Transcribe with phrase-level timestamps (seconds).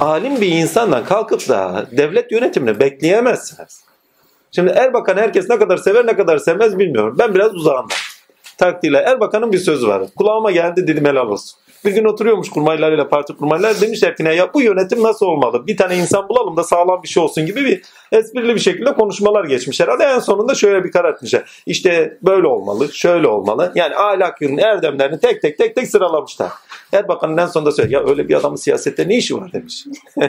[0.00, 3.84] alim bir insandan kalkıp da devlet yönetimini bekleyemezsiniz.
[4.52, 7.16] Şimdi Erbakan herkes ne kadar sever ne kadar sevmez bilmiyorum.
[7.18, 7.94] Ben biraz uzağımda.
[8.58, 10.02] Takdirle Erbakan'ın bir sözü var.
[10.16, 11.58] Kulağıma geldi dedim helal olsun.
[11.84, 15.66] Bir gün oturuyormuş kurmaylarıyla parti kurmaylar demişler ki ne ya bu yönetim nasıl olmalı?
[15.66, 19.44] Bir tane insan bulalım da sağlam bir şey olsun gibi bir esprili bir şekilde konuşmalar
[19.44, 20.04] geçmiş herhalde.
[20.04, 21.62] En sonunda şöyle bir karar etmişler.
[21.66, 23.72] İşte böyle olmalı, şöyle olmalı.
[23.74, 26.50] Yani ahlakın erdemlerini tek tek tek tek sıralamışlar.
[26.92, 29.84] Erbakan'ın en sonunda söylüyor ya öyle bir adamın siyasette ne işi var demiş.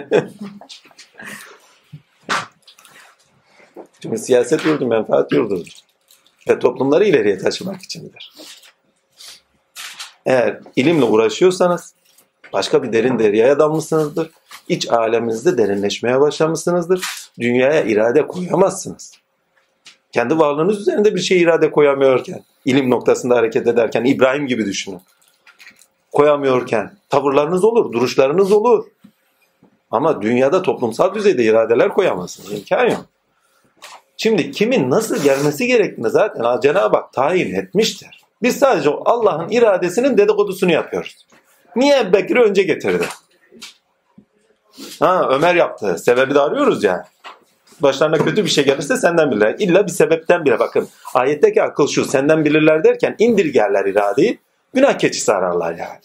[4.02, 5.89] Çünkü siyaset yurdu menfaat yurdudur.
[6.48, 8.34] Ve toplumları ileriye taşımak içindir.
[10.26, 11.94] Eğer ilimle uğraşıyorsanız
[12.54, 14.32] başka bir derin deryaya dalmışsınızdır.
[14.68, 17.06] İç aleminizde derinleşmeye başlamışsınızdır.
[17.40, 19.14] Dünyaya irade koyamazsınız.
[20.12, 25.02] Kendi varlığınız üzerinde bir şey irade koyamıyorken, ilim noktasında hareket ederken İbrahim gibi düşünün.
[26.12, 28.86] Koyamıyorken tavırlarınız olur, duruşlarınız olur.
[29.92, 32.52] Ama dünyada toplumsal düzeyde iradeler koyamazsınız.
[32.52, 33.06] İmkan yok.
[34.22, 38.24] Şimdi kimin nasıl gelmesi gerektiğini zaten Cenab-ı Hak tayin etmiştir.
[38.44, 41.28] Biz sadece Allah'ın iradesinin dedikodusunu yapıyoruz.
[41.76, 43.06] Niye Bekir'i önce getirdi?
[45.00, 45.98] Ha Ömer yaptı.
[45.98, 47.08] Sebebi de arıyoruz ya.
[47.80, 49.56] Başlarına kötü bir şey gelirse senden bilirler.
[49.60, 50.88] İlla bir sebepten bile bakın.
[51.14, 54.40] Ayetteki akıl şu senden bilirler derken indirgerler iradeyi.
[54.74, 56.00] Günah keçisi ararlar yani.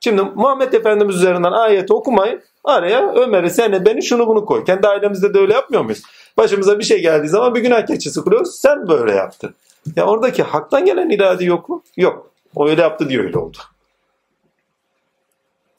[0.00, 2.42] Şimdi Muhammed Efendimiz üzerinden ayeti okumayın.
[2.64, 4.64] Araya Ömer'i, seni, beni, şunu bunu koy.
[4.64, 6.02] Kendi ailemizde de öyle yapmıyor muyuz?
[6.36, 8.54] Başımıza bir şey geldiği zaman bir günah keçisi kuruyoruz.
[8.60, 9.54] Sen böyle yaptın.
[9.96, 11.82] Ya oradaki haktan gelen irade yok mu?
[11.96, 12.30] Yok.
[12.54, 13.58] O öyle yaptı diye öyle oldu.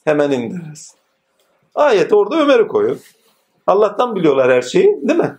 [0.05, 0.95] Hemen indiririz.
[1.75, 2.97] Ayet orada Ömer'i koyuyor.
[3.67, 5.37] Allah'tan biliyorlar her şeyi değil mi?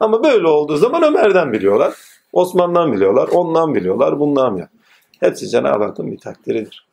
[0.00, 1.94] Ama böyle olduğu zaman Ömer'den biliyorlar.
[2.32, 3.28] Osman'dan biliyorlar.
[3.28, 4.20] Ondan biliyorlar.
[4.20, 4.68] Bundan ya.
[5.20, 6.86] Hepsi Cenab-ı Hakk'ın bir takdiridir.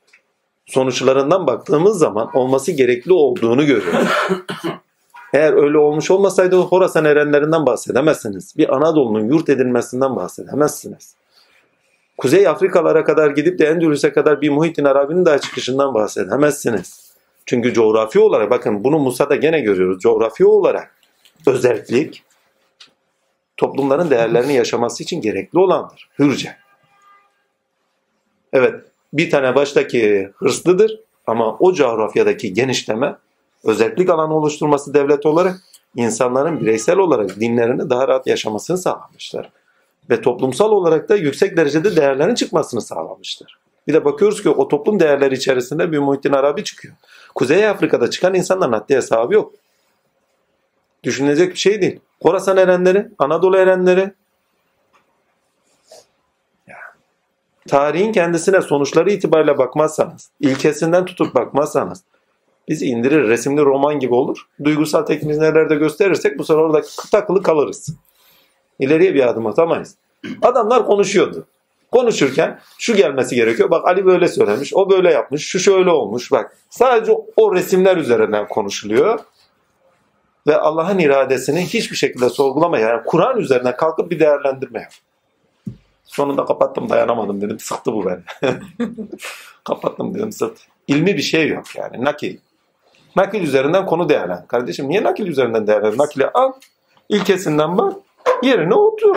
[0.66, 4.08] Sonuçlarından baktığımız zaman olması gerekli olduğunu görüyoruz.
[5.34, 8.58] Eğer öyle olmuş olmasaydı Horasan erenlerinden bahsedemezsiniz.
[8.58, 11.16] Bir Anadolu'nun yurt edilmesinden bahsedemezsiniz.
[12.18, 17.12] Kuzey Afrikalara kadar gidip de Endülüs'e kadar bir Muhittin Arabi'nin daha çıkışından bahsedemezsiniz.
[17.46, 20.00] Çünkü coğrafi olarak bakın bunu Musa'da gene görüyoruz.
[20.00, 20.96] Coğrafi olarak
[21.48, 22.24] özellik
[23.58, 26.10] toplumların değerlerini yaşaması için gerekli olandır.
[26.20, 26.56] Hürce.
[28.54, 28.76] Evet
[29.14, 33.16] bir tane baştaki hırslıdır ama o coğrafyadaki genişleme
[33.64, 35.58] özellik alanı oluşturması devlet olarak
[35.96, 39.52] insanların bireysel olarak dinlerini daha rahat yaşamasını sağlamışlar.
[40.10, 43.58] Ve toplumsal olarak da yüksek derecede değerlerin çıkmasını sağlamışlar.
[43.88, 46.94] Bir de bakıyoruz ki o toplum değerleri içerisinde bir Muhittin Arabi çıkıyor.
[47.36, 49.54] Kuzey Afrika'da çıkan insanların haddi hesabı yok.
[51.04, 52.00] Düşünülecek bir şey değil.
[52.24, 54.14] Khorasan erenleri, Anadolu erenleri,
[57.68, 62.04] tarihin kendisine sonuçları itibariyle bakmazsanız, ilkesinden tutup bakmazsanız,
[62.70, 64.48] bizi indirir resimli roman gibi olur.
[64.64, 67.96] Duygusal tekniği nerelerde gösterirsek bu sefer orada takılı kalırız.
[68.80, 69.96] İleriye bir adım atamayız.
[70.42, 71.48] Adamlar konuşuyordu.
[71.92, 73.70] Konuşurken şu gelmesi gerekiyor.
[73.70, 76.32] Bak Ali böyle söylemiş, o böyle yapmış, şu şöyle olmuş.
[76.32, 79.20] Bak sadece o resimler üzerinden konuşuluyor.
[80.48, 84.92] Ve Allah'ın iradesini hiçbir şekilde sorgulamayan, yani Kur'an üzerinden kalkıp bir değerlendirme yap.
[86.04, 87.60] Sonunda kapattım dayanamadım dedim.
[87.60, 88.20] Sıktı bu beni.
[89.64, 90.64] kapattım dedim sıktı.
[90.88, 92.04] İlmi bir şey yok yani.
[92.04, 92.38] Nakil.
[93.16, 94.46] Nakil üzerinden konu değerlen.
[94.48, 95.98] Kardeşim niye nakil üzerinden değerlen?
[95.98, 96.52] Nakili al.
[97.10, 97.94] ilkesinden bak.
[98.44, 99.16] Yerine otur.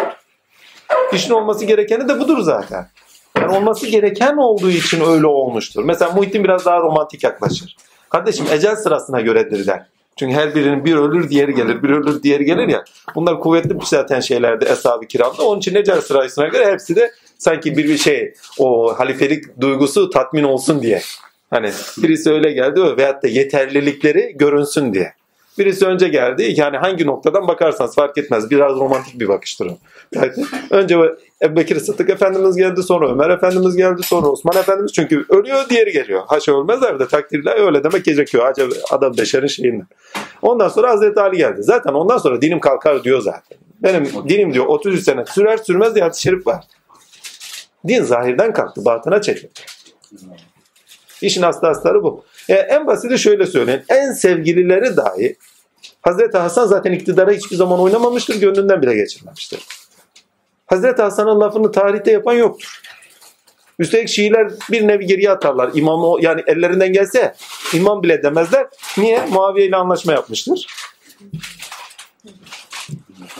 [1.13, 2.89] İşin olması gerekeni de budur zaten.
[3.39, 5.85] Yani olması gereken olduğu için öyle olmuştur.
[5.85, 7.77] Mesela Muhittin biraz daha romantik yaklaşır.
[8.09, 9.87] Kardeşim ecel sırasına göredir der.
[10.17, 12.85] Çünkü her birinin bir ölür diğeri gelir, bir ölür diğeri gelir ya.
[13.15, 15.43] Bunlar kuvvetli bir zaten şeylerdi Eshab-ı Kiram'da.
[15.43, 20.83] Onun için ecel sırasına göre hepsi de sanki bir şey o halifelik duygusu tatmin olsun
[20.83, 21.03] diye.
[21.55, 25.13] Hani birisi öyle geldi veyahut da yeterlilikleri görünsün diye.
[25.59, 26.55] Birisi önce geldi.
[26.57, 28.51] Yani hangi noktadan bakarsanız fark etmez.
[28.51, 29.71] Biraz romantik bir bakıştır.
[30.15, 30.33] Yani
[30.71, 30.97] önce
[31.43, 32.83] Ebu Bekir Sıddık Efendimiz geldi.
[32.83, 34.03] Sonra Ömer Efendimiz geldi.
[34.03, 34.93] Sonra Osman Efendimiz.
[34.93, 36.23] Çünkü ölüyor diğeri geliyor.
[36.27, 38.47] Haşa ölmezler de takdirle öyle demek gerekiyor.
[38.47, 39.87] Acaba adam beşerin şeyinden.
[40.43, 41.63] Ondan sonra Hazreti Ali geldi.
[41.63, 43.59] Zaten ondan sonra dinim kalkar diyor zaten.
[43.83, 46.65] Benim dinim diyor 33 sene sürer sürmez diye şerif var.
[47.89, 48.85] Din zahirden kalktı.
[48.85, 49.61] Batına çekildi.
[51.25, 52.25] İşin aslı astarı bu.
[52.49, 53.83] Yani en basiti şöyle söyleyin.
[53.89, 55.37] En sevgilileri dahi
[56.03, 58.41] Hazreti Hasan zaten iktidara hiçbir zaman oynamamıştır.
[58.41, 59.61] Gönlünden bile geçirmemiştir.
[60.67, 62.83] Hazreti Hasan'ın lafını tarihte yapan yoktur.
[63.79, 65.71] Üstelik Şiiler bir nevi geriye atarlar.
[65.75, 67.35] İmamı yani ellerinden gelse
[67.75, 68.67] imam bile demezler.
[68.99, 69.27] Niye?
[69.27, 70.67] Muaviye ile anlaşma yapmıştır.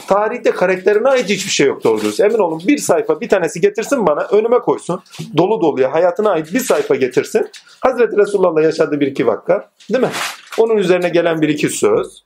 [0.07, 2.23] Tarihte karakterine ait hiçbir şey yok doğru diyorsun.
[2.23, 5.01] Emin olun bir sayfa bir tanesi getirsin bana önüme koysun.
[5.37, 7.47] Dolu doluya hayatına ait bir sayfa getirsin.
[7.79, 10.11] Hazreti Resulullah'la yaşadığı bir iki vakka değil mi?
[10.57, 12.23] Onun üzerine gelen bir iki söz.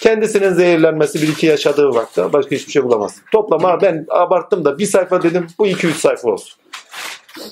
[0.00, 3.22] Kendisinin zehirlenmesi bir iki yaşadığı vakte başka hiçbir şey bulamazsın.
[3.32, 6.58] Toplama ben abarttım da bir sayfa dedim bu iki üç sayfa olsun.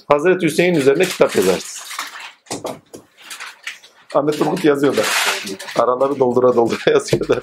[0.08, 1.88] Hazreti Hüseyin üzerine kitap yazarsın.
[4.18, 5.02] Ahmet Turgut yazıyor da.
[5.76, 7.40] Araları doldura doldura yazıyor da.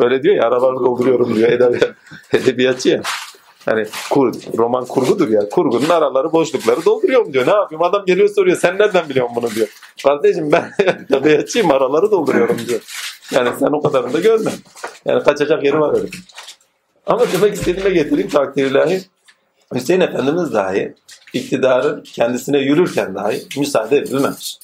[0.00, 1.48] Öyle diyor ya araları dolduruyorum diyor.
[1.48, 1.94] Edebiyat,
[2.32, 3.02] edebiyatçı ya.
[3.64, 5.48] Hani kur, roman kurgudur ya.
[5.48, 7.46] Kurgunun araları boşlukları dolduruyorum diyor.
[7.46, 7.82] Ne yapayım?
[7.82, 8.56] Adam geliyor soruyor.
[8.56, 9.68] Sen nereden biliyorsun bunu diyor.
[10.04, 10.72] Kardeşim ben
[11.10, 12.80] edebiyatçıyım araları dolduruyorum diyor.
[13.30, 14.50] Yani sen o kadarını da görme.
[15.04, 16.08] Yani kaçacak yeri var öyle.
[17.06, 19.02] Ama demek istediğime getireyim takdir ilahi.
[19.74, 20.94] Hüseyin Efendimiz dahi
[21.32, 24.58] iktidarın kendisine yürürken dahi müsaade edilmemiş.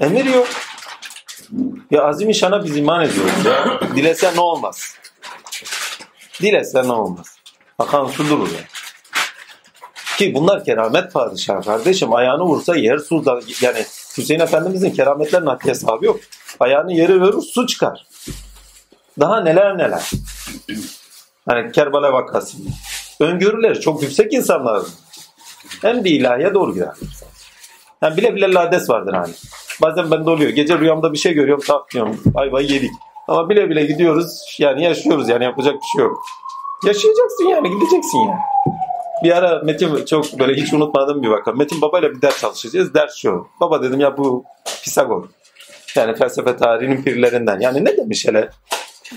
[0.00, 0.48] Emir yok.
[1.90, 3.80] Ya azim şana biz iman ediyoruz ya.
[3.96, 4.94] Dilese ne olmaz.
[6.42, 7.26] Dilese ne olmaz.
[7.78, 8.60] Akan su durur ya.
[10.18, 12.14] Ki bunlar keramet padişahı kardeşim.
[12.14, 13.84] Ayağını vursa yer su da yani
[14.18, 16.20] Hüseyin Efendimizin kerametlerinin haddi hesabı yok.
[16.60, 18.06] Ayağını yere verir su çıkar.
[19.20, 20.10] Daha neler neler.
[21.48, 22.58] Hani Kerbala vakası.
[23.20, 24.82] Öngörüleri çok yüksek insanlar.
[25.82, 26.94] Hem de ilahiye doğru gider.
[28.02, 29.34] Yani bile bile lades vardır hani.
[29.82, 30.50] Bazen bende oluyor.
[30.50, 32.20] Gece rüyamda bir şey görüyorum tak diyorum.
[32.34, 32.90] Ayvayı yedik.
[33.28, 34.56] Ama bile bile gidiyoruz.
[34.58, 36.22] Yani yaşıyoruz yani yapacak bir şey yok.
[36.86, 38.40] Yaşayacaksın yani gideceksin yani.
[39.24, 41.52] Bir ara Metin çok böyle hiç unutmadığım bir vaka.
[41.52, 42.94] Metin babayla bir ders çalışacağız.
[42.94, 43.46] Ders şu.
[43.60, 44.44] Baba dedim ya bu
[44.82, 45.24] Pisagor.
[45.96, 47.60] Yani felsefe tarihinin pirlerinden.
[47.60, 48.50] Yani ne demiş hele?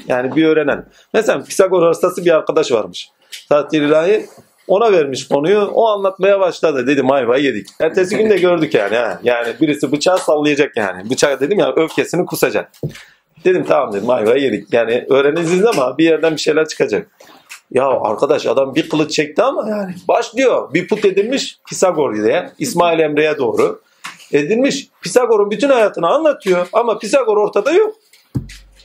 [0.08, 0.86] Yani bir öğrenen.
[1.14, 3.10] Mesela Pisagor hastası bir arkadaş varmış.
[3.50, 4.26] Takdir ilahi
[4.68, 5.60] ona vermiş konuyu.
[5.74, 6.88] O anlatmaya başladı.
[6.88, 7.68] Dedim ayvayı yedik.
[7.82, 8.96] Ertesi gün de gördük yani.
[8.96, 9.20] Ha.
[9.24, 11.10] Yani birisi bıçağı sallayacak yani.
[11.10, 12.72] Bıçağı dedim ya öfkesini kusacak.
[13.46, 14.74] Dedim tamam dedim ayvayı yedik.
[14.74, 17.08] Yani öğreneceğiz ama bir yerden bir şeyler çıkacak.
[17.72, 20.74] Ya arkadaş adam bir kılıç çekti ama yani başlıyor.
[20.74, 23.82] Bir put edilmiş Pisagor diye İsmail Emre'ye doğru
[24.32, 24.88] edilmiş.
[25.02, 27.96] Pisagor'un bütün hayatını anlatıyor ama Pisagor ortada yok.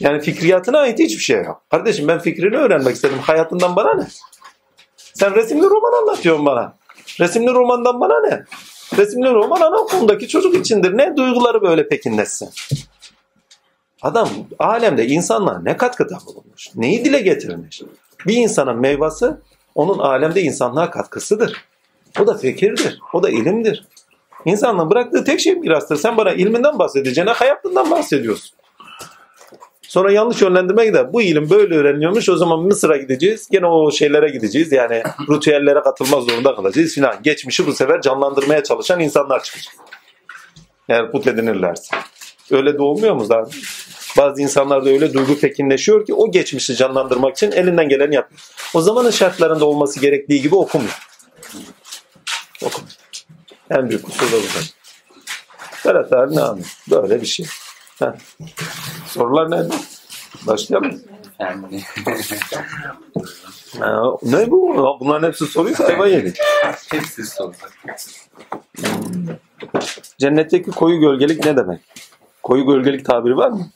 [0.01, 1.63] Yani fikriyatına ait hiçbir şey yok.
[1.71, 3.19] Kardeşim ben fikrini öğrenmek istedim.
[3.19, 4.07] Hayatından bana ne?
[5.19, 6.77] Sen resimli roman anlatıyorsun bana.
[7.21, 8.45] Resimli romandan bana ne?
[8.97, 10.99] Resimli roman anaokulundaki çocuk içindir.
[10.99, 12.49] Ne duyguları böyle pekinleşsin?
[14.03, 14.29] Adam
[14.59, 16.69] alemde insanlar ne katkıda bulunmuş?
[16.75, 17.83] Neyi dile getirmiş?
[18.27, 19.31] Bir insanın meyvesi
[19.75, 21.65] onun alemde insanlığa katkısıdır.
[22.21, 23.01] O da fikirdir.
[23.13, 23.87] O da ilimdir.
[24.45, 25.97] İnsanlığın bıraktığı tek şey mirastır.
[25.97, 28.59] Sen bana ilminden bahsedeceğine hayatından bahsediyorsun.
[29.89, 31.13] Sonra yanlış yönlendirme gider.
[31.13, 32.29] Bu ilim böyle öğreniliyormuş.
[32.29, 33.49] O zaman Mısır'a gideceğiz.
[33.51, 34.73] Gene o şeylere gideceğiz.
[34.73, 37.17] Yani ritüellere katılmak zorunda kalacağız filan.
[37.23, 39.75] Geçmişi bu sefer canlandırmaya çalışan insanlar çıkacak.
[40.89, 41.97] Eğer put edinirlerse.
[42.51, 43.61] Öyle de olmuyor mu zaten?
[44.17, 48.41] Bazı insanlarda öyle duygu pekinleşiyor ki o geçmişi canlandırmak için elinden geleni yapıyor.
[48.75, 50.99] O zamanın şartlarında olması gerektiği gibi okumuyor.
[52.65, 52.97] Okumuyor.
[53.71, 55.89] En büyük kusur da bu.
[55.89, 56.67] Berat abi ne anlıyor?
[56.91, 57.47] Böyle bir şey.
[57.99, 58.13] Heh.
[59.09, 59.75] Sorular nerede?
[60.47, 61.01] Başlayalım.
[61.39, 61.83] Yani
[64.23, 64.97] ne bu?
[65.01, 66.37] Bunların hepsi soruysa hayvan yedik.
[66.91, 67.73] hepsi soracak.
[70.19, 71.81] Cennetteki koyu gölgelik ne demek?
[72.43, 73.67] Koyu gölgelik tabiri var mı?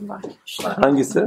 [0.00, 0.22] Var.
[0.82, 1.20] Hangisi?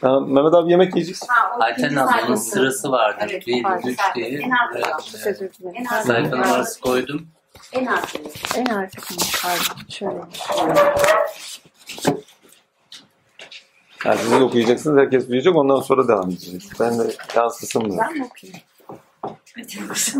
[0.00, 1.22] Ha, Mehmet abi yemek yiyeceğiz.
[1.60, 3.24] Ayten ablanın sırası vardı.
[3.30, 3.88] Evet, 1, pardon.
[3.88, 4.28] 3 diye.
[4.28, 4.96] En arkada.
[5.12, 5.74] Çok özür dilerim.
[5.76, 6.04] En Pardon.
[6.06, 7.26] Sayfa numarası koydum.
[7.72, 8.28] En arkada.
[8.56, 9.88] En arkasında pardon.
[9.88, 10.20] Şöyle.
[14.04, 16.70] Yani siz okuyacaksınız, herkes duyacak, ondan sonra devam edeceğiz.
[16.80, 17.98] Ben de yansısın mı?
[18.00, 18.60] Ben mi okuyayım?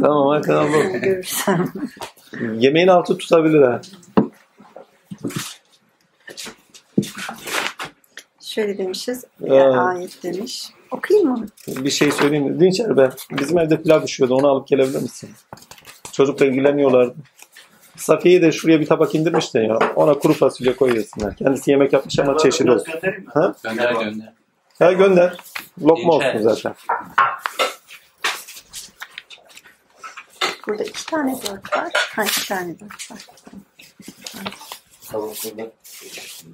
[0.02, 0.44] Tamam.
[0.44, 1.72] Şöyle görürsem.
[2.58, 3.80] Yemeğin altı tutabilir ha.
[8.40, 9.24] Şöyle demişiz.
[9.44, 9.52] Ee.
[9.52, 10.70] Ayet demiş.
[10.90, 11.46] Okuyayım mı?
[11.68, 12.60] Bir şey söyleyeyim mi?
[12.60, 15.30] Dinçer be, bizim evde pilav düşüyordu, onu alıp gelebilir misin?
[16.12, 17.14] Çocukla ilgileniyorlardı.
[17.96, 19.78] Safiye'yi de şuraya bir tabak indirmiş de ya.
[19.96, 21.36] Ona kuru fasulye koyuyorsunlar.
[21.36, 22.92] Kendisi yemek yapmış ama çeşit olsun.
[23.34, 23.54] Ha?
[23.64, 24.32] Gönder gönder.
[24.78, 25.36] Ha gönder.
[25.82, 26.74] Lokma olsun zaten.
[30.68, 31.92] Burada iki tane dört var.
[32.16, 33.18] Ha iki tane dört var.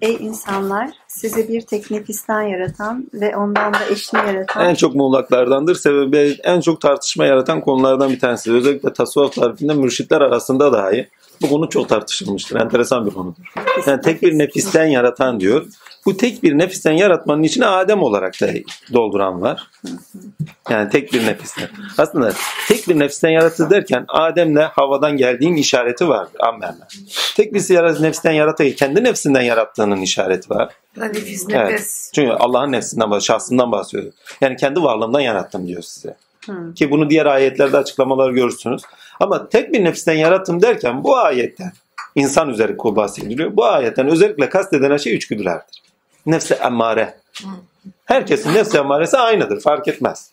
[0.02, 5.74] Ey insanlar sizi bir tek nefisten yaratan ve ondan da eşini yaratan En çok muğlaklardandır.
[5.74, 8.52] Sebebi en çok tartışma yaratan konulardan bir tanesi.
[8.52, 11.08] Özellikle tasavvuf tarifinde mürşitler arasında dahi
[11.42, 12.60] bu konu çok tartışılmıştır.
[12.60, 13.52] Enteresan bir konudur.
[13.86, 15.66] Yani tek bir nefisten yaratan diyor.
[16.06, 18.48] Bu tek bir nefisten yaratmanın içine Adem olarak da
[18.92, 19.70] dolduran var.
[20.70, 21.68] Yani tek bir nefisten.
[21.98, 22.32] Aslında
[22.68, 26.28] tek bir nefisten yarattı derken Adem'le havadan geldiğin işareti var.
[26.40, 26.88] Ammenna.
[27.36, 27.60] Tek bir
[28.02, 30.72] nefisten yaratayı kendi nefsinden yarattığının işareti var.
[30.96, 32.10] Nefis Evet.
[32.14, 34.12] Çünkü Allah'ın nefsinden, şahsından bahsediyor.
[34.40, 36.16] Yani kendi varlığımdan yarattım diyor size.
[36.46, 36.74] Hı.
[36.74, 38.82] Ki bunu diğer ayetlerde açıklamalar görürsünüz.
[39.20, 41.72] Ama tek bir nefisten yarattım derken bu ayetten
[42.14, 43.56] İnsan üzeri kul bahsediliyor.
[43.56, 45.82] Bu ayetten özellikle kastedilen şey içgüdülerdir.
[46.26, 47.14] Nefse emmare.
[48.04, 49.60] Herkesin nefse emmaresi aynıdır.
[49.60, 50.32] Fark etmez.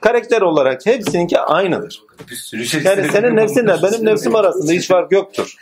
[0.00, 2.02] Karakter olarak hepsininki aynıdır.
[2.66, 5.54] Şey Yani senin nefsinle benim nefsim arasında hiç fark yoktur.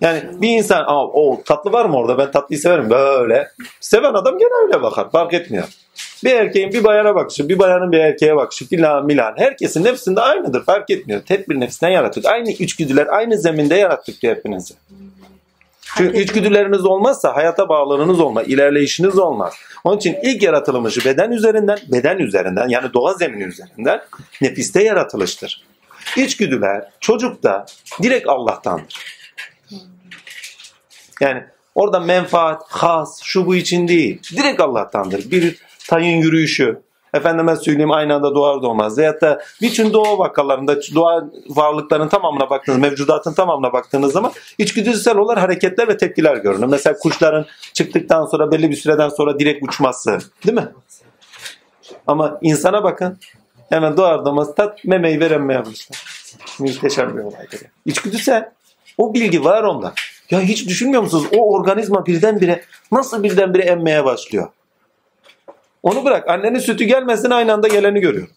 [0.00, 3.48] Yani bir insan Aa, o tatlı var mı orada ben tatlıyı severim böyle.
[3.80, 5.68] Seven adam gene öyle bakar fark etmiyor.
[6.24, 9.34] Bir erkeğin bir bayana bakışı, bir bayanın bir erkeğe bakışı filan milan.
[9.36, 11.22] Herkesin nefsinde aynıdır fark etmiyor.
[11.22, 12.26] Tek bir nefsinden yarattık.
[12.26, 14.74] Aynı içgüdüler aynı zeminde yarattık diyor hepinizi.
[15.96, 19.54] Çünkü içgüdüleriniz olmazsa hayata bağlılığınız olmaz, ilerleyişiniz olmaz.
[19.84, 24.00] Onun için ilk yaratılmışı beden üzerinden, beden üzerinden yani doğa zemini üzerinden
[24.40, 25.64] nefiste yaratılıştır.
[26.16, 27.66] İçgüdüler çocukta
[28.02, 28.98] direkt Allah'tandır.
[31.20, 34.20] Yani orada menfaat, has, şu bu için değil.
[34.36, 35.30] Direkt Allah'tandır.
[35.30, 35.56] Bir
[35.88, 36.82] tayın yürüyüşü,
[37.14, 38.98] efendime söyleyeyim aynı anda doğar doğmaz.
[38.98, 45.42] Veyahut da bütün doğa vakalarında, doğa varlıkların tamamına baktığınız, mevcudatın tamamına baktığınız zaman içgüdüsel olarak
[45.42, 46.66] hareketler ve tepkiler görünür.
[46.66, 50.18] Mesela kuşların çıktıktan sonra belli bir süreden sonra direkt uçması.
[50.46, 50.68] Değil mi?
[52.06, 53.18] Ama insana bakın.
[53.68, 56.04] Hemen doğar doğmaz tat memeyi veremeye başlar.
[56.58, 57.60] Muhteşem bir olaydır.
[57.86, 58.50] İçgüdüsel.
[58.98, 59.92] O bilgi var onda.
[60.30, 61.24] Ya hiç düşünmüyor musunuz?
[61.36, 64.48] O organizma birdenbire nasıl birdenbire emmeye başlıyor?
[65.82, 66.28] Onu bırak.
[66.28, 68.28] Annenin sütü gelmesin aynı anda geleni görüyor.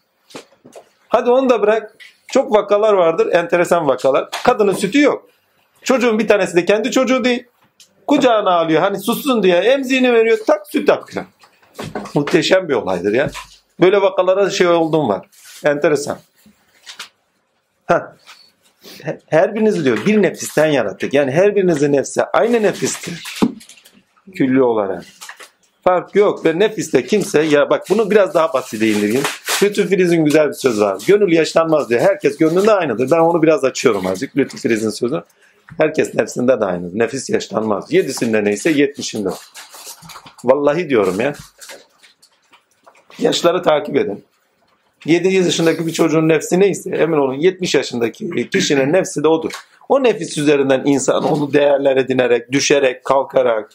[1.10, 1.96] Hadi onu da bırak.
[2.28, 3.34] Çok vakalar vardır.
[3.34, 4.30] Enteresan vakalar.
[4.44, 5.30] Kadının sütü yok.
[5.84, 7.44] Çocuğun bir tanesi de kendi çocuğu değil.
[8.08, 8.82] Kucağına alıyor.
[8.82, 10.38] Hani sussun diye emziğini veriyor.
[10.48, 11.26] Tak süt akıyor.
[12.14, 13.30] Muhteşem bir olaydır ya.
[13.80, 15.28] Böyle vakalara şey olduğum var.
[15.66, 16.18] Enteresan.
[17.86, 18.00] Heh.
[19.28, 21.14] Her birinizi diyor bir nefisten yarattık.
[21.14, 23.40] Yani her birinizin nefsi aynı nefistir.
[24.34, 25.04] Külli olarak.
[25.88, 29.24] Fark yok ve nefiste kimse ya bak bunu biraz daha basite indireyim.
[29.64, 30.98] Lütfü Filiz'in güzel bir sözü var.
[31.08, 32.02] Gönül yaşlanmaz diyor.
[32.02, 33.12] Herkes gönlünde aynıdır.
[33.12, 34.38] Ben onu biraz açıyorum azıcık.
[34.38, 35.24] Lütfü Filiz'in sözü.
[35.78, 37.00] Herkes nefsinde de aynıdır.
[37.00, 37.94] Nefis yaşlanmaz.
[37.94, 39.30] Yedisinde neyse yetmişinde.
[40.44, 41.34] Vallahi diyorum ya.
[43.20, 44.24] Yaşları takip edin.
[45.06, 49.52] 7 yaşındaki bir çocuğun nefsi neyse emin olun 70 yaşındaki kişinin nefsi de odur.
[49.90, 53.72] O nefis üzerinden insan onu değerler edinerek, düşerek, kalkarak,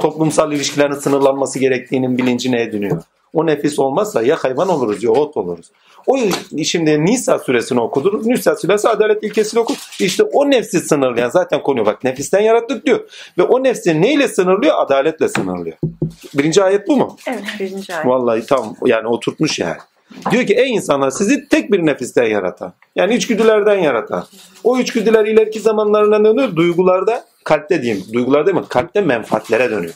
[0.00, 3.02] toplumsal ilişkilerin sınırlanması gerektiğinin bilincine ediniyor.
[3.32, 5.70] O nefis olmazsa ya hayvan oluruz ya ot oluruz.
[6.06, 6.18] O
[6.64, 8.26] şimdi Nisa suresini okudunuz.
[8.26, 9.74] Nisa suresi adalet ilkesini okur.
[10.00, 13.00] İşte o nefsi sınırlayan zaten konuyor bak nefisten yarattık diyor.
[13.38, 14.74] Ve o nefsi neyle sınırlıyor?
[14.78, 15.76] Adaletle sınırlıyor.
[16.34, 17.16] Birinci ayet bu mu?
[17.26, 18.06] Evet birinci ayet.
[18.06, 19.76] Vallahi tam yani oturtmuş yani.
[20.30, 22.72] Diyor ki ey insanlar sizi tek bir nefisten yaratan.
[22.96, 24.26] Yani içgüdülerden yaratan.
[24.64, 26.56] O içgüdüler ileriki zamanlarına dönüyor.
[26.56, 28.04] Duygularda kalpte diyeyim.
[28.12, 28.64] Duygular değil mi?
[28.68, 29.94] Kalpte menfaatlere dönüyor.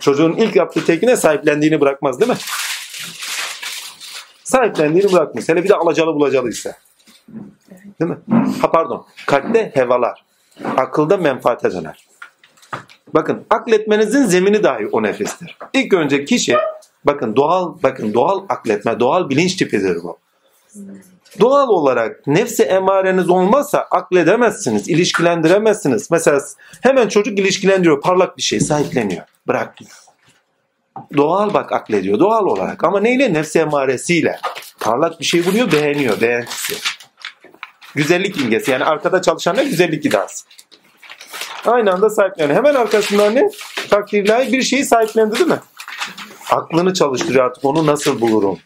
[0.00, 2.36] Çocuğun ilk yaptığı tekine sahiplendiğini bırakmaz değil mi?
[4.44, 5.48] Sahiplendiğini bırakmaz.
[5.48, 6.76] Hele bir de alacalı bulacalıysa.
[8.00, 8.18] Değil mi?
[8.60, 9.06] Ha pardon.
[9.26, 10.24] Kalpte hevalar.
[10.76, 12.06] Akılda menfaate döner.
[13.14, 15.58] Bakın akletmenizin zemini dahi o nefistir.
[15.72, 16.56] İlk önce kişi
[17.04, 20.18] bakın doğal bakın doğal akletme, doğal bilinç tipidir bu.
[21.40, 26.10] Doğal olarak nefsi emareniz olmazsa akledemezsiniz, ilişkilendiremezsiniz.
[26.10, 26.40] Mesela
[26.80, 29.92] hemen çocuk ilişkilendiriyor, parlak bir şey sahipleniyor, bırakmıyor.
[31.16, 33.32] Doğal bak aklediyor, doğal olarak ama neyle?
[33.32, 34.38] Nefsi emaresiyle.
[34.80, 36.74] Parlak bir şey buluyor, beğeniyor, beğentisi.
[37.94, 39.64] Güzellik imgesi yani arkada çalışan ne?
[39.64, 40.44] Güzellik iddiası.
[41.66, 42.56] Aynı anda sahipleniyor.
[42.56, 43.50] Hemen arkasından ne?
[43.90, 45.60] Takdirler bir şeyi sahiplendi değil mi?
[46.50, 48.58] Aklını çalıştırıyor artık onu nasıl bulurum?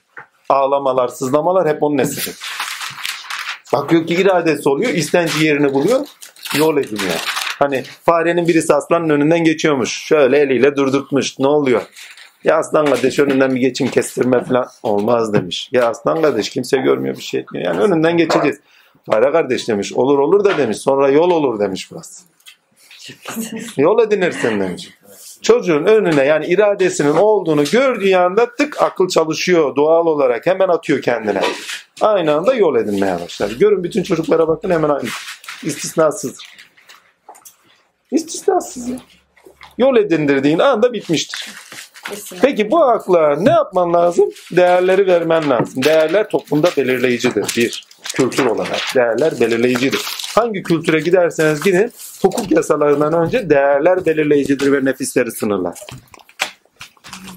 [0.48, 2.34] Ağlamalar, sızlamalar hep onun eseri.
[3.72, 6.06] Bakıyor ki iradesi oluyor, istenci yerini buluyor,
[6.58, 7.20] yol ediniyor.
[7.58, 10.02] Hani farenin birisi aslanın önünden geçiyormuş.
[10.02, 11.38] Şöyle eliyle durdurtmuş.
[11.38, 11.82] Ne oluyor?
[12.44, 15.68] Ya aslan kardeş önünden bir geçim kestirme falan olmaz demiş.
[15.72, 17.66] Ya aslan kardeş kimse görmüyor bir şey etmiyor.
[17.66, 18.60] Yani önünden geçeceğiz.
[19.10, 19.92] Fare kardeş demiş.
[19.92, 20.78] Olur olur da demiş.
[20.78, 22.24] Sonra yol olur demiş burası.
[23.76, 24.90] Yol edinirsin demiş.
[25.44, 31.40] Çocuğun önüne yani iradesinin olduğunu gördüğü anda tık akıl çalışıyor doğal olarak hemen atıyor kendine.
[32.00, 33.50] Aynı anda yol edinmeye başlar.
[33.50, 35.08] Görün bütün çocuklara bakın hemen aynı.
[35.62, 36.46] İstisnasızdır.
[38.10, 38.96] İstisnasız ya.
[39.78, 41.50] Yol edindirdiğin anda bitmiştir.
[42.42, 44.30] Peki bu akla ne yapman lazım?
[44.52, 45.84] Değerleri vermen lazım.
[45.84, 47.44] Değerler toplumda belirleyicidir.
[47.56, 50.00] Bir, kültür olarak değerler belirleyicidir.
[50.34, 51.92] Hangi kültüre giderseniz gidin
[52.22, 55.78] hukuk yasalarından önce değerler belirleyicidir ve nefisleri sınırlar.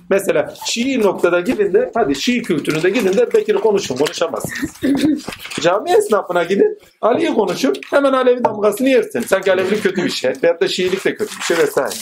[0.10, 4.72] Mesela Şii noktada gidin de hadi Şii kültüründe gidin de Bekir'i konuşun konuşamazsınız.
[5.62, 9.22] Cami esnafına gidin Ali'yi konuşun hemen Alevi damgasını yersin.
[9.22, 11.96] Sanki Alevilik kötü bir şey veyahut da Şiilik de kötü bir şey vesaire.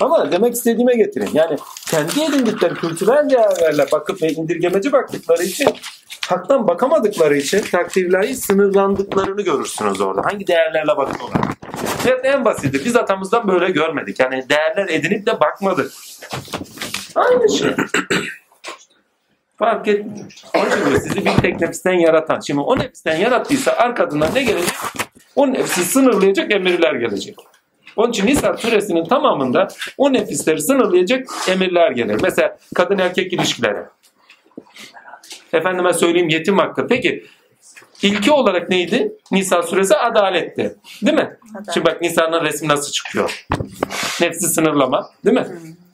[0.00, 1.30] Ama demek istediğime getirin.
[1.34, 1.56] Yani
[1.90, 5.68] kendi edindikleri kültürel değerlerle bakıp ve indirgemeci baktıkları için
[6.28, 10.22] haktan bakamadıkları için takdirlahi sınırlandıklarını görürsünüz orada.
[10.24, 11.40] Hangi değerlerle bakıyorlar?
[12.06, 12.84] Evet en basiti.
[12.84, 14.20] Biz atamızdan böyle görmedik.
[14.20, 15.92] Yani değerler edinip de bakmadık.
[17.14, 17.70] Aynı şey.
[19.58, 20.26] Fark etmiyor.
[20.54, 22.40] Onun için diyor, sizi bir tek nefisten yaratan.
[22.40, 24.74] Şimdi o nefisten yarattıysa arkasından ne gelecek?
[25.36, 27.36] O nefsi sınırlayacak emirler gelecek.
[27.96, 32.18] Onun için Nisa suresinin tamamında o nefisleri sınırlayacak emirler gelir.
[32.22, 33.82] Mesela kadın erkek ilişkileri.
[35.52, 36.86] Efendime söyleyeyim yetim hakkı.
[36.86, 37.24] Peki
[38.02, 39.12] ilki olarak neydi?
[39.32, 40.76] Nisa suresi adaletti.
[41.02, 41.36] Değil mi?
[41.50, 41.74] Adalet.
[41.74, 43.46] Şimdi bak Nisa'nın resmi nasıl çıkıyor?
[44.20, 45.10] Nefsi sınırlama.
[45.24, 45.46] Değil mi?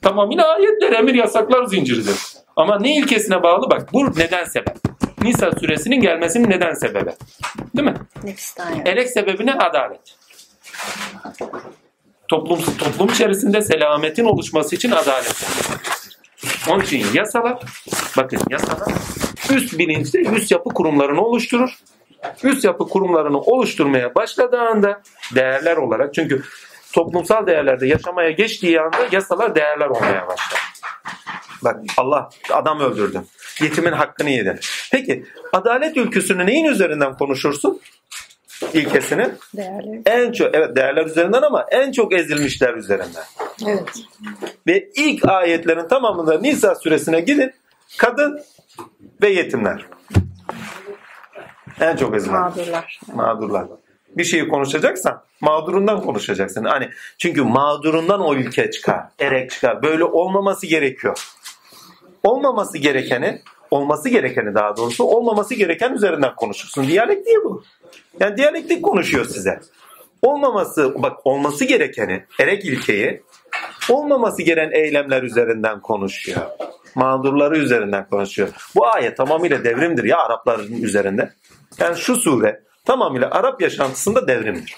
[0.07, 2.15] Tamamıyla ayetler, emir, yasaklar zinciridir.
[2.55, 3.69] Ama ne ilkesine bağlı?
[3.69, 4.75] Bak bu neden sebep?
[5.21, 7.11] Nisa suresinin gelmesinin neden sebebi?
[7.77, 7.95] Değil mi?
[8.85, 9.99] Elek sebebine adalet.
[12.27, 15.45] Toplum, toplum içerisinde selametin oluşması için adalet.
[16.69, 17.59] Onun için yasalar,
[18.17, 18.93] bakın yasalar
[19.49, 21.69] üst bilinçte üst yapı kurumlarını oluşturur.
[22.43, 25.01] Üst yapı kurumlarını oluşturmaya başladığı anda
[25.35, 26.43] değerler olarak çünkü
[26.93, 30.61] toplumsal değerlerde yaşamaya geçtiği anda yasalar değerler olmaya başlar.
[31.63, 33.21] Bak Allah adam öldürdü.
[33.61, 34.59] Yetimin hakkını yedi.
[34.91, 37.81] Peki adalet ülküsünü neyin üzerinden konuşursun?
[38.73, 40.01] İlkesini Değerleri.
[40.05, 43.23] en çok evet değerler üzerinden ama en çok ezilmişler üzerinden.
[43.67, 43.89] Evet.
[44.67, 47.53] Ve ilk ayetlerin tamamında Nisa suresine gidin.
[47.97, 48.39] Kadın
[49.21, 49.85] ve yetimler.
[51.79, 52.41] En çok ezilen.
[52.41, 52.99] Mağdurlar.
[53.13, 53.67] Mağdurlar.
[54.17, 56.63] Bir şeyi konuşacaksan mağdurundan konuşacaksın.
[56.63, 59.83] Hani çünkü mağdurundan o ülke çıkar, erek çıkar.
[59.83, 61.33] Böyle olmaması gerekiyor.
[62.23, 66.87] Olmaması gerekeni, olması gerekeni daha doğrusu olmaması gereken üzerinden konuşursun.
[66.87, 67.63] Diyalektik bu.
[68.19, 69.59] Yani diyalektik konuşuyor size.
[70.21, 73.23] Olmaması, bak olması gerekeni, erek ilkeyi
[73.89, 76.41] olmaması gereken eylemler üzerinden konuşuyor.
[76.95, 78.49] Mağdurları üzerinden konuşuyor.
[78.75, 81.33] Bu ayet tamamıyla devrimdir ya Arapların üzerinde.
[81.79, 84.75] Yani şu sure tamamıyla Arap yaşantısında devrimdir.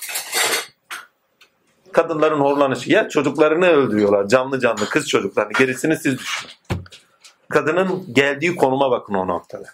[1.92, 6.54] Kadınların horlanışı ya çocuklarını öldürüyorlar canlı canlı kız çocuklarını gerisini siz düşünün.
[7.50, 9.66] Kadının geldiği konuma bakın o noktada.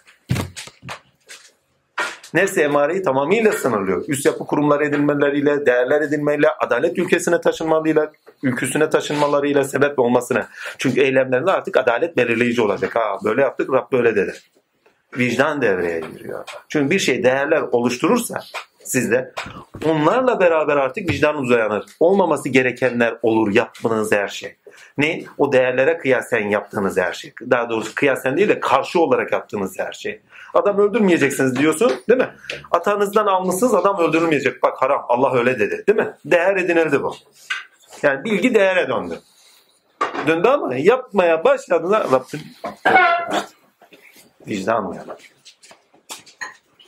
[2.34, 4.04] Nefsi emareyi tamamıyla sınırlıyor.
[4.08, 10.48] Üst yapı kurumları edinmeleriyle, değerler edinmeyle, adalet ülkesine taşınmalıyla, ülküsüne taşınmalarıyla sebep olmasına.
[10.78, 12.96] Çünkü eylemlerinde artık adalet belirleyici olacak.
[12.96, 14.34] Ha böyle yaptık Rab böyle dedi.
[15.18, 16.44] Vicdan devreye giriyor.
[16.68, 18.40] Çünkü bir şey değerler oluşturursa
[18.84, 19.32] sizde
[19.84, 21.84] onlarla beraber artık vicdanınız uyanır.
[22.00, 24.56] Olmaması gerekenler olur yaptığınız her şey.
[24.98, 25.22] Ne?
[25.38, 27.32] O değerlere kıyasen yaptığınız her şey.
[27.50, 30.20] Daha doğrusu kıyasen değil de karşı olarak yaptığınız her şey.
[30.54, 32.28] Adam öldürmeyeceksiniz diyorsun değil mi?
[32.70, 34.62] Atanızdan almışsınız adam öldürülmeyecek.
[34.62, 36.12] Bak haram Allah öyle dedi değil mi?
[36.24, 37.14] Değer edinirdi bu.
[38.02, 39.20] Yani bilgi değere döndü.
[40.26, 42.40] Döndü ama yapmaya başladığında Rabbim
[44.48, 45.16] vicdan uyanır.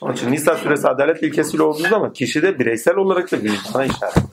[0.00, 4.24] Onun için Nisa suresi adalet ilkesiyle olduğu zaman kişide bireysel olarak da vicdana işaret eder.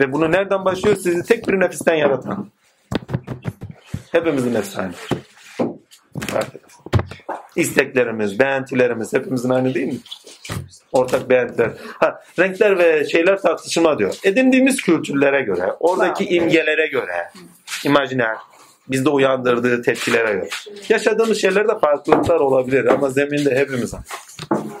[0.00, 0.96] Ve bunu nereden başlıyor?
[0.96, 2.50] Sizi tek bir nefisten yaratan.
[4.12, 4.92] Hepimizin aynı.
[6.26, 6.70] Fark eder.
[7.56, 9.98] İsteklerimiz, beğentilerimiz hepimizin aynı değil mi?
[10.92, 11.70] Ortak beğentiler.
[12.00, 14.14] Ha, renkler ve şeyler tartışılma diyor.
[14.24, 17.30] Edindiğimiz kültürlere göre, oradaki imgelere göre,
[17.84, 18.36] imajiner,
[18.88, 20.48] bizde uyandırdığı tepkilere göre.
[20.88, 24.04] Yaşadığımız şeylerde farklılıklar olabilir ama zeminde hepimiz aynı.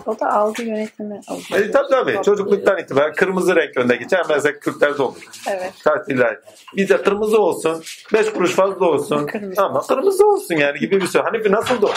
[0.06, 1.68] O da algı yönetimi oluyor.
[1.68, 2.18] E, tabii tabii.
[2.24, 4.22] Çocukluktan itibaren kırmızı renk önde geçer.
[4.28, 5.16] Mesela Kürtlerde olur.
[5.50, 5.72] Evet.
[5.84, 6.40] Tatiller.
[6.76, 7.82] Bizde kırmızı olsun.
[8.12, 9.26] Beş kuruş fazla olsun.
[9.26, 9.62] Kırmızı.
[9.62, 11.22] Ama kırmızı olsun yani gibi bir şey.
[11.22, 11.90] Hani bir nasıldı o?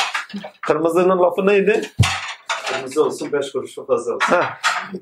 [0.62, 1.82] Kırmızının lafı neydi?
[2.73, 4.36] Kırmızı olsun 5 kuruşu fazla olsun.
[4.36, 4.45] Heh.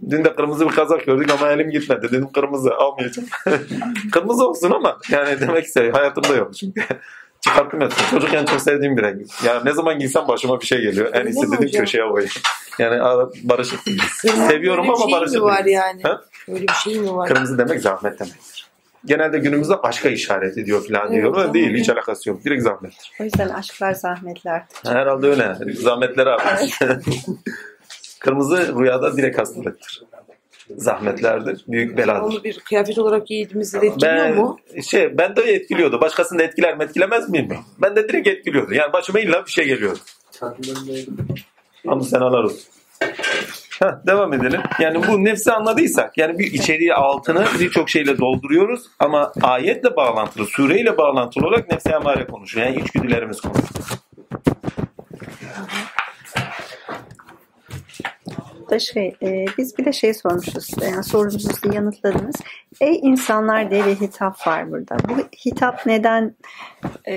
[0.10, 2.08] Dün de kırmızı bir kazak gördük ama elim gitmedi.
[2.12, 3.28] Dedim kırmızı almayacağım.
[4.12, 5.94] kırmızı olsun ama yani demek istiyor.
[5.94, 6.82] Hayatımda yok çünkü.
[7.42, 8.06] Çıkarttım etsin.
[8.12, 9.28] Çocukken çok sevdiğim bir renk.
[9.46, 11.14] Yani ne zaman giysem başıma bir şey geliyor.
[11.14, 11.82] En iyisi dedim hocam?
[11.82, 12.32] köşeye koyayım.
[12.80, 13.00] Yani
[13.44, 13.80] barışık.
[14.22, 16.04] Seviyorum Öyle bir ama şey barışık mi var yani?
[16.04, 16.22] Ha?
[16.48, 17.28] Öyle bir şey mi var?
[17.28, 18.57] Kırmızı demek zahmet demektir.
[19.06, 21.40] Genelde günümüzde aşka işaret ediyor falan Evet, diyorlar.
[21.40, 21.54] tamam.
[21.54, 22.44] Değil hiç alakası yok.
[22.46, 23.12] Direkt zahmettir.
[23.22, 24.64] O yüzden aşklar zahmetler.
[24.86, 25.56] Herhalde öyle.
[25.74, 26.70] Zahmetleri artar.
[28.20, 30.04] Kırmızı rüyada direkt hastalıktır.
[30.78, 31.66] Zahmetlerdir.
[31.68, 32.22] Büyük beladır.
[32.22, 34.58] Onu bir kıyafet olarak giydiğimizde de etkiliyor Ben, mu?
[34.90, 36.02] şey, ben de etkiliyordu.
[36.02, 37.50] Başkasını da etkiler mi etkilemez miyim?
[37.82, 38.74] Ben de direkt etkiliyordu.
[38.74, 40.00] Yani başıma illa bir şey geliyordu.
[41.88, 42.64] Ama senalar olsun.
[43.80, 44.62] Heh, devam edelim.
[44.80, 50.98] Yani bu nefsi anladıysak yani bir içeriği altını birçok şeyle dolduruyoruz ama ayetle bağlantılı, sureyle
[50.98, 52.68] bağlantılı olarak nefsi emare konuşuyor.
[52.68, 54.00] Yani içgüdülerimiz konuşuyor.
[58.70, 60.70] Da şey, e, biz bir de şey sormuşuz.
[60.82, 62.36] Yani sorumuzu yanıtladınız.
[62.82, 64.98] Ey insanlar diye bir hitap var burada.
[65.10, 65.14] Bu
[65.46, 66.36] hitap neden
[67.08, 67.14] e,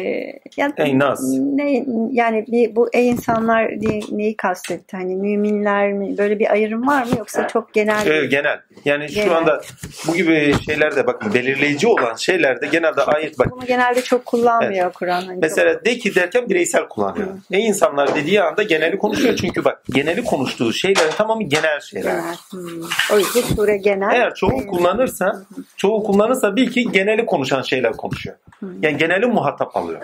[0.56, 1.20] yani, Ey nas.
[1.32, 4.96] ne, yani bir, bu ey insanlar diye neyi kastetti?
[4.96, 6.18] Hani müminler mi?
[6.18, 8.60] Böyle bir ayrım var mı yoksa çok genel bir genel.
[8.84, 9.36] Yani şu Genel.
[9.36, 9.60] anda
[10.06, 13.50] bu gibi şeylerde bakın belirleyici olan şeylerde genelde ayet bak.
[13.50, 15.22] bunu genelde çok kullanmıyor Kur'an.
[15.22, 17.26] Hani Mesela de ki derken bireysel kullanıyor.
[17.50, 22.10] Ne insanlar dediği anda geneli konuşuyor çünkü bak geneli konuştuğu şeylerin tamamı genel çok şeyler.
[22.10, 22.34] genel.
[22.50, 22.82] Hmm.
[23.14, 24.10] O yüzden sure genel.
[24.14, 25.42] Eğer çoğu kullanırsa,
[25.76, 28.36] çoğu kullanırsa bil ki geneli konuşan şeyler konuşuyor.
[28.82, 30.00] Yani geneli muhatap alıyor.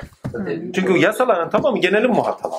[0.74, 2.54] Çünkü yasaların tamamı genelin muhatabı.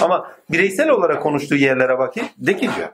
[0.00, 2.88] Ama bireysel olarak konuştuğu yerlere bakayım de ki diyor.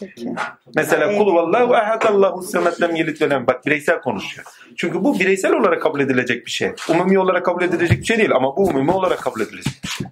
[0.00, 0.28] Peki.
[0.76, 3.46] Mesela kul vallahu ehad Allahu semet lem yelit ve lem.
[3.46, 4.46] Bak bireysel konuşuyor.
[4.76, 6.72] Çünkü bu bireysel olarak kabul edilecek bir şey.
[6.88, 10.06] Umumi olarak kabul edilecek bir şey değil ama bu umumi olarak kabul edilecek bir şey.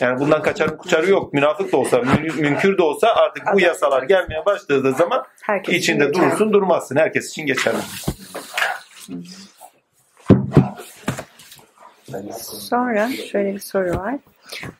[0.00, 1.32] Yani bundan kaçarı kuçarı yok.
[1.32, 5.80] Münafık da olsa, mün- münkür de olsa artık bu yasalar gelmeye başladığı zaman Herkes için
[5.92, 6.26] içinde geçerli.
[6.26, 6.96] durursun durmazsın.
[6.96, 7.76] Herkes için geçerli.
[12.42, 14.14] Sonra şöyle bir soru var.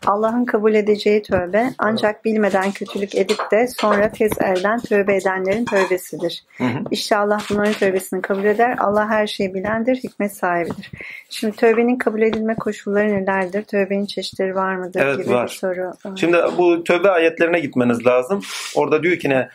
[0.06, 6.44] Allah'ın kabul edeceği tövbe ancak bilmeden kötülük edip de sonra tez elden tövbe edenlerin tövbesidir.
[6.58, 6.78] Hı hı.
[6.90, 8.76] İşte Allah bunların tövbesini kabul eder.
[8.78, 10.90] Allah her şeyi bilendir, hikmet sahibidir.
[11.30, 13.62] Şimdi tövbenin kabul edilme koşulları nelerdir?
[13.62, 15.46] Tövbenin çeşitleri var mıdır Evet, gibi var.
[15.46, 15.92] bir soru.
[16.16, 18.40] Şimdi bu tövbe ayetlerine gitmeniz lazım.
[18.74, 19.48] Orada diyor ki ne?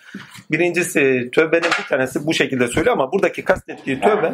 [0.51, 4.33] Birincisi tövbenin bir tanesi bu şekilde söylüyor ama buradaki kastettiği tövbe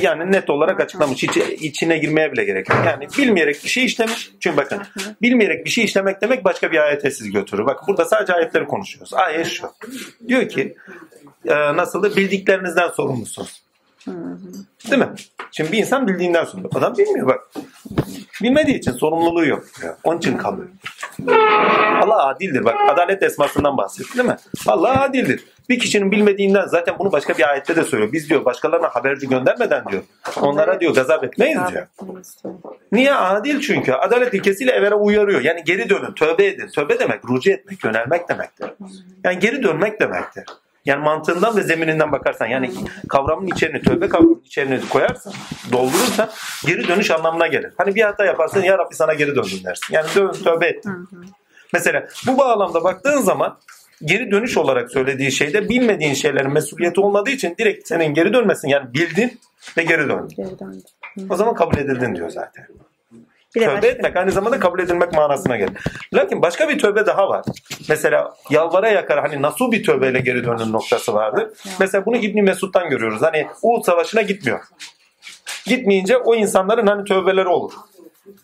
[0.00, 1.24] yani net olarak açıklamış.
[1.24, 2.78] İçi, içine girmeye bile gerek yok.
[2.86, 4.30] Yani bilmeyerek bir şey işlemiş.
[4.40, 4.82] Çünkü bakın
[5.22, 7.66] bilmeyerek bir şey işlemek demek başka bir ayete siz götürür.
[7.66, 9.14] Bak burada sadece ayetleri konuşuyoruz.
[9.14, 9.66] Ayet şu.
[10.28, 10.76] Diyor ki
[11.44, 12.16] e, nasıldı?
[12.16, 13.65] Bildiklerinizden sorumlusunuz.
[14.90, 15.08] Değil mi?
[15.52, 16.68] Şimdi bir insan bildiğinden sorumlu.
[16.74, 17.40] Adam bilmiyor bak.
[18.42, 19.64] Bilmediği için sorumluluğu yok.
[20.04, 20.68] Onun için kalıyor.
[22.02, 22.64] Allah adildir.
[22.64, 24.36] Bak adalet esmasından bahsetti değil mi?
[24.66, 25.44] Allah adildir.
[25.68, 28.12] Bir kişinin bilmediğinden zaten bunu başka bir ayette de söylüyor.
[28.12, 30.02] Biz diyor başkalarına haberci göndermeden diyor.
[30.40, 31.86] Onlara diyor gazap etmeyiz diyor.
[32.92, 33.14] Niye?
[33.14, 33.92] Adil çünkü.
[33.92, 35.40] Adalet ilkesiyle evvela uyarıyor.
[35.40, 36.68] Yani geri dönün, tövbe edin.
[36.68, 38.66] Tövbe demek rucu etmek, yönelmek demektir.
[39.24, 40.44] Yani geri dönmek demektir.
[40.86, 42.70] Yani mantığından ve zemininden bakarsan yani
[43.08, 45.32] kavramın içerini, tövbe kavramının içerini koyarsan,
[45.72, 46.30] doldurursan
[46.66, 47.72] geri dönüş anlamına gelir.
[47.78, 49.94] Hani bir hata yaparsın ya Rabbi sana geri döndüm dersin.
[49.94, 50.84] Yani dön, tövbe et.
[51.72, 53.58] Mesela bu bağlamda baktığın zaman
[54.04, 58.68] geri dönüş olarak söylediği şeyde bilmediğin şeylerin mesuliyeti olmadığı için direkt senin geri dönmesin.
[58.68, 59.40] Yani bildin
[59.76, 60.36] ve geri döndün.
[60.36, 61.30] Geri.
[61.30, 62.66] O zaman kabul edildin diyor zaten.
[63.56, 65.72] Bir Tövbe başka- etmek aynı zamanda kabul edilmek manasına gelir.
[66.14, 67.44] Lakin başka bir tövbe daha var.
[67.88, 71.48] Mesela yalvara yakar hani nasıl bir tövbeyle geri dönün noktası vardır.
[71.80, 73.22] Mesela bunu İbni Mesud'dan görüyoruz.
[73.22, 74.60] Hani Uhud Savaşı'na gitmiyor.
[75.66, 77.72] Gitmeyince o insanların hani tövbeleri olur.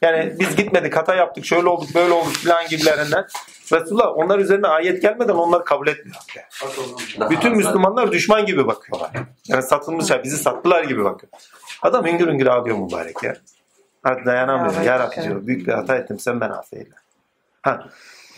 [0.03, 3.27] Yani biz gitmedik hata yaptık şöyle olduk böyle olduk falan gibilerinden.
[3.73, 6.17] Resulullah onlar üzerine ayet gelmeden onları kabul etmiyor.
[7.31, 9.11] Bütün Müslümanlar düşman gibi bakıyorlar.
[9.49, 11.33] Yani satılmışlar bizi sattılar gibi bakıyor.
[11.83, 13.35] Adam hüngür hüngür ağlıyor mübarek ya.
[14.05, 14.83] Artık dayanamıyor.
[14.83, 15.25] Ya, Rabbi evet.
[15.29, 16.91] diyor büyük bir hata ettim sen ben affeyle.
[17.63, 17.89] Ha.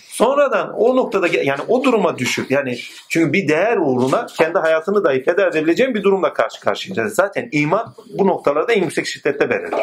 [0.08, 5.04] Sonradan o noktada ge- yani o duruma düşüp yani çünkü bir değer uğruna kendi hayatını
[5.04, 7.14] dahi feda edebileceğin bir durumla karşı karşıyayız.
[7.14, 9.80] Zaten iman bu noktalarda en yüksek şiddette verilir.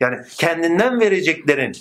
[0.00, 1.72] Yani kendinden vereceklerin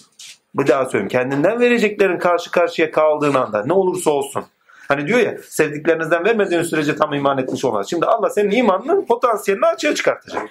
[0.56, 4.46] bir daha söyleyeyim kendinden vereceklerin karşı karşıya kaldığın anda ne olursa olsun
[4.88, 7.90] Hani diyor ya sevdiklerinizden vermediğiniz sürece tam iman etmiş olmaz.
[7.90, 10.50] Şimdi Allah senin imanının potansiyelini açığa çıkartacak.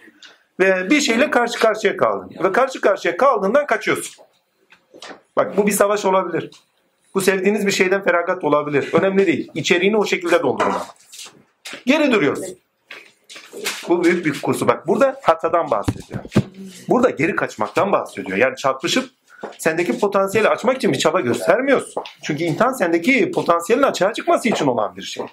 [0.61, 2.31] Ve bir şeyle karşı karşıya kaldın.
[2.45, 4.25] Ve karşı karşıya kaldığından kaçıyorsun.
[5.37, 6.51] Bak bu bir savaş olabilir.
[7.15, 8.91] Bu sevdiğiniz bir şeyden feragat olabilir.
[8.93, 9.51] Önemli değil.
[9.55, 10.87] İçeriğini o şekilde doldurun ama.
[11.87, 12.59] Geri duruyorsun.
[13.89, 14.69] Bu büyük bir kursu.
[14.69, 16.21] Bak burada hatadan bahsediyor.
[16.89, 18.39] Burada geri kaçmaktan bahsediyor.
[18.39, 19.11] Yani çarpışıp
[19.59, 22.03] sendeki potansiyeli açmak için bir çaba göstermiyorsun.
[22.23, 25.27] Çünkü imtihan sendeki potansiyelin açığa çıkması için olan bir şey.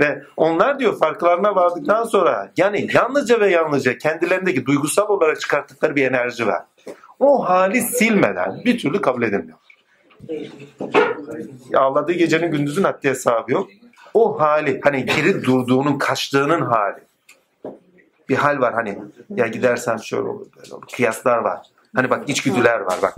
[0.00, 6.06] Ve onlar diyor farklarına vardıktan sonra yani yalnızca ve yalnızca kendilerindeki duygusal olarak çıkarttıkları bir
[6.06, 6.62] enerji var.
[7.20, 9.58] O hali silmeden bir türlü kabul edilmiyor.
[11.74, 13.68] Ağladığı gecenin gündüzün haddi hesabı yok.
[14.14, 17.00] O hali hani geri durduğunun kaçtığının hali.
[18.28, 18.98] Bir hal var hani
[19.36, 20.86] ya gidersem şöyle olur böyle olur.
[20.96, 21.66] Kıyaslar var.
[21.94, 23.14] Hani bak içgüdüler var bak.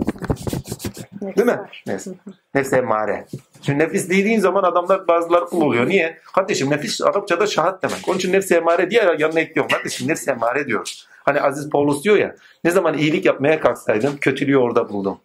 [1.23, 1.59] Değil mi?
[1.87, 2.07] Nefs.
[2.55, 3.25] Nefs emmare.
[3.61, 5.87] Şimdi nefis dediğin zaman adamlar bazıları kul oluyor.
[5.87, 6.17] Niye?
[6.35, 8.07] Kardeşim nefis Arapçada şahat demek.
[8.07, 9.71] Onun için nefs emmare diye yanına ekliyorum.
[9.71, 11.07] Kardeşim nefs emmare diyoruz.
[11.25, 15.17] Hani Aziz Paulus diyor ya ne zaman iyilik yapmaya kalksaydım kötülüğü orada buldum.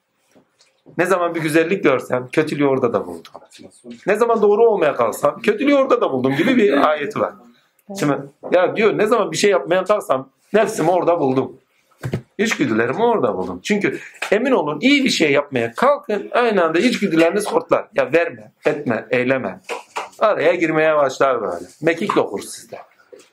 [0.98, 3.32] Ne zaman bir güzellik görsem kötülüğü orada da buldum.
[4.06, 7.32] Ne zaman doğru olmaya kalksam kötülüğü orada da buldum gibi bir ayeti var.
[7.98, 8.16] Şimdi
[8.52, 11.56] ya diyor ne zaman bir şey yapmaya kalksam nefsimi orada buldum.
[12.38, 13.60] İçgüdülerimi orada buldum.
[13.62, 13.98] Çünkü
[14.30, 17.88] emin olun iyi bir şey yapmaya kalkın aynı anda içgüdüleriniz hortlar.
[17.94, 19.60] Ya verme, etme, eyleme.
[20.18, 21.64] Araya girmeye başlar böyle.
[21.82, 22.78] Mekik okur sizde.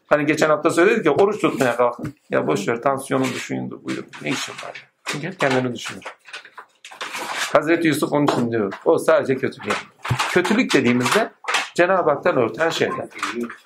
[0.08, 2.13] Hani geçen hafta söyledik ya oruç tutmaya kalkın.
[2.30, 4.04] Ya boş ver tansiyonu düşündü buyur.
[4.21, 4.88] Ne işin var?
[5.06, 6.04] Çünkü hep kendini düşünür.
[7.54, 8.73] Hazreti Yusuf onun için diyor.
[8.86, 9.75] O sadece kötülük.
[10.32, 11.32] Kötülük dediğimizde
[11.75, 13.08] Cenab-ı Hak'tan örten şeyler.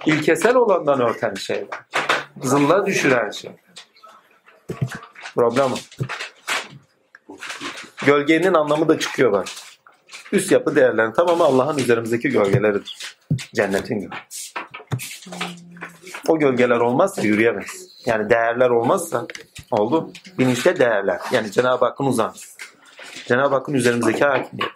[0.06, 1.68] İlkesel olandan örten şeyler.
[2.42, 3.60] Zılla düşüren şeyler.
[5.36, 5.78] Problem o.
[8.06, 9.48] Gölgenin anlamı da çıkıyor bak.
[10.32, 13.18] Üst yapı değerlerin tamamı Allah'ın üzerimizdeki gölgeleridir.
[13.56, 14.54] Cennetin gölgesi.
[16.28, 18.02] O gölgeler olmazsa yürüyemeyiz.
[18.06, 19.28] Yani değerler olmazsa
[19.72, 20.12] oldu.
[20.38, 21.20] Bilinçte değerler.
[21.32, 22.58] Yani Cenab-ı Hakk'ın uzantısı.
[23.28, 24.72] Cenab-ı Hakk'ın üzerimizdeki hakimiyet.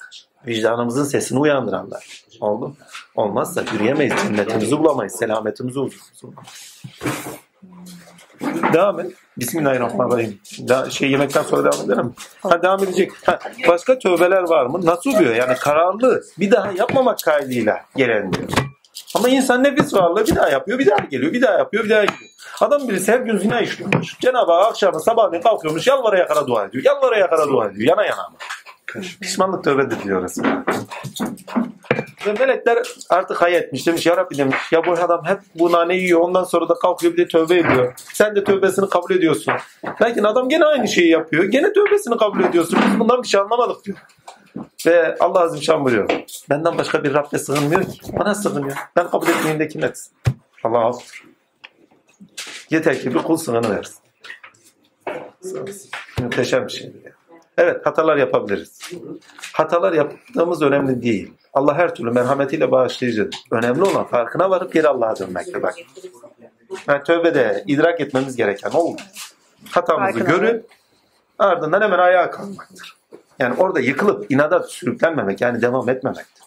[0.48, 2.24] Vicdanımızın sesini uyandıranlar.
[2.40, 2.76] Oldu.
[3.16, 4.14] Olmazsa yürüyemeyiz.
[4.24, 5.16] Cennetimizi bulamayız.
[5.16, 6.14] Selametimizi bulamayız.
[8.74, 9.12] Devam et.
[9.38, 10.40] Bismillahirrahmanirrahim.
[10.70, 12.14] Da, şey yemekten sonra devam edelim.
[12.44, 13.12] Ha devam edecek.
[13.26, 14.86] Ha, başka tövbeler var mı?
[14.86, 15.36] Nasıl diyor?
[15.36, 16.24] Yani kararlı.
[16.40, 18.50] Bir daha yapmamak kaydıyla gelen diyor.
[19.16, 22.06] Ama insan nefis varlığı bir daha yapıyor, bir daha geliyor, bir daha yapıyor, bir daha
[22.06, 22.30] geliyor.
[22.62, 24.20] Adam birisi her gün zina işliyormuş.
[24.20, 26.84] Cenab-ı Hak akşamı sabahleyin kalkıyormuş, yalvara yakara dua ediyor.
[26.84, 27.90] Yalvara yakara dua ediyor.
[27.90, 28.30] Yana yana
[29.22, 30.44] Pişmanlık tövbedir diyor orası.
[32.26, 32.78] Ve melekler
[33.10, 33.88] artık hay etmiş.
[33.88, 34.56] Demiş ya Rabbi demiş.
[34.72, 36.20] Ya bu adam hep bu naneyi yiyor.
[36.20, 37.94] Ondan sonra da kalkıyor bir de tövbe ediyor.
[38.14, 39.54] Sen de tövbesini kabul ediyorsun.
[40.02, 41.44] Lakin adam gene aynı şeyi yapıyor.
[41.44, 42.80] Gene tövbesini kabul ediyorsun.
[42.88, 43.98] Biz bundan bir şey anlamadık diyor.
[44.86, 46.10] Ve Allah Azim Şan buyuruyor.
[46.50, 48.00] Benden başka bir Rabbe sığınmıyor ki.
[48.20, 48.78] Bana sığınıyor.
[48.96, 50.14] Ben kabul etmeyeyim de kim etsin?
[50.64, 51.24] Allah affır.
[52.70, 53.98] Yeter ki bir kul sığını versin.
[56.22, 56.94] Muhteşem bir şey.
[57.58, 58.92] Evet hatalar yapabiliriz.
[59.54, 61.34] Hatalar yaptığımız önemli değil.
[61.54, 63.40] Allah her türlü merhametiyle bağışlayıcıdır.
[63.52, 65.64] Önemli olan farkına varıp geri Allah'a dönmektir.
[65.64, 65.76] Bak.
[66.88, 68.96] Yani tövbede idrak etmemiz gereken o.
[69.72, 70.66] Hatamızı Farkına görüp
[71.40, 72.98] ardından hemen ayağa kalkmaktır.
[73.40, 76.44] Yani orada yıkılıp inada sürüklenmemek yani devam etmemektir.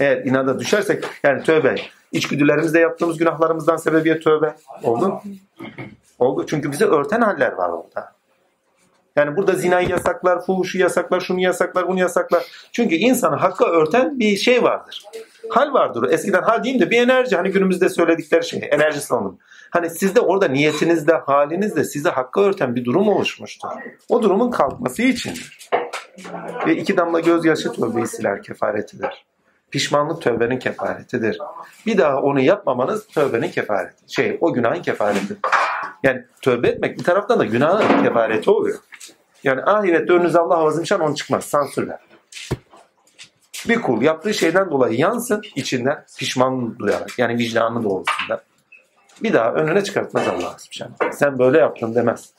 [0.00, 1.76] Eğer inada düşersek yani tövbe
[2.12, 5.22] içgüdülerimizde yaptığımız günahlarımızdan sebebiyet tövbe oldu.
[6.18, 6.46] Oldu.
[6.46, 8.12] Çünkü bizi örten haller var orada.
[9.16, 12.42] Yani burada zinayı yasaklar, fuhuşu yasaklar, şunu yasaklar, bunu yasaklar.
[12.72, 15.04] Çünkü insanı hakka örten bir şey vardır.
[15.50, 16.10] Hal vardır.
[16.10, 17.36] Eskiden hal diyeyim de bir enerji.
[17.36, 18.68] Hani günümüzde söyledikleri şey.
[18.72, 19.38] Enerji salınımı.
[19.70, 23.68] Hani sizde orada niyetinizde, halinizde sizi hakka örten bir durum oluşmuştur.
[24.08, 25.70] O durumun kalkması içindir.
[26.66, 29.26] Ve iki damla gözyaşı tövbeyi siler kefaretidir.
[29.70, 31.38] Pişmanlık tövbenin kefaretidir.
[31.86, 34.14] Bir daha onu yapmamanız tövbenin kefareti.
[34.14, 35.36] Şey, o günahın kefareti.
[36.02, 38.78] Yani tövbe etmek bir taraftan da günahın kefareti oluyor.
[39.44, 41.44] Yani ahirette önünüze Allah azimşan onu çıkmaz.
[41.44, 41.98] Sansürler.
[43.68, 47.18] Bir kul yaptığı şeyden dolayı yansın içinden pişman duyarak.
[47.18, 48.42] Yani vicdanı doğrultusunda.
[49.22, 50.90] Bir daha önüne çıkartmaz Allah azimşan.
[51.12, 52.34] Sen böyle yaptın demez.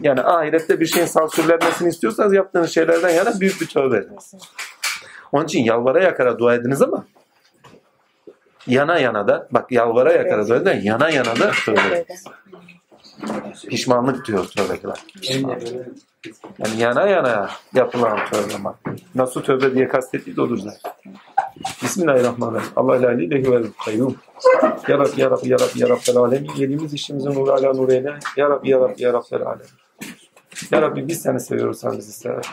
[0.00, 4.34] Yani ahirette bir şeyin sansürlenmesini istiyorsanız yaptığınız şeylerden yana büyük bir tövbe ediniz.
[5.32, 7.04] Onun için yalvara yakara dua ediniz ama
[8.66, 12.04] yana yana da bak yalvara yakara dua edin yana yana da tövbe.
[13.68, 14.46] Pişmanlık diyor.
[15.20, 15.62] Pişmanlık.
[16.58, 18.78] Yani yana yana yapılan tövbe ama.
[19.14, 20.92] Nasıl tövbe diye kastettiği de odur zaten.
[21.82, 22.68] Bismillahirrahmanirrahim.
[22.76, 24.16] Allah la ilahe vel kayyum.
[24.88, 26.50] Ya Rabbi, Ya Rabbi, Ya Rabbi, Ya Rabbi, Alemin.
[26.56, 28.14] Yediğimiz işimizin nuru ala nur eyle.
[28.36, 29.66] Ya Rabbi, Ya Rabbi, Ya Rabbi, Alemin.
[30.70, 32.44] Ya Rabbi biz seni seviyoruz, sen bizi sever.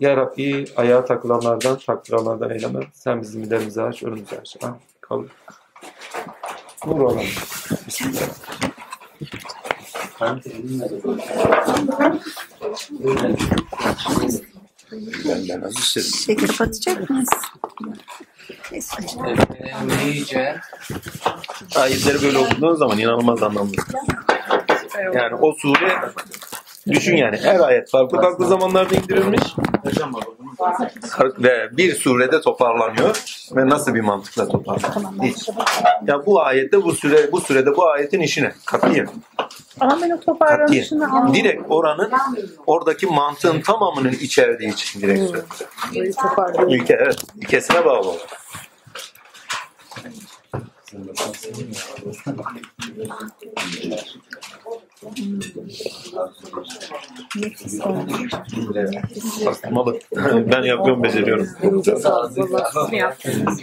[0.00, 2.80] Ya Rabbi ayağa takılanlardan, taktıranlardan eyleme.
[2.92, 4.56] Sen bizim ilerimizi aç, önümüzü aç.
[4.62, 5.30] Ha, kalır.
[7.86, 8.28] Bismillah.
[15.64, 16.10] Az istedim.
[16.26, 17.28] Şey kapatacak mıyız?
[18.72, 18.96] Neyse.
[19.86, 20.60] Neyce?
[21.76, 23.76] Ayetleri böyle okuduğun zaman inanılmaz anlamlı.
[25.14, 26.00] Yani o sure
[26.88, 29.42] düşün yani her ayet farklı farklı zamanlarda indirilmiş
[31.38, 33.22] ve bir surede toparlanıyor
[33.56, 35.24] ve nasıl bir mantıkla toparlanıyor?
[35.24, 35.48] Hiç.
[36.06, 39.08] Ya bu ayette bu süre bu sürede bu ayetin işine katiyen.
[39.80, 40.20] Ama ben o Katiyen.
[40.20, 41.34] toparlanışını anlamadım.
[41.34, 42.10] Direkt oranın
[42.66, 46.68] oradaki mantığın tamamının içerdiği için direkt söylüyorum.
[46.68, 47.22] İlke, evet.
[47.40, 48.40] İlkesine bağlı olarak.
[57.36, 58.32] Nefis olmuş.
[59.70, 59.98] Malı.
[60.52, 61.46] ben yapıyorum, beceriyorum.
[61.62, 62.38] Elinize sağlık.
[62.38, 62.88] Valla.
[62.90, 63.60] Ne yaptınız?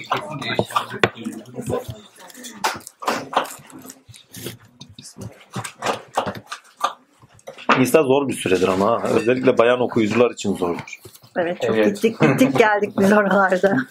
[7.80, 11.00] Nisa zor bir süredir ama özellikle bayan okuyucular için zordur.
[11.38, 11.96] Evet çok Evet.
[11.96, 13.78] gittik gittik geldik biz oralarda.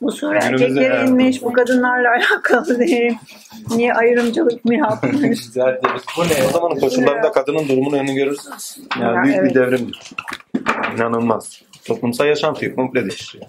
[0.00, 1.10] Bu erkeklere yani.
[1.10, 3.18] inmiş, bu kadınlarla alakalı değil.
[3.76, 5.40] Niye ayrımcılık mı yapmış?
[6.16, 6.46] Bu ne?
[6.48, 8.78] O zamanın koşullarında kadının durumunu önünü görürsünüz.
[9.00, 9.50] Yani Ya, büyük evet.
[9.50, 10.00] bir devrimdir.
[10.96, 11.62] İnanılmaz.
[11.84, 13.48] Toplumsal yaşantıyı komple değiştiriyor.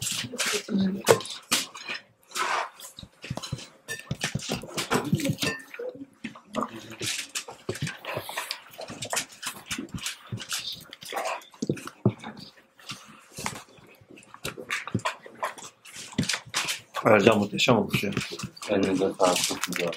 [17.06, 18.12] Ercan muhteşem olmuş ya.
[18.70, 19.38] Elinize sağlık.
[19.44, 19.92] Çok güzel.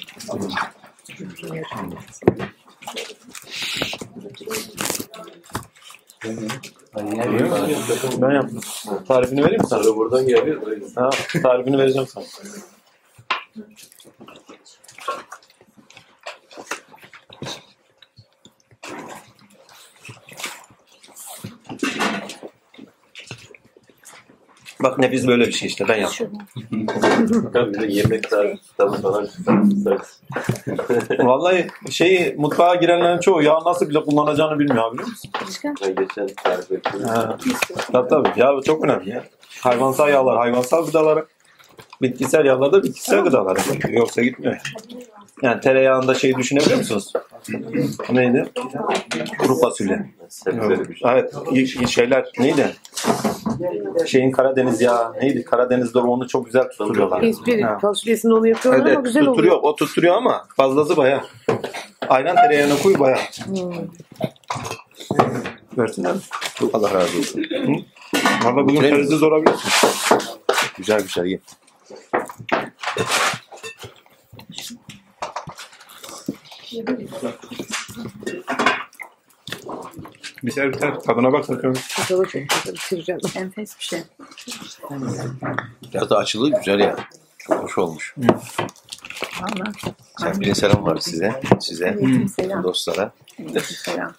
[8.23, 8.61] Ben yaptım.
[9.09, 9.97] Tarifini vereyim mi sana?
[9.97, 10.63] Buradan geliyor.
[10.97, 11.11] Ha,
[11.43, 12.25] tarifini vereceğim sana.
[24.85, 26.33] Bak nefis böyle bir şey işte ben yaptım.
[27.53, 29.29] Tabii bir de kitabı falan.
[31.19, 35.31] Vallahi şeyi mutfağa girenlerin çoğu yağ nasıl bile kullanacağını bilmiyor biliyor musun?
[35.83, 37.03] Ben geçen tarif ettim.
[37.03, 37.37] Ha.
[37.93, 38.29] Tabii tabii.
[38.37, 39.25] Yağ çok önemli ya.
[39.61, 41.27] Hayvansal yağlar hayvansal gıdalara,
[42.03, 43.59] bitkisel yağlar da bitkisel gıdalara.
[43.91, 44.61] Yoksa gitmiyor.
[45.43, 47.13] Yani tereyağında şey düşünebiliyor musunuz?
[48.13, 48.45] Neydi?
[49.39, 50.11] Kuru fasulye.
[50.45, 50.53] Şey.
[51.05, 51.35] Evet.
[51.53, 52.73] y- şeyler neydi?
[54.07, 55.45] Şeyin Karadeniz ya neydi?
[55.45, 57.23] Karadeniz'de onu çok güzel tutturuyorlar.
[57.23, 57.79] Hiçbir Ha.
[57.79, 59.53] fasulyesini onu yapıyorlar ama Evet, güzel tutturuyor.
[59.57, 59.73] oluyor.
[59.73, 61.25] O tutturuyor ama fazlası baya.
[62.09, 63.19] Ayran tereyağına koy baya.
[65.79, 66.15] Versinler.
[66.73, 67.45] Allah razı olsun.
[68.45, 69.45] Valla bugün terzi zor.
[70.79, 71.41] Güzel güzel ye.
[80.43, 81.01] Biter biter.
[81.01, 81.75] Tadına bak bakalım.
[82.01, 83.21] Bakalım çok güzel bitireceğim.
[83.35, 84.03] Enfes bir şey.
[85.95, 86.97] Biraz da açılı güzel ya.
[87.39, 88.15] Çok hoş olmuş.
[89.41, 89.73] Valla.
[90.21, 91.41] Serpil'in selam var size.
[91.61, 91.91] Size.
[91.91, 92.63] Aleyküm selam.
[92.65, 93.13] Dostlara.
[93.39, 94.15] Aleyküm selam.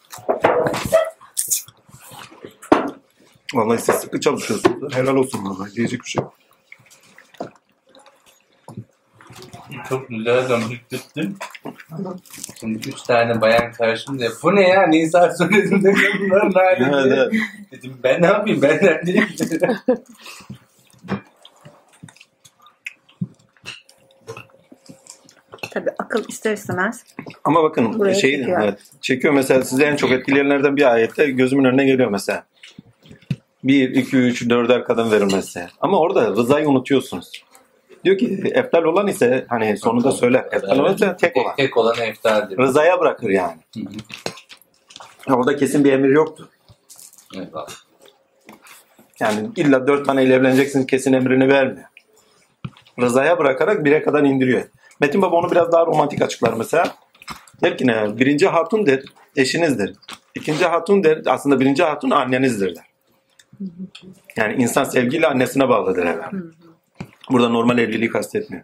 [3.54, 4.96] Vallahi siz sıkı çalışıyorsunuz.
[4.96, 5.76] Helal olsun vallahi.
[5.76, 6.34] Diyecek bir şey yok.
[9.90, 11.36] Çok güzel döndürttüm.
[12.60, 14.26] Şimdi üç tane bayan karşımda.
[14.44, 14.88] Bu ne ya?
[14.88, 16.84] Nisa söyledim de bunların hali.
[16.84, 17.42] Evet, evet.
[17.72, 18.62] Dedim ben ne yapayım?
[18.62, 19.28] Ben nerede?
[25.72, 27.04] Tabii akıl ister istemez.
[27.44, 28.62] Ama bakın Buraya şey çekiyor.
[28.64, 32.46] evet, çekiyor mesela sizi en çok etkileyenlerden bir ayette gözümün önüne geliyor mesela.
[33.64, 35.68] 1, 2, 3, 4'er kadın verilmesi.
[35.82, 37.45] Ama orada rızayı unutuyorsunuz.
[38.06, 40.46] Diyor ki eftal olan ise hani sonunda söyler.
[40.52, 41.56] Eftal olan ise tek olan.
[41.56, 42.58] Tek olan eftaldir.
[42.58, 43.58] Rızaya bırakır yani.
[45.30, 46.50] Orada kesin bir emir yoktu.
[47.38, 47.70] Evet, bak.
[49.20, 51.88] Yani illa dört taneyle evleneceksin kesin emrini vermiyor.
[53.00, 54.64] Rızaya bırakarak bire kadar indiriyor.
[55.00, 56.96] Metin Baba onu biraz daha romantik açıklar mesela.
[57.64, 58.20] Der ki ne?
[58.20, 59.04] Birinci hatun der,
[59.36, 59.96] eşinizdir.
[60.36, 62.86] İkinci hatun der, aslında birinci hatun annenizdir der.
[64.38, 66.32] Yani insan sevgiyle annesine bağlıdır evvel.
[67.32, 68.64] Burada normal evliliği kastetmiyor.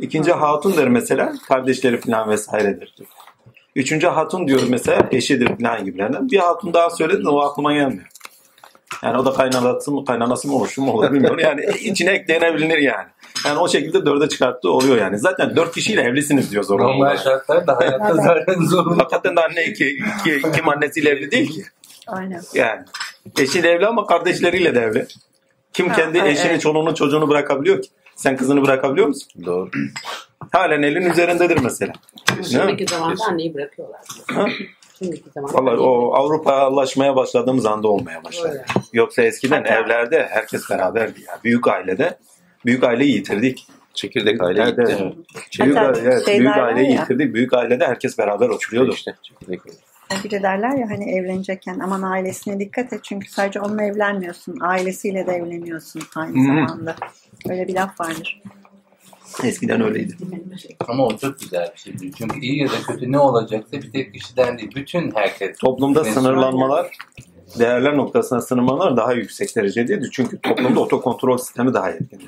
[0.00, 2.94] İkinci hatun der mesela, kardeşleri falan vesairedir.
[2.98, 3.08] diyor.
[3.76, 6.28] Üçüncü hatun diyor mesela, eşidir falan gibilerden.
[6.28, 8.06] Bir hatun daha söyledi de o aklıma gelmiyor.
[9.02, 11.38] Yani o da kaynanası mı, kaynanası mı olur, mu olur bilmiyorum.
[11.38, 13.08] Yani içine eklenebilir yani.
[13.46, 15.18] Yani o şekilde dörde çıkarttığı oluyor yani.
[15.18, 16.88] Zaten dört kişiyle evlisiniz diyor zorunlu.
[16.88, 19.02] Normal şartlarda hayatta zaten zorunda.
[19.02, 19.88] Hakikaten de anne iki,
[20.20, 21.62] iki, kim annesiyle evli değil ki.
[22.06, 22.40] Aynen.
[22.54, 22.82] Yani.
[23.38, 25.06] Eşiyle evli ama kardeşleriyle de evli.
[25.72, 26.60] Kim Ha, kendi evet, eşini, evet.
[26.60, 27.88] çoluğunu, çocuğunu bırakabiliyor ki?
[28.22, 29.44] Sen kızını bırakabiliyor musun?
[29.46, 29.70] Doğru.
[30.52, 31.92] Halen elin üzerindedir mesela.
[32.50, 34.00] Şimdiki zamanda anneyi bırakıyorlar.
[34.30, 34.46] Ha?
[34.98, 38.48] Şimdiki zamanda Vallahi o Avrupalaşmaya başladığımız anda olmaya başladı.
[38.52, 38.64] Öyle.
[38.92, 41.38] Yoksa eskiden Hatta- evlerde herkes beraberdi ya.
[41.44, 42.18] Büyük ailede
[42.66, 43.66] büyük aileyi yitirdik.
[43.94, 44.96] Çekirdek aile Evet, gitti.
[45.00, 45.12] evet.
[45.60, 47.00] Büyük, Hatta aile- evet, büyük aileyi ya.
[47.00, 47.34] yitirdik.
[47.34, 48.92] Büyük ailede herkes beraber oturuyordu.
[48.92, 49.76] İşte çekirdek aile.
[50.24, 54.58] Bir de derler ya hani evlenecekken aman ailesine dikkat et çünkü sadece onunla evlenmiyorsun.
[54.60, 56.46] Ailesiyle de evleniyorsun aynı Hı.
[56.46, 56.96] zamanda.
[57.48, 58.42] Öyle bir laf vardır.
[59.44, 60.16] Eskiden öyleydi.
[60.88, 62.12] Ama o çok güzel bir şey.
[62.18, 64.70] Çünkü iyi ya da kötü ne olacaksa bir tek kişiden değil.
[64.74, 65.58] Bütün herkes.
[65.58, 66.96] Toplumda sınırlanmalar,
[67.58, 70.08] değerler noktasına sınırlamalar daha yüksek derecedeydi.
[70.12, 72.20] Çünkü toplumda otokontrol sistemi daha etkin.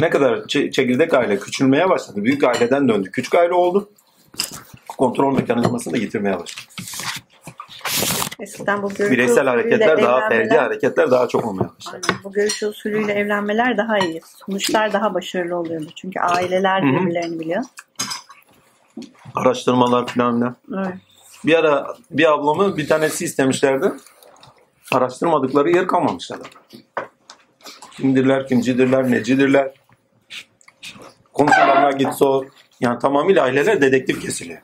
[0.00, 2.24] Ne kadar çe- çekirdek aile küçülmeye başladı.
[2.24, 3.10] Büyük aileden döndü.
[3.12, 3.90] Küçük aile oldu.
[4.88, 6.66] Kontrol mekanizmasını da yitirmeye başladı.
[8.40, 12.00] Eskiden bu görüş Bireysel hareketler daha, ferdi evlenmeler- hareketler daha çok olmaya başladı.
[12.08, 12.24] Aynen.
[12.24, 14.20] Bu görüş usulüyle evlenmeler daha iyi.
[14.46, 15.86] Sonuçlar daha başarılı oluyordu.
[15.96, 17.62] Çünkü aileler birbirlerini biliyor.
[19.34, 20.56] Araştırmalar falan filan.
[20.74, 20.94] Evet.
[21.44, 23.92] Bir ara bir ablamı bir tanesi istemişlerdi.
[24.92, 26.46] Araştırmadıkları yer kalmamış adam.
[27.92, 29.72] Kimdirler, kimcidirler, necidirler.
[31.32, 32.46] Komşularına git sor.
[32.80, 34.60] Yani tamamıyla aileler dedektif kesiliyor.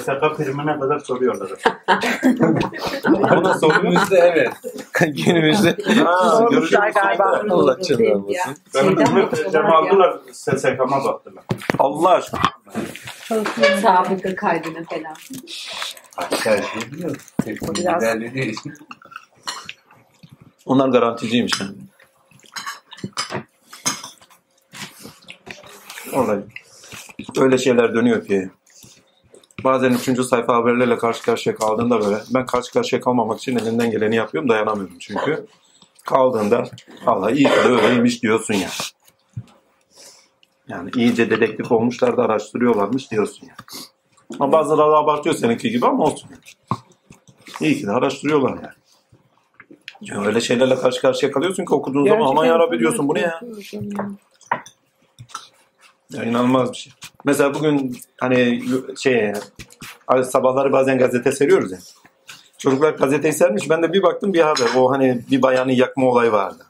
[0.00, 1.50] SSK primine kadar soruyorlar.
[3.08, 3.80] Oluyor?
[3.82, 4.52] Günümüzde evet.
[5.16, 5.70] Günümüzde.
[6.50, 6.94] Görüşürüz.
[6.94, 7.42] galiba.
[7.50, 8.56] Allah canını almasın.
[8.74, 10.18] Benim kızımı tecrübe aldılar.
[10.32, 11.44] SSK'ma baktılar.
[11.78, 12.40] Allah aşkına.
[13.82, 15.14] Sabıka kaydına falan.
[16.44, 17.16] Her şeyi biliyor.
[17.46, 18.54] Biraz- ilerlediği.
[20.66, 21.72] Onlar garanticiymiş yani.
[26.12, 26.40] Vallahi
[27.38, 28.50] öyle şeyler dönüyor ki.
[29.64, 34.16] Bazen üçüncü sayfa haberlerle karşı karşıya kaldığında böyle ben karşı karşıya kalmamak için elinden geleni
[34.16, 35.46] yapıyorum dayanamıyorum çünkü.
[36.06, 36.64] Kaldığında
[37.06, 38.68] Allah iyi ki öyleymiş diyorsun ya.
[40.68, 43.54] Yani iyice dedektif olmuşlar da araştırıyorlarmış diyorsun ya.
[44.40, 46.30] Ama bazıları abartıyor seninki gibi ama olsun.
[47.60, 48.74] İyi ki de araştırıyorlar yani.
[50.00, 53.40] Ya öyle şeylerle karşı karşıya kalıyorsun ki okuduğun zaman aman yarabbi diyorsun bu ne ya?
[56.10, 56.92] Ya inanılmaz bir şey.
[57.24, 58.62] Mesela bugün hani
[58.96, 59.32] şey
[60.24, 61.78] sabahları bazen gazete seriyoruz ya.
[62.58, 63.70] Çocuklar gazeteyi sermiş.
[63.70, 64.68] Ben de bir baktım bir haber.
[64.76, 66.66] O hani bir bayanı yakma olayı vardı.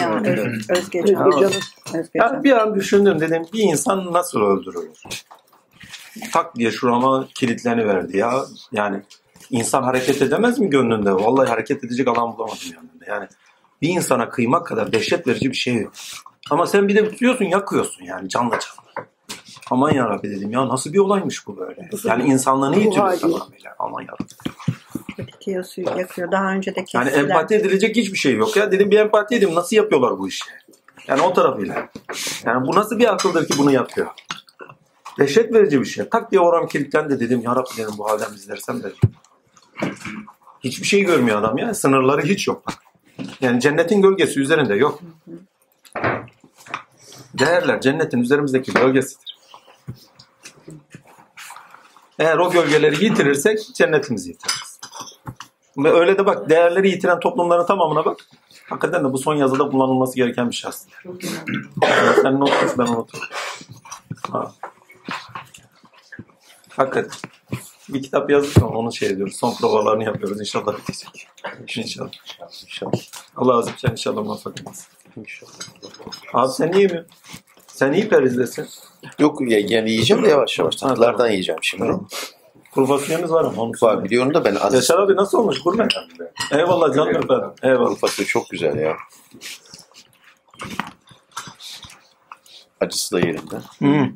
[0.00, 1.32] Ya Öz, Özgecan.
[1.32, 2.10] Özgecan.
[2.14, 5.02] Ya bir an düşündüm dedim bir insan nasıl öldürülür?
[6.32, 8.44] Tak diye şurama kilitleniverdi ya.
[8.72, 9.02] Yani
[9.50, 11.12] insan hareket edemez mi gönlünde?
[11.12, 13.04] Vallahi hareket edecek alan bulamadım yanında.
[13.08, 13.28] Yani
[13.82, 15.92] bir insana kıymak kadar dehşet verici bir şey yok.
[16.50, 19.06] Ama sen bir de tutuyorsun yakıyorsun yani canla canla.
[19.70, 21.90] Aman yarabbi dedim ya nasıl bir olaymış bu böyle.
[22.04, 23.74] Yani insanlığını yitiriyor tamamıyla.
[23.78, 24.24] Aman yarabbi.
[25.18, 26.32] Bitiyor, yakıyor.
[26.32, 27.28] Daha önce de Yani kestiler.
[27.28, 28.72] empati edilecek hiçbir şey yok ya.
[28.72, 30.44] Dedim bir empati edeyim nasıl yapıyorlar bu işi?
[31.08, 31.88] Yani o tarafıyla.
[32.44, 34.06] Yani bu nasıl bir akıldır ki bunu yapıyor?
[35.18, 36.08] Dehşet verici bir şey.
[36.08, 37.40] Tak diye oram kilitlendi dedim.
[37.40, 38.92] Ya Rabbi dedim bu halden izlersem de.
[40.64, 41.74] Hiçbir şey görmüyor adam ya.
[41.74, 42.62] Sınırları hiç yok.
[43.40, 45.00] Yani cennetin gölgesi üzerinde yok.
[47.38, 49.36] Değerler cennetin üzerimizdeki gölgesidir.
[52.18, 54.80] Eğer o gölgeleri yitirirsek cennetimizi yitiririz.
[55.76, 58.16] Ve öyle de bak değerleri yitiren toplumların tamamına bak.
[58.68, 60.96] Hakikaten de bu son yazıda kullanılması gereken bir şey aslında.
[62.22, 63.24] Sen not düş ben unuturum.
[64.32, 64.52] Ha.
[66.76, 67.18] Hakikaten.
[67.88, 69.36] Bir kitap yazdık ama onu şey ediyoruz.
[69.36, 70.40] Son provalarını yapıyoruz.
[70.40, 71.28] İnşallah bitecek.
[71.76, 72.10] İnşallah.
[72.64, 72.92] İnşallah.
[73.36, 74.95] Allah azim sen inşallah muvaffak olmasın.
[76.32, 77.04] Abi sen iyi mi?
[77.66, 78.68] Sen iyi perizdesin.
[79.18, 80.76] Yok ya- yani yiyeceğim de yavaş yavaş.
[80.76, 81.92] Tatlılardan yiyeceğim şimdi.
[82.74, 84.74] Kuru fasulyemiz var ama Var biliyorum da ben az.
[84.74, 85.88] Yaşar abi nasıl olmuş gurme?
[86.52, 87.50] Eyvallah canım efendim.
[87.60, 87.96] Kuru Eyvallah.
[87.96, 88.96] fasulye çok güzel ya.
[92.80, 93.56] Acısı da yerinde.
[93.78, 94.08] Hı.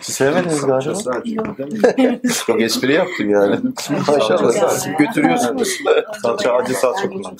[0.00, 1.22] Sevmediniz galiba.
[2.46, 3.56] Çok espri yaptım yani.
[4.08, 5.78] Maşallah siz götürüyorsunuz.
[6.22, 7.36] Salça acı salça kullan.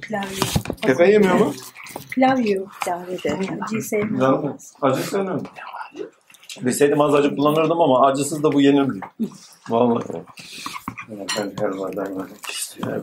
[0.00, 0.28] Klavye.
[0.86, 1.54] Efe yemiyor mu?
[2.14, 3.34] Klavye kahvede.
[3.34, 3.58] Acıyı.
[4.82, 5.42] Acı sevmiyorum.
[6.62, 9.00] Bilseydim az acı kullanırdım ama acısız da bu yenirdi.
[9.68, 10.04] Vallahi.
[11.08, 13.02] Ben helvadan yemek istiyorum.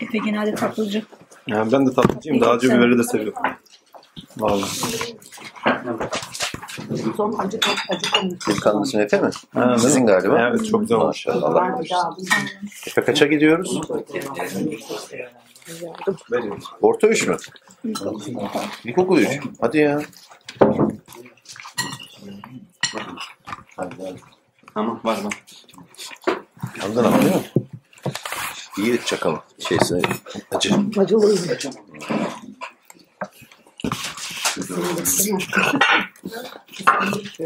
[0.00, 1.02] Efe genelde tatlıcı.
[1.46, 2.40] Yani ben de tatlıcıyım.
[2.40, 3.42] Daha acı biberi de seviyorum.
[4.36, 4.68] Vallahi.
[7.16, 7.58] Son acı
[7.88, 8.40] acı.
[8.48, 9.30] Delikanlısın Efe mi?
[9.54, 9.78] Ha?
[9.78, 10.48] Sizin galiba.
[10.48, 11.26] Evet çok güzel olmuş.
[11.26, 12.28] Allah bağışlasın.
[12.86, 13.80] Efe kaça gidiyoruz?
[16.82, 17.36] Orta üç mü?
[18.84, 19.40] İlkokul üç.
[19.60, 20.02] Hadi ya.
[24.74, 25.34] Ama var var.
[26.82, 27.42] Yandan ama değil mi?
[28.78, 29.40] İyi çakalım.
[29.68, 29.94] Şeysi
[30.50, 30.74] acı.
[30.98, 31.34] Acılı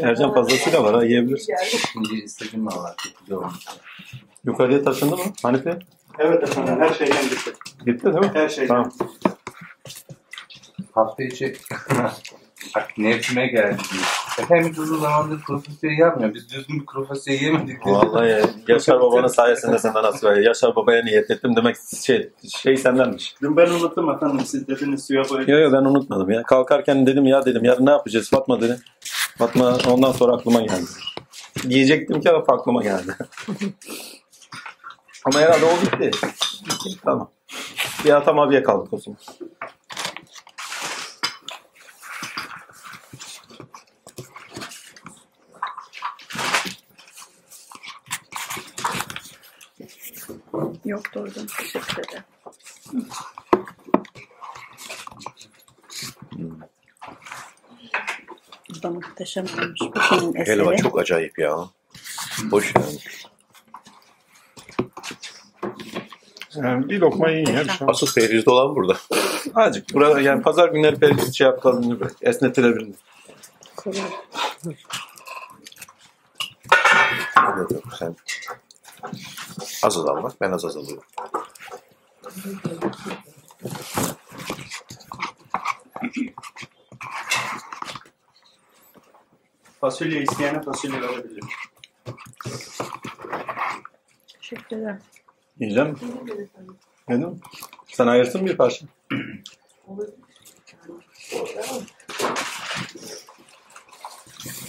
[0.01, 1.55] Ercan fazlasıyla var ha yiyebilirsin.
[1.93, 2.95] Şimdi istedim valla.
[4.45, 5.79] Yukarıya taşındı mı Hanife?
[6.19, 7.53] Evet efendim her şeyden gitti.
[7.85, 8.31] Gitti değil mi?
[8.33, 8.67] Her şeyden.
[8.67, 8.91] Tamam.
[10.91, 11.57] Hafta içi
[12.75, 13.77] Bak nefsime geldi.
[14.39, 16.33] Efendim hiç uzun zamandır kuru fasulye yapmıyor.
[16.33, 17.87] Biz düzgün bir kuru fasulye yemedik.
[17.87, 20.35] Vallahi ya, Yaşar babanın sayesinde senden nasıl var.
[20.35, 22.29] Yaşar babaya niyet ettim demek şey,
[22.63, 23.35] şey sendenmiş.
[23.41, 25.47] Dün ben unuttum efendim siz dediniz suya koyun.
[25.47, 26.43] Yok yok ben unutmadım ya.
[26.43, 28.79] Kalkarken dedim ya dedim yarın ne yapacağız Fatma dedi.
[29.37, 30.89] Fatma ondan sonra aklıma geldi.
[31.69, 33.15] Diyecektim ki ama aklıma geldi.
[35.25, 36.11] ama herhalde o bitti.
[37.05, 37.29] Tamam.
[38.05, 39.19] Bir Atam abiye kaldık o zaman.
[50.93, 51.29] Yok doğru.
[51.57, 52.23] Teşekkür ederim.
[58.69, 59.79] Bu da muhteşem olmuş.
[59.81, 60.59] Bu kimin eseri?
[60.59, 61.69] Helva çok acayip ya.
[62.51, 62.97] Hoş yani.
[66.55, 67.63] Yani bir lokma yiyin ya.
[67.63, 68.03] Bir şey olmaz.
[68.03, 68.97] Asıl perhizde olan burada.
[69.55, 69.93] Azıcık.
[69.93, 72.01] Burada yani pazar günleri perhiz şey yapılabilir.
[72.01, 72.95] belki, Esnetilebilir.
[77.57, 78.15] Yok yok sen
[79.83, 81.03] az az al bak ben az az alıyorum.
[89.81, 91.47] Fasulye isteyene fasulye verebilirim.
[94.69, 94.99] Güzel.
[95.59, 95.89] Yiyeceğim
[97.07, 97.17] mi?
[97.17, 97.39] Mi?
[97.87, 98.85] Sen ayırsın bir parça.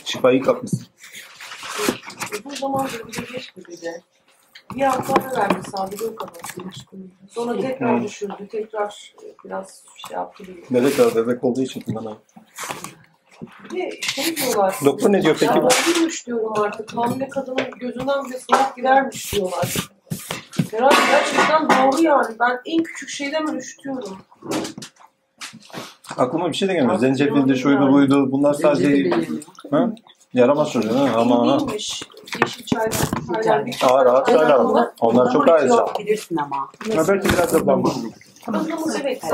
[0.05, 0.87] Şifayı kapmışsın.
[2.45, 4.03] Uzun zamandır bir geçti bir de.
[4.77, 6.33] Bir hafta verdi sadece o kadar.
[7.29, 8.05] Sonra tekrar Hı.
[8.05, 8.49] düşürdü.
[8.51, 9.15] Tekrar
[9.45, 10.45] biraz şey yaptı.
[10.71, 12.17] Bebek var, bebek olduğu için bana.
[13.71, 14.77] Bir de şey diyorlar.
[14.85, 15.59] Doktor ne diyor peki?
[15.59, 16.97] Ya öldürmüş diyorum artık.
[16.97, 19.77] Hamile kadının gözünden bile soğuk gidermiş diyorlar.
[20.71, 22.37] Herhalde gerçekten doğru yani.
[22.41, 24.19] Ben en küçük şeyden ben üşütüyorum.
[26.17, 26.99] Aklıma bir şey de gelmiyor.
[26.99, 28.33] Zencefildi, şuydu, buydu.
[28.33, 29.11] Bunlar sadece
[29.71, 29.91] ha?
[30.35, 30.99] yaramaz çocuğu.
[30.99, 31.13] Ha?
[31.17, 31.59] Ama ha.
[32.43, 32.93] Yeşil çaylar,
[33.35, 34.89] çaylar, bir Ağır ağır çaylar var.
[35.01, 35.59] Onlar çok daha.
[35.59, 36.71] Yok bilirsin ama.
[37.09, 37.85] Belki biraz da ben
[39.03, 39.23] evet.
[39.23, 39.29] Da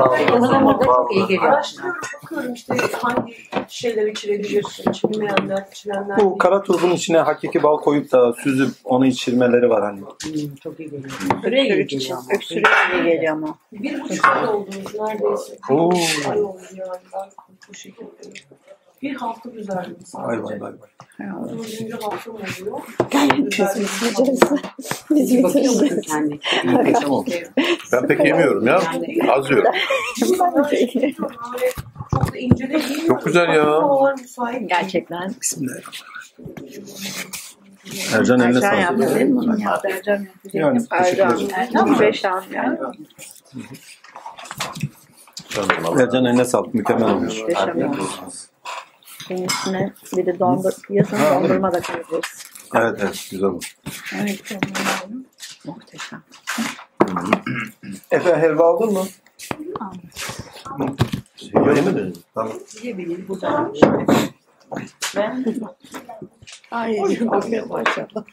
[0.85, 1.43] çok iyi geliyor.
[1.43, 3.35] Araştırıyorum, bakıyorum işte hangi
[3.67, 6.17] şeyler içilebilir, içilmeyenler, içilenler.
[6.17, 9.99] Bu kara turbun içine hakiki bal koyup da süzüp onu içirmeleri var hani.
[9.99, 11.11] Hmm, çok iyi geliyor.
[11.35, 12.25] Öksürüğe iyi geliyor ama.
[12.35, 13.55] Öksürüğe iyi geliyor ama.
[13.71, 15.57] Bir buçuk ay oldu neredeyse.
[15.69, 15.91] Bir Oo.
[15.91, 17.29] buçuk ay oldu yani ben
[17.69, 18.07] bu şekilde.
[19.01, 20.43] Bir hafta düzeldim sadece.
[20.43, 20.71] Vay vay vay.
[20.71, 21.49] vay.
[21.49, 22.79] Dördüncü haftam oluyor.
[25.11, 25.81] Biz bitireceğiz.
[27.93, 28.75] Ben pek yemiyorum ya.
[29.31, 29.71] Az yiyorum.
[30.19, 30.39] Çok
[32.33, 33.07] da ince de değil.
[33.07, 33.81] Çok güzel ya.
[34.67, 35.33] Gerçekten.
[38.13, 39.15] Ercan eline Ercan yaptı sağlık.
[39.15, 39.45] değil mi?
[39.93, 40.27] Ercan yaptı.
[40.53, 41.35] Yani teşekkür Ercan.
[41.35, 41.49] ederim.
[41.55, 41.99] Ercan?
[41.99, 42.77] Beşan yani.
[45.99, 46.73] Ercan eline sağlık.
[46.73, 47.39] Mükemmel olmuş.
[47.39, 48.09] Muhteşem olmuş.
[49.31, 52.45] Senin üstüne bir de dondur, yazın dondurma da koyuyoruz.
[52.75, 53.77] Evet evet güzel olmuş.
[54.15, 54.57] Evet,
[55.65, 56.23] muhteşem.
[58.11, 59.05] Efe helva aldın mı?
[61.55, 62.13] Öyle mi?
[62.33, 62.53] Tamam.
[62.81, 63.71] Yiyebilir burada.
[65.15, 65.45] Ben
[66.71, 68.23] Ay, maşallah.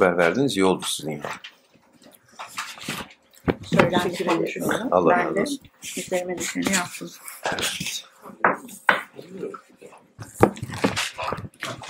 [0.00, 1.22] Haber verdiniz iyi oldu sizin.
[3.64, 4.88] Söylendiğini düşünüyorum.
[4.90, 5.60] Allah ben razı de olsun.
[5.96, 7.10] üzerime düşeni yaptım.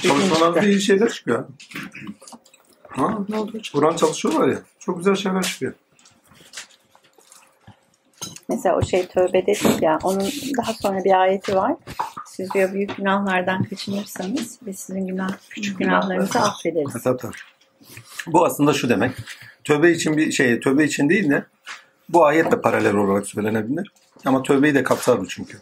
[0.03, 1.49] Çalışmalarda iyi şeyler çıkıyor.
[2.89, 3.19] Ha?
[3.29, 3.61] Ne oldu?
[3.75, 4.59] Buran çalışıyorlar ya.
[4.79, 5.73] Çok güzel şeyler çıkıyor.
[8.49, 11.77] Mesela o şey tövbe dedik ya onun daha sonra bir ayeti var.
[12.27, 17.03] Siz diyor büyük günahlardan kaçınırsanız biz sizin günah küçük günahlarınızı affederiz.
[17.05, 17.37] Tabii, tabii.
[18.27, 19.13] Bu aslında şu demek.
[19.65, 21.45] Tövbe için bir şey, tövbe için değil de
[22.09, 23.93] bu ayetle paralel olarak söylenebilir.
[24.25, 25.59] Ama tövbeyi de kapsar bu çünkü.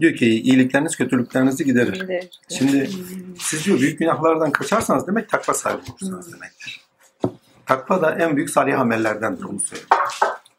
[0.00, 1.94] Diyor ki iyilikleriniz kötülüklerinizi giderir.
[1.98, 2.90] Şimdi, Şimdi
[3.38, 6.80] siz diyor büyük günahlardan kaçarsanız demek takva sahibi olursunuz demektir.
[7.66, 9.88] Takva da en büyük salih amellerdendir onu söylüyor.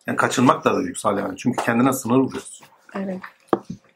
[0.07, 1.37] Yani kaçınmak da, da büyük salih amel.
[1.37, 2.67] Çünkü kendine sınır vuruyorsun.
[2.95, 3.19] evet.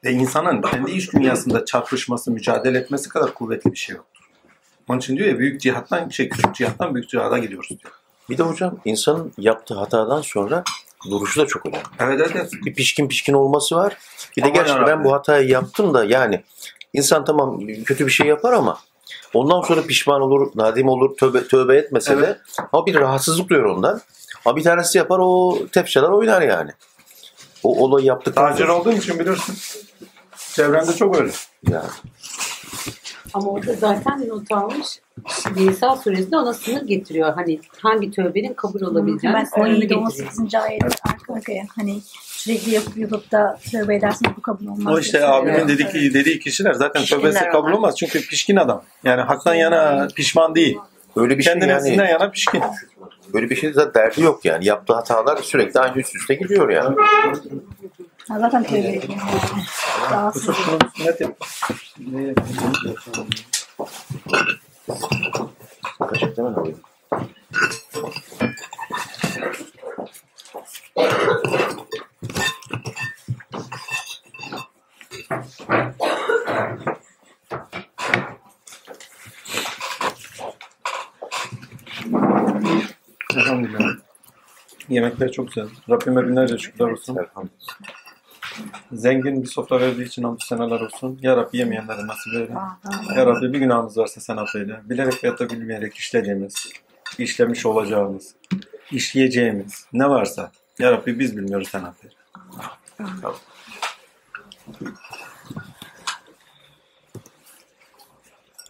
[0.03, 4.18] Ve insanın kendi iş dünyasında çarpışması, mücadele etmesi kadar kuvvetli bir şey yoktur.
[4.89, 7.93] Onun için diyor ya büyük cihattan, şey küçük cihattan büyük cihada gidiyoruz diyor.
[8.29, 10.63] Bir de hocam insanın yaptığı hatadan sonra
[11.09, 11.83] duruşu da çok önemli.
[11.99, 12.31] Evet evet.
[12.35, 12.51] evet.
[12.65, 13.97] Bir pişkin pişkin olması var.
[14.37, 16.43] Bir de Aman gerçekten ben bu hatayı yaptım da yani
[16.93, 18.79] insan tamam kötü bir şey yapar ama
[19.33, 22.27] ondan sonra pişman olur, nadim olur, tövbe, tövbe etmese Evet.
[22.27, 22.39] de
[22.73, 24.01] ama bir rahatsızlık duyar ondan.
[24.45, 26.71] Ama bir tanesi yapar o tepşeler oynar yani.
[27.63, 29.55] O olayı yaptıktan Tacir olduğun için bilirsin.
[30.53, 31.31] Çevrende çok öyle.
[31.69, 31.89] Yani.
[33.33, 34.87] Ama orada zaten not almış.
[35.55, 37.33] Nisa suresinde ona sınır getiriyor.
[37.33, 40.05] Hani hangi tövbenin kabul olabileceğini Ben sınırını 17 getiriyor.
[40.05, 40.55] 18.
[40.55, 44.93] ayet arka arkaya hani sürekli yapıp yapıp da tövbe edersin bu kabul olmaz.
[44.95, 45.93] O işte abimin söylüyor.
[45.93, 47.95] dediği, dediği kişiler zaten Pişkinler tövbesi kabul olmaz.
[47.97, 48.83] Çünkü pişkin adam.
[49.03, 50.77] Yani haktan yana pişman değil.
[51.15, 52.11] Öyle bir şey Kendinesinden yani.
[52.11, 52.61] yana pişkin.
[53.33, 54.65] Böyle bir şey zaten derdi yok yani.
[54.65, 56.95] Yaptığı hatalar sürekli aynı üst üste gidiyor yani.
[58.29, 59.19] Ha, zaten tövbe ediyor.
[60.11, 61.37] Rahatsız şunu sünnet yap.
[66.11, 66.75] Gerçekten öyle.
[83.35, 83.95] Elhamdülillah.
[84.89, 85.67] Yemekler çok güzel.
[85.89, 87.15] Rabbime binlerce şükürler olsun.
[87.15, 87.98] Elhamdülillah.
[88.91, 91.19] Zengin bir sofra verdiği için hamdü seneler olsun.
[91.21, 92.53] Ya Rabbi yemeyenlere nasip eyle.
[93.15, 94.81] Ya Rabbi bir günahımız varsa sen affeyle.
[94.89, 96.55] Bilerek veyahut da bilmeyerek işlediğimiz,
[97.17, 98.35] işlemiş olacağımız,
[98.91, 102.15] işleyeceğimiz ne varsa Ya Rabbi biz bilmiyoruz sen affeyle.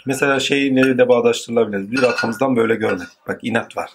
[0.06, 1.92] Mesela şeyi nerede bağdaştırılabilir?
[1.92, 3.08] Bir arkamızdan böyle görmek.
[3.28, 3.92] Bak inat var.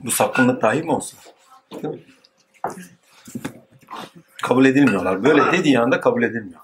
[0.00, 1.16] Bu sapkınlık dahi mi olsa?
[1.72, 2.00] Değil mi?
[4.42, 5.24] Kabul edilmiyorlar.
[5.24, 6.60] Böyle dediği anda kabul edilmiyor.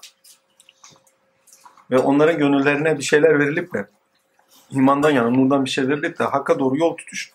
[1.91, 3.87] Ve onların gönüllerine bir şeyler verilip de
[4.69, 7.31] imandan yana nurdan bir şey verilip de hakka doğru yol tutuş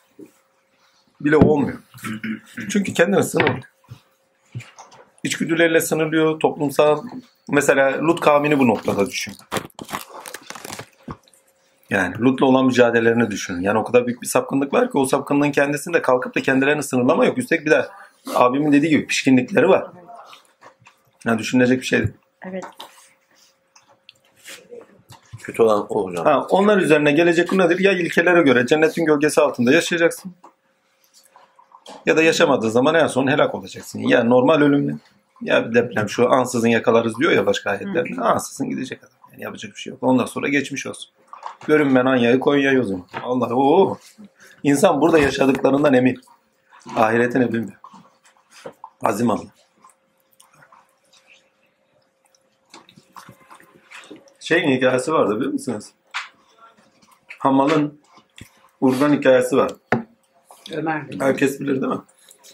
[1.20, 1.78] bile olmuyor.
[2.70, 3.62] Çünkü kendini sınırlıyor.
[5.22, 6.40] İçgüdüleriyle sınırlıyor.
[6.40, 7.04] Toplumsal
[7.48, 9.34] mesela Lut kavmini bu noktada düşün.
[11.90, 13.60] Yani Lut'la olan mücadelelerini düşünün.
[13.60, 17.24] Yani o kadar büyük bir sapkınlık var ki o sapkınlığın kendisinde kalkıp da kendilerini sınırlama
[17.24, 17.38] yok.
[17.38, 17.86] Üstelik bir de
[18.34, 19.86] abimin dediği gibi pişkinlikleri var.
[21.26, 22.12] Yani düşünülecek bir şey değil.
[22.46, 22.64] Evet.
[25.42, 26.24] Kötü olan o hocam.
[26.24, 27.78] Ha, onlar üzerine gelecek bu nedir?
[27.78, 30.34] Ya ilkelere göre cennetin gölgesi altında yaşayacaksın.
[32.06, 33.98] Ya da yaşamadığı zaman en son helak olacaksın.
[33.98, 34.94] Ya normal ölümle
[35.42, 38.20] ya bir deprem şu ansızın yakalarız diyor ya başka ayetlerde.
[38.20, 39.12] Ansızın gidecek adam.
[39.32, 40.02] Yani yapacak bir şey yok.
[40.02, 41.10] Ondan sonra geçmiş olsun.
[41.66, 43.06] Görünmen Anya'yı Konya'yı o zaman.
[43.22, 43.98] Allah o.
[44.62, 46.20] İnsan burada yaşadıklarından emin.
[46.96, 47.81] Ahiretine bilmiyor.
[49.02, 49.44] Azim Allah.
[54.40, 55.84] Şeyin hikayesi vardı biliyor musunuz?
[57.38, 58.00] Hamal'ın
[58.80, 59.72] urgan hikayesi var.
[60.72, 61.02] Ömer.
[61.18, 62.00] Herkes bilir değil mi?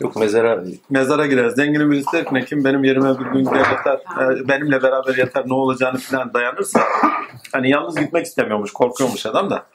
[0.00, 1.48] Yok mezara Mezara girer.
[1.48, 5.16] Zenginin birisi der ki "Ne kim benim yerime bir gün gel yatar, e, benimle beraber
[5.16, 6.80] yatar ne olacağını falan dayanırsa
[7.52, 9.66] hani yalnız gitmek istemiyormuş, korkuyormuş adam da.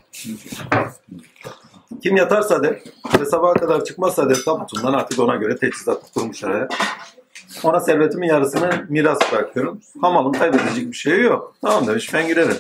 [2.04, 2.84] Kim yatarsa de
[3.20, 6.68] ve sabaha kadar çıkmazsa de tabutundan artık ona göre teçhizat kurmuş araya.
[7.64, 9.82] Ona servetimin yarısını miras bırakıyorum.
[10.02, 11.56] Hamalın kaybedecek bir şey yok.
[11.62, 12.58] Tamam demiş ben girerim.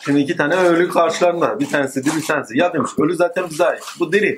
[0.00, 1.60] Şimdi iki tane ölü karşılarında.
[1.60, 2.58] Bir tanesi diri bir tanesi.
[2.58, 3.84] Ya demiş ölü zaten bize ait.
[3.98, 4.36] Bu diri.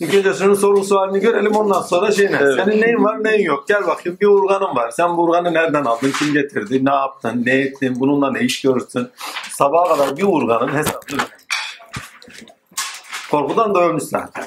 [0.00, 2.38] İlk önce şunun sorun halini görelim ondan sonra şey ne?
[2.38, 3.68] Senin neyin var neyin yok?
[3.68, 4.90] Gel bakayım bir urganın var.
[4.90, 6.12] Sen bu urganı nereden aldın?
[6.18, 6.84] Kim getirdi?
[6.84, 7.42] Ne yaptın?
[7.46, 8.00] Ne ettin?
[8.00, 9.08] Bununla ne iş görürsün?
[9.50, 11.20] Sabaha kadar bir urganın hesabını.
[13.30, 14.44] Korkudan da ölmüş zaten.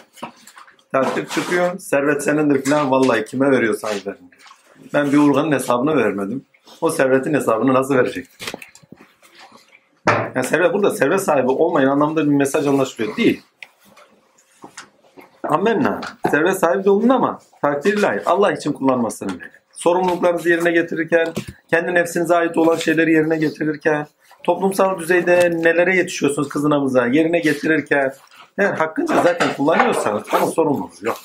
[0.92, 1.80] Taktik çıkıyor.
[1.80, 2.92] Servet senindir falan.
[2.92, 4.32] Vallahi kime veriyorsan verin.
[4.94, 6.46] Ben bir urganın hesabını vermedim.
[6.82, 8.28] O servetin hesabını nasıl verecek?
[10.36, 13.18] Yani servet burada servet sahibi olmayın anlamında bir mesaj anlaşılıyor.
[13.18, 13.42] Değil.
[15.44, 16.02] Amenna.
[16.32, 18.22] Servet sahibi de olun ama takdir ilahi.
[18.26, 19.52] Allah için kullanmasını verin.
[19.72, 21.28] Sorumluluklarınızı yerine getirirken,
[21.70, 24.08] kendi nefsinize ait olan şeyleri yerine getirirken,
[24.44, 28.14] toplumsal düzeyde nelere yetişiyorsunuz kızınamıza yerine getirirken,
[28.58, 31.18] yani hakkınca zaten kullanıyorsanız ama sorumluluğunuz yok.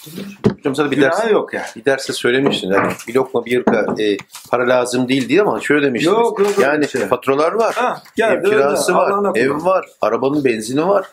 [0.58, 1.66] hocam sana bir ders Günahı yok yani.
[1.76, 2.72] bir derste söylemiştin.
[2.72, 4.16] Yani bir lokma bir yırka e,
[4.50, 6.16] para lazım değil diye ama şöyle demiştiniz.
[6.18, 7.06] Yok, yok, yani bir şey.
[7.06, 7.74] faturalar var.
[7.74, 8.48] Ha, Ev geldi öyle.
[8.56, 9.64] kirası Allah'ına var, ev kullan.
[9.64, 11.06] var, arabanın benzini var.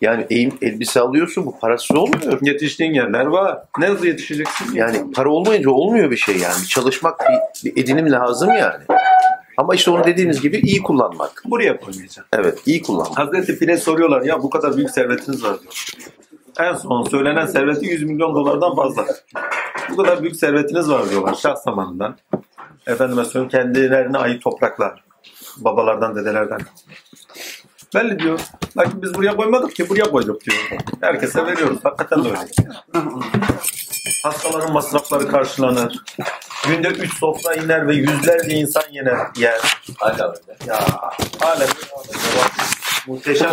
[0.00, 0.26] Yani
[0.62, 2.38] elbise alıyorsun bu parası olmuyor.
[2.42, 3.58] Yetiştiğin yerler var.
[3.78, 4.74] Ne hızlı yetişeceksin?
[4.74, 6.66] Yani para olmayınca olmuyor bir şey yani.
[6.68, 8.84] Çalışmak bir, bir edinim lazım yani.
[9.56, 11.42] Ama işte onu dediğiniz gibi iyi kullanmak.
[11.44, 12.24] buraya koymayacaksın.
[12.32, 13.18] Evet iyi kullanmak.
[13.18, 15.86] Hazreti Pire soruyorlar ya bu kadar büyük servetiniz var diyor.
[16.60, 19.06] En son söylenen serveti 100 milyon dolardan fazla.
[19.90, 22.16] Bu kadar büyük servetiniz var diyorlar şah zamanından.
[22.86, 25.04] Efendime söyleyeyim kendilerine ait topraklar.
[25.56, 26.60] Babalardan, dedelerden.
[27.94, 28.40] Belli diyor.
[28.76, 30.56] Lakin biz buraya koymadık ki buraya koyduk diyor.
[31.00, 31.78] Herkese veriyoruz.
[31.82, 32.38] Hakikaten de öyle.
[34.22, 36.04] Hastaların masrafları karşılanır.
[36.64, 39.60] Günde 3 sofra iner ve yüzlerce insan yener, yer.
[39.98, 40.56] Hala öyle.
[40.66, 40.86] Ya
[41.40, 41.66] hala
[43.06, 43.50] muhteşem.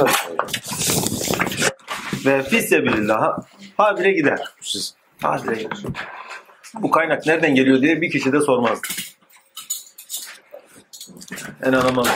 [2.26, 3.38] Ve fisyebilillah
[3.78, 4.42] habire gider.
[5.22, 5.78] Habire gider.
[6.74, 8.88] Bu kaynak nereden geliyor diye bir kişi de sormazdı.
[11.64, 12.12] En anlamadım.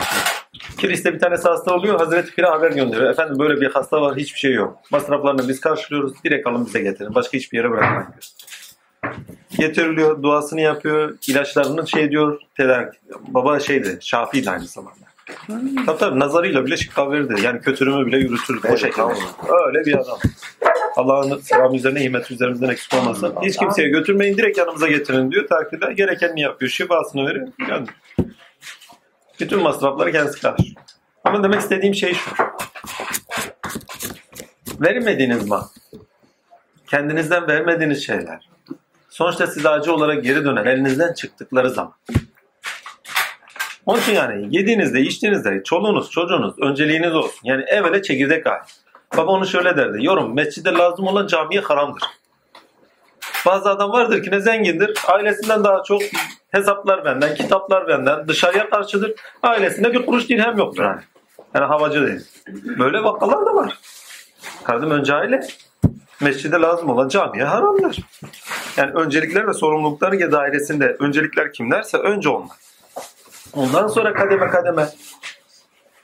[0.77, 1.99] Kiliste bir tanesi hasta oluyor.
[1.99, 3.11] Hazreti Pir'e haber gönderiyor.
[3.11, 4.79] Efendim böyle bir hasta var hiçbir şey yok.
[4.91, 6.23] Masraflarını biz karşılıyoruz.
[6.23, 7.15] Direkt alın bize getirin.
[7.15, 8.23] Başka hiçbir yere bırakmayın diyor.
[9.57, 12.93] Getiriliyor, duasını yapıyor, ilaçlarını şey diyor, tedarik.
[13.27, 15.07] Baba şeydi, Şafi'ydi aynı zamanda.
[15.85, 17.41] Tabii tabii nazarıyla bile şifa verirdi.
[17.43, 18.67] Yani kötürümü bile yürütürdü.
[18.73, 19.01] o şekilde.
[19.67, 20.17] Öyle bir adam.
[20.95, 23.35] Allah'ın selamı üzerine, himmet üzerimizden eksik olmasın.
[23.41, 25.47] Hiç kimseye götürmeyin, direkt yanımıza getirin diyor.
[25.47, 26.71] Takdirde gerekenini yapıyor.
[26.71, 27.47] Şifasını veriyor.
[27.69, 27.87] Yani
[29.39, 30.75] bütün masrafları kendisi karşılıyor.
[31.23, 32.31] Ama demek istediğim şey şu.
[34.81, 35.63] Vermediğiniz mal,
[36.89, 38.49] kendinizden vermediğiniz şeyler,
[39.17, 41.93] sonuçta size acı olarak geri döner elinizden çıktıkları zaman.
[43.85, 47.39] Onun için yani yediğinizde, içtiğinizde çoluğunuz, çocuğunuz önceliğiniz olsun.
[47.43, 48.63] Yani evvela çekirdek aile.
[49.17, 50.05] Baba onu şöyle derdi.
[50.05, 52.03] Yorum mescide lazım olan camiye haramdır.
[53.45, 54.97] Bazı adam vardır ki ne zengindir.
[55.07, 56.01] Ailesinden daha çok
[56.51, 58.27] hesaplar benden, kitaplar benden.
[58.27, 59.13] Dışarıya karşıdır.
[59.43, 61.01] Ailesinde bir kuruş dirhem yoktur yani.
[61.55, 62.21] Yani havacı değil.
[62.79, 63.77] Böyle vakalar da var.
[64.63, 65.41] Kardeşim önce aile.
[66.21, 67.99] Mescide lazım olan camiye haramdır.
[68.77, 72.57] Yani öncelikler ve sorumlulukları dairesinde öncelikler kimlerse önce onlar.
[73.53, 74.89] Ondan sonra kademe kademe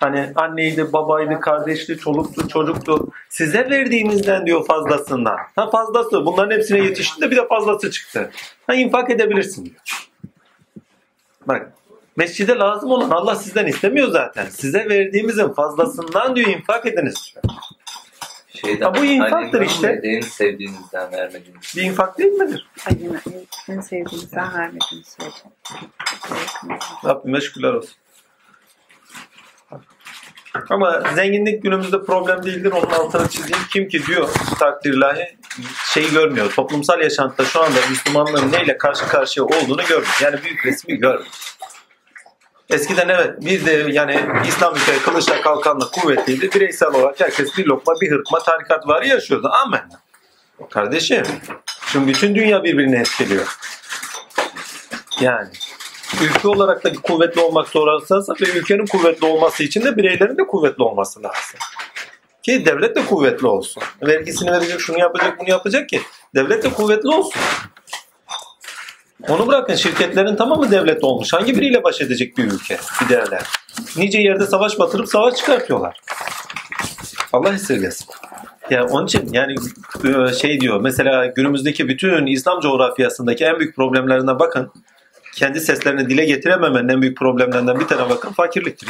[0.04, 3.08] Hani anneydi, babaydı, kardeşti, çoluktu, çocuktu.
[3.30, 5.38] Size verdiğinizden diyor fazlasından.
[5.56, 6.26] Ha fazlası.
[6.26, 8.32] Bunların hepsine yetişti de bir de fazlası çıktı.
[8.68, 10.10] Ha infak edebilirsin diyor.
[11.48, 11.74] Bak
[12.16, 14.46] mescide lazım olan Allah sizden istemiyor zaten.
[14.46, 17.56] Size verdiğimizin fazlasından diyor infak ediniz diyor.
[18.66, 20.00] Şeyden, Ha, bu infaktır annemden işte.
[20.04, 21.74] En sevdiğinizden vermediğiniz.
[21.76, 22.68] Bir infak değil midir?
[22.86, 23.22] Acına
[23.70, 25.44] en sevdiğinizden vermediğiniz sürece.
[27.06, 27.96] Rabbime şükürler olsun.
[30.70, 32.72] Ama zenginlik günümüzde problem değildir.
[32.72, 33.64] Onun altını çizeyim.
[33.70, 35.38] Kim ki diyor takdir ilahi
[35.94, 36.52] şeyi görmüyor.
[36.52, 40.18] Toplumsal yaşantıda şu anda Müslümanların neyle karşı karşıya olduğunu görmüyor.
[40.22, 41.32] Yani büyük resmi görmüyor.
[42.70, 46.52] Eskiden evet bir de yani İslam ülkeleri kılıçla kalkanla kuvvetliydi.
[46.54, 49.52] Bireysel olarak herkes bir lokma bir hırtma tarikat var yaşıyordu.
[49.66, 49.90] Amen.
[50.70, 51.24] Kardeşim
[51.92, 53.58] şimdi bütün dünya birbirini etkiliyor.
[55.22, 55.50] Yani
[56.22, 60.84] ülke olarak da kuvvetli olmak zorundasın ve ülkenin kuvvetli olması için de bireylerin de kuvvetli
[60.84, 61.60] olması lazım.
[62.44, 63.84] Ki devlet de kuvvetli olsun.
[64.02, 66.02] Vergisini verecek, şunu yapacak, bunu yapacak ki
[66.36, 67.42] devlet de kuvvetli olsun.
[69.30, 71.34] Onu bırakın şirketlerin tamamı devlet olmuş.
[71.34, 73.44] Hangi biriyle baş edecek bir ülke, bir devlet?
[73.98, 76.00] Nice yerde savaş batırıp savaş çıkartıyorlar.
[77.34, 78.08] Allah esirgesin.
[78.70, 79.56] Ya onun için yani
[80.04, 84.72] e, şey diyor mesela günümüzdeki bütün İslam coğrafyasındaki en büyük problemlerine bakın
[85.36, 88.90] kendi seslerini dile getirememenin en büyük problemlerinden bir tane bakın fakirliktir.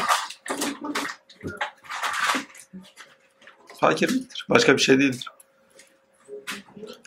[3.80, 4.46] Fakirliktir.
[4.50, 5.28] Başka bir şey değildir.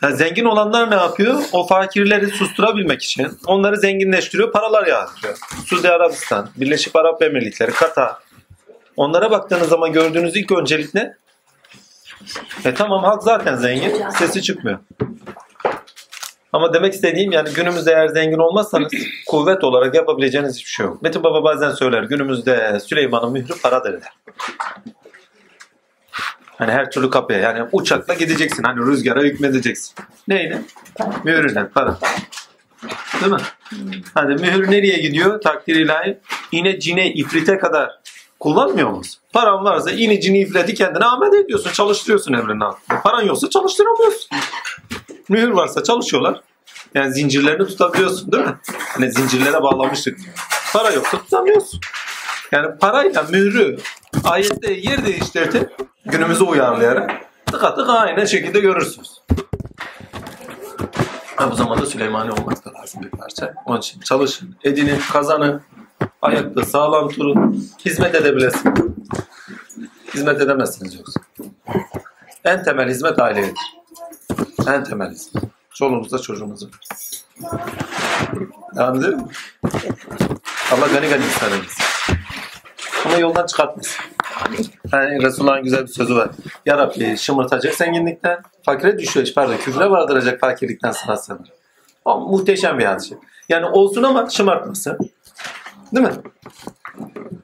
[0.03, 1.43] Yani zengin olanlar ne yapıyor?
[1.51, 5.37] O fakirleri susturabilmek için onları zenginleştiriyor, paralar yağdırıyor.
[5.65, 8.15] Suudi Arabistan, Birleşik Arap Emirlikleri, Katar.
[8.97, 11.17] Onlara baktığınız zaman gördüğünüz ilk öncelik ne?
[12.65, 14.79] E tamam halk zaten zengin, sesi çıkmıyor.
[16.53, 18.93] Ama demek istediğim yani günümüzde eğer zengin olmazsanız
[19.27, 21.01] kuvvet olarak yapabileceğiniz hiçbir şey yok.
[21.01, 24.11] Metin Baba bazen söyler günümüzde Süleyman'ın mührü paradır der.
[26.57, 29.95] Hani her türlü kapıya yani uçakla gideceksin hani rüzgara hükmedeceksin.
[30.27, 30.61] Neyle?
[31.23, 31.97] Mühürle para.
[33.21, 33.41] Değil mi?
[34.13, 35.41] Hadi mühür nereye gidiyor?
[35.41, 36.17] Takdir ilahi.
[36.51, 37.91] İne cine ifrite kadar
[38.39, 39.21] kullanmıyor musun?
[39.33, 41.71] Paran varsa ini cini ifriti kendine ahmet ediyorsun.
[41.71, 43.01] Çalıştırıyorsun evrenin altında.
[43.01, 44.29] Paran yoksa çalıştıramıyorsun.
[45.29, 46.41] Mühür varsa çalışıyorlar.
[46.95, 48.55] Yani zincirlerini tutabiliyorsun değil mi?
[48.77, 50.19] Hani zincirlere bağlamıştık.
[50.73, 51.79] Para yoksa tutamıyorsun.
[52.51, 53.77] Yani parayla mührü
[54.23, 55.69] ayette yer değiştirdi
[56.07, 57.11] günümüze uyarlayarak
[57.45, 59.21] tıka tıka aynı şekilde görürsünüz.
[61.35, 63.53] Ha, bu zamanda Süleymani olmak da lazım bir parça.
[63.65, 65.61] Onun için çalışın, edinin, kazanın,
[66.21, 68.73] ayakta sağlam durun, hizmet edebilirsin.
[70.13, 71.21] Hizmet edemezsiniz yoksa.
[72.45, 73.53] En temel hizmet ailedir.
[74.67, 75.43] En temel hizmet.
[75.73, 76.71] Çoluğunuzda çocuğunuzun.
[78.77, 79.29] Anladın mı?
[80.71, 81.83] Allah gani gani ihsan eylesin.
[83.05, 84.05] Ama yoldan çıkartmasın.
[84.93, 86.29] Yani Resulullah'ın güzel bir sözü var.
[86.65, 91.51] Ya Rabbi şımartacak zenginlikten, fakire düşüyor, pardon küfre vardıracak fakirlikten sana sığınır.
[92.05, 93.15] O muhteşem bir hadise.
[93.49, 94.97] Yani olsun ama şımartmasın.
[95.95, 96.13] Değil mi?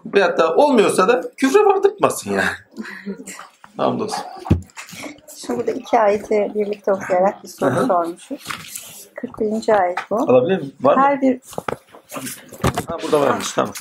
[0.05, 2.49] Veyahut da olmuyorsa da küfre vardırtmasın yani.
[3.77, 4.23] Hamdolsun.
[5.45, 7.85] Şimdi burada iki ayeti birlikte okuyarak bir soru hı.
[7.85, 8.45] sormuşuz.
[9.15, 9.81] 41.
[9.81, 10.15] ayet bu.
[10.15, 10.73] Alabilir miyim?
[10.81, 11.01] Var mı?
[11.01, 11.39] Her bir
[12.87, 13.51] Ha, burada varmış.
[13.51, 13.73] Tamam.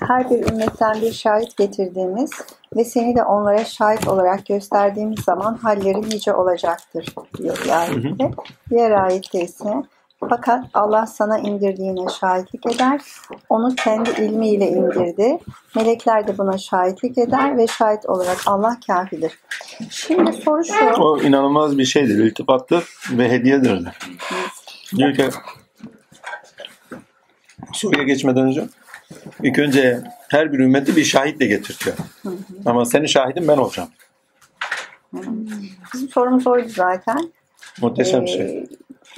[0.00, 2.30] Her bir ümmetten bir şahit getirdiğimiz
[2.76, 8.30] ve seni de onlara şahit olarak gösterdiğimiz zaman halleri nice olacaktır diyor bir ayette.
[8.70, 9.68] Diğer ayette ise
[10.30, 13.00] fakat Allah sana indirdiğine şahitlik eder.
[13.48, 15.38] Onu kendi ilmiyle indirdi.
[15.76, 19.38] Melekler de buna şahitlik eder ve şahit olarak Allah kafidir.
[19.90, 21.02] Şimdi soru şu.
[21.02, 22.24] O inanılmaz bir şeydir.
[22.24, 23.88] İltifattır ve hediyedir.
[24.96, 25.28] Diyor ki
[27.72, 28.68] Suriye geçmeden önce
[29.42, 31.96] ilk önce her bir ümmeti bir şahitle getirtiyor.
[32.66, 33.88] Ama senin şahidin ben olacağım.
[35.94, 37.32] Bizim sorumuz oydu zaten.
[37.80, 38.66] Muhteşem bir Ee, şey.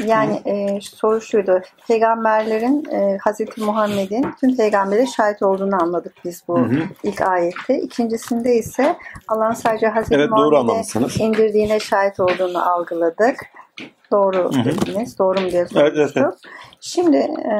[0.06, 1.60] Yani e, soru şuydu.
[1.88, 6.82] Peygamberlerin e, Hazreti Muhammed'in tüm peygambere şahit olduğunu anladık biz bu Hı hı.
[7.02, 7.80] ilk ayette.
[7.80, 8.96] İkincisinde ise
[9.28, 13.36] Allah'ın sadece Hazreti Evet, Muhammed'e indirdiğine şahit olduğunu algıladık.
[14.12, 14.64] Doğru Hı hı.
[14.64, 15.18] dediniz.
[15.18, 16.22] Doğru mu diye Evet, evet, sormuştuk.
[16.22, 16.34] evet.
[16.80, 17.54] Şimdi e,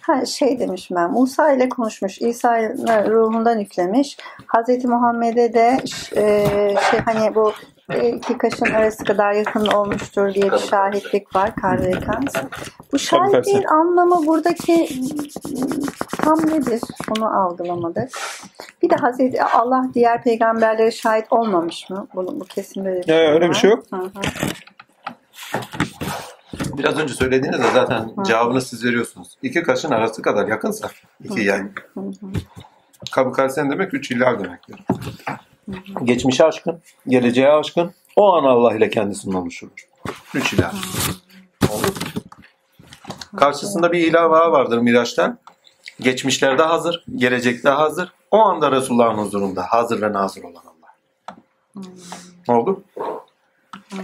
[0.00, 5.78] ha, şey demiş ben Musa ile konuşmuş İsa'nın ruhundan yüklemiş Hazreti Muhammed'e de
[6.16, 6.46] e,
[6.90, 7.52] şey hani bu
[8.02, 12.34] iki kaşın arası kadar yakın olmuştur diye bir şahitlik var karrekans.
[12.92, 14.88] Bu şahitliğin anlamı buradaki
[16.22, 16.80] tam nedir?
[17.16, 18.10] Onu algılamadık.
[18.82, 22.06] Bir de Hazreti Allah diğer peygamberlere şahit olmamış mı?
[22.14, 23.84] Bunu, bu kesin böyle bir Ya, şey öyle bir şey yok.
[23.90, 24.10] Hı hı.
[26.78, 29.28] Biraz önce söylediğinizde zaten cevabını siz veriyorsunuz.
[29.42, 30.88] İki kaşın arası kadar yakınsa
[31.24, 31.60] iki yay.
[31.60, 32.10] Hı hı.
[33.10, 34.76] Kabı kalsen demek üç iller demektir.
[36.04, 39.68] Geçmişe aşkın, geleceğe aşkın, o an Allah ile kendisinin oluşur.
[40.34, 40.74] Üç ilah.
[43.36, 45.38] Karşısında bir ilah daha vardır Miraç'tan.
[46.00, 48.12] Geçmişlerde hazır, gelecekte hazır.
[48.30, 51.38] O anda Resulullah'ın huzurunda hazır ve nazır olan Allah.
[52.48, 52.82] Oldu.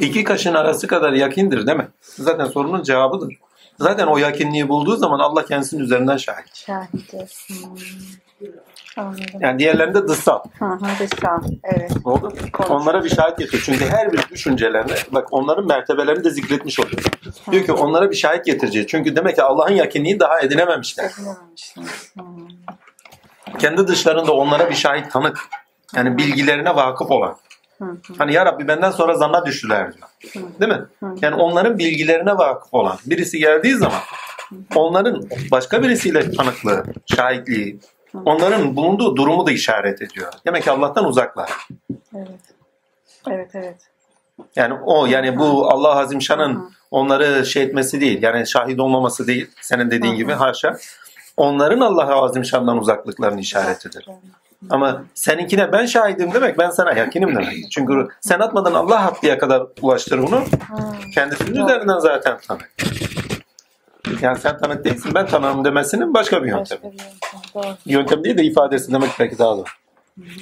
[0.01, 1.89] İki kaşın arası kadar yakindir değil mi?
[2.01, 3.35] Zaten sorunun cevabıdır.
[3.79, 6.69] Zaten o yakinliği bulduğu zaman Allah kendisinin üzerinden şahit.
[6.69, 6.77] Hmm.
[8.97, 9.25] Anladım.
[9.41, 10.41] Yani diğerlerinde dışsal.
[10.59, 11.43] Hı hı, dışsal.
[11.65, 11.93] Evet.
[12.05, 12.33] Oldu.
[12.69, 13.63] Onlara bir şahit getir.
[13.65, 17.03] Çünkü her bir düşüncelerine bak onların mertebelerini de zikretmiş oluyor.
[17.53, 18.89] Diyor ki onlara bir şahit getireceğiz.
[18.89, 21.11] Çünkü demek ki Allah'ın yakinliğini daha edinememişler.
[21.11, 22.13] Edinememişsiniz.
[22.15, 23.59] Hmm.
[23.59, 25.39] Kendi dışlarında onlara bir şahit tanık.
[25.97, 27.37] Yani bilgilerine vakıf olan.
[28.19, 30.09] Hani ya Rabbi benden sonra zanna düştüler diyor.
[30.61, 30.85] Değil mi?
[31.23, 34.01] Yani onların bilgilerine vakıf olan birisi geldiği zaman
[34.75, 37.81] onların başka birisiyle tanıklığı, şahitliği,
[38.25, 40.33] onların bulunduğu durumu da işaret ediyor.
[40.47, 41.51] Demek ki Allah'tan uzaklar.
[42.15, 42.41] Evet.
[43.29, 43.77] Evet evet.
[44.57, 48.23] Yani o yani bu Allah Azimşan'ın onları şey etmesi değil.
[48.23, 49.51] Yani şahit olmaması değil.
[49.61, 50.77] Senin dediğin gibi haşa.
[51.37, 54.07] Onların Allah Azimşan'dan uzaklıklarının işaretidir.
[54.71, 57.71] Ama seninkine ben şahidim demek ben sana yakinim demek.
[57.71, 60.19] Çünkü sen atmadan Allah haddiye kadar ulaştır.
[60.19, 60.43] Hı.
[61.15, 62.73] Kendisinin üzerinden zaten tanık.
[64.23, 66.79] Yani sen tanık değilsin ben tanığım demesinin başka bir yöntem.
[66.83, 68.25] Başka bir yöntem.
[68.25, 69.65] Değil de ifadesi demek belki daha doğru.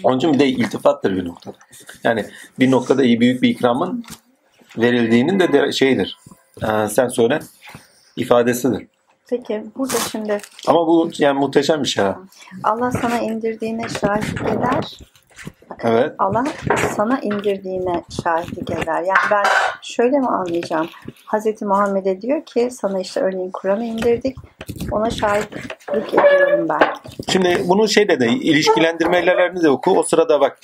[0.05, 1.57] Onun için bir de iltifattır bir noktada.
[2.05, 2.27] Yani
[2.59, 4.05] bir noktada iyi büyük bir ikramın
[4.79, 6.17] verildiğinin de, de şeydir.
[6.63, 7.41] Ee, sen söyle
[8.17, 8.87] ifadesidir.
[9.31, 12.05] Peki burada şimdi Ama bu yani muhteşem bir şey.
[12.05, 12.19] ha.
[12.65, 14.99] Allah sana indirdiğine şahitlik eder.
[15.81, 16.13] Evet.
[16.19, 16.45] Allah
[16.97, 19.03] sana indirdiğine şahitlik eder.
[19.03, 19.45] Yani ben
[19.83, 20.89] şöyle mi anlayacağım?
[21.25, 24.37] Hazreti Muhammed'e diyor ki sana işte örneğin Kur'an'ı indirdik.
[24.91, 26.81] Ona şahitlik ediyorum ben.
[27.29, 29.99] Şimdi bunu şeyle de ilişkilendirmelerini de oku.
[29.99, 30.59] O sırada bak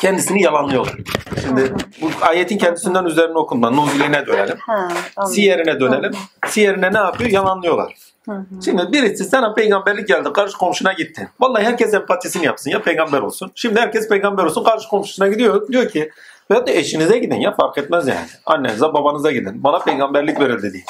[0.00, 0.96] kendisini yalanlıyorlar.
[1.42, 1.72] Şimdi
[2.02, 3.70] bu ayetin kendisinden üzerine okunma.
[3.70, 4.56] Nuziline dönelim.
[4.60, 5.34] Ha, anladım.
[5.34, 6.12] Siyerine dönelim.
[6.46, 7.30] Siyerine ne yapıyor?
[7.30, 7.94] Yalanlıyorlar.
[8.26, 8.62] Hı hı.
[8.64, 10.32] Şimdi birisi sana peygamberlik geldi.
[10.32, 11.28] Karşı komşuna gittin.
[11.40, 13.52] Vallahi herkes empatisini yapsın ya peygamber olsun.
[13.54, 14.64] Şimdi herkes peygamber olsun.
[14.64, 15.68] Karşı komşusuna gidiyor.
[15.68, 16.10] Diyor ki
[16.50, 18.26] veyahut da eşinize gidin ya fark etmez yani.
[18.46, 19.64] Annenize babanıza gidin.
[19.64, 20.84] Bana peygamberlik verildi diye.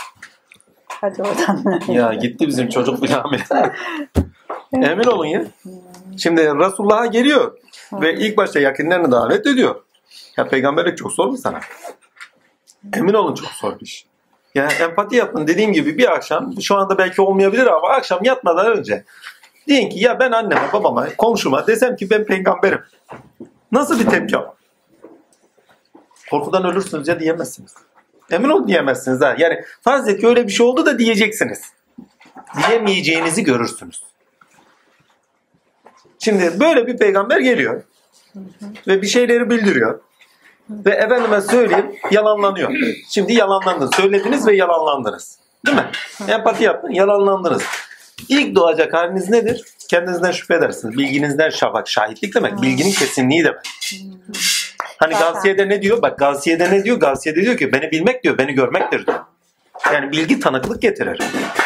[0.88, 1.80] Hadi oradan.
[1.92, 3.44] Ya gitti bizim çocuk bile hamile.
[4.72, 5.44] Emin olun ya.
[6.18, 7.58] Şimdi Resulullah'a geliyor.
[7.92, 9.74] Ve ilk başta yakınlarını davet ediyor.
[10.36, 11.60] Ya peygamberlik çok zor bir sana.
[12.94, 14.06] Emin olun çok zor bir iş.
[14.56, 19.04] Yani empati yapın dediğim gibi bir akşam şu anda belki olmayabilir ama akşam yatmadan önce
[19.68, 22.80] deyin ki ya ben anneme babama komşuma desem ki ben peygamberim.
[23.72, 24.36] Nasıl bir tepki?
[26.30, 27.74] Korkudan ölürsünüz ya diyemezsiniz.
[28.30, 29.34] Emin olun diyemezsiniz ha.
[29.38, 31.62] Yani farz et ki öyle bir şey oldu da diyeceksiniz.
[32.56, 34.02] Diyemeyeceğinizi görürsünüz.
[36.18, 37.82] Şimdi böyle bir peygamber geliyor
[38.86, 40.00] ve bir şeyleri bildiriyor.
[40.70, 42.72] Ve efendime söyleyeyim yalanlanıyor.
[43.08, 43.94] Şimdi yalanlandınız.
[43.94, 45.38] Söylediniz ve yalanlandınız.
[45.66, 45.86] Değil mi?
[46.28, 47.62] Empati yapın, yalanlandınız.
[48.28, 49.64] İlk doğacak haliniz nedir?
[49.88, 50.98] Kendinizden şüphe edersiniz.
[50.98, 52.62] Bilginizden şafak, şahitlik demek.
[52.62, 53.66] Bilginin kesinliği demek.
[54.98, 55.32] Hani Zaten.
[55.32, 56.02] Gavsiye'de ne diyor?
[56.02, 57.00] Bak Gavsiye'de ne diyor?
[57.00, 59.18] Gavsiye'de diyor ki beni bilmek diyor, beni görmektir diyor.
[59.92, 61.18] Yani bilgi tanıklık getirir.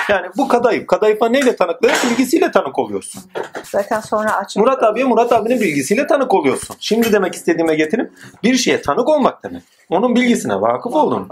[0.09, 0.87] Yani bu kadayıf.
[0.87, 1.89] Kadayıfa neyle tanıklığı?
[2.11, 3.23] Bilgisiyle tanık oluyorsun.
[3.65, 4.57] Zaten sonra aç.
[4.57, 6.77] Murat abiye Murat abinin bilgisiyle tanık oluyorsun.
[6.81, 9.63] Şimdi demek istediğime getirip bir şeye tanık olmak demek.
[9.91, 11.29] Onun bilgisine vakıf olduğun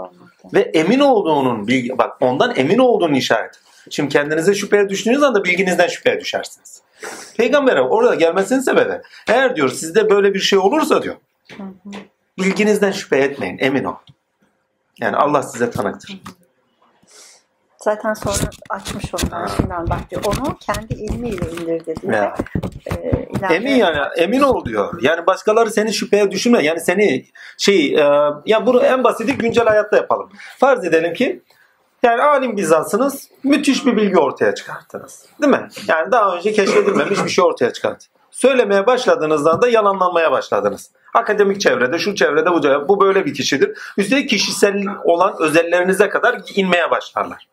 [0.53, 3.59] ve emin olduğunun bilgi bak ondan emin olduğunun işareti.
[3.89, 6.81] Şimdi kendinize şüpheye düştüğünüz anda bilginizden şüpheye düşersiniz.
[7.37, 11.15] Peygamber'e orada gelmesinin sebebi eğer diyor sizde böyle bir şey olursa diyor
[12.37, 13.95] bilginizden şüphe etmeyin emin ol.
[14.99, 16.21] Yani Allah size tanıktır.
[17.83, 20.21] Zaten sonra açmış onu arşinden bak diyor.
[20.25, 22.13] Onu kendi ilmiyle indirdi diyor.
[22.13, 22.35] Ya.
[23.35, 25.01] İleride- Emin yani emin ol diyor.
[25.01, 26.63] Yani başkaları seni şüpheye düşürme.
[26.63, 27.25] Yani seni
[27.57, 28.03] şey e,
[28.45, 30.29] ya bunu en basiti güncel hayatta yapalım.
[30.57, 31.41] Farz edelim ki
[32.03, 35.25] yani alim bizansınız müthiş bir bilgi ortaya çıkarttınız.
[35.41, 35.67] Değil mi?
[35.87, 38.05] Yani daha önce keşfedilmemiş bir şey ortaya çıkart.
[38.31, 40.91] Söylemeye başladığınızda da yalanlanmaya başladınız.
[41.13, 43.77] Akademik çevrede, şu çevrede, bu bu böyle bir kişidir.
[43.97, 47.47] Üstelik kişisel olan özellerinize kadar inmeye başlarlar.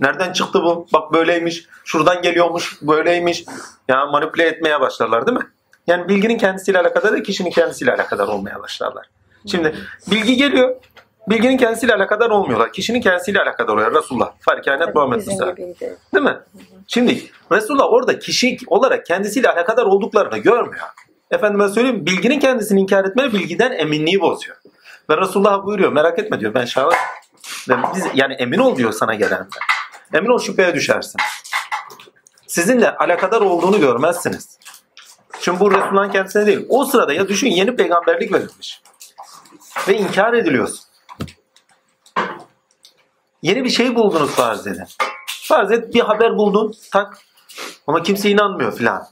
[0.00, 0.86] Nereden çıktı bu?
[0.92, 1.66] Bak böyleymiş.
[1.84, 2.82] Şuradan geliyormuş.
[2.82, 3.44] Böyleymiş.
[3.88, 5.46] Ya manipüle etmeye başlarlar değil mi?
[5.86, 9.06] Yani bilginin kendisiyle alakadar değil, kişinin kendisiyle alakadar olmaya başlarlar.
[9.50, 9.76] Şimdi
[10.10, 10.76] bilgi geliyor.
[11.28, 12.72] Bilginin kendisiyle alakadar olmuyorlar.
[12.72, 13.94] Kişinin kendisiyle alakadar oluyor.
[13.94, 14.32] Resulullah.
[14.40, 15.96] Farikanet Muhammed gibiydi.
[16.14, 16.38] Değil mi?
[16.86, 17.22] Şimdi
[17.52, 20.86] Resulullah orada kişi olarak kendisiyle alakadar olduklarını görmüyor.
[21.30, 24.56] Efendime söyleyeyim bilginin kendisini inkar etme bilgiden eminliği bozuyor.
[25.10, 26.98] Ve Resulullah buyuruyor merak etme diyor ben şahit.
[27.68, 29.46] Biz, yani emin ol diyor sana gelen.
[30.12, 31.20] Emin ol şüpheye düşersin.
[32.46, 34.58] Sizinle alakadar olduğunu görmezsiniz.
[35.40, 36.66] Çünkü bu Resulullah'ın kendisine değil.
[36.68, 38.82] O sırada ya düşün yeni peygamberlik verilmiş.
[39.88, 40.80] Ve inkar ediliyorsun.
[43.42, 44.84] Yeni bir şey buldunuz farz edin.
[45.26, 47.18] Farz et bir haber buldun tak
[47.86, 49.08] ama kimse inanmıyor filan.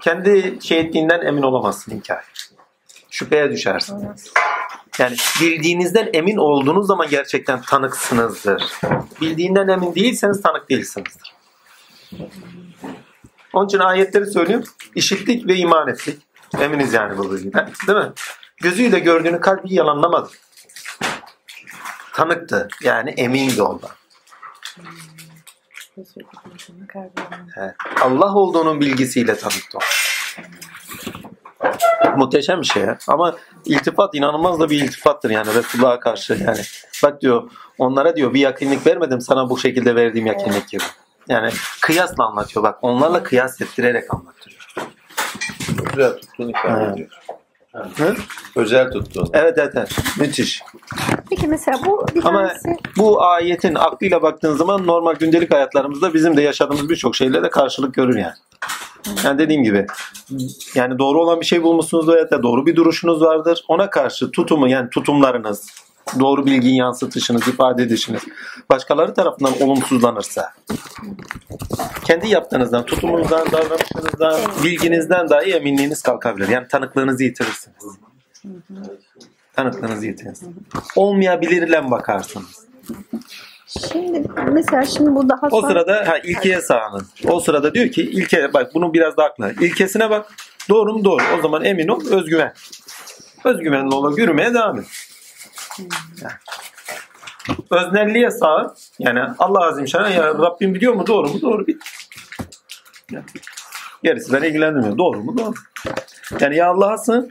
[0.00, 2.24] Kendi şey ettiğinden emin olamazsın inkar.
[3.10, 4.08] Şüpheye düşersin.
[4.98, 8.72] Yani bildiğinizden emin olduğunuz zaman gerçekten tanıksınızdır.
[9.20, 11.34] Bildiğinden emin değilseniz tanık değilsinizdir.
[13.52, 14.66] Onun için ayetleri söylüyorum.
[14.94, 16.22] İşittik ve iman ettik.
[16.60, 17.70] Eminiz yani bu bilgiden.
[17.86, 18.12] Değil mi?
[18.56, 20.30] Gözüyle gördüğünü kalbi yalanlamadı.
[22.12, 22.68] Tanıktı.
[22.82, 23.90] Yani emindi ondan.
[27.56, 27.74] Evet.
[28.00, 29.80] Allah olduğunun bilgisiyle tanıktı o.
[32.16, 32.98] Muhteşem bir şey ya.
[33.08, 36.60] Ama iltifat inanılmaz da bir iltifattır yani Resulullah'a karşı yani.
[37.02, 40.82] Bak diyor onlara diyor bir yakınlık vermedim sana bu şekilde verdiğim yakınlık gibi.
[41.28, 41.50] Yani
[41.80, 42.78] kıyasla anlatıyor bak.
[42.82, 44.66] Onlarla kıyas ettirerek anlatıyor.
[45.90, 46.92] Güzel tuttuğunu ifade Evet.
[46.92, 47.10] ediyor.
[47.96, 48.16] Hı?
[48.56, 49.30] Özel tuttuğunu.
[49.32, 49.90] Evet evet evet.
[50.18, 50.62] Müthiş.
[51.30, 56.36] Peki mesela bu bir Ama tanesi bu ayetin aklıyla baktığın zaman normal gündelik hayatlarımızda bizim
[56.36, 58.34] de yaşadığımız birçok şeyle de karşılık görür yani.
[59.24, 59.86] Yani dediğim gibi
[60.74, 63.64] yani doğru olan bir şey bulmuşsunuz veya da doğru bir duruşunuz vardır.
[63.68, 65.66] Ona karşı tutumu yani tutumlarınız,
[66.20, 68.22] doğru bilgiyi yansıtışınız, ifade edişiniz
[68.70, 70.52] başkaları tarafından olumsuzlanırsa
[72.04, 76.48] kendi yaptığınızdan, tutumunuzdan, davranışınızdan, bilginizden dahi eminliğiniz kalkabilir.
[76.48, 77.84] Yani tanıklığınızı yitirirsiniz.
[79.52, 80.56] Tanıklığınızı yitirirsiniz.
[80.96, 82.66] Olmayabilirle bakarsınız.
[83.92, 87.06] Şimdi mesela şimdi bu daha O sonra sırada ha, ilkeye sağının.
[87.28, 89.50] O sırada diyor ki ilke bak bunu biraz da akla.
[89.50, 90.26] İlkesine bak.
[90.68, 91.04] Doğru mu?
[91.04, 91.22] Doğru.
[91.38, 92.00] O zaman emin ol.
[92.10, 92.54] Özgüven.
[93.44, 94.86] Özgüvenli ola yürümeye devam et.
[96.22, 96.32] Yani.
[97.70, 98.74] Öznelliğe sağ.
[98.98, 101.06] Yani Allah azim şana ya Rabbim biliyor mu?
[101.06, 101.40] Doğru mu?
[101.42, 101.66] Doğru.
[101.66, 101.82] Bit.
[103.10, 103.24] Yani.
[104.02, 104.98] Gerisi beni ilgilendirmiyor.
[104.98, 105.38] Doğru mu?
[105.38, 105.54] Doğru.
[106.40, 107.30] Yani ya Allah'a sığın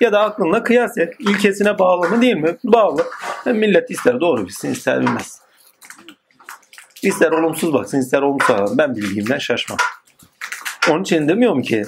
[0.00, 1.14] ya da aklınla kıyas et.
[1.18, 2.56] İlkesine bağlı mı değil mi?
[2.64, 3.04] Bağlı.
[3.44, 5.41] Hem millet ister doğru bilsin ister bilmez.
[7.02, 8.78] İster olumsuz baksın ister olumsuz baksın.
[8.78, 9.78] Ben bildiğimden şaşmam.
[10.90, 11.84] Onun için demiyorum ki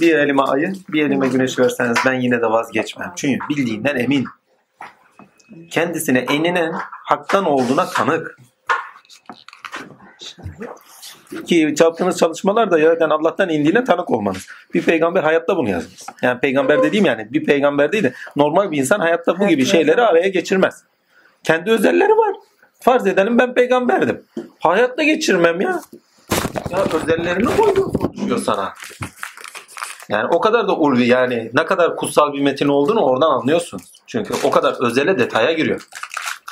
[0.00, 3.12] bir elime ayı bir elime güneş verseniz ben yine de vazgeçmem.
[3.16, 4.24] Çünkü bildiğinden emin.
[5.70, 6.72] Kendisine eninen
[7.04, 8.38] haktan olduğuna tanık.
[11.46, 14.46] Ki yaptığınız çalışmalar da yerden Allah'tan indiğine tanık olmanız.
[14.74, 16.06] Bir peygamber hayatta bunu yazmaz.
[16.22, 20.02] Yani peygamber dediğim yani bir peygamber değil de normal bir insan hayatta bu gibi şeyleri
[20.02, 20.84] araya geçirmez.
[21.44, 22.36] Kendi özelleri var.
[22.80, 24.22] Farz edelim ben peygamberdim.
[24.60, 25.80] Hayatta geçirmem ya.
[26.70, 28.74] Ya özellerini koyuyor konuşuyor sana.
[30.08, 33.80] Yani o kadar da ulvi yani ne kadar kutsal bir metin olduğunu oradan anlıyorsun.
[34.06, 35.88] Çünkü o kadar özele detaya giriyor.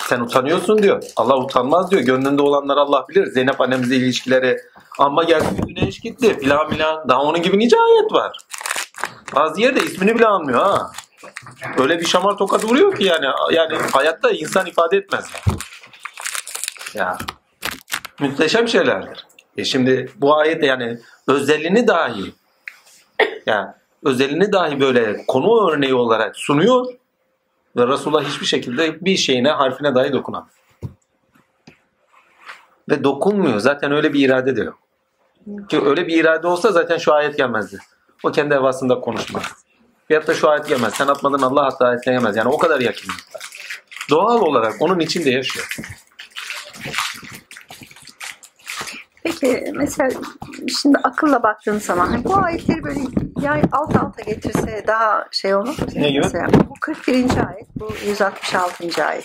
[0.08, 1.02] Sen utanıyorsun diyor.
[1.16, 2.02] Allah utanmaz diyor.
[2.02, 3.26] Gönlünde olanları Allah bilir.
[3.26, 4.58] Zeynep annemizle ilişkileri
[4.98, 7.08] amma geldi güneş gitti filan filan.
[7.08, 8.38] Daha onun gibi nice ayet var.
[9.34, 10.90] Bazı yerde ismini bile anmıyor ha.
[11.78, 15.24] Öyle bir şamar tokat vuruyor ki yani yani hayatta insan ifade etmez.
[15.34, 15.58] Yani.
[16.94, 17.18] Ya
[18.20, 19.26] muhteşem şeylerdir.
[19.56, 22.32] E şimdi bu ayette yani özelliğini dahi
[23.46, 23.68] yani
[24.04, 26.86] özelliğini dahi böyle konu örneği olarak sunuyor
[27.76, 30.54] ve Resulullah hiçbir şekilde bir şeyine harfine dahi dokunamıyor.
[32.90, 33.58] Ve dokunmuyor.
[33.58, 34.78] Zaten öyle bir irade de yok.
[35.68, 37.78] Ki öyle bir irade olsa zaten şu ayet gelmezdi.
[38.24, 39.42] O kendi evasında konuşmaz.
[40.10, 40.94] Veyahut da şu ayet gelmez.
[40.94, 42.36] Sen atmadın Allah hatta ayetleyemez.
[42.36, 43.42] Yani o kadar yakınlıklar.
[44.10, 45.76] Doğal olarak onun içinde yaşıyor.
[49.24, 50.10] Peki mesela
[50.80, 53.00] şimdi akılla baktığın zaman hani bu ayetleri böyle
[53.40, 55.86] yani alt alta getirse daha şey olur mu?
[55.94, 56.20] Ne gibi?
[56.20, 57.14] Mesela bu 41.
[57.14, 59.04] ayet, bu 166.
[59.04, 59.24] ayet.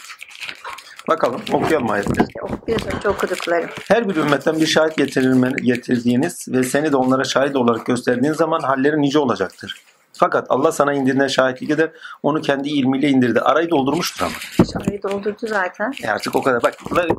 [1.09, 2.27] Bakalım okuyalım ayetleri.
[2.27, 3.69] İşte biraz önce okuduklarım.
[3.87, 8.59] Her bir ümmetten bir şahit getirilme, getirdiğiniz ve seni de onlara şahit olarak gösterdiğin zaman
[8.59, 9.81] halleri nice olacaktır.
[10.19, 11.91] Fakat Allah sana indirilen şahitlik eder.
[12.23, 13.41] Onu kendi ilmiyle indirdi.
[13.41, 14.65] Arayı doldurmuştur ama.
[14.73, 15.93] Şahit doldurdu zaten.
[16.03, 16.63] E artık o kadar.
[16.63, 16.73] Bak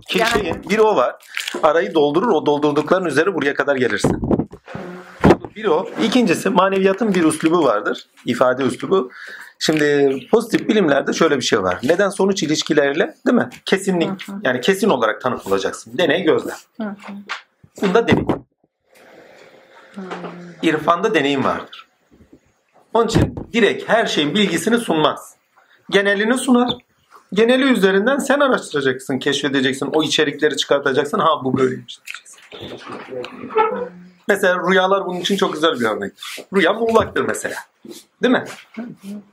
[0.09, 1.17] kişi, Yani- bir o var.
[1.63, 2.29] Arayı doldurur.
[2.29, 4.21] O doldurdukların üzeri buraya kadar gelirsin.
[5.57, 5.89] Bir o.
[6.03, 8.07] İkincisi maneviyatın bir üslubu vardır.
[8.27, 9.11] İfade üslubu.
[9.59, 11.79] Şimdi pozitif bilimlerde şöyle bir şey var.
[11.83, 13.49] Neden sonuç ilişkileriyle değil mi?
[13.65, 14.11] Kesinlik.
[14.43, 15.99] Yani kesin olarak tanık olacaksın.
[15.99, 16.57] Deney gözlem.
[16.77, 17.13] Hı hı.
[17.83, 18.29] Bunda deneyim.
[20.63, 21.90] İrfanda deneyim vardır.
[22.95, 25.35] Onun için direkt her şeyin bilgisini sunmaz.
[25.91, 26.71] Genelini sunar.
[27.33, 31.19] Geneli üzerinden sen araştıracaksın, keşfedeceksin, o içerikleri çıkartacaksın.
[31.19, 32.41] Ha bu böyleymiş diyeceksin.
[34.29, 36.45] Mesela rüyalar bunun için çok güzel bir örnektir.
[36.57, 37.55] Rüya muğlaktır mesela.
[38.23, 38.45] Değil mi?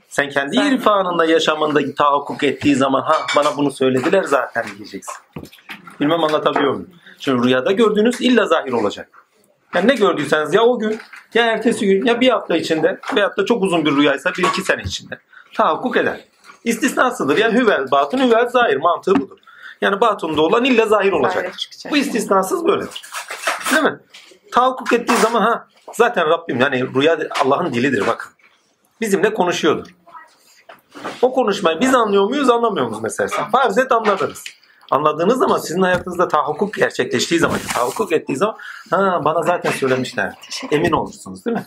[0.09, 5.15] Sen kendi irfanında yaşamında tahakkuk ettiği zaman ha bana bunu söylediler zaten diyeceksin.
[5.99, 6.89] Bilmem anlatabiliyor muyum?
[7.19, 9.26] Şimdi rüyada gördüğünüz illa zahir olacak.
[9.75, 10.99] Yani ne gördüyseniz ya o gün
[11.33, 14.61] ya ertesi gün ya bir hafta içinde veyahut da çok uzun bir rüyaysa bir iki
[14.61, 15.19] sene içinde
[15.53, 16.19] tahakkuk eder.
[16.63, 17.37] İstisnasıdır.
[17.37, 19.37] Yani hüvel batın hüvel zahir mantığı budur.
[19.81, 21.57] Yani batında olan illa zahir olacaktır.
[21.57, 21.91] çıkacak.
[21.91, 23.01] Bu istisnasız böyledir.
[23.71, 23.99] Değil mi?
[24.51, 28.31] Tahakkuk ettiği zaman ha zaten Rabbim yani rüya Allah'ın dilidir bakın.
[29.01, 29.87] Bizimle konuşuyordur.
[31.21, 33.49] O konuşmayı biz anlıyor muyuz anlamıyor muyuz mesela?
[33.51, 34.43] Farz et anladınız.
[34.91, 38.55] Anladığınız zaman sizin hayatınızda tahakkuk gerçekleştiği zaman, tahakkuk ettiği zaman
[38.89, 40.33] ha bana zaten söylemişler.
[40.71, 41.65] Emin olursunuz değil mi?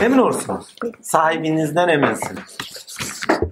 [0.00, 0.76] Emin olursunuz.
[1.02, 2.58] Sahibinizden eminsiniz.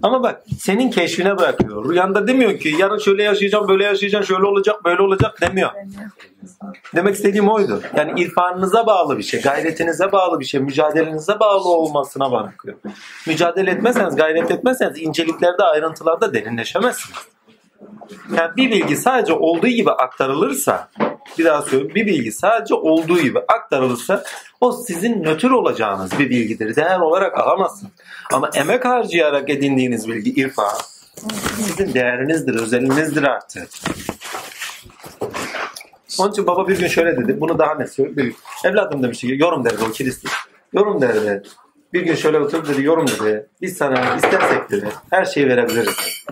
[0.03, 1.91] Ama bak senin keşfine bırakıyor.
[1.91, 5.71] Rüyanda demiyor ki yarın şöyle yaşayacağım, böyle yaşayacağım, şöyle olacak, böyle olacak demiyor.
[6.95, 7.83] Demek istediğim oydu.
[7.97, 12.77] Yani irfanınıza bağlı bir şey, gayretinize bağlı bir şey, mücadelenize bağlı olmasına bırakıyor.
[13.27, 17.19] Mücadele etmezseniz, gayret etmezseniz inceliklerde, ayrıntılarda derinleşemezsiniz.
[18.37, 20.89] Yani bir bilgi sadece olduğu gibi aktarılırsa,
[21.39, 24.25] bir daha söylüyorum, bir bilgi sadece olduğu gibi aktarılırsa
[24.61, 26.77] o sizin nötr olacağınız bir bilgidir.
[26.77, 27.93] Değer olarak alamazsınız.
[28.33, 30.73] Ama emek harcayarak edindiğiniz bilgi irfan
[31.57, 33.69] sizin değerinizdir, özelinizdir artık.
[36.19, 37.41] Onun için baba bir gün şöyle dedi.
[37.41, 38.35] Bunu daha net söylüyor.
[38.65, 40.29] Evladım demişti ki yorum derdi o kiliste.
[40.73, 41.43] Yorum derdi.
[41.93, 43.47] Bir gün şöyle oturup dedi yorum dedi.
[43.61, 46.25] Biz sana istersek dedi her şeyi verebiliriz.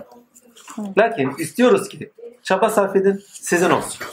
[0.97, 2.11] Lakin istiyoruz ki
[2.43, 4.07] çaba sarf edin sizin olsun.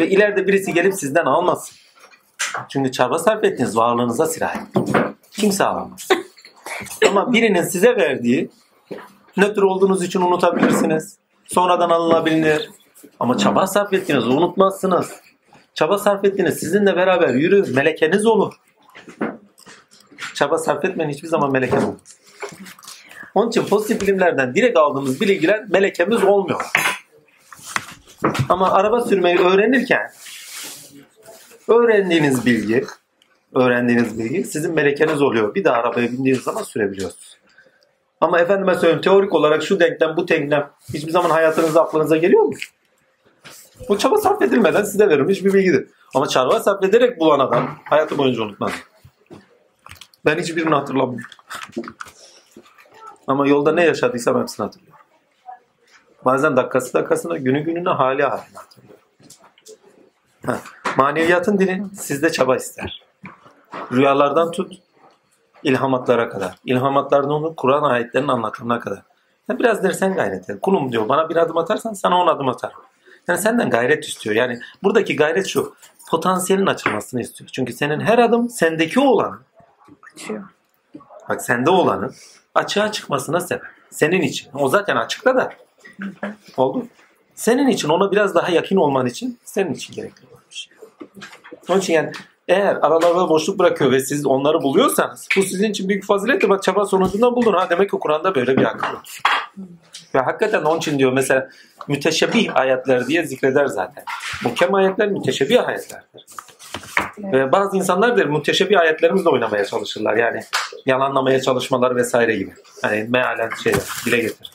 [0.00, 1.76] Ve ileride birisi gelip sizden almasın.
[2.68, 4.62] Çünkü çaba sarf ettiğiniz varlığınıza sirayet.
[5.30, 6.08] Kimse alamaz.
[7.08, 8.50] Ama birinin size verdiği
[9.36, 11.16] nötr olduğunuz için unutabilirsiniz.
[11.44, 12.70] Sonradan alınabilir.
[13.20, 15.12] Ama çaba sarf ettiğinizi unutmazsınız.
[15.74, 17.74] Çaba sarf ettiğiniz sizinle beraber yürür.
[17.74, 18.54] Melekeniz olur.
[20.34, 22.18] Çaba sarf etmeyen hiçbir zaman meleke olmaz.
[23.36, 26.60] Onun için pozitif bilimlerden direkt aldığımız bilgiler melekemiz olmuyor.
[28.48, 30.10] Ama araba sürmeyi öğrenirken
[31.68, 32.84] öğrendiğiniz bilgi
[33.54, 35.54] öğrendiğiniz bilgi sizin melekeniz oluyor.
[35.54, 37.36] Bir daha arabaya bindiğiniz zaman sürebiliyorsunuz.
[38.20, 42.52] Ama efendime söyleyeyim teorik olarak şu denklem bu denklem hiçbir zaman hayatınızda aklınıza geliyor mu?
[43.88, 45.88] Bu çaba sarf edilmeden size verilmiş bir bilgidir.
[46.14, 48.72] Ama çaba sarf ederek bulan adam hayatı boyunca unutmaz.
[50.24, 51.30] Ben hiçbirini hatırlamıyorum.
[53.26, 54.98] Ama yolda ne yaşadıysam hepsini hatırlıyorum.
[56.24, 59.00] Bazen dakikası dakikasına, günü gününe, hali haline hatırlıyorum.
[60.46, 60.58] Ha,
[60.96, 63.02] maneviyatın dili sizde çaba ister.
[63.92, 64.72] Rüyalardan tut,
[65.62, 66.58] ilhamatlara kadar.
[66.64, 69.02] İlhamatlardan onu Kur'an ayetlerinin anlatımına kadar.
[69.48, 70.60] Ya biraz dersen gayret et.
[70.62, 72.80] Kulum diyor bana bir adım atarsan sana on adım atarım.
[73.28, 74.36] Yani senden gayret istiyor.
[74.36, 75.74] Yani buradaki gayret şu.
[76.10, 77.50] Potansiyelin açılmasını istiyor.
[77.52, 79.38] Çünkü senin her adım sendeki olanı.
[81.28, 82.14] Bak sende olanın
[82.56, 83.62] açığa çıkmasına sebep.
[83.90, 84.48] Senin için.
[84.54, 85.52] O zaten açıkta da.
[86.56, 86.86] Oldu.
[87.34, 90.72] Senin için ona biraz daha yakın olman için senin için gerekli olan bir şey.
[91.68, 92.12] Onun için yani
[92.48, 96.48] eğer aralarda boşluk bırakıyor ve siz onları buluyorsanız bu sizin için büyük fazilettir.
[96.48, 97.52] Bak çaba sonucunda buldun.
[97.52, 99.20] Ha demek ki Kur'an'da böyle bir akıl var.
[100.14, 101.48] Ve hakikaten onun için diyor mesela
[101.88, 104.04] müteşebbih ayetler diye zikreder zaten.
[104.44, 106.26] Muhkem ayetler müteşebbih ayetlerdir.
[107.18, 110.16] Ve bazı insanlar der müteşebbih ayetlerimizle oynamaya çalışırlar.
[110.16, 110.40] Yani
[110.86, 112.50] yalanlamaya çalışmalar vesaire gibi.
[112.82, 114.50] Hani mealen şeyler dile getirir.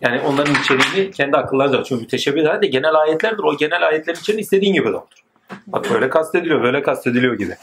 [0.00, 2.00] Yani onların içeriğini kendi akıllarıyla açıyor.
[2.00, 3.42] Müteşebbih de genel ayetlerdir.
[3.42, 5.20] O genel ayetlerin içeriğini istediğin gibi doldur.
[5.66, 7.56] Bak böyle kastediliyor, böyle kastediliyor gibi.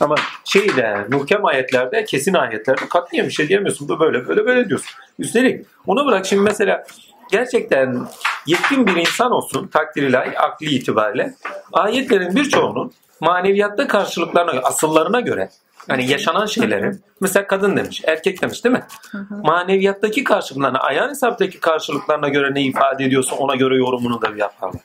[0.00, 0.14] Ama
[0.44, 3.88] şeyde, muhkem ayetlerde, kesin ayetlerde katliyen bir şey diyemiyorsun.
[3.88, 4.90] Bu böyle, böyle, böyle diyorsun.
[5.18, 6.84] Üstelik onu bırak şimdi mesela
[7.30, 8.06] gerçekten
[8.46, 11.34] yetkin bir insan olsun takdir ilahi, akli itibariyle
[11.72, 12.92] ayetlerin birçoğunun
[13.24, 15.48] maneviyatta karşılıklarına, asıllarına göre
[15.88, 18.84] yani yaşanan şeylerin mesela kadın demiş, erkek demiş değil mi?
[19.30, 24.82] Maneviyattaki karşılıklarına, ayağın hesaptaki karşılıklarına göre ne ifade ediyorsa ona göre yorumunu da yaparlar.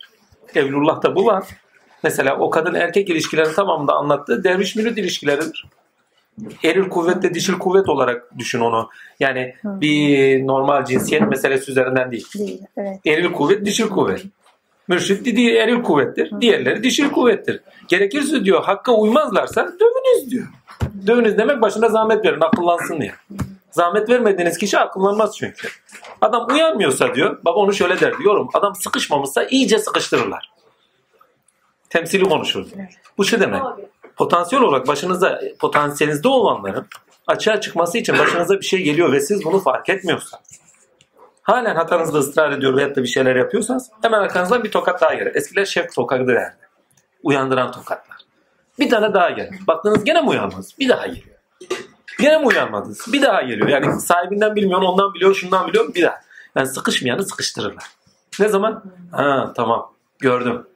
[0.56, 1.44] Evlullah'ta bu var.
[2.04, 5.66] Mesela o kadın erkek ilişkilerin tamamında anlattığı derviş mürit ilişkileridir.
[6.64, 8.90] Eril kuvvetle dişil kuvvet olarak düşün onu.
[9.20, 12.28] Yani bir normal cinsiyet meselesi üzerinden değil.
[12.38, 12.62] Değil.
[12.78, 13.00] Evet.
[13.06, 14.26] Eril kuvvet, dişil kuvvet.
[14.90, 16.32] Mürşit dediği eril kuvvettir.
[16.42, 17.62] Diğerleri dişil kuvvettir.
[17.88, 20.48] Gerekirse diyor hakka uymazlarsa dövünüz diyor.
[21.08, 23.14] Dövünüz demek başına zahmet verin akıllansın diye.
[23.72, 25.68] Zahmet vermediğiniz kişi akıllanmaz çünkü.
[26.22, 27.40] Adam uyanmıyorsa diyor.
[27.46, 28.50] Baba onu şöyle der diyorum.
[28.54, 30.52] Adam sıkışmamışsa iyice sıkıştırırlar.
[31.90, 32.66] Temsili konuşur.
[33.18, 33.62] Bu şu demek.
[34.16, 36.88] Potansiyel olarak başınıza potansiyelinizde olanların
[37.28, 40.59] açığa çıkması için başınıza bir şey geliyor ve siz bunu fark etmiyorsanız
[41.50, 45.36] halen hatanızda ısrar ediyor veyahut da bir şeyler yapıyorsanız hemen arkanızdan bir tokat daha gelir.
[45.36, 46.56] Eskiler şef tokadı derdi.
[47.24, 48.18] Uyandıran tokatlar.
[48.80, 49.56] Bir tane daha gelir.
[49.68, 50.76] Baktınız gene mi uyandınız?
[50.80, 51.36] Bir daha geliyor.
[52.20, 53.14] Gene mi uyanmadınız?
[53.14, 53.68] Bir daha geliyor.
[53.68, 55.94] Yani sahibinden bilmiyor, ondan biliyor, şundan biliyor.
[55.94, 56.20] Bir daha.
[56.56, 57.84] Yani sıkışmayanı sıkıştırırlar.
[58.40, 58.84] Ne zaman?
[59.12, 59.94] Ha tamam.
[60.20, 60.68] Gördüm.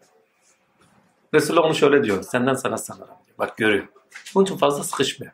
[1.33, 2.23] Resulullah onu şöyle diyor.
[2.23, 3.07] Senden sana sanırım.
[3.39, 3.87] Bak görüyor.
[4.35, 5.33] Bunun için fazla sıkışmıyor.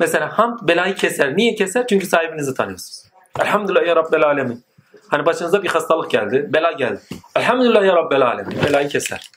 [0.00, 1.36] Mesela hamd belayı keser.
[1.36, 1.86] Niye keser?
[1.86, 3.09] Çünkü sahibinizi tanıyorsunuz.
[3.38, 4.64] Elhamdülillah ya Rabbel Alemin.
[5.08, 7.00] Hani başınıza bir hastalık geldi, bela geldi.
[7.36, 8.62] Elhamdülillah ya Rabbel Alemin.
[8.64, 9.30] Belayı keser.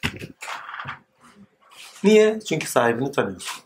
[2.04, 2.40] Niye?
[2.50, 3.64] Çünkü sahibini tanıyorsunuz.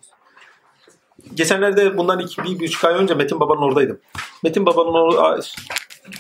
[1.34, 4.00] Geçenlerde bundan iki, bir, bir buçuk ay önce Metin Baba'nın oradaydım.
[4.44, 5.42] Metin Baba'nın orada...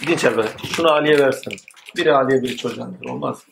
[0.07, 0.67] Dinç elbette.
[0.67, 1.53] Şunu Ali'ye versin.
[1.97, 2.87] Biri Ali'ye biri çocuğa.
[3.09, 3.43] Olmaz.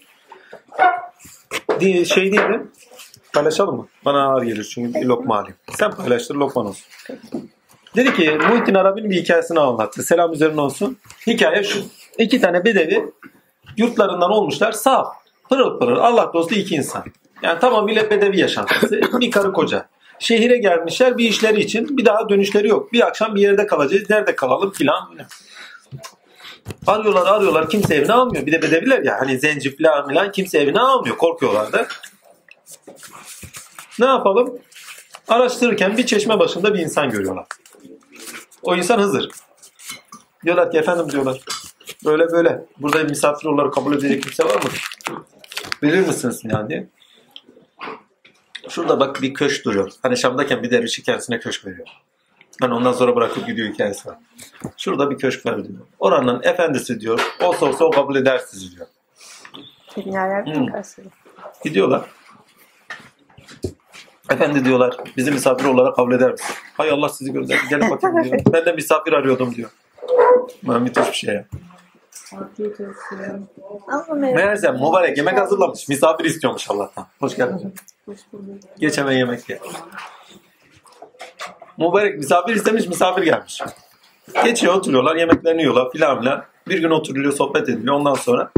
[1.82, 2.68] Şey değil mi?
[3.34, 3.88] Paylaşalım mı?
[4.06, 5.56] Bana ağır gelir çünkü bir lokma alayım.
[5.72, 6.86] Sen paylaştır lokman olsun.
[7.95, 10.03] Dedi ki Muhittin Arabi'nin bir hikayesini anlattı.
[10.03, 10.97] Selam üzerine olsun.
[11.27, 11.80] Hikaye şu.
[12.17, 13.11] İki tane bedevi
[13.77, 15.07] yurtlarından olmuşlar sağ.
[15.49, 17.03] Pırıl pırıl Allah dostu iki insan.
[17.43, 19.01] Yani tamamıyla bedevi yaşantısı.
[19.19, 19.89] Bir karı koca.
[20.19, 21.97] Şehire gelmişler bir işleri için.
[21.97, 22.93] Bir daha dönüşleri yok.
[22.93, 24.09] Bir akşam bir yerde kalacağız.
[24.09, 25.11] Nerede kalalım filan.
[25.11, 25.27] filan.
[26.88, 28.45] Arıyorlar arıyorlar kimse evine almıyor.
[28.45, 31.17] Bir de bedeviler ya hani zenci filan filan kimse evine almıyor.
[31.17, 31.88] Korkuyorlar da.
[33.99, 34.59] Ne yapalım?
[35.27, 37.45] Araştırırken bir çeşme başında bir insan görüyorlar.
[38.66, 39.30] O insan Hızır.
[40.46, 41.42] Diyorlar ki efendim diyorlar.
[42.06, 42.66] Böyle böyle.
[42.78, 44.70] Burada misafir olarak kabul edecek kimse var mı?
[45.82, 46.88] Bilir misiniz yani diye.
[48.70, 49.92] Şurada bak bir köşk duruyor.
[50.02, 51.88] Hani Şam'dayken bir derviş kendisine köşk veriyor.
[52.62, 54.18] Hani ondan sonra bırakıp gidiyor hikayesi var.
[54.78, 55.80] Şurada bir köşk var diyor.
[56.00, 57.36] Oranın efendisi diyor.
[57.44, 58.88] Olsa olsa o kabul eder sizi diyor.
[59.98, 60.68] Dünyaya Hmm.
[61.64, 62.02] Gidiyorlar.
[64.30, 66.56] Efendi diyorlar bizi misafir olarak kabul eder misin?
[66.73, 67.61] Hay Allah sizi gönderdi.
[67.69, 68.39] Gelin bakayım diyor.
[68.53, 69.69] Ben de misafir arıyordum diyor.
[70.64, 71.45] Ben müthiş bir şey ya.
[74.35, 75.88] Meğerse mübarek yemek hazırlamış.
[75.88, 77.06] Misafir istiyormuş Allah'tan.
[77.19, 77.73] Hoş geldin.
[78.80, 79.60] Geç hemen yemek ye.
[81.77, 83.61] Mübarek misafir istemiş misafir gelmiş.
[84.43, 86.43] Geçiyor oturuyorlar yemeklerini yiyorlar filan filan.
[86.68, 88.52] Bir gün oturuluyor sohbet ediliyor ondan sonra.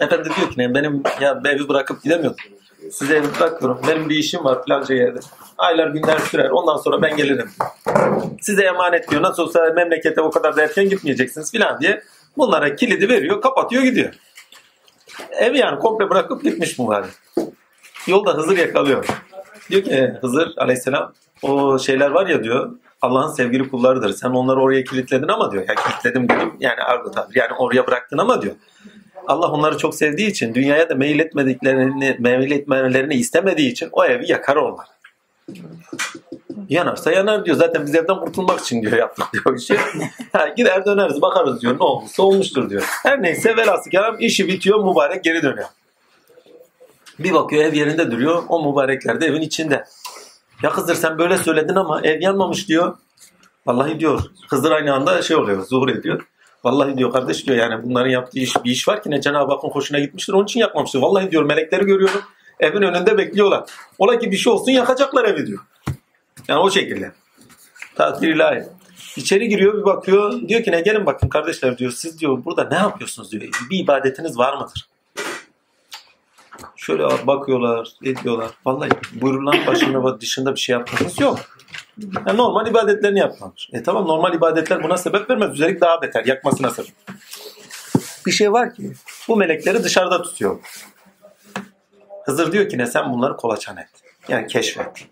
[0.00, 2.44] Efendi diyor ki benim ya evi bırakıp gidemiyordum.
[2.92, 3.80] Size evi bırakıyorum.
[3.88, 5.18] Benim bir işim var filanca yerde.
[5.58, 6.50] Aylar günler sürer.
[6.50, 7.50] Ondan sonra ben gelirim.
[8.40, 9.22] Size emanet diyor.
[9.22, 12.02] Nasıl olsa memlekete o kadar da erken gitmeyeceksiniz filan diye.
[12.36, 14.14] Bunlara kilidi veriyor, kapatıyor gidiyor.
[15.30, 17.10] Evi yani komple bırakıp gitmiş mübarek.
[18.06, 19.06] Yolda Hızır yakalıyor.
[19.70, 22.70] Diyor ki "E, Hızır aleyhisselam o şeyler var ya diyor
[23.02, 24.12] Allah'ın sevgili kullarıdır.
[24.12, 25.64] Sen onları oraya kilitledin ama diyor.
[25.68, 27.34] Ya kilitledim dedim yani argo tabir.
[27.34, 28.54] Yani oraya bıraktın ama diyor.
[29.26, 34.30] Allah onları çok sevdiği için dünyaya da meyil etmediklerini, meyil etmelerini istemediği için o evi
[34.30, 34.86] yakar onlar.
[36.68, 37.56] Yanarsa yanar diyor.
[37.56, 39.76] Zaten biz evden kurtulmak için diyor yaptık diyor işi.
[40.32, 41.78] Ha, gider döneriz bakarız diyor.
[41.78, 42.82] Ne olmuşsa olmuştur diyor.
[43.02, 45.68] Her neyse velhasıl kelam işi bitiyor mübarek geri dönüyor.
[47.18, 48.42] Bir bakıyor ev yerinde duruyor.
[48.48, 49.84] O mübarekler de evin içinde.
[50.62, 52.96] Ya Hızır sen böyle söyledin ama ev yanmamış diyor.
[53.66, 54.20] Vallahi diyor.
[54.50, 55.66] Hızır aynı anda şey oluyor.
[55.66, 56.26] Zuhur ediyor.
[56.66, 59.68] Vallahi diyor kardeş diyor yani bunların yaptığı iş bir iş var ki ne Cenab-ı Hakk'ın
[59.68, 60.32] hoşuna gitmiştir.
[60.32, 60.98] Onun için yakmamıştır.
[60.98, 62.20] Vallahi diyor melekleri görüyorum.
[62.60, 63.70] Evin önünde bekliyorlar.
[63.98, 65.58] Ola ki bir şey olsun yakacaklar evi diyor.
[66.48, 67.12] Yani o şekilde.
[67.94, 68.64] Takdir ilahi.
[69.16, 70.48] İçeri giriyor bir bakıyor.
[70.48, 71.90] Diyor ki ne gelin bakın kardeşler diyor.
[71.90, 73.42] Siz diyor burada ne yapıyorsunuz diyor.
[73.70, 74.88] Bir ibadetiniz var mıdır?
[76.86, 78.50] Şöyle bakıyorlar, ediyorlar.
[78.66, 81.38] Vallahi buyurulan başında dışında bir şey yapmanız yok.
[82.26, 83.68] Yani normal ibadetlerini yapmamış.
[83.72, 85.52] E tamam normal ibadetler buna sebep vermez.
[85.52, 86.24] Üstelik daha beter.
[86.24, 86.92] Yakmasına sebep.
[88.26, 88.92] Bir şey var ki
[89.28, 90.58] bu melekleri dışarıda tutuyor.
[92.24, 93.88] Hızır diyor ki ne sen bunları kolaçan et.
[94.28, 95.08] Yani keşfet.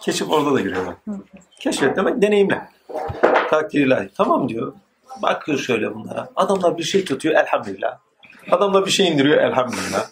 [0.00, 0.94] Keşif orada da giriyorlar.
[1.60, 2.68] Keşfet demek deneyimle.
[3.50, 4.10] Takdir ilahi.
[4.16, 4.72] Tamam diyor.
[5.22, 6.28] Bakıyor şöyle bunlara.
[6.36, 7.98] Adamlar bir şey tutuyor elhamdülillah.
[8.50, 10.06] Adamlar bir şey indiriyor elhamdülillah.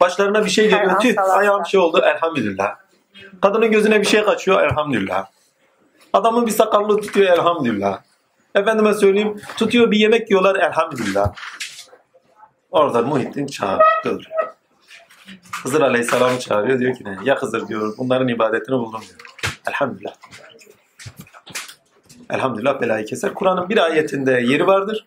[0.00, 1.00] Başlarına bir şey geliyor.
[1.00, 2.76] Tüh ayağım şey oldu elhamdülillah.
[3.40, 5.26] Kadının gözüne bir şey kaçıyor elhamdülillah.
[6.12, 7.98] Adamın bir sakallığı tutuyor elhamdülillah.
[8.54, 11.32] Efendime söyleyeyim tutuyor bir yemek yiyorlar elhamdülillah.
[12.70, 14.24] Orada Muhittin çağırıyor.
[15.62, 17.18] Hızır Aleyhisselam'ı çağırıyor diyor ki ne?
[17.24, 19.20] Ya Hızır diyor bunların ibadetini buldum diyor.
[19.68, 20.14] Elhamdülillah.
[22.30, 23.34] Elhamdülillah belayı keser.
[23.34, 25.06] Kur'an'ın bir ayetinde yeri vardır.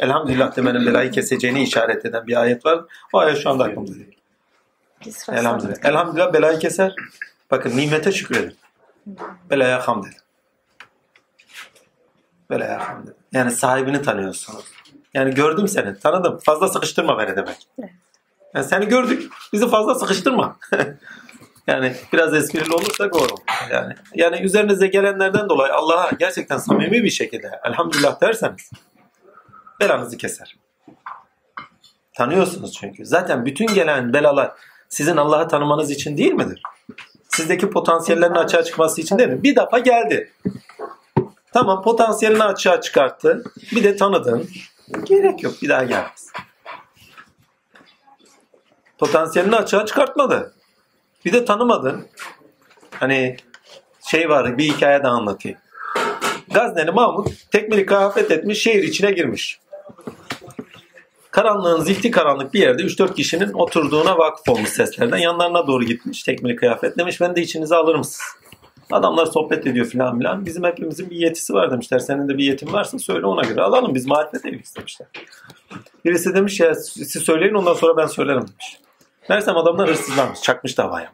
[0.00, 2.80] Elhamdülillah demenin belayı keseceğini işaret eden bir ayet var.
[3.12, 4.18] O ayet şu anda aklımda değil.
[5.32, 5.84] Elhamdülillah.
[5.84, 6.94] Elhamdülillah belayı keser.
[7.50, 8.56] Bakın nimete şükredin.
[9.50, 10.16] Belaya hamd edin.
[12.50, 13.14] Belaya hamd edin.
[13.32, 14.64] Yani sahibini tanıyorsunuz.
[15.14, 16.38] Yani gördüm seni, tanıdım.
[16.38, 17.68] Fazla sıkıştırma beni demek.
[18.54, 20.56] Yani seni gördük, bizi fazla sıkıştırma.
[21.66, 23.34] yani biraz esprili olursak doğru.
[23.70, 28.70] Yani, yani üzerinize gelenlerden dolayı Allah'a gerçekten samimi bir şekilde elhamdülillah derseniz
[29.84, 30.56] belanızı keser.
[32.12, 33.06] Tanıyorsunuz çünkü.
[33.06, 34.52] Zaten bütün gelen belalar
[34.88, 36.62] sizin Allah'ı tanımanız için değil midir?
[37.28, 39.42] Sizdeki potansiyellerin açığa çıkması için değil mi?
[39.42, 40.32] Bir defa geldi.
[41.52, 43.44] Tamam potansiyelini açığa çıkarttı.
[43.72, 44.48] Bir de tanıdın.
[45.04, 46.32] Gerek yok bir daha gelmez.
[48.98, 50.54] Potansiyelini açığa çıkartmadı.
[51.24, 52.06] Bir de tanımadın.
[52.90, 53.36] Hani
[54.10, 55.58] şey var bir hikaye de anlatayım.
[56.50, 59.60] Gazneli Mahmut tekmili kıyafet etmiş şehir içine girmiş.
[61.34, 65.16] Karanlığın zifti karanlık bir yerde 3-4 kişinin oturduğuna vakıf olmuş seslerden.
[65.16, 68.20] Yanlarına doğru gitmiş tekmili kıyafet demiş ben de içinize alır mısınız?
[68.92, 70.46] Adamlar sohbet ediyor filan filan.
[70.46, 71.98] Bizim hepimizin bir yetisi var demişler.
[71.98, 73.94] Senin de bir yetin varsa söyle ona göre alalım.
[73.94, 75.08] Biz marifet evliyiz demişler.
[76.04, 78.78] Birisi demiş ya siz söyleyin ondan sonra ben söylerim demiş.
[79.28, 80.42] Meğersem adamlar hırsızlanmış.
[80.42, 81.12] Çakmış davaya.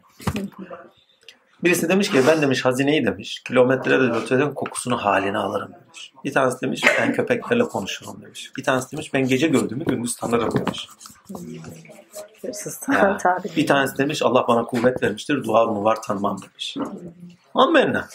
[1.65, 3.43] Birisi demiş ki ben demiş hazineyi demiş.
[3.47, 6.13] Kilometrelerce öteden kokusunu haline alırım demiş.
[6.25, 8.53] Bir tanesi demiş ben köpeklerle konuşurum demiş.
[8.57, 10.89] Bir tanesi demiş ben gece gördüğümü gündüz tanırım demiş.
[12.93, 13.19] Ya,
[13.57, 16.77] bir tanesi demiş Allah bana kuvvet vermiştir dua mı var tanımam demiş.
[17.55, 18.09] Amenna.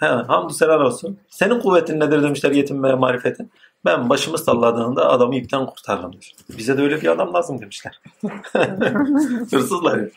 [0.00, 1.18] He, hamdü selam olsun.
[1.30, 3.52] Senin kuvvetin nedir demişler yetim ve marifetin.
[3.84, 6.34] Ben başımı salladığında adamı ipten kurtarırım demiş.
[6.58, 8.00] Bize de öyle bir adam lazım demişler.
[9.50, 9.98] Hırsızlar.
[9.98, 10.08] ya.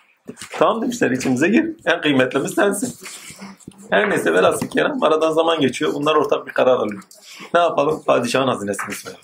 [0.51, 1.65] Tamam demişler içimize gir.
[1.85, 2.93] En kıymetlimiz sensin.
[3.89, 5.93] Her neyse velhasıl kelam aradan zaman geçiyor.
[5.93, 7.03] Bunlar ortak bir karar alıyor.
[7.53, 8.03] Ne yapalım?
[8.05, 9.21] Padişahın hazinesini soyalım.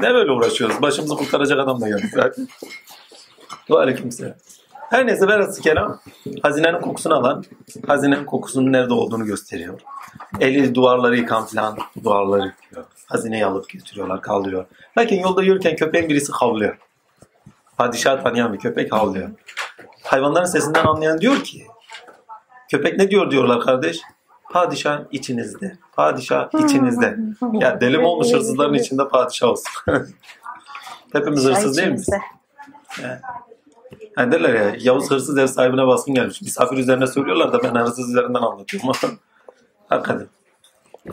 [0.00, 0.82] Ne böyle uğraşıyoruz?
[0.82, 2.48] Başımızı kurtaracak adam da geldi zaten.
[3.70, 4.34] Ve.
[4.90, 6.00] Her neyse velhasıl kelam
[6.42, 7.44] hazinenin kokusunu alan
[7.86, 9.80] hazinenin kokusunun nerede olduğunu gösteriyor.
[10.40, 12.84] Eli duvarları yıkan falan duvarları yıkıyor.
[13.06, 14.64] Hazineyi alıp götürüyorlar, kaldırıyor.
[14.98, 16.78] Lakin yolda yürürken köpeğin birisi havlıyor.
[17.78, 19.30] Padişah tanıyan bir köpek havlıyor.
[20.10, 21.66] Hayvanların sesinden anlayan diyor ki
[22.70, 24.00] köpek ne diyor diyorlar kardeş?
[24.52, 25.78] Padişah içinizde.
[25.92, 27.18] Padişah içinizde.
[27.52, 29.72] Ya deli mi olmuş hırsızların içinde padişah olsun.
[31.12, 32.08] Hepimiz hırsız değil miyiz?
[34.18, 36.42] Yani derler ya Yavuz hırsız ev sahibine baskın gelmiş.
[36.42, 38.92] Misafir üzerine söylüyorlar da ben hırsız üzerinden anlatıyorum.
[39.88, 40.26] Hakikaten.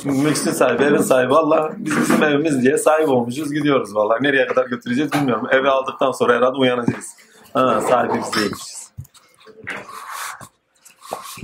[0.06, 1.32] Mülksün sahibi, evin sahibi.
[1.32, 3.53] Valla biz bizim evimiz diye sahip olmuşuz.
[3.53, 4.18] Gidiyoruz valla.
[4.22, 5.48] Nereye kadar götüreceğiz bilmiyorum.
[5.52, 7.15] Eve aldıktan sonra herhalde uyanacağız.
[7.53, 8.77] Ha, sahibi biz değilmişiz.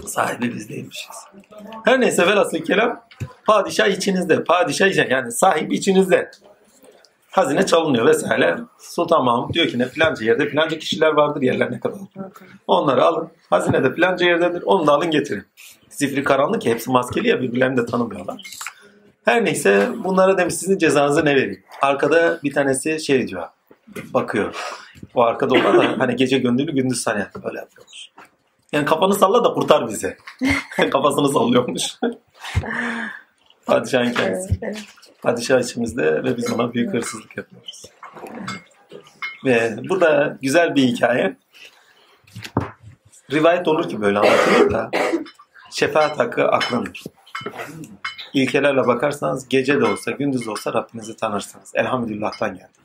[0.07, 1.15] Sahibi biz değilmişiz.
[1.85, 3.01] Her neyse velhasıl kelam
[3.45, 4.43] padişah içinizde.
[4.43, 5.13] Padişah içinizde.
[5.13, 6.31] Yani sahip içinizde.
[7.31, 8.57] Hazine çalınıyor vesaire.
[8.79, 11.99] Sultan Mahmut diyor ki ne filanca yerde filanca kişiler vardır yerlerine kadar.
[12.67, 13.29] Onları alın.
[13.49, 14.63] Hazine de filanca yerdedir.
[14.65, 15.43] Onu da alın getirin.
[15.89, 18.41] Zifiri karanlık hepsi maskeli ya birbirlerini de tanımıyorlar.
[19.25, 21.63] Her neyse bunlara demiş sizin cezanızı ne vereyim?
[21.81, 23.47] Arkada bir tanesi şey diyor.
[24.13, 24.55] Bakıyor.
[25.15, 28.09] O arkada olan da hani gece gönüllü gündüz hani böyle yapıyormuş.
[28.71, 30.17] Yani kafanı salla da kurtar bizi.
[30.91, 31.83] Kafasını sallıyormuş.
[33.65, 34.59] Padişahın kendisi.
[35.21, 37.83] Padişah içimizde ve biz ona büyük hırsızlık yapıyoruz.
[39.45, 41.37] Ve burada güzel bir hikaye.
[43.31, 44.91] Rivayet olur ki böyle anlatılır da
[45.71, 47.03] şefaat hakkı aklındır.
[48.33, 51.71] İlkelerle bakarsanız gece de olsa gündüz de olsa Rabbinizi tanırsınız.
[51.75, 52.82] Elhamdülillah'tan geldik.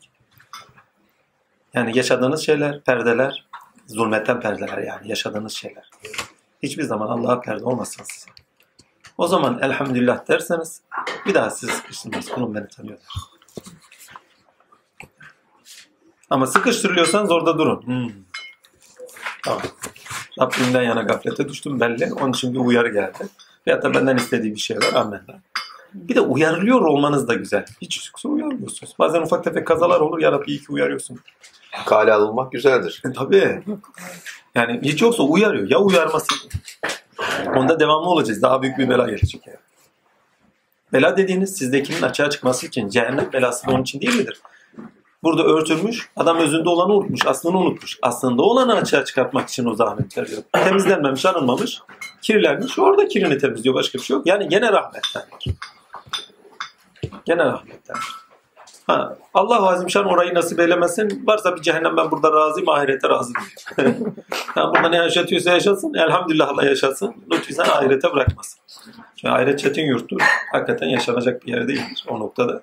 [1.79, 3.47] Yani yaşadığınız şeyler, perdeler,
[3.87, 5.91] zulmetten perdeler yani yaşadığınız şeyler.
[6.63, 8.31] Hiçbir zaman Allah'a perde olmasın size.
[9.19, 10.83] O zaman elhamdülillah derseniz
[11.27, 12.29] bir daha sizi sıkıştırmaz.
[12.29, 13.07] Kulum beni tanıyorlar.
[16.31, 17.87] Ama sıkıştırılıyorsanız orada durun.
[17.87, 18.13] Hmm.
[19.45, 19.63] Tamam.
[20.41, 22.13] Rabbimden yana gaflete düştüm belli.
[22.13, 23.29] Onun için bir uyarı geldi.
[23.67, 24.93] Veyahut da benden istediği bir şey var.
[24.95, 25.41] Amenna.
[25.95, 27.65] Bir de uyarılıyor olmanız da güzel.
[27.83, 28.95] Hiç yoksa uyarmıyorsunuz.
[28.99, 30.19] Bazen ufak tefek kazalar olur.
[30.19, 31.21] Ya Rabbi iyi ki uyarıyorsun.
[31.87, 33.03] Kale alınmak güzeldir.
[33.11, 33.63] E, tabii.
[34.55, 35.71] Yani hiç yoksa uyarıyor.
[35.71, 36.27] Ya uyarması.
[37.57, 38.43] Onda devamlı olacağız.
[38.43, 39.59] Daha büyük bir bela gelecek yani.
[40.93, 44.41] Bela dediğiniz sizdekinin açığa çıkması için cehennem belası onun için değil midir?
[45.23, 47.99] Burada örtülmüş, adam özünde olanı unutmuş, aslını unutmuş.
[48.03, 50.43] Aslında olanı açığa çıkartmak için o zahmet veriyor.
[50.53, 51.79] Temizlenmemiş, arınmamış,
[52.23, 52.79] kirlenmiş.
[52.79, 54.27] Orada kirini temizliyor, başka bir şey yok.
[54.27, 55.23] Yani gene rahmetten.
[57.25, 57.97] Gene rahmetten.
[58.89, 61.27] Ha, Allah Azimşan orayı nasip eylemesin.
[61.27, 63.33] Varsa bir cehennem ben burada razıyım, ahirete razı
[63.79, 64.15] değilim.
[64.57, 65.95] yani burada ne yaşatıyorsa yaşasın.
[65.95, 67.15] Elhamdülillah Allah yaşasın.
[67.33, 68.61] Lütfen ahirete bırakmasın.
[69.17, 70.21] Çünkü ahiret çetin yurttur.
[70.53, 72.63] Hakikaten yaşanacak bir yer değildir o noktada.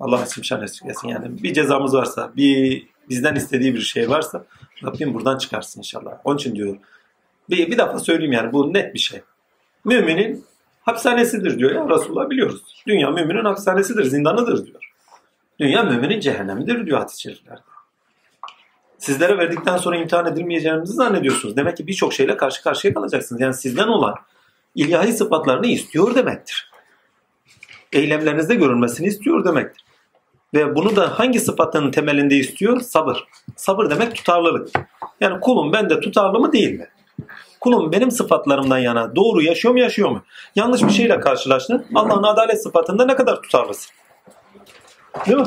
[0.00, 1.08] Allah Azimşan esirgesin.
[1.08, 4.44] Yani bir cezamız varsa, bir bizden istediği bir şey varsa
[4.84, 6.12] Rabbim buradan çıkarsın inşallah.
[6.24, 6.78] Onun için diyorum.
[7.50, 9.20] Bir, bir defa söyleyeyim yani bu net bir şey.
[9.84, 10.44] Müminin
[10.80, 12.62] hapishanesidir diyor ya Resulullah biliyoruz.
[12.86, 14.89] Dünya müminin hapishanesidir, zindanıdır diyor.
[15.60, 17.60] Dünya müminin cehennemidir diyor hadis-i şeriflerde.
[18.98, 21.56] Sizlere verdikten sonra imtihan edilmeyeceğinizi zannediyorsunuz.
[21.56, 23.40] Demek ki birçok şeyle karşı karşıya kalacaksınız.
[23.40, 24.14] Yani sizden olan
[24.74, 26.70] ilahi sıfatlarını istiyor demektir.
[27.92, 29.84] Eylemlerinizde görülmesini istiyor demektir.
[30.54, 32.80] Ve bunu da hangi sıfatların temelinde istiyor?
[32.80, 33.24] Sabır.
[33.56, 34.68] Sabır demek tutarlılık.
[35.20, 36.88] Yani kulum bende tutarlı mı değil mi?
[37.60, 40.22] kulum benim sıfatlarımdan yana doğru yaşıyor mu yaşıyor mu?
[40.56, 41.86] Yanlış bir şeyle karşılaştın.
[41.94, 43.92] Allah'ın adalet sıfatında ne kadar tutarlısın?
[45.26, 45.46] Değil mi?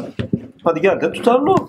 [0.64, 1.68] Hadi gel de tutarlı ol.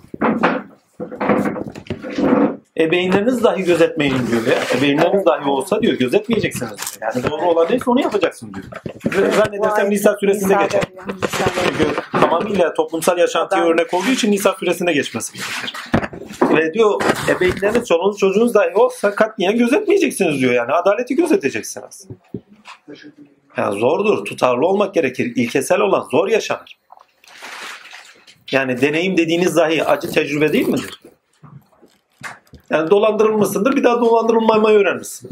[2.78, 4.78] Ebeveynleriniz dahi gözetmeyin diyor ya.
[4.78, 6.98] Ebeveynleriniz dahi olsa diyor gözetmeyeceksiniz.
[7.00, 9.32] Yani doğru olan neyse onu yapacaksın diyor.
[9.32, 10.82] Zannedersem Nisa suresinde Nisa'da geçer.
[11.68, 15.74] Çünkü tamamıyla toplumsal yaşantıya örnek olduğu için Nisa suresinde geçmesi gerekir.
[16.56, 20.52] Ve diyor ebeveynleriniz, çoluğunuz, çocuğunuz dahi olsa katliyen gözetmeyeceksiniz diyor.
[20.52, 22.08] Yani adaleti gözeteceksiniz.
[23.56, 25.32] Yani zordur, tutarlı olmak gerekir.
[25.36, 26.78] İlkesel olan zor yaşanır.
[28.54, 31.00] Yani deneyim dediğiniz dahi acı tecrübe değil midir?
[32.70, 35.30] Yani dolandırılmışsındır, bir daha dolandırılmamayı öğrenmişsin.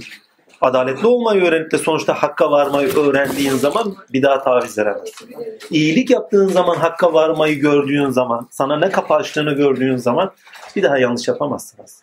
[0.60, 5.34] Adaletli olmayı öğrenip de sonuçta hakka varmayı öğrendiğin zaman bir daha taviz veremezsin.
[5.70, 10.32] İyilik yaptığın zaman hakka varmayı gördüğün zaman, sana ne kapı açtığını gördüğün zaman
[10.76, 12.02] bir daha yanlış yapamazsınız.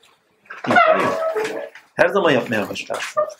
[1.95, 3.37] Her zaman yapmaya başlarsınız.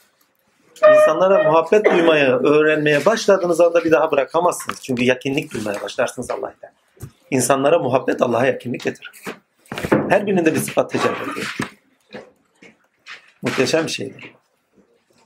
[0.90, 4.82] İnsanlara muhabbet duymaya, öğrenmeye başladığınız anda bir daha bırakamazsınız.
[4.82, 6.70] Çünkü yakınlık duymaya başlarsınız Allah'tan.
[7.32, 9.12] İnsanlara muhabbet Allah'a yakınlık getirir.
[10.10, 11.58] Her birinde bir sıfat tecelli ediyor.
[13.42, 14.34] Muhteşem bir şeydir.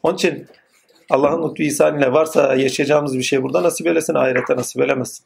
[0.03, 0.47] Onun için
[1.09, 5.25] Allah'ın lütfu ihsanıyla varsa yaşayacağımız bir şey burada nasip eylesin, ahirette nasip eylemesin.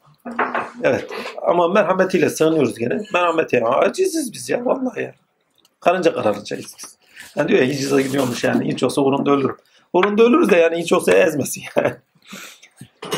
[0.82, 1.06] Evet.
[1.42, 3.00] Ama merhametiyle sığınıyoruz gene.
[3.14, 3.68] Merhameti ya.
[3.68, 4.64] Aciziz biz ya.
[4.64, 5.14] Vallahi ya.
[5.80, 6.98] Karınca kararıncayız biz.
[7.36, 8.72] Yani diyor ya hicraza gidiyormuş yani.
[8.72, 9.56] Hiç olsa uğrunda ölürüm.
[9.92, 11.94] Uğrunda ölürüz de yani hiç olsa ezmesin yani.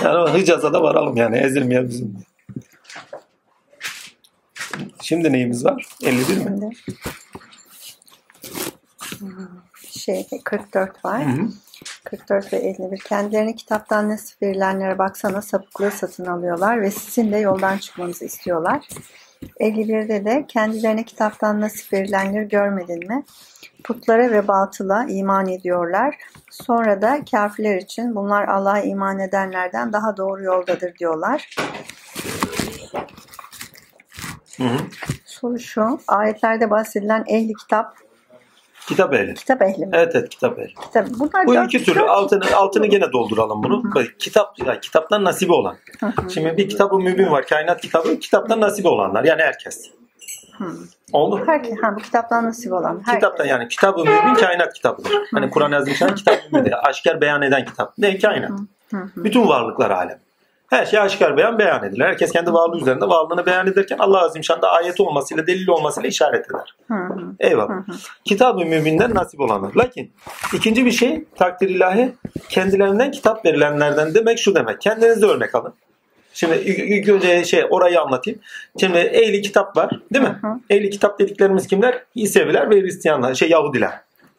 [0.04, 1.38] Yani Hicaz'a da varalım yani.
[1.38, 2.29] Ezilmeyen bizim.
[5.02, 5.86] Şimdi neyimiz var?
[6.02, 6.70] 51 mi?
[9.18, 9.50] Şimdi
[10.00, 11.26] şey 44 var.
[11.26, 11.48] Hı hı.
[12.04, 12.98] 44 ve 51.
[12.98, 18.88] Kendilerine kitaptan nasip verilenlere baksana sapıklığı satın alıyorlar ve sizin de yoldan çıkmanızı istiyorlar.
[19.60, 23.24] 51'de de kendilerine kitaptan nasip verilenleri görmedin mi?
[23.84, 26.18] Putlara ve batıla iman ediyorlar.
[26.50, 31.56] Sonra da kafirler için bunlar Allah'a iman edenlerden daha doğru yoldadır diyorlar.
[34.60, 34.78] Hı hı.
[35.24, 36.00] Soru şu.
[36.08, 37.94] Ayetlerde bahsedilen ehli kitap,
[38.88, 39.34] Kitap ehli.
[39.34, 39.90] kitap ehli mi?
[39.92, 40.74] Evet evet kitap ehli.
[40.74, 41.06] Kitap.
[41.18, 43.94] Bunlar Bu iki türlü altını altını gene dolduralım bunu.
[43.94, 45.76] Böyle kitap yani kitaptan nasibi olan.
[46.00, 46.30] Hı hı.
[46.30, 47.46] Şimdi bir kitabı mübin var.
[47.46, 48.18] Kainat kitabı.
[48.18, 49.24] Kitaptan nasibi olanlar.
[49.24, 49.90] Yani herkes.
[50.58, 50.64] Hı.
[51.12, 51.42] Oldu.
[51.46, 52.96] Herkes, ha, bu kitaptan nasip olan.
[52.96, 53.14] Herkes.
[53.14, 55.12] Kitaptan yani kitabı mübin kainat kitabıdır.
[55.34, 56.74] Hani Kur'an yazmışlar kitap mübindir.
[56.88, 57.98] Aşikar beyan eden kitap.
[57.98, 58.18] Ne?
[58.18, 58.50] Kainat.
[58.90, 59.08] Hı hı.
[59.16, 60.18] Bütün varlıklar alem.
[60.70, 62.04] Her şey aşikar beyan beyan edilir.
[62.04, 66.74] Herkes kendi varlığı üzerinde varlığını beyan ederken Allah Azimşan'da ayet olmasıyla, delil olmasıyla işaret eder.
[66.88, 67.20] Hı hı.
[67.40, 67.74] Eyvallah.
[68.24, 69.74] Kitab-ı müminden nasip olanlar.
[69.74, 70.12] Lakin
[70.54, 72.12] ikinci bir şey takdir ilahi
[72.48, 74.80] kendilerinden kitap verilenlerden demek şu demek.
[74.80, 75.74] Kendinize örnek alın.
[76.32, 78.40] Şimdi ilk- ilk önce şey orayı anlatayım.
[78.80, 80.38] Şimdi ehli kitap var değil mi?
[80.40, 80.60] Hı hı.
[80.70, 82.02] Ehli kitap dediklerimiz kimler?
[82.14, 83.92] İseviler ve Hristiyanlar, şey Yahudiler.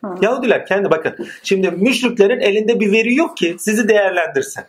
[0.06, 0.08] Hı.
[0.22, 1.16] Yahudiler kendi bakın.
[1.44, 4.64] Şimdi müşriklerin elinde bir veri yok ki sizi değerlendirsin.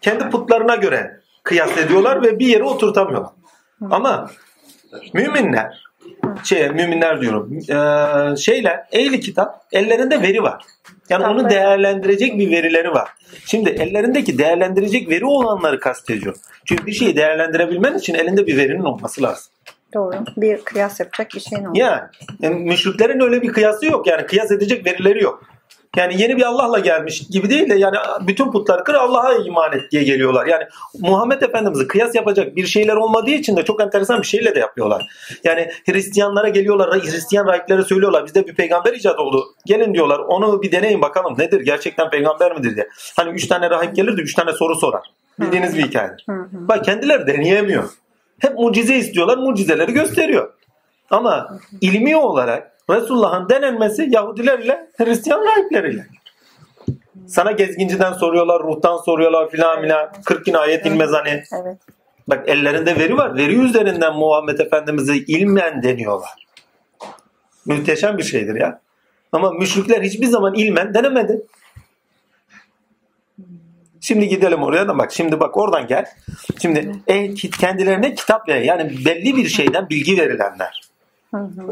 [0.00, 3.32] Kendi putlarına göre kıyas ediyorlar ve bir yere oturtamıyorlar.
[3.90, 4.30] Ama
[5.12, 5.88] müminler
[6.44, 7.58] şey müminler diyorum.
[7.68, 10.62] Eee şeyler ehli kitap ellerinde veri var.
[11.08, 13.08] Yani onu değerlendirecek bir verileri var.
[13.44, 16.36] Şimdi ellerindeki değerlendirecek veri olanları kastediyor.
[16.64, 19.52] Çünkü bir şeyi değerlendirebilmen için elinde bir verinin olması lazım.
[19.94, 20.16] Doğru.
[20.36, 21.78] Bir kıyas yapacak bir şeyin oldu.
[21.78, 22.00] Yani,
[22.40, 24.06] yani müşriklerin öyle bir kıyası yok.
[24.06, 25.44] Yani kıyas edecek verileri yok.
[25.96, 29.92] Yani yeni bir Allah'la gelmiş gibi değil de yani bütün putları kır Allah'a iman et
[29.92, 30.46] diye geliyorlar.
[30.46, 30.64] Yani
[31.00, 35.06] Muhammed Efendimiz'i kıyas yapacak bir şeyler olmadığı için de çok enteresan bir şeyle de yapıyorlar.
[35.44, 39.44] Yani Hristiyanlara geliyorlar, Hristiyan rahiplere söylüyorlar bizde bir peygamber icat oldu.
[39.66, 42.88] Gelin diyorlar onu bir deneyin bakalım nedir gerçekten peygamber midir diye.
[43.16, 45.02] Hani üç tane rahip gelir de üç tane soru sorar.
[45.40, 45.82] Bildiğiniz bir
[46.34, 46.46] hı.
[46.52, 47.84] Bak kendileri deneyemiyor.
[48.38, 50.52] Hep mucize istiyorlar, mucizeleri gösteriyor.
[51.10, 56.06] Ama ilmi olarak Resulullah'ın denenmesi Yahudiler ile Hristiyan rahipleriyle.
[57.26, 60.12] Sana gezginciden soruyorlar, ruhtan soruyorlar filan filan.
[60.24, 61.42] 40 gün ayet inmez hani.
[61.62, 61.76] Evet.
[62.28, 63.36] Bak ellerinde veri var.
[63.36, 66.46] Veri üzerinden Muhammed Efendimiz'i ilmen deniyorlar.
[67.66, 68.80] Muhteşem bir şeydir ya.
[69.32, 71.42] Ama müşrikler hiçbir zaman ilmen denemedi.
[74.00, 75.12] Şimdi gidelim oraya da bak.
[75.12, 76.06] Şimdi bak oradan gel.
[76.62, 78.60] Şimdi e, kendilerine kitap ver.
[78.60, 80.80] Yani belli bir şeyden bilgi verilenler.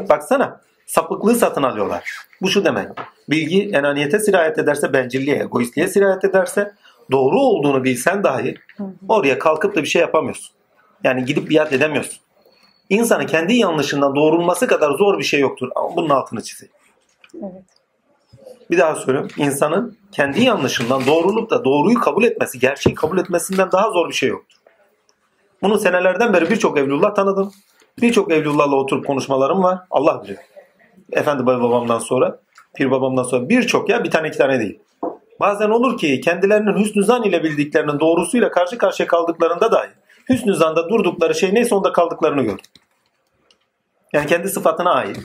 [0.09, 2.03] Baksana sapıklığı satın alıyorlar.
[2.41, 2.87] Bu şu demek.
[3.29, 6.73] Bilgi enaniyete sirayet ederse, bencilliğe, egoistliğe sirayet ederse
[7.11, 8.55] doğru olduğunu bilsen dahi
[9.09, 10.55] oraya kalkıp da bir şey yapamıyorsun.
[11.03, 12.19] Yani gidip biat edemiyorsun.
[12.89, 15.69] İnsanın kendi yanlışından doğrulması kadar zor bir şey yoktur.
[15.75, 16.73] Ama bunun altını çizeyim.
[17.35, 17.63] Evet.
[18.71, 19.31] Bir daha söylüyorum.
[19.37, 24.29] İnsanın kendi yanlışından doğrulup da doğruyu kabul etmesi, gerçeği kabul etmesinden daha zor bir şey
[24.29, 24.57] yoktur.
[25.61, 27.51] Bunu senelerden beri birçok evlullah tanıdım.
[28.01, 29.79] Birçok evlullahla oturup konuşmalarım var.
[29.91, 30.39] Allah biliyor.
[31.11, 32.39] Efendi babamdan sonra.
[32.75, 34.79] Pir babamdan sonra birçok ya bir tane iki tane değil.
[35.39, 39.89] Bazen olur ki kendilerinin hüsnü zan ile bildiklerinin doğrusuyla karşı karşıya kaldıklarında dahi
[40.29, 42.65] hüsnü zanda durdukları şey neyse onda kaldıklarını gördüm.
[44.13, 45.17] Yani kendi sıfatına ait.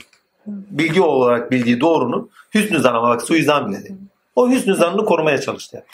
[0.47, 3.97] Bilgi olarak bildiği doğrunun hüsnü zana bak suizan bile değil.
[4.37, 5.85] O hüsnü zanını korumaya çalıştı.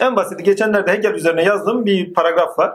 [0.00, 2.72] En basiti geçenlerde Hegel üzerine yazdığım bir paragraf var.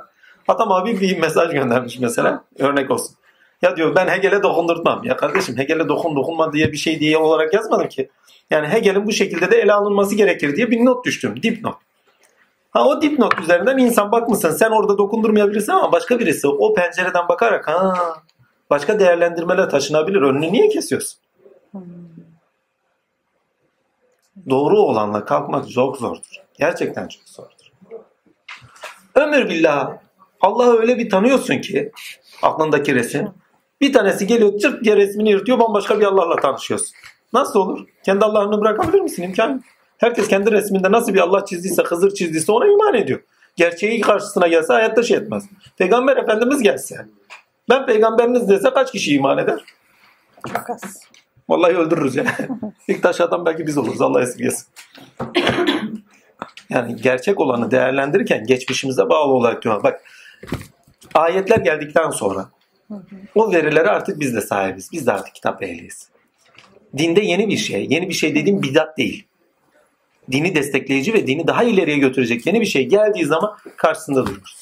[0.47, 2.43] Atam abi bir mesaj göndermiş mesela.
[2.59, 3.15] Örnek olsun.
[3.61, 5.03] Ya diyor ben Hegel'e dokundurtmam.
[5.03, 8.09] Ya kardeşim Hegel'e dokun dokunma diye bir şey diye olarak yazmadım ki.
[8.49, 11.43] Yani Hegel'in bu şekilde de ele alınması gerekir diye bir not düştüm.
[11.43, 11.75] Dipnot.
[12.71, 17.67] Ha o dipnot üzerinden insan bakmışsın sen orada dokundurmayabilirsin ama başka birisi o pencereden bakarak
[17.67, 17.95] ha
[18.69, 20.21] başka değerlendirmeler taşınabilir.
[20.21, 21.19] Önünü niye kesiyorsun?
[24.49, 26.35] Doğru olanla kalkmak çok zordur.
[26.59, 27.71] Gerçekten çok zordur.
[29.15, 29.97] Ömür billah
[30.41, 31.91] Allah'ı öyle bir tanıyorsun ki
[32.41, 33.29] aklındaki resim.
[33.81, 36.95] Bir tanesi geliyor çırp diye resmini yırtıyor bambaşka bir Allah'la tanışıyorsun.
[37.33, 37.87] Nasıl olur?
[38.03, 39.23] Kendi Allah'ını bırakabilir misin?
[39.23, 39.63] İmkan.
[39.97, 43.19] Herkes kendi resminde nasıl bir Allah çizdiyse, Hızır çizdiyse ona iman ediyor.
[43.55, 45.43] Gerçeği karşısına gelse hayatta şey etmez.
[45.77, 47.07] Peygamber Efendimiz gelse,
[47.69, 49.63] ben peygamberiniz dese kaç kişi iman eder?
[50.47, 50.99] Çok az.
[51.49, 52.25] Vallahi öldürürüz ya.
[52.87, 54.01] İlk taş atan belki biz oluruz.
[54.01, 54.67] Allah esirgesin.
[56.69, 59.83] Yani gerçek olanı değerlendirirken geçmişimize bağlı olarak diyor.
[59.83, 60.01] Bak
[61.13, 62.49] ayetler geldikten sonra
[63.35, 64.91] o verilere artık biz de sahibiz.
[64.91, 66.09] Biz de artık kitap ehliyiz.
[66.97, 67.87] Dinde yeni bir şey.
[67.89, 69.27] Yeni bir şey dediğim bidat değil.
[70.31, 74.57] Dini destekleyici ve dini daha ileriye götürecek yeni bir şey geldiği zaman karşısında dururuz.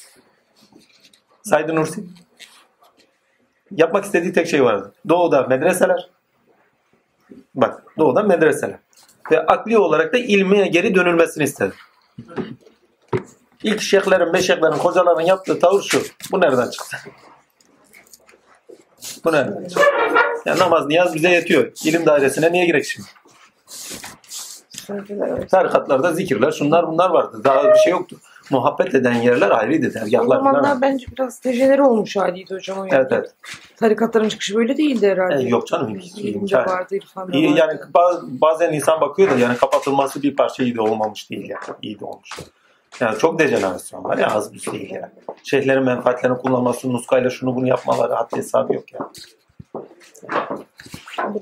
[1.42, 2.04] Said Nursi.
[3.70, 4.92] Yapmak istediği tek şey vardı.
[5.08, 6.10] Doğuda medreseler.
[7.54, 8.78] Bak doğuda medreseler.
[9.30, 11.74] Ve akli olarak da ilmiye geri dönülmesini istedi.
[13.62, 16.02] İlk şeyhlerin, meşeklerin, hocaların yaptığı tavır şu.
[16.32, 16.96] Bu nereden çıktı?
[19.24, 19.32] Bu
[19.68, 19.82] çıktı?
[20.46, 21.72] Yani namaz, niyaz bize yetiyor.
[21.84, 23.08] İlim dairesine niye gerek şimdi?
[25.50, 27.40] Tarikatlarda zikirler, şunlar bunlar vardı.
[27.44, 28.16] Daha bir şey yoktu.
[28.50, 29.90] Muhabbet eden yerler ayrıydı.
[29.90, 30.52] O Dergahlar falan.
[30.52, 32.94] zamanlar bence biraz dejenere olmuş haliydi hocam o yani.
[32.94, 33.30] Evet evet.
[33.76, 35.44] Tarikatların çıkışı böyle değildi herhalde.
[35.44, 35.88] E, yok canım.
[35.94, 36.68] İlimde imkan yok.
[36.68, 37.58] vardı, irfanda İyi, vardı.
[37.58, 41.76] yani baz- bazen insan bakıyor da yani kapatılması bir parça iyi de olmamış değil yani.
[41.82, 42.30] İyi de olmuş.
[43.00, 45.12] Yani çok dejenerasyon var ya az bir şey değil yani.
[45.44, 49.10] Şeyhlerin menfaatlerini kullanması, nuskayla şunu bunu yapmaları haddi hesabı yok yani.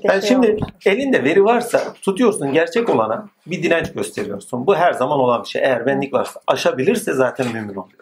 [0.03, 0.87] Yani şey şimdi olmuş.
[0.87, 4.67] elinde veri varsa tutuyorsun gerçek olana bir direnç gösteriyorsun.
[4.67, 5.61] Bu her zaman olan bir şey.
[5.61, 7.99] Eğer benlik varsa aşabilirse zaten mümin oluyor.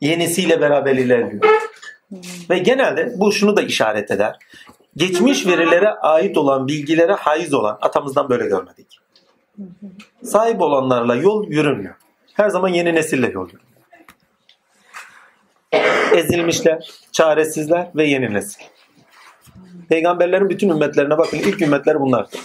[0.00, 1.44] Yenisiyle beraber ilerliyor.
[2.50, 4.38] Ve genelde bu şunu da işaret eder.
[4.96, 8.98] Geçmiş verilere ait olan bilgilere haiz olan atamızdan böyle görmedik.
[10.22, 11.94] Sahip olanlarla yol yürünmüyor.
[12.38, 13.68] Her zaman yeni nesille yol yürünüyor.
[16.14, 18.60] Ezilmişler, çaresizler ve yeni nesil.
[19.88, 21.38] Peygamberlerin bütün ümmetlerine bakın.
[21.38, 22.36] İlk ümmetler bunlardı.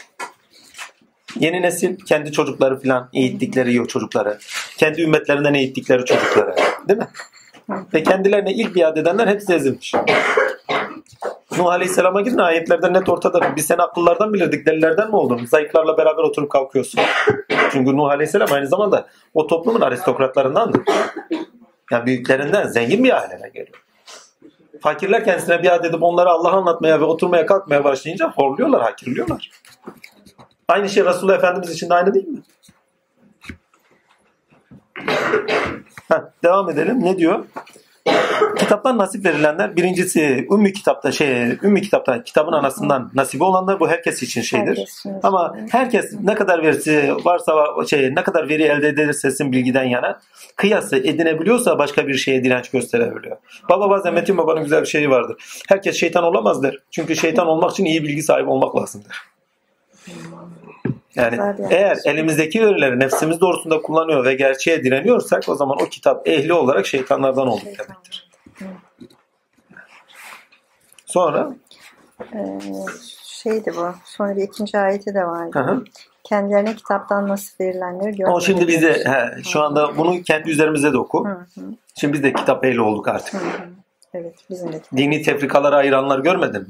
[1.40, 4.38] Yeni nesil kendi çocukları filan eğittikleri çocukları.
[4.78, 6.56] Kendi ümmetlerinden eğittikleri çocukları.
[6.88, 7.08] Değil mi?
[7.94, 9.94] Ve kendilerine ilk biat edenler hepsi ezilmiş.
[11.58, 13.56] Nuh Aleyhisselam'a gidin ayetlerde net ortada.
[13.56, 14.66] Biz seni akıllardan bilirdik.
[14.66, 15.46] Delilerden mi oldun?
[15.46, 17.02] Zayıflarla beraber oturup kalkıyorsun.
[17.72, 20.82] Çünkü Nuh Aleyhisselam aynı zamanda o toplumun aristokratlarındandır.
[21.92, 23.84] Yani büyüklerinden zengin bir ailene geliyor.
[24.82, 29.52] Fakirler kendisine biat edip onlara Allah'ı anlatmaya ve oturmaya kalkmaya başlayınca horluyorlar, hakirliyorlar.
[30.68, 32.40] Aynı şey Resulullah Efendimiz için de aynı değil mi?
[36.08, 37.04] Heh, devam edelim.
[37.04, 37.46] Ne diyor?
[38.58, 44.24] Kitaptan nasip verilenler birincisi Ümmü kitapta şey Ümmü kitapta kitabın anasından nasibi olanlar bu herkes
[44.24, 44.78] için şeydir.
[44.78, 47.54] Herkesin Ama herkes ne kadar verisi varsa
[47.90, 50.20] şey ne kadar veri elde ederse sizin bilgiden yana
[50.56, 53.38] kıyası edinebiliyorsa başka bir şeye direnç gösterebiliyor.
[53.70, 55.62] Baba bazen Metin Baba'nın güzel bir şeyi vardır.
[55.70, 56.78] Herkes şeytan olamaz der.
[56.92, 59.18] Çünkü şeytan olmak için iyi bilgi sahibi olmak lazımdır.
[61.16, 66.54] Yani eğer elimizdeki verileri nefsimiz doğrusunda kullanıyor ve gerçeğe direniyorsak o zaman o kitap ehli
[66.54, 68.30] olarak şeytanlardan olduk demektir.
[71.06, 71.56] Sonra
[72.34, 72.60] Ee,
[73.24, 73.88] şeydi bu.
[74.06, 75.60] Sonra bir ikinci ayeti de vardı.
[75.60, 75.84] Hı hı.
[76.24, 78.36] Kendilerine kitaptan nasip verilenleri görmeleri.
[78.36, 81.26] o şimdi bize he, şu anda bunu kendi üzerimize de oku.
[81.28, 81.66] Hı hı,
[82.00, 83.34] Şimdi biz de kitap ehli olduk artık.
[83.34, 83.70] hı hı.
[84.14, 84.82] Evet bizim de.
[84.98, 86.68] Dini tefrikalara ayıranlar görmedin mi?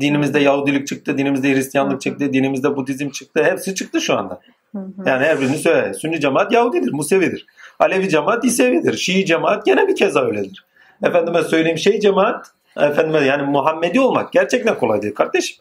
[0.00, 3.44] Dinimizde Yahudilik çıktı, dinimizde Hristiyanlık çıktı, dinimizde Budizm çıktı.
[3.44, 4.40] Hepsi çıktı şu anda.
[5.06, 5.94] Yani her birini söyle.
[5.94, 7.46] Sünni cemaat Yahudidir, Musevidir.
[7.78, 8.96] Alevi cemaat İsevidir.
[8.96, 10.64] Şii cemaat gene bir keza öyledir.
[11.02, 12.46] Efendime söyleyeyim şey cemaat,
[12.76, 15.56] efendime yani Muhammedi olmak gerçekten kolay değil kardeşim.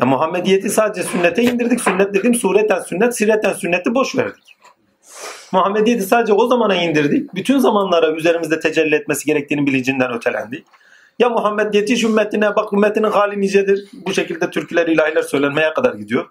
[0.00, 1.80] Ya Muhammediyeti sadece sünnete indirdik.
[1.80, 4.56] Sünnet dediğim sureten sünnet, sireten sünneti boş verdik.
[5.52, 7.34] Muhammediyeti sadece o zamana indirdik.
[7.34, 10.64] Bütün zamanlara üzerimizde tecelli etmesi gerektiğini bilincinden ötelendi.
[11.18, 13.88] Ya Muhammed yetiş ümmetine bak ümmetinin hali nicedir.
[13.92, 16.26] Bu şekilde türküler ilahiler söylenmeye kadar gidiyor.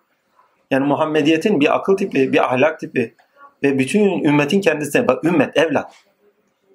[0.72, 3.16] Yani Muhammediyetin bir akıl tipi, bir ahlak tipi
[3.64, 5.94] ve bütün ümmetin kendisine bak ümmet evlat.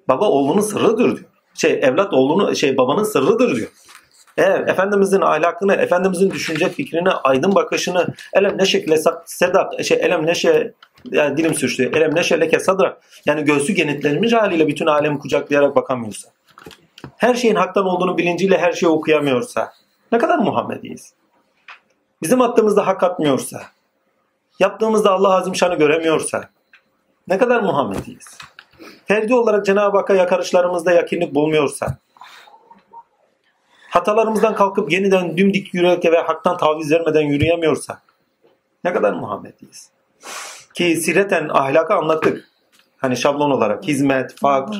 [0.07, 1.29] Baba oğlunun sırrıdır diyor.
[1.53, 3.69] Şey evlat oğlunu şey babanın sırrıdır diyor.
[4.37, 10.73] Eğer Efendimizin ahlakını, Efendimizin düşünce fikrini, aydın bakışını, elem neşe lesak sedak, şey elem neşe
[11.11, 11.91] yani dilim sürçtü.
[11.95, 12.99] Elem neşe leke sadra.
[13.25, 16.29] Yani göğsü genitlenmiş haliyle bütün alemi kucaklayarak bakamıyorsa.
[17.19, 19.73] Her şeyin haktan olduğunu bilinciyle her şeyi okuyamıyorsa.
[20.11, 21.13] Ne kadar Muhammediyiz.
[22.21, 23.61] Bizim attığımızda hak atmıyorsa.
[24.59, 26.49] Yaptığımızda Allah Azim Şan'ı göremiyorsa.
[27.27, 28.37] Ne kadar Muhammediyiz.
[29.05, 31.97] Ferdi olarak Cenab-ı Hakk'a yakarışlarımızda yakinlik bulmuyorsa.
[33.89, 38.01] Hatalarımızdan kalkıp yeniden dümdik yürüyerek ve haktan taviz vermeden yürüyemiyorsa.
[38.83, 39.89] Ne kadar Muhammediyiz.
[40.73, 42.49] Ki sireten ahlakı anlattık.
[42.97, 44.75] Hani şablon olarak hizmet, fakr.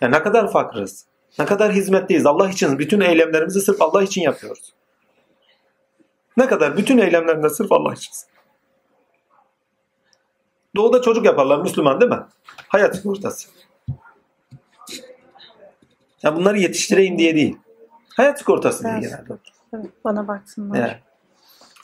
[0.00, 1.09] Ya ne kadar fakrız.
[1.38, 2.26] Ne kadar hizmetliyiz.
[2.26, 4.72] Allah için bütün eylemlerimizi sırf Allah için yapıyoruz.
[6.36, 8.12] Ne kadar bütün eylemlerinde sırf Allah için.
[10.76, 12.22] Doğuda çocuk yaparlar Müslüman değil mi?
[12.68, 13.48] Hayat sigortası.
[16.22, 17.56] Ya bunları yetiştireyim diye değil.
[18.16, 19.02] Hayat sigortası diye Evet.
[19.02, 19.40] genelde.
[19.74, 20.78] Evet, bana baksınlar.
[20.78, 20.96] Yani.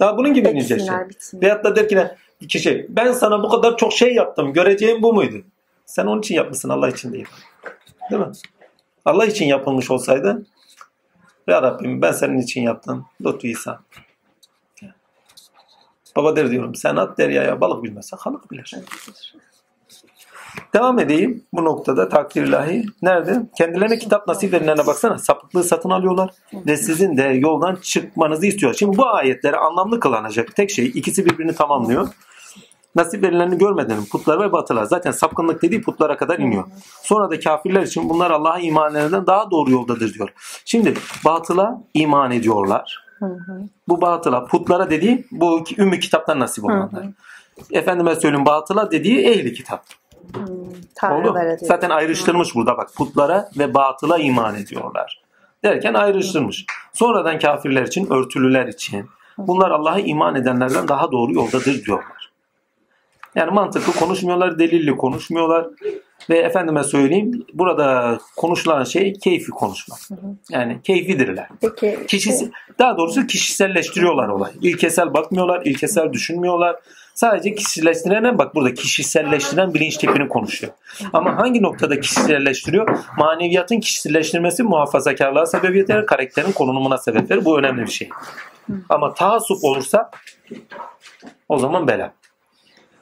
[0.00, 0.88] Daha bunun gibi nice şey.
[1.34, 2.16] Veyahut da der ki ne?
[2.48, 4.52] Kişi ben sana bu kadar çok şey yaptım.
[4.52, 5.36] Göreceğim bu muydu?
[5.86, 7.28] Sen onun için yapmışsın Allah için değil.
[8.10, 8.32] Değil mi?
[9.06, 10.46] Allah için yapılmış olsaydı
[11.46, 13.06] Ya Rabbim ben senin için yaptım.
[13.20, 13.80] Lütfü İsa.
[16.16, 18.74] Baba der diyorum sen at deryaya balık bilmezse halık bilir.
[20.74, 22.84] Devam edeyim bu noktada takdir ilahi.
[23.02, 23.42] Nerede?
[23.58, 25.18] Kendilerine kitap nasip verilenlerine baksana.
[25.18, 28.74] Sapıklığı satın alıyorlar ve sizin de yoldan çıkmanızı istiyor.
[28.74, 32.08] Şimdi bu ayetleri anlamlı kılınacak tek şey ikisi birbirini tamamlıyor.
[32.96, 34.84] Nasip verilenini görmeden putlar ve batılar.
[34.84, 36.64] Zaten sapkınlık dediği putlara kadar iniyor.
[37.02, 40.28] Sonra da kafirler için bunlar Allah'a iman edenlerden daha doğru yoldadır diyor.
[40.64, 40.94] Şimdi
[41.24, 43.04] batıla iman ediyorlar.
[43.18, 43.60] Hı hı.
[43.88, 47.06] Bu batıla, putlara dediği bu ümmü kitaptan nasip olanlar.
[47.70, 49.84] Efendime söyleyeyim batıla dediği ehli kitap.
[50.36, 50.68] Oldu.
[50.94, 51.68] Tanrılara diyor.
[51.68, 52.94] Zaten ayrıştırmış burada bak.
[52.96, 55.22] Putlara ve batıla iman ediyorlar.
[55.64, 56.64] Derken ayrıştırmış.
[56.92, 59.06] Sonradan kafirler için, örtülüler için
[59.38, 62.25] bunlar Allah'a iman edenlerden daha doğru yoldadır diyorlar.
[63.36, 65.66] Yani mantıklı konuşmuyorlar, delilli konuşmuyorlar.
[66.30, 69.98] Ve efendime söyleyeyim burada konuşulan şey keyfi konuşmak.
[70.50, 71.48] Yani keyfidirler.
[71.60, 74.52] Peki Kişisi, daha doğrusu kişiselleştiriyorlar olay.
[74.62, 76.76] İlkesel bakmıyorlar, ilkesel düşünmüyorlar.
[77.14, 80.72] Sadece kişiselleştiren bak burada kişiselleştiren bilinç tipini konuşuyor.
[81.12, 82.98] Ama hangi noktada kişiselleştiriyor?
[83.18, 87.44] Maneviyatın kişiselleştirmesi muhafazakarlığa sebebiyet verir, karakterin konumuna sebep verir.
[87.44, 88.08] Bu önemli bir şey.
[88.88, 90.10] Ama taassup olursa
[91.48, 92.12] o zaman bela.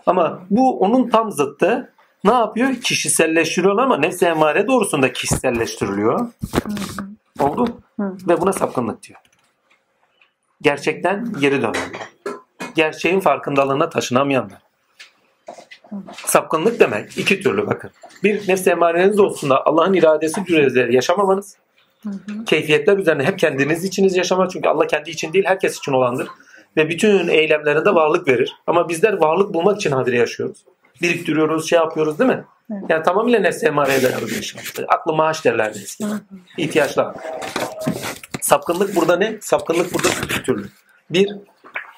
[0.06, 1.92] Ama bu onun tam zıttı.
[2.24, 2.74] Ne yapıyor?
[2.74, 6.28] Kişiselleştiriyor ama nefs-i emare doğrusunda kişiselleştiriliyor.
[7.40, 7.78] Oldu.
[7.98, 9.20] Ve buna sapkınlık diyor.
[10.62, 11.90] Gerçekten geri dönenler.
[12.74, 14.58] Gerçeğin farkındalığına taşınamayanlar.
[16.12, 17.90] Sapkınlık demek iki türlü bakın.
[18.22, 21.56] Bir nefs emareniz olsun da Allah'ın iradesi üzerinde yaşamamanız.
[22.46, 24.50] Keyfiyetler üzerine hep kendiniz içiniz yaşamak.
[24.50, 26.28] Çünkü Allah kendi için değil herkes için olandır.
[26.76, 28.52] Ve bütün eylemlerinde varlık verir.
[28.66, 30.64] Ama bizler varlık bulmak için hadire yaşıyoruz.
[31.02, 32.44] Biriktiriyoruz, şey yapıyoruz değil mi?
[32.88, 34.62] Yani tamamıyla nefs emareye dayalı bir yaşam.
[34.88, 36.20] Aklı maaş derlerdi eskiden.
[36.58, 37.16] İhtiyaçlar.
[38.40, 39.38] Sapkınlık burada ne?
[39.40, 40.68] Sapkınlık burada iki türlü.
[41.10, 41.36] Bir,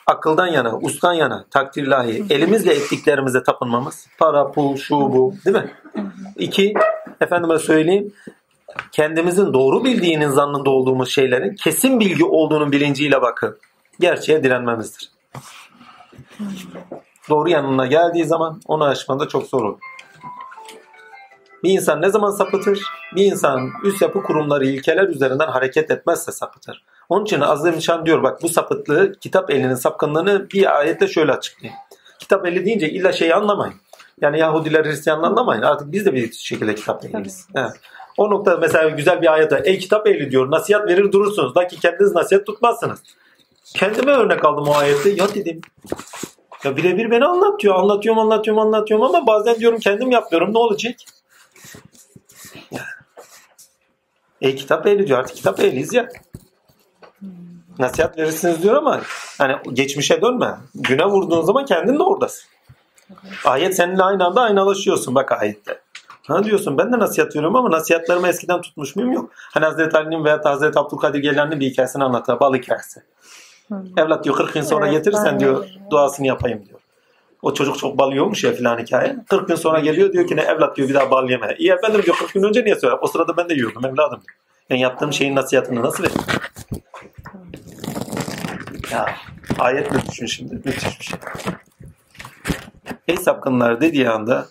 [0.07, 4.07] akıldan yana, ustan yana, takdir ilahi, elimizle ettiklerimize tapınmamız.
[4.19, 5.71] Para, pul, şu bu değil mi?
[6.37, 6.75] İki,
[7.21, 8.13] efendime söyleyeyim,
[8.93, 13.61] kendimizin doğru bildiğinin zannında olduğumuz şeylerin kesin bilgi olduğunun bilinciyle bakıp
[14.01, 15.11] gerçeğe direnmemizdir.
[17.29, 19.79] Doğru yanına geldiği zaman onu aşmada çok zor olur.
[21.63, 22.83] Bir insan ne zaman sapıtır?
[23.17, 26.85] Bir insan üst yapı kurumları, ilkeler üzerinden hareket etmezse sapıtır.
[27.09, 31.81] Onun için Azim diyor bak bu sapıtlığı, kitap elinin sapkınlığını bir ayette şöyle açıklayayım.
[32.19, 33.75] Kitap eli deyince illa şeyi anlamayın.
[34.21, 35.63] Yani Yahudiler, Hristiyanlar anlamayın.
[35.63, 37.49] Artık biz de bir şekilde kitap ehliyiz.
[37.55, 37.73] Evet.
[38.17, 41.55] O noktada mesela güzel bir ayette ey kitap ehli diyor nasihat verir durursunuz.
[41.55, 43.03] Da ki kendiniz nasihat tutmazsınız.
[43.75, 45.11] Kendime örnek aldım o ayette.
[45.11, 45.61] Ya dedim
[46.65, 47.75] ya birebir beni anlatıyor.
[47.75, 50.55] Anlatıyorum, anlatıyorum, anlatıyorum ama bazen diyorum kendim yapmıyorum.
[50.55, 50.95] Ne olacak?
[54.41, 55.19] E kitap ehli diyor.
[55.19, 56.09] Artık kitap ehliyiz ya.
[57.79, 59.01] Nasihat verirsiniz diyor ama
[59.39, 60.57] hani geçmişe dönme.
[60.75, 62.45] Güne vurduğun zaman kendin de oradasın.
[63.45, 65.81] Ayet seninle aynı anda aynalaşıyorsun bak ayette.
[66.29, 69.31] Ha diyorsun ben de nasihat veriyorum ama nasihatlerimi eskiden tutmuş muyum yok.
[69.35, 72.41] Hani Hazreti Ali'nin veya Hazreti Abdülkadir Geylani'nin bir hikayesini anlatıyor.
[72.41, 73.03] Bal hikayesi.
[73.97, 76.81] Evlat diyor 40 gün sonra Evet, getirirsen diyor de- duasını yapayım diyor.
[77.43, 79.17] O çocuk çok bal yiyormuş ya filan hikaye.
[79.31, 81.55] 40 gün sonra geliyor diyor ki ne evlat diyor bir daha bal yeme.
[81.59, 82.95] İyi efendim diyor 40 gün önce niye söyle?
[83.01, 84.21] O sırada ben de yiyordum evladım.
[84.71, 86.21] Ben yaptığım şeyin nasihatını nasıl vereyim?
[88.93, 89.07] Ya
[89.59, 90.55] Ayetle düşün şimdi.
[90.55, 91.19] Müthiş bir şey.
[93.09, 94.47] Ey sapkınlar dediği anda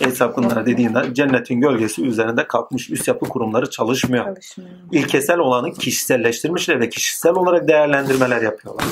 [0.00, 4.24] Ey sapkınlar dediğinde cennetin gölgesi üzerinde kalkmış üst yapı kurumları çalışmıyor.
[4.24, 4.70] Çalışmıyor.
[4.92, 8.84] İlkesel olanı kişiselleştirmişler ve kişisel olarak değerlendirmeler yapıyorlar.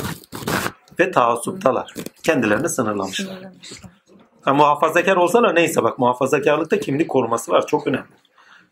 [1.01, 1.95] Ve taassuptalar.
[2.23, 3.27] Kendilerini sınırlamışlar.
[3.27, 3.91] Sınırlamışlar.
[4.43, 7.67] Ha, muhafazakar olsana neyse bak muhafazakarlıkta kimlik koruması var.
[7.67, 8.05] Çok önemli.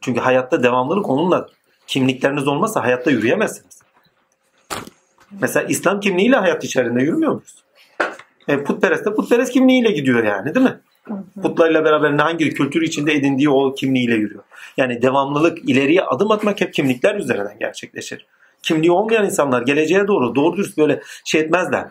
[0.00, 1.48] Çünkü hayatta devamlılık onunla.
[1.86, 3.82] Kimlikleriniz olmazsa hayatta yürüyemezsiniz.
[5.40, 7.64] Mesela İslam kimliğiyle hayat içerisinde yürümüyor muyuz?
[8.48, 10.80] E, putperest de putperest kimliğiyle gidiyor yani değil mi?
[11.42, 14.42] Putlarla beraber hangi kültür içinde edindiği o kimliğiyle yürüyor.
[14.76, 18.26] Yani devamlılık, ileriye adım atmak hep kimlikler üzerinden gerçekleşir.
[18.62, 21.88] Kimliği olmayan insanlar geleceğe doğru doğru dürüst böyle şey etmezler.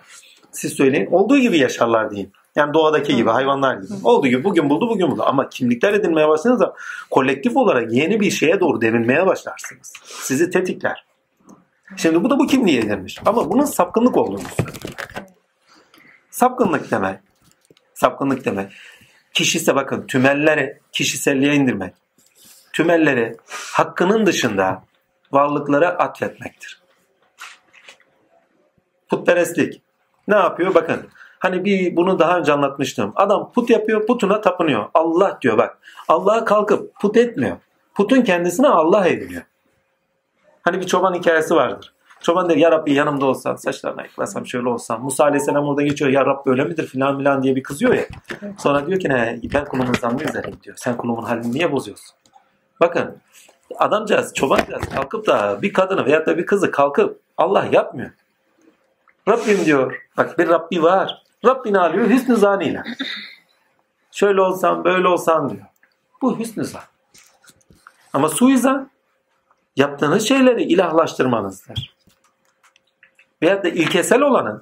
[0.51, 1.05] Siz söyleyin.
[1.05, 2.31] Olduğu gibi yaşarlar diyeyim.
[2.55, 3.93] Yani doğadaki gibi, hayvanlar gibi.
[4.03, 5.23] Olduğu gibi bugün buldu, bugün buldu.
[5.25, 6.73] Ama kimlikler edinmeye başladığınızda
[7.09, 9.93] kolektif olarak yeni bir şeye doğru devinmeye başlarsınız.
[10.03, 11.05] Sizi tetikler.
[11.97, 13.19] Şimdi bu da bu kimliği edinmiş.
[13.25, 14.75] Ama bunun sapkınlık olduğunu söylüyor.
[16.31, 17.19] Sapkınlık demek.
[17.93, 18.71] Sapkınlık demek.
[19.33, 21.93] Kişise bakın tümelleri kişiselliğe indirmek.
[22.73, 23.37] Tümelleri
[23.73, 24.83] hakkının dışında
[25.31, 26.81] varlıklara atfetmektir.
[29.09, 29.81] Putperestlik.
[30.27, 30.73] Ne yapıyor?
[30.73, 31.07] Bakın.
[31.39, 33.13] Hani bir bunu daha önce anlatmıştım.
[33.15, 34.89] Adam put yapıyor, putuna tapınıyor.
[34.93, 35.77] Allah diyor bak.
[36.07, 37.57] Allah'a kalkıp put etmiyor.
[37.95, 39.43] Putun kendisine Allah ediniyor.
[40.61, 41.93] Hani bir çoban hikayesi vardır.
[42.21, 45.03] Çoban der ya Rabbi yanımda olsan, saçlarını ayıklasam şöyle olsam.
[45.03, 48.05] Musa Aleyhisselam orada geçiyor ya Rabbi öyle midir filan filan diye bir kızıyor ya.
[48.57, 50.75] Sonra diyor ki ne ben kulumun zannı üzereyim diyor.
[50.79, 52.15] Sen kulumun halini niye bozuyorsun?
[52.79, 53.17] Bakın
[53.77, 58.11] adamcağız, çobancağız kalkıp da bir kadını veyahut da bir kızı kalkıp Allah yapmıyor.
[59.27, 60.01] Rabbim diyor.
[60.17, 61.23] Bak bir Rabbi var.
[61.45, 62.83] Rabbini alıyor hüsnü zanıyla.
[64.11, 65.65] Şöyle olsam böyle olsam diyor.
[66.21, 66.81] Bu hüsnü zan.
[68.13, 68.89] Ama suizan
[69.75, 72.00] yaptığınız şeyleri ilahlaştırmanızdır.
[73.41, 74.61] Veyahut da ilkesel olanı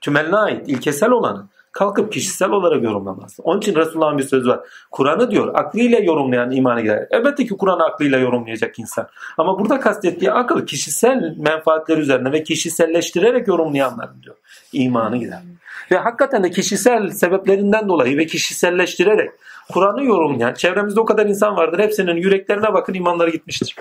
[0.00, 3.36] tümeline ait ilkesel olanı kalkıp kişisel olarak yorumlamaz.
[3.42, 4.60] Onun için Resulullah'ın bir sözü var.
[4.90, 7.06] Kur'an'ı diyor aklıyla yorumlayan imana girer.
[7.10, 9.08] Elbette ki Kur'an'ı aklıyla yorumlayacak insan.
[9.38, 14.36] Ama burada kastettiği akıl kişisel menfaatler üzerine ve kişiselleştirerek yorumlayanların diyor.
[14.72, 15.42] imanı gider.
[15.90, 19.30] Ve hakikaten de kişisel sebeplerinden dolayı ve kişiselleştirerek
[19.72, 21.78] Kur'an'ı yorumlayan çevremizde o kadar insan vardır.
[21.78, 23.76] Hepsinin yüreklerine bakın imanları gitmiştir.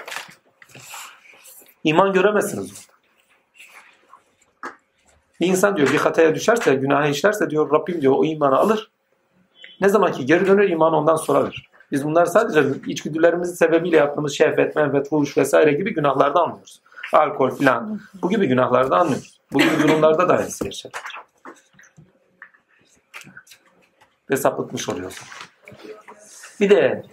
[1.83, 2.90] İman göremezsiniz.
[5.41, 8.91] Bir insan diyor bir hataya düşerse, günaha işlerse diyor Rabbim diyor o imanı alır.
[9.81, 11.69] Ne zaman ki geri dönür iman ondan sonra verir.
[11.91, 16.81] Biz bunlar sadece içgüdülerimizin sebebiyle yaptığımız şehvet, menfet, fuhuş vesaire gibi günahlarda anlıyoruz.
[17.13, 18.01] Alkol filan.
[18.21, 19.39] Bu gibi günahlarda anlıyoruz.
[19.53, 20.93] Bu gibi durumlarda da aynısı yaşanır.
[24.29, 25.27] Ve sapıtmış oluyorsun.
[26.59, 27.05] Bir de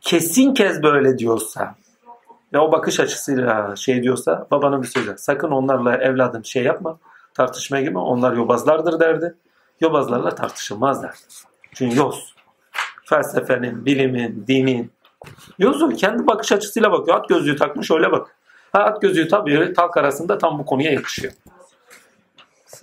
[0.00, 1.74] kesin kez böyle diyorsa
[2.52, 5.14] ve o bakış açısıyla şey diyorsa babanın bir sözü.
[5.18, 6.98] Sakın onlarla evladım şey yapma
[7.34, 7.98] tartışmaya girme.
[7.98, 9.34] Onlar yobazlardır derdi.
[9.80, 11.16] Yobazlarla tartışılmaz derdi.
[11.74, 12.34] Çünkü yoz.
[13.04, 14.92] Felsefenin, bilimin, dinin.
[15.58, 17.18] Yozu kendi bakış açısıyla bakıyor.
[17.18, 18.36] At gözlüğü takmış öyle bak.
[18.72, 21.32] Ha, at gözlüğü tabii talk arasında tam bu konuya yakışıyor.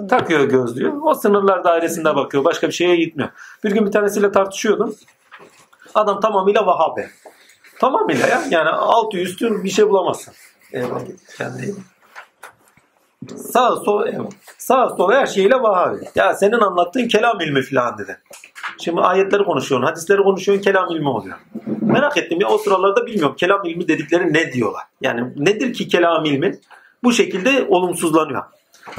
[0.09, 0.91] Takıyor gözlüğü.
[0.91, 2.43] O sınırlar dairesinde bakıyor.
[2.43, 3.29] Başka bir şeye gitmiyor.
[3.63, 4.95] Bir gün bir tanesiyle tartışıyordum.
[5.95, 7.07] Adam tamamıyla Vahabi.
[7.79, 8.43] Tamamıyla ya.
[8.49, 10.33] Yani altı üstü bir şey bulamazsın.
[10.73, 11.01] Eyvallah.
[11.39, 11.47] Bak.
[13.27, 14.07] Sağ sol
[14.57, 15.97] sağ sol her şeyle Vahabi.
[16.15, 18.19] Ya senin anlattığın kelam ilmi filan dedi.
[18.77, 21.37] Şimdi ayetleri konuşuyorsun, hadisleri konuşuyorsun, kelam ilmi oluyor.
[21.81, 24.83] Merak ettim ya o sıralarda bilmiyorum kelam ilmi dedikleri ne diyorlar.
[25.01, 26.59] Yani nedir ki kelam ilmi?
[27.03, 28.43] Bu şekilde olumsuzlanıyor.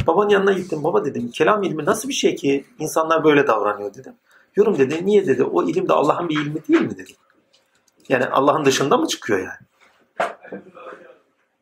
[0.06, 0.84] Babanın yanına gittim.
[0.84, 4.12] Baba dedim kelam ilmi nasıl bir şey ki insanlar böyle davranıyor dedim.
[4.56, 7.12] Yorum dedi niye dedi o ilim de Allah'ın bir ilmi değil mi dedi.
[8.08, 10.28] Yani Allah'ın dışında mı çıkıyor yani?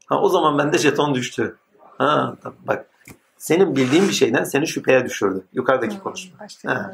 [0.06, 1.56] Ha, o zaman bende jeton düştü.
[2.00, 2.36] Ha,
[2.66, 2.86] bak
[3.38, 5.44] senin bildiğin bir şeyden seni şüpheye düşürdü.
[5.52, 6.46] Yukarıdaki konuşma.
[6.66, 6.92] Ha.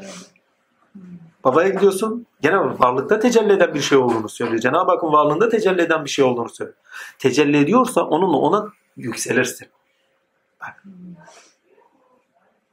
[1.43, 4.59] Babaya gidiyorsun gene varlıkta tecelli eden bir şey olduğunu söylüyor.
[4.59, 6.77] Cenab-ı Hakk'ın varlığında tecelli eden bir şey olduğunu söylüyor.
[7.19, 8.67] Tecelli ediyorsa onunla ona
[8.97, 9.67] yükselirsin.
[10.61, 10.83] Bak.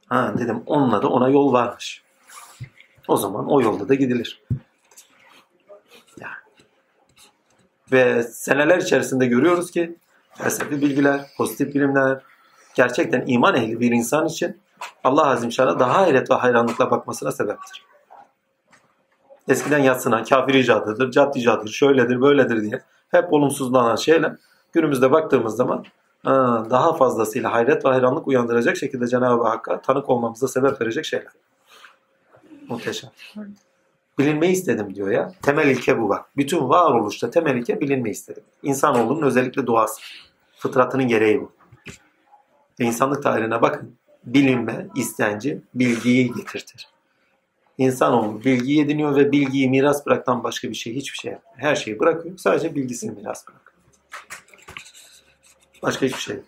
[0.07, 2.03] Ha dedim onunla da ona yol varmış.
[3.07, 4.43] O zaman o yolda da gidilir.
[6.19, 6.35] Yani.
[7.91, 9.97] Ve seneler içerisinde görüyoruz ki
[10.37, 12.21] felsefi bilgiler, pozitif bilimler
[12.75, 14.61] gerçekten iman ehli bir insan için
[15.03, 17.85] Allah Azimşan'a daha hayret ve hayranlıkla bakmasına sebeptir.
[19.47, 22.81] Eskiden yatsınan kafir icadıdır, cad icadıdır, şöyledir, böyledir diye
[23.11, 24.35] hep olumsuzlanan şeyler
[24.73, 25.85] günümüzde baktığımız zaman
[26.69, 31.31] daha fazlasıyla hayret ve hayranlık uyandıracak şekilde Cenab-ı Hakk'a tanık olmamıza sebep verecek şeyler.
[32.69, 33.09] Muhteşem.
[34.19, 35.31] Bilinmeyi istedim diyor ya.
[35.41, 36.25] Temel ilke bu bak.
[36.37, 38.43] Bütün varoluşta temel ilke bilinmeyi istedim.
[38.63, 40.01] İnsanoğlunun özellikle doğası.
[40.57, 41.51] Fıtratının gereği bu.
[42.79, 43.95] Ve insanlık tarihine bakın.
[44.25, 46.87] bilinme istenci bilgiyi getirtir.
[47.77, 51.69] İnsanoğlu bilgiyi ediniyor ve bilgiyi miras bıraktan başka bir şey hiçbir şey yapmıyor.
[51.69, 52.37] Her şeyi bırakıyor.
[52.37, 53.75] Sadece bilgisini miras bırakıyor.
[55.81, 56.39] Başka hiçbir şey.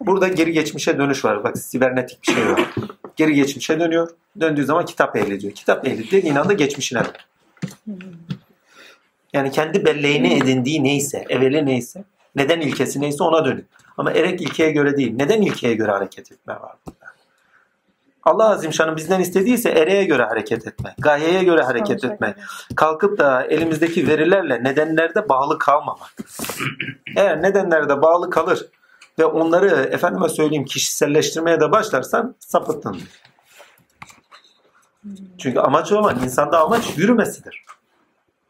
[0.00, 1.44] Burada geri geçmişe dönüş var.
[1.44, 2.74] Bak sibernetik bir şey var.
[3.16, 4.10] Geri geçmişe dönüyor.
[4.40, 5.52] Döndüğü zaman kitap ehli diyor.
[5.52, 7.02] Kitap ehli dediğin anda geçmişine.
[9.32, 12.04] Yani kendi belleğini edindiği neyse, evveli neyse,
[12.36, 13.66] neden ilkesi neyse ona dönüyor.
[13.96, 15.14] Ama erek ilkeye göre değil.
[15.16, 17.06] Neden ilkeye göre hareket etme var burada?
[18.24, 22.34] Allah Azimşan'ın bizden istediyse ereğe göre hareket etme, gayeye göre hareket etme.
[22.76, 26.14] Kalkıp da elimizdeki verilerle nedenlerde bağlı kalmamak.
[27.16, 28.66] Eğer nedenlerde bağlı kalır
[29.18, 32.98] ve onları efendime söyleyeyim kişiselleştirmeye de başlarsan sapıttın.
[35.38, 37.64] Çünkü amaç olan insanda amaç yürümesidir.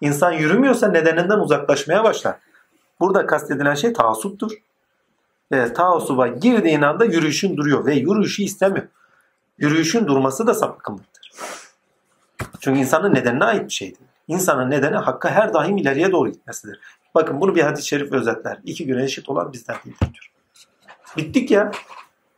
[0.01, 2.37] İnsan yürümüyorsa nedeninden uzaklaşmaya başlar.
[3.01, 4.53] Burada kastedilen şey taassuptur.
[5.53, 8.87] Ve taassuba girdiğin anda yürüyüşün duruyor ve yürüyüşü istemiyor.
[9.59, 11.33] Yürüyüşün durması da sapkınlıktır.
[12.61, 13.99] Çünkü insanın nedenine ait bir şeydir.
[14.29, 16.81] İnsanın nedeni hakka her daim ileriye doğru gitmesidir.
[17.15, 18.59] Bakın bunu bir hadis-i şerif özetler.
[18.65, 20.31] İki güne eşit olan bizden değildir diyor.
[21.17, 21.71] Bittik ya.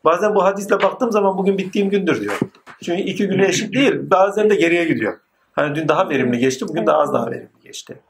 [0.05, 2.41] Bazen bu hadisle baktığım zaman bugün bittiğim gündür diyor.
[2.85, 3.95] Çünkü iki güne eşit değil.
[4.03, 5.19] Bazen de geriye gidiyor.
[5.53, 8.01] Hani dün daha verimli geçti, bugün daha az daha verimli geçti.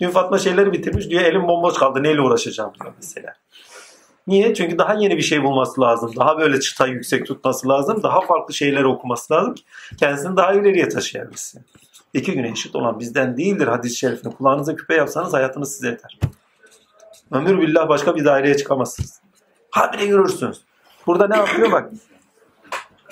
[0.00, 3.34] Dün Fatma şeyleri bitirmiş diyor, elim bomboş kaldı, neyle uğraşacağım diyor mesela.
[4.26, 4.54] Niye?
[4.54, 6.12] Çünkü daha yeni bir şey bulması lazım.
[6.16, 8.02] Daha böyle çıtayı yüksek tutması lazım.
[8.02, 9.54] Daha farklı şeyler okuması lazım
[10.00, 11.62] kendisini daha ileriye taşıyabilsin.
[12.14, 14.34] İki güne eşit olan bizden değildir hadis-i şerifini.
[14.34, 16.18] Kulağınıza küpe yapsanız hayatınız size yeter.
[17.32, 19.20] Ömür billah başka bir daireye çıkamazsınız.
[19.70, 20.60] Habire yürürsünüz.
[21.06, 21.90] Burada ne yapıyor bak.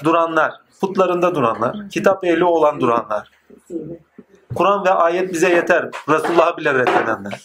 [0.04, 0.52] Duranlar,
[0.82, 3.30] putlarında duranlar, kitap ehli olan duranlar.
[4.54, 5.90] Kur'an ve ayet bize yeter.
[6.08, 7.40] Resulullah'ı bile reddedenler.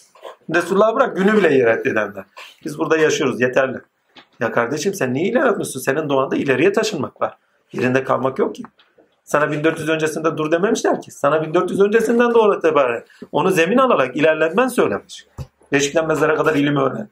[0.55, 2.25] Resulullah'ı bırak günü bile reddedenler.
[2.65, 3.77] Biz burada yaşıyoruz yeterli.
[4.39, 5.65] Ya kardeşim sen niye ileri?
[5.65, 7.37] Senin doğanda ileriye taşınmak var.
[7.73, 8.63] Yerinde kalmak yok ki.
[9.23, 11.11] Sana 1400 öncesinde dur dememişler ki.
[11.11, 15.27] Sana 1400 öncesinden doğru itibaren onu zemin alarak ilerlenmen söylemiş.
[15.71, 17.09] Beşikten mezara kadar ilim öğren.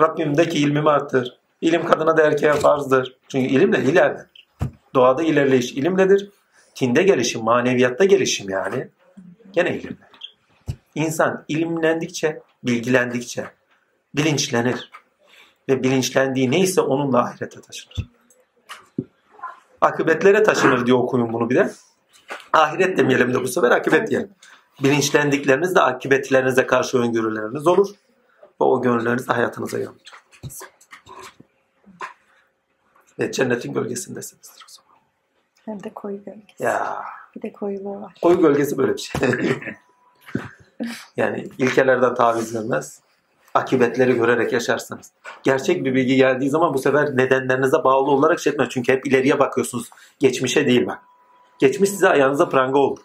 [0.00, 1.38] Rabbimdeki ilmimi arttır.
[1.60, 3.16] İlim kadına da erkeğe farzdır.
[3.28, 4.39] Çünkü ilimle ilerlenir.
[4.94, 6.30] Doğada ilerleyiş ilimledir.
[6.74, 8.88] Tinde gelişim, maneviyatta gelişim yani.
[9.52, 10.36] Gene ilimlenir.
[10.94, 13.44] İnsan ilimlendikçe, bilgilendikçe
[14.14, 14.90] bilinçlenir.
[15.68, 18.10] Ve bilinçlendiği neyse onunla ahirete taşınır.
[19.80, 21.72] Akıbetlere taşınır diye okuyun bunu bir de.
[22.52, 24.30] Ahiret demeyelim de bu sefer akıbet diyelim.
[24.82, 27.88] Bilinçlendiklerinizde akıbetlerinize karşı öngörüleriniz olur.
[28.60, 30.20] Ve o gönülleriniz hayatınıza yansır.
[33.18, 34.59] Ve cennetin zaman.
[35.70, 36.62] Hem de koyu gölgesi.
[36.64, 37.02] Ya
[37.36, 38.12] Bir de koyuluğu var.
[38.22, 39.20] koyu gölgesi böyle bir şey.
[41.16, 43.00] yani ilkelerden taviz vermez.
[43.54, 45.10] Akibetleri görerek yaşarsınız.
[45.42, 48.68] Gerçek bir bilgi geldiği zaman bu sefer nedenlerinize bağlı olarak şey etmez.
[48.70, 49.90] Çünkü hep ileriye bakıyorsunuz.
[50.18, 50.98] Geçmişe değil bak.
[51.58, 52.98] Geçmiş size ayağınıza pranga olur.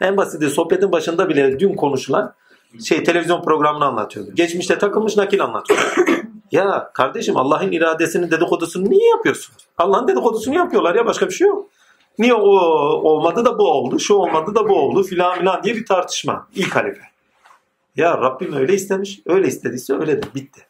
[0.00, 2.34] En basiti sohbetin başında bile dün konuşulan
[2.84, 4.30] şey televizyon programını anlatıyordu.
[4.34, 5.94] Geçmişte takılmış nakil anlatıyor.
[6.52, 9.66] ya kardeşim Allah'ın iradesinin dedikodusunu niye yapıyorsunuz?
[9.78, 11.68] Allah'ın dedikodusunu yapıyorlar ya başka bir şey yok.
[12.18, 12.48] Niye o
[13.02, 16.48] olmadı da bu oldu, şu olmadı da bu oldu filan filan diye bir tartışma.
[16.54, 17.02] İlk halife.
[17.96, 20.66] Ya Rabbim öyle istemiş, öyle istediyse öyledir, bitti.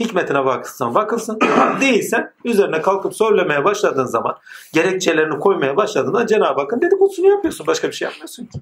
[0.00, 1.38] Hikmetine bakılsan bakılsın,
[1.80, 4.38] değilsen üzerine kalkıp söylemeye başladığın zaman,
[4.72, 8.58] gerekçelerini koymaya başladığında Cenab-ı Hakk'ın dedikodusunu yapıyorsun, başka bir şey yapmıyorsun ki.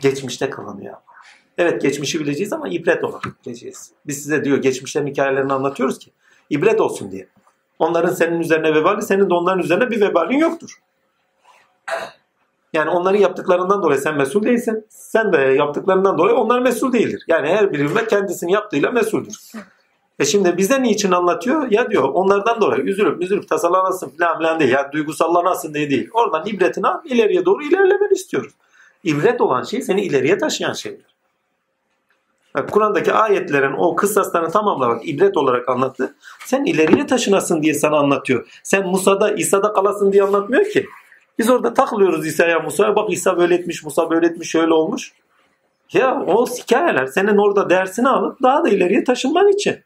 [0.00, 0.94] Geçmişte kalınıyor.
[1.58, 3.90] Evet geçmişi bileceğiz ama ibret olarak bileceğiz.
[4.06, 6.10] Biz size diyor geçmişlerin hikayelerini anlatıyoruz ki
[6.50, 7.28] ibret olsun diye.
[7.78, 10.78] Onların senin üzerine vebali, senin de onların üzerine bir vebalin yoktur.
[12.72, 14.86] Yani onların yaptıklarından dolayı sen mesul değilsin.
[14.88, 17.24] Sen de yaptıklarından dolayı onlar mesul değildir.
[17.28, 19.52] Yani her biri de kendisinin yaptığıyla mesuldür.
[20.18, 21.70] E şimdi bize niçin anlatıyor?
[21.70, 24.72] Ya diyor onlardan dolayı üzülüp üzülüp tasalanasın falan filan değil.
[24.72, 26.08] Ya duygusallanasın diye değil.
[26.12, 28.52] Oradan ibretini al ileriye doğru ilerlemeni istiyoruz.
[29.04, 31.16] İbret olan şey seni ileriye taşıyan şeydir.
[32.54, 36.14] Bak, Kur'an'daki ayetlerin o kıssaslarını tamamla bak ibret olarak anlattı.
[36.44, 38.60] Sen ileriye taşınasın diye sana anlatıyor.
[38.62, 40.86] Sen Musa'da İsa'da kalasın diye anlatmıyor ki.
[41.38, 42.96] Biz orada takılıyoruz İsa'ya Musa'ya.
[42.96, 45.12] Bak İsa böyle etmiş, Musa böyle etmiş, şöyle olmuş.
[45.92, 49.76] Ya o hikayeler senin orada dersini alıp daha da ileriye taşınman için.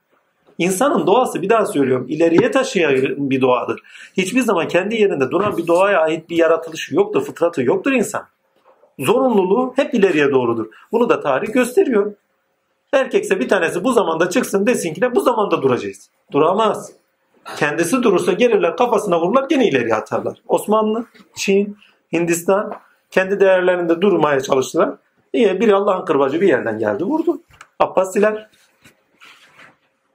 [0.58, 2.94] İnsanın doğası bir daha söylüyorum ileriye taşıyan
[3.30, 3.80] bir doğadır.
[4.16, 8.26] Hiçbir zaman kendi yerinde duran bir doğaya ait bir yaratılışı yoktur, fıtratı yoktur insan.
[8.98, 10.66] Zorunluluğu hep ileriye doğrudur.
[10.92, 12.12] Bunu da tarih gösteriyor.
[12.92, 16.10] Erkekse bir tanesi bu zamanda çıksın desin ki de bu zamanda duracağız.
[16.32, 16.99] Duramaz.
[17.56, 20.42] Kendisi durursa gelirler kafasına vururlar gene ileriye atarlar.
[20.48, 21.06] Osmanlı,
[21.36, 21.76] Çin,
[22.12, 22.72] Hindistan
[23.10, 24.90] kendi değerlerinde durmaya çalıştılar.
[25.32, 27.40] İyi bir Allah'ın kırbacı bir yerden geldi vurdu.
[27.78, 28.50] Abbasiler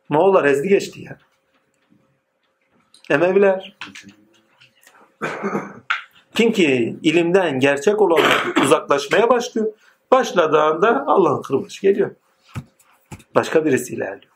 [0.10, 1.18] Moğollar ezdi geçti ya.
[3.10, 3.78] Emeviler.
[6.36, 8.22] Kim ki ilimden gerçek olan
[8.64, 9.68] uzaklaşmaya başlıyor.
[10.12, 12.16] Başladığında Allah'ın kırbaçı geliyor.
[13.36, 14.35] Başka birisi ilerliyor.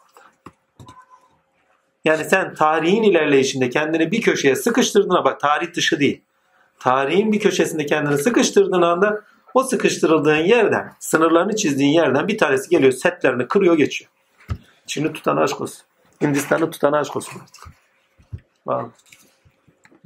[2.09, 6.21] Yani sen tarihin ilerleyişinde kendini bir köşeye sıkıştırdığına bak tarih dışı değil.
[6.79, 9.21] Tarihin bir köşesinde kendini sıkıştırdığın anda
[9.53, 14.11] o sıkıştırıldığın yerden, sınırlarını çizdiğin yerden bir tanesi geliyor, setlerini kırıyor geçiyor.
[14.87, 15.81] Çin'i tutan aşk olsun.
[16.21, 17.63] Hindistan'ı tutan aşk olsun artık.
[18.65, 18.91] Vallahi.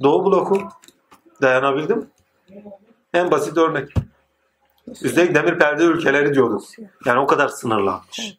[0.02, 0.68] Doğu bloku
[1.42, 2.06] dayanabildim.
[3.14, 3.94] En basit örnek.
[5.02, 6.62] Üstelik demir perde ülkeleri diyorduk.
[7.06, 8.36] Yani o kadar sınırlanmış.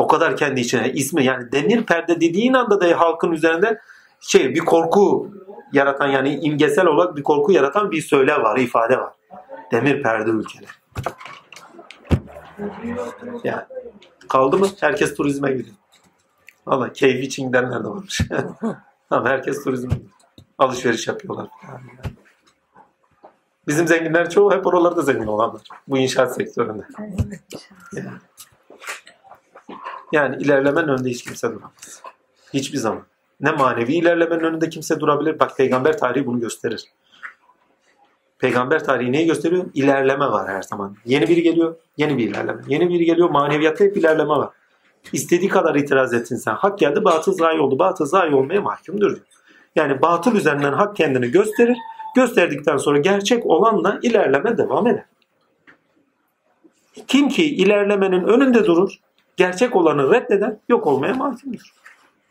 [0.00, 3.80] O kadar kendi içine ismi yani demir perde dediğin anda da halkın üzerinde
[4.20, 5.30] şey bir korku
[5.72, 9.12] yaratan yani imgesel olarak bir korku yaratan bir söyle var, ifade var.
[9.72, 10.70] Demir perde ülkeleri.
[13.44, 13.62] Yani
[14.28, 14.66] kaldı mı?
[14.80, 15.76] Herkes turizme gidiyor.
[16.66, 18.20] Valla keyfi için gidenler de varmış.
[19.08, 20.12] tamam herkes turizme gidiyor.
[20.58, 21.48] Alışveriş yapıyorlar.
[23.68, 25.62] Bizim zenginler çoğu hep oralarda zengin olanlar.
[25.88, 26.82] Bu inşaat sektöründe.
[27.92, 28.10] Yani,
[30.12, 32.02] yani ilerlemenin önünde hiç kimse duramaz.
[32.54, 33.02] Hiçbir zaman.
[33.40, 35.38] Ne manevi ilerlemenin önünde kimse durabilir.
[35.38, 36.84] Bak peygamber tarihi bunu gösterir.
[38.38, 39.64] Peygamber tarihi neyi gösteriyor?
[39.74, 40.96] İlerleme var her zaman.
[41.04, 42.62] Yeni biri geliyor, yeni bir ilerleme.
[42.68, 44.50] Yeni biri geliyor, maneviyatta hep ilerleme var.
[45.12, 46.54] İstediği kadar itiraz etsin sen.
[46.54, 47.78] Hak geldi, batıl zayi oldu.
[47.78, 49.18] Batıl zayi olmaya mahkumdur.
[49.76, 51.76] Yani batıl üzerinden hak kendini gösterir.
[52.16, 55.04] Gösterdikten sonra gerçek olanla ilerleme devam eder.
[57.06, 58.94] Kim ki ilerlemenin önünde durur,
[59.36, 61.74] gerçek olanı reddeder, yok olmaya mahkumdur.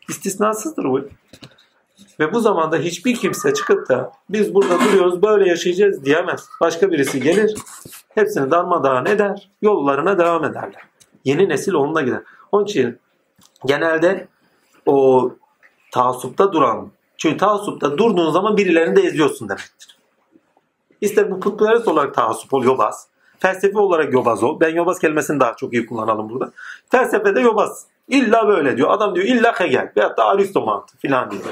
[0.08, 1.00] İstisnasızdır bu.
[2.20, 6.48] Ve bu zamanda hiçbir kimse çıkıp da biz burada duruyoruz böyle yaşayacağız diyemez.
[6.60, 7.54] Başka birisi gelir
[8.14, 10.82] hepsini darmadağın eder yollarına devam ederler.
[11.24, 12.22] Yeni nesil onunla gider.
[12.52, 12.98] Onun için
[13.66, 14.28] genelde
[14.86, 15.30] o
[15.92, 19.98] taassupta duran çünkü taassupta durduğun zaman birilerini de eziyorsun demektir.
[21.00, 23.08] İster bu putperest olarak taassup ol yobaz.
[23.40, 24.60] Felsefi olarak yobaz ol.
[24.60, 26.52] Ben yobaz kelimesini daha çok iyi kullanalım burada.
[26.90, 27.86] Felsefede yobaz.
[28.08, 28.90] İlla böyle diyor.
[28.90, 31.42] Adam diyor illa Hegel veyahut da Aristo mantığı filan diyor.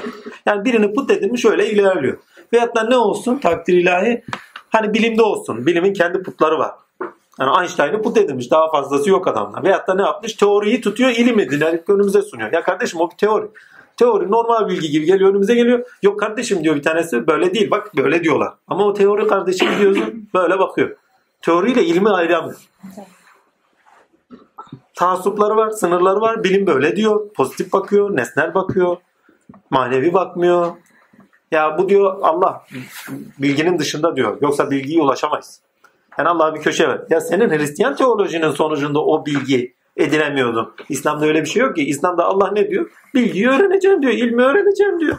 [0.45, 2.17] Yani birini put edilmiş öyle ilerliyor.
[2.53, 4.23] Veyahut da ne olsun takdir ilahi
[4.69, 5.65] hani bilimde olsun.
[5.65, 6.71] Bilimin kendi putları var.
[7.39, 8.51] Yani Einstein'ı put edilmiş.
[8.51, 9.63] Daha fazlası yok adamlar.
[9.63, 10.33] Veyahut da ne yapmış?
[10.33, 12.53] Teoriyi tutuyor ilim edinerek önümüze sunuyor.
[12.53, 13.45] Ya kardeşim o bir teori.
[13.97, 15.85] Teori normal bilgi gibi geliyor önümüze geliyor.
[16.03, 18.53] Yok kardeşim diyor bir tanesi böyle değil bak böyle diyorlar.
[18.67, 20.95] Ama o teori kardeşim diyorsun böyle bakıyor.
[21.41, 22.69] Teoriyle ilmi ayıramıyor.
[24.95, 26.43] Taassupları var, sınırları var.
[26.43, 27.29] Bilim böyle diyor.
[27.33, 28.97] Pozitif bakıyor, nesnel bakıyor.
[29.69, 30.75] Manevi bakmıyor.
[31.51, 32.65] Ya bu diyor Allah
[33.37, 34.37] bilginin dışında diyor.
[34.41, 35.61] Yoksa bilgiye ulaşamayız.
[36.17, 37.01] Yani Allah'a bir köşe ver.
[37.09, 40.73] Ya senin Hristiyan teolojinin sonucunda o bilgi edinemiyordun.
[40.89, 41.83] İslam'da öyle bir şey yok ki.
[41.85, 42.91] İslam'da Allah ne diyor?
[43.13, 44.13] Bilgiyi öğreneceğim diyor.
[44.13, 45.17] ilmi öğreneceğim diyor.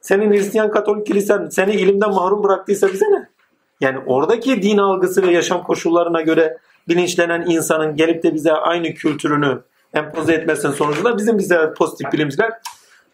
[0.00, 3.33] Senin Hristiyan Katolik kilisen seni ilimden mahrum bıraktıysa bize ne?
[3.80, 9.62] Yani oradaki din algısı ve yaşam koşullarına göre bilinçlenen insanın gelip de bize aynı kültürünü
[9.94, 12.52] empoze etmesinin sonucunda bizim bize pozitif bilimciler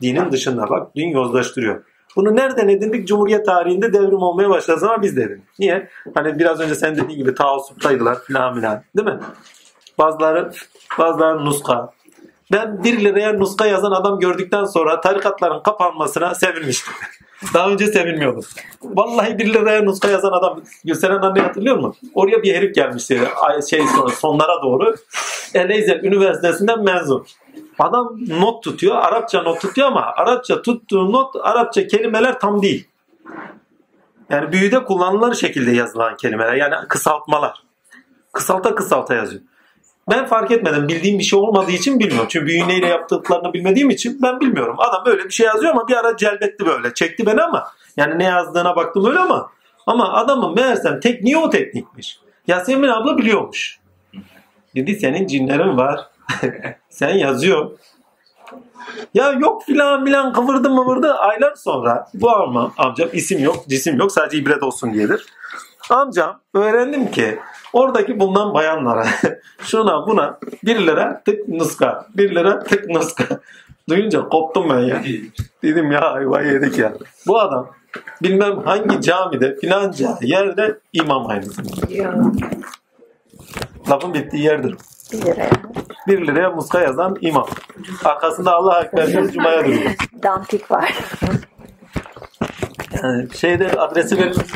[0.03, 1.83] dinin dışında bak din yozlaştırıyor.
[2.17, 3.09] Bunu nereden edindik?
[3.09, 5.59] Cumhuriyet tarihinde devrim olmaya başladı ama biz de edindik.
[5.59, 5.89] Niye?
[6.15, 8.83] Hani biraz önce sen dediğin gibi taassuptaydılar filan filan.
[8.97, 9.19] Değil mi?
[9.99, 10.53] Bazıları,
[10.99, 11.93] bazıları nuska.
[12.53, 16.95] Ben 1 liraya nuska yazan adam gördükten sonra tarikatların kapanmasına sevinmiştim.
[17.55, 18.45] Daha önce sevinmiyordum.
[18.83, 22.11] Vallahi 1 liraya nuska yazan adam Gülseren anne hatırlıyor musun?
[22.15, 23.21] Oraya bir herif gelmişti
[23.71, 24.95] şey sonra sonlara doğru.
[25.55, 27.27] Eleyzer Üniversitesi'nden mezun.
[27.79, 28.97] Adam not tutuyor.
[28.97, 32.89] Arapça not tutuyor ama Arapça tuttuğu not Arapça kelimeler tam değil.
[34.31, 36.53] Yani büyüde kullanılan şekilde yazılan kelimeler.
[36.55, 37.63] Yani kısaltmalar.
[38.33, 39.43] Kısalta kısalta yazıyor.
[40.11, 40.89] Ben fark etmedim.
[40.89, 42.27] Bildiğim bir şey olmadığı için bilmiyorum.
[42.29, 44.77] Çünkü büyüğü neyle yaptıklarını bilmediğim için ben bilmiyorum.
[44.79, 46.95] Adam böyle bir şey yazıyor ama bir ara celbetti böyle.
[46.95, 47.73] Çekti beni ama.
[47.97, 49.51] Yani ne yazdığına baktım öyle ama.
[49.87, 52.21] Ama adamın meğersem tekniği o teknikmiş.
[52.47, 53.79] Yasemin abla biliyormuş.
[54.75, 56.01] Dedi senin cinlerin var.
[56.89, 57.71] Sen yazıyor.
[59.15, 61.15] Ya yok filan filan kıvırdı mıvırdı.
[61.15, 65.27] Aylar sonra bu amcam, amcam isim yok cisim yok sadece ibret olsun diyedir.
[65.91, 67.39] Amcam öğrendim ki
[67.73, 69.07] oradaki bulunan bayanlara
[69.63, 73.25] şuna buna 1 lira tık nuska 1 lira tık nuska
[73.89, 75.03] duyunca koptum ben ya.
[75.63, 76.93] Dedim ya ayva yedik ya.
[77.27, 77.69] Bu adam
[78.23, 81.87] bilmem hangi camide filanca yerde imam aynı zamanda.
[83.91, 84.77] Lafın bittiği yerdir.
[85.13, 85.51] 1 liraya.
[86.07, 87.47] 1 liraya muska yazan imam.
[88.05, 89.91] Arkasında Allah Ekber diyor, Cuma'ya duruyor.
[90.23, 90.95] Dantik var.
[93.03, 94.47] Yani şeyde adresi verilmiş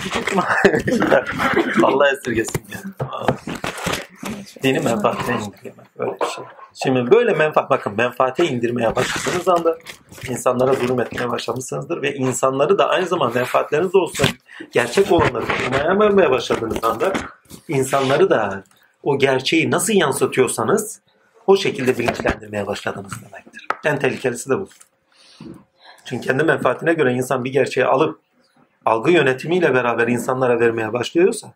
[1.83, 2.65] Allah esirgesin.
[4.62, 5.99] Dini menfaatine indirgemek.
[5.99, 6.45] Böyle bir şey.
[6.83, 9.79] Şimdi böyle menfaat, bakın menfaate indirmeye başladığınız anda
[10.29, 14.27] insanlara zulüm etmeye başlamışsınızdır ve insanları da aynı zamanda menfaatleriniz olsun
[14.73, 17.12] gerçek olanları korumaya vermeye başladığınız anda
[17.69, 18.65] insanları da
[19.03, 21.01] o gerçeği nasıl yansıtıyorsanız
[21.47, 23.69] o şekilde bilinçlendirmeye başladınız demektir.
[23.85, 24.69] En tehlikelisi de bu.
[26.05, 28.23] Çünkü kendi menfaatine göre insan bir gerçeği alıp
[28.85, 31.52] algı yönetimiyle beraber insanlara vermeye başlıyorsa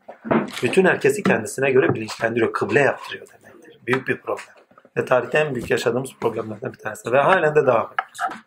[0.62, 3.78] bütün herkesi kendisine göre bilinçlendiriyor, kıble yaptırıyor demektir.
[3.86, 4.54] Büyük bir problem.
[4.96, 7.12] Ve tarihte en büyük yaşadığımız problemlerden bir tanesi.
[7.12, 8.42] Ve halen de devam ediyor.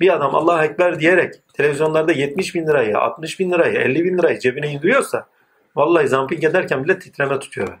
[0.00, 4.38] Bir adam Allahu Ekber diyerek televizyonlarda 70 bin lirayı, 60 bin lirayı, 50 bin lirayı
[4.38, 5.26] cebine indiriyorsa
[5.76, 7.78] vallahi zamping ederken bile titreme tutuyor.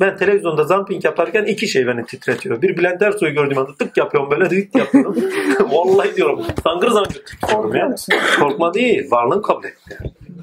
[0.00, 2.62] Ben televizyonda zamping yaparken iki şey beni titretiyor.
[2.62, 5.16] Bir Bülent Ersoy'u gördüğüm anda tık yapıyorum böyle tık yapıyorum.
[5.60, 7.94] vallahi diyorum sangır zangır titriyorum ya.
[8.38, 9.98] Korkma değil, varlığın kabul etti.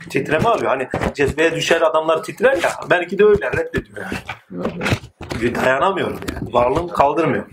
[0.09, 0.67] Titreme alıyor.
[0.67, 2.69] Hani cezbeye düşer adamlar titrer ya.
[2.89, 5.55] Belki de öyle reddediyor yani.
[5.55, 6.53] Dayanamıyorum yani.
[6.53, 7.45] Varlığım kaldırmıyor.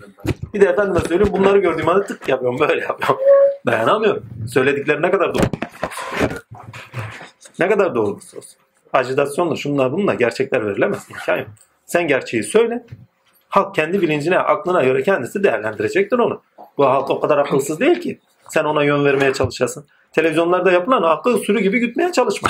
[0.53, 3.17] Bir de efendime söyleyeyim bunları gördüğüm anda tık yapıyorum böyle yapıyorum.
[3.65, 4.23] Dayanamıyorum.
[4.53, 5.43] Söyledikleri ne kadar doğru.
[7.59, 8.59] Ne kadar doğru olursa olsun.
[8.93, 11.07] Acitasyonla şunlar bununla gerçekler verilemez.
[11.09, 11.47] İmkan yok.
[11.89, 12.85] Sen gerçeği söyle.
[13.49, 16.41] Halk kendi bilincine, aklına göre kendisi değerlendirecektir onu.
[16.77, 18.19] Bu halk o kadar akılsız değil ki.
[18.49, 19.85] Sen ona yön vermeye çalışasın.
[20.11, 22.49] Televizyonlarda yapılan akıl sürü gibi gütmeye çalışma.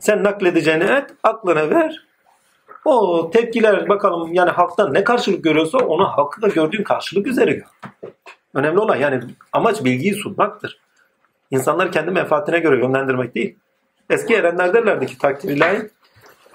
[0.00, 2.06] Sen nakledeceğini et, aklına ver.
[2.84, 8.10] O tepkiler bakalım yani halktan ne karşılık görüyorsa onu halkı da gördüğün karşılık üzere gör.
[8.54, 9.20] Önemli olan yani
[9.52, 10.80] amaç bilgiyi sunmaktır.
[11.50, 13.58] İnsanları kendi menfaatine göre yönlendirmek değil.
[14.10, 15.90] Eski erenler derlerdi ki takdir ilahi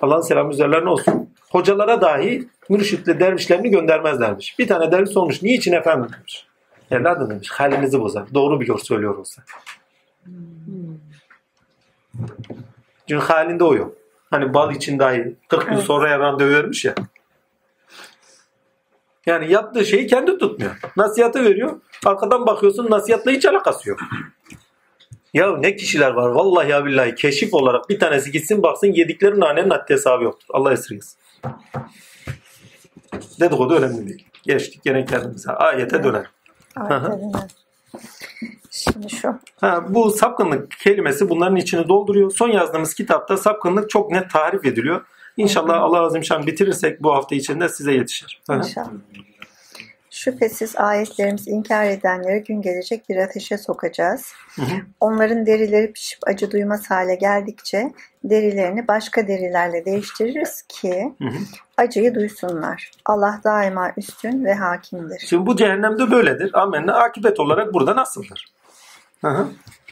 [0.01, 1.29] Allah'ın selamı üzerlerine olsun.
[1.49, 4.59] Hocalara dahi mürşitle dervişlerini göndermezlermiş.
[4.59, 5.41] Bir tane derviş sormuş.
[5.41, 6.47] Niçin efendim demiş.
[6.91, 7.49] Evladım demiş.
[7.51, 8.33] Halinizi bozar.
[8.33, 9.41] Doğru biliyor söylüyor olsa.
[13.07, 13.95] Çünkü halinde o yok.
[14.31, 15.83] Hani bal için dahi 40 gün Evet.
[15.83, 16.95] sonra randevu vermiş ya.
[19.25, 20.79] Yani yaptığı şeyi kendi tutmuyor.
[20.97, 21.81] Nasihatı veriyor.
[22.05, 23.99] Arkadan bakıyorsun nasihatla hiç alakası yok.
[25.33, 29.69] Ya ne kişiler var vallahi ya billahi keşif olarak bir tanesi gitsin baksın yedikleri nanenin
[29.69, 30.47] haddi hesabı yoktur.
[30.53, 31.19] Allah esirgesin.
[33.39, 34.25] Dedikodu önemli değil.
[34.43, 35.51] Geçtik gene kendimize.
[35.51, 36.29] Ayete dönelim.
[36.75, 37.31] Aynen.
[38.69, 39.39] Şimdi şu.
[39.61, 42.31] Ha, bu sapkınlık kelimesi bunların içini dolduruyor.
[42.31, 45.01] Son yazdığımız kitapta sapkınlık çok net tarif ediliyor.
[45.37, 48.41] İnşallah Allah Azimşan bitirirsek bu hafta içinde size yetişir.
[48.51, 48.89] İnşallah.
[50.19, 54.33] Şüphesiz ayetlerimizi inkar edenleri gün gelecek bir ateşe sokacağız.
[54.55, 54.75] Hı hı.
[54.99, 57.93] Onların derileri pişip acı duymaz hale geldikçe
[58.23, 61.37] derilerini başka derilerle değiştiririz ki Hı hı.
[61.77, 62.91] acıyı duysunlar.
[63.05, 65.19] Allah daima üstün ve hakimdir.
[65.19, 66.51] Şimdi bu cehennemde böyledir.
[66.53, 68.45] Amenna akibet olarak burada nasıldır?
[69.21, 69.47] Hı hı.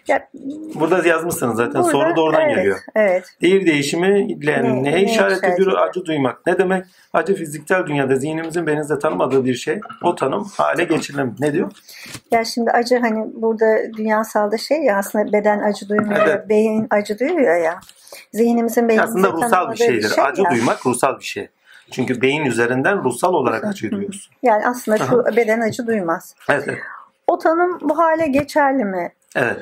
[0.07, 0.29] Ya,
[0.75, 1.73] Burada yazmışsınız zaten.
[1.83, 2.79] burada- Soru da oradan evet, geliyor.
[2.95, 3.25] Evet.
[3.41, 5.73] Değir değişimiyle Ne- neye işaret ediyor?
[5.77, 6.45] Acı duymak.
[6.47, 6.85] Ne demek?
[7.13, 9.79] Acı fiziksel dünyada zihnimizin beynimizde tanımadığı bir şey.
[10.03, 11.39] O tanım hale geçirilemez.
[11.39, 11.71] Ne diyor?
[12.31, 16.49] Ya şimdi acı hani burada dünyasalda şey ya aslında beden acı duymuyor, Evet.
[16.49, 17.79] beyin acı duyuyor ya.
[18.33, 20.09] Zihnimizin beynimizde Aslında ruhsal bir şeydir.
[20.09, 20.51] şey acı ya.
[20.51, 21.47] duymak ruhsal bir şey.
[21.91, 24.33] Çünkü beyin üzerinden ruhsal olarak acıyı duyuyorsun.
[24.43, 26.35] Yani aslında şu beden acı duymaz.
[26.49, 26.69] Evet.
[27.27, 29.11] O tanım bu hale geçerli mi?
[29.35, 29.57] Evet.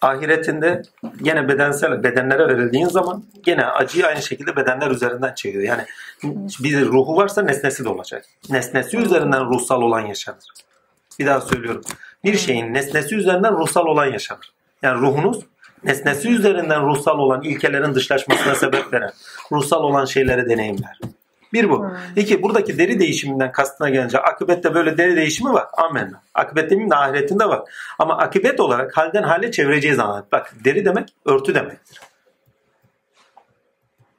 [0.00, 0.82] Ahiretinde
[1.22, 5.64] gene bedensel bedenlere verildiğin zaman gene acıyı aynı şekilde bedenler üzerinden çekiyor.
[5.64, 5.82] Yani
[6.60, 8.24] bir ruhu varsa nesnesi de olacak.
[8.50, 10.44] Nesnesi üzerinden ruhsal olan yaşanır.
[11.18, 11.82] Bir daha söylüyorum.
[12.24, 14.52] Bir şeyin nesnesi üzerinden ruhsal olan yaşanır.
[14.82, 15.40] Yani ruhunuz
[15.84, 19.12] nesnesi üzerinden ruhsal olan ilkelerin dışlaşmasına sebep veren
[19.52, 21.00] ruhsal olan şeyleri deneyimler.
[21.52, 21.86] Bir bu.
[22.16, 25.66] İki, buradaki deri değişiminden kastına gelince akıbette böyle deri değişimi var.
[25.72, 26.12] Amen.
[26.34, 27.62] Akıbet demeyeyim de ahiretinde var.
[27.98, 30.24] Ama akıbet olarak halden hale çevireceğiz zaman.
[30.32, 32.00] Bak deri demek örtü demektir.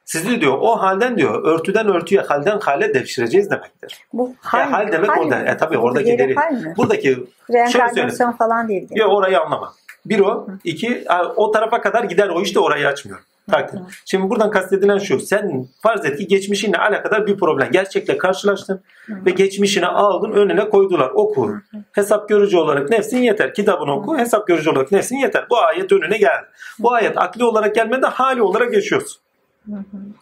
[0.05, 4.05] Sizi diyor o halden diyor örtüden örtüye halden hale devşireceğiz demektir.
[4.14, 5.39] Bu Hal, hal, hal demek hal orada.
[5.39, 5.49] mi?
[5.49, 6.35] E tabi oradaki Yeri deri.
[6.77, 7.23] Buradaki.
[7.53, 8.88] Reenkarnasyon falan değil.
[8.91, 9.73] Yok orayı anlama.
[10.05, 10.47] Bir o.
[10.64, 11.05] iki
[11.35, 13.19] o tarafa kadar gider o işte orayı açmıyor.
[13.52, 13.80] Takdir.
[14.06, 15.20] Şimdi buradan kastedilen şu.
[15.20, 17.72] Sen farz et ki geçmişinle alakadar bir problem.
[17.72, 21.10] Gerçekle karşılaştın ve geçmişini aldın önüne koydular.
[21.10, 21.56] Oku.
[21.91, 23.53] Hesap görücü olarak nefsin yeter.
[23.53, 24.18] Kitabını oku.
[24.18, 25.45] Hesap görücü olarak nefsin yeter.
[25.49, 26.45] Bu ayet önüne geldi.
[26.80, 29.22] Bu ayet akli olarak gelmedi hali olarak yaşıyorsun.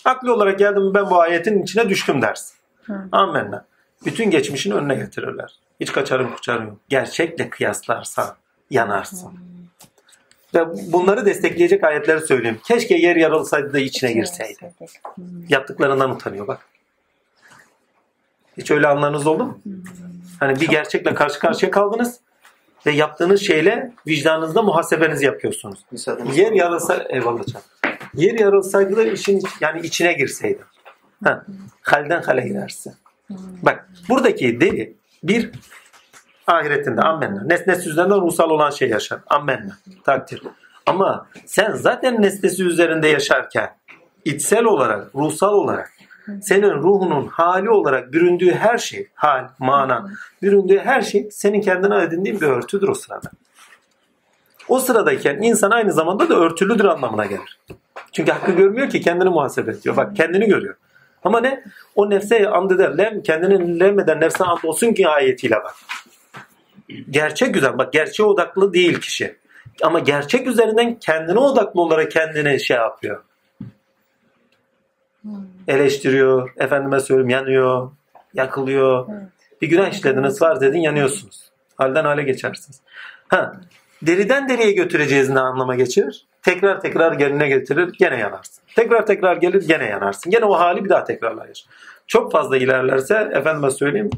[0.05, 2.55] Akli olarak geldim ben bu ayetin içine düştüm dersin.
[3.11, 3.65] Amenna.
[4.05, 5.55] Bütün geçmişini önüne getirirler.
[5.79, 6.77] Hiç kaçarım kuçarım yok.
[6.89, 8.25] Gerçekle kıyaslarsan
[8.69, 9.50] yanarsın.
[10.55, 12.59] Ve bunları destekleyecek ayetleri söyleyeyim.
[12.67, 14.73] Keşke yer yarılsaydı da içine girseydi.
[15.49, 16.65] Yaptıklarından utanıyor bak.
[18.57, 19.59] Hiç öyle anlarınız oldu mu?
[20.39, 22.19] Hani bir gerçekle karşı karşıya kaldınız
[22.85, 25.85] ve yaptığınız şeyle vicdanınızda muhasebenizi yapıyorsunuz.
[26.35, 27.65] Yer yarılsa eyvallah canım.
[28.13, 30.61] Yer yarılsaydı da işin yani içine girseydi.
[31.23, 31.45] Ha,
[31.81, 32.93] halden hale girersin.
[33.61, 35.51] Bak buradaki deri bir
[36.51, 37.43] ahiretinde ammenna.
[37.43, 39.19] Nesnesi üzerinde ruhsal olan şey yaşar.
[39.27, 39.77] Ammenna.
[40.03, 40.43] Takdir.
[40.85, 43.75] Ama sen zaten nesnesi üzerinde yaşarken
[44.25, 45.91] içsel olarak, ruhsal olarak
[46.41, 50.09] senin ruhunun hali olarak büründüğü her şey, hal, mana,
[50.41, 53.31] büründüğü her şey senin kendine edindiğin bir örtüdür o sırada.
[54.67, 57.59] O sıradayken insan aynı zamanda da örtülüdür anlamına gelir.
[58.11, 59.97] Çünkü hakkı görmüyor ki kendini muhasebe ediyor.
[59.97, 60.75] Bak kendini görüyor.
[61.23, 61.63] Ama ne?
[61.95, 62.97] O nefse and eder.
[62.97, 65.75] Lem, kendini lemmeden nefse and olsun ki ayetiyle bak.
[67.09, 67.77] Gerçek güzel.
[67.77, 69.35] Bak gerçeğe odaklı değil kişi.
[69.83, 73.23] Ama gerçek üzerinden kendine odaklı olarak kendini şey yapıyor.
[75.67, 76.51] Eleştiriyor.
[76.57, 77.91] Efendime söyleyeyim yanıyor.
[78.33, 79.07] Yakılıyor.
[79.61, 81.51] Bir günah işlediniz farz edin yanıyorsunuz.
[81.75, 82.81] Halden hale geçersiniz.
[83.27, 83.53] Ha,
[84.01, 86.25] deriden deriye götüreceğiz ne anlama geçirir?
[86.43, 88.63] Tekrar tekrar geline getirir gene yanarsın.
[88.75, 90.31] Tekrar tekrar gelir gene yanarsın.
[90.31, 91.65] Gene o hali bir daha tekrarlayır.
[92.07, 94.09] Çok fazla ilerlerse efendime söyleyeyim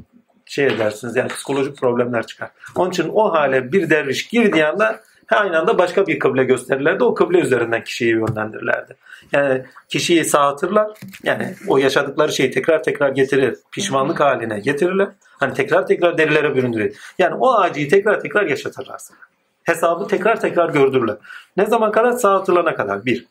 [0.46, 2.50] şey edersiniz yani psikolojik problemler çıkar.
[2.76, 5.00] Onun için o hale bir derviş girdiği anda
[5.32, 7.04] aynı anda başka bir kıble gösterirlerdi.
[7.04, 8.96] O kıble üzerinden kişiyi yönlendirirlerdi.
[9.32, 10.88] Yani kişiyi sağıtırlar.
[11.24, 13.58] Yani o yaşadıkları şeyi tekrar tekrar getirir.
[13.72, 15.08] Pişmanlık haline getirirler.
[15.40, 16.98] Hani tekrar tekrar derilere büründürür.
[17.20, 19.18] Yani o acıyı tekrar tekrar yaşatırlar sana.
[19.64, 21.16] Hesabı tekrar tekrar gördürürler.
[21.58, 22.12] Ne zaman kadar?
[22.12, 23.06] Sağıtılana kadar.
[23.06, 23.26] Bir.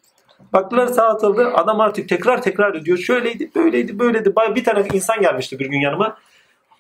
[0.52, 1.46] Baktılar sağıtıldı.
[1.54, 2.98] Adam artık tekrar tekrar ediyor.
[2.98, 4.34] Şöyleydi, böyleydi, böyleydi.
[4.54, 6.16] Bir tane insan gelmişti bir gün yanıma.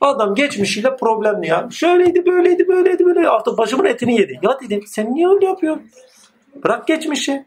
[0.02, 1.68] Adam geçmişiyle problemli ya.
[1.70, 3.28] Şöyleydi, böyleydi, böyleydi, böyle.
[3.28, 4.38] Artık başımın etini yedi.
[4.42, 5.90] Ya dedim sen niye öyle yapıyorsun?
[6.64, 7.46] Bırak geçmişi.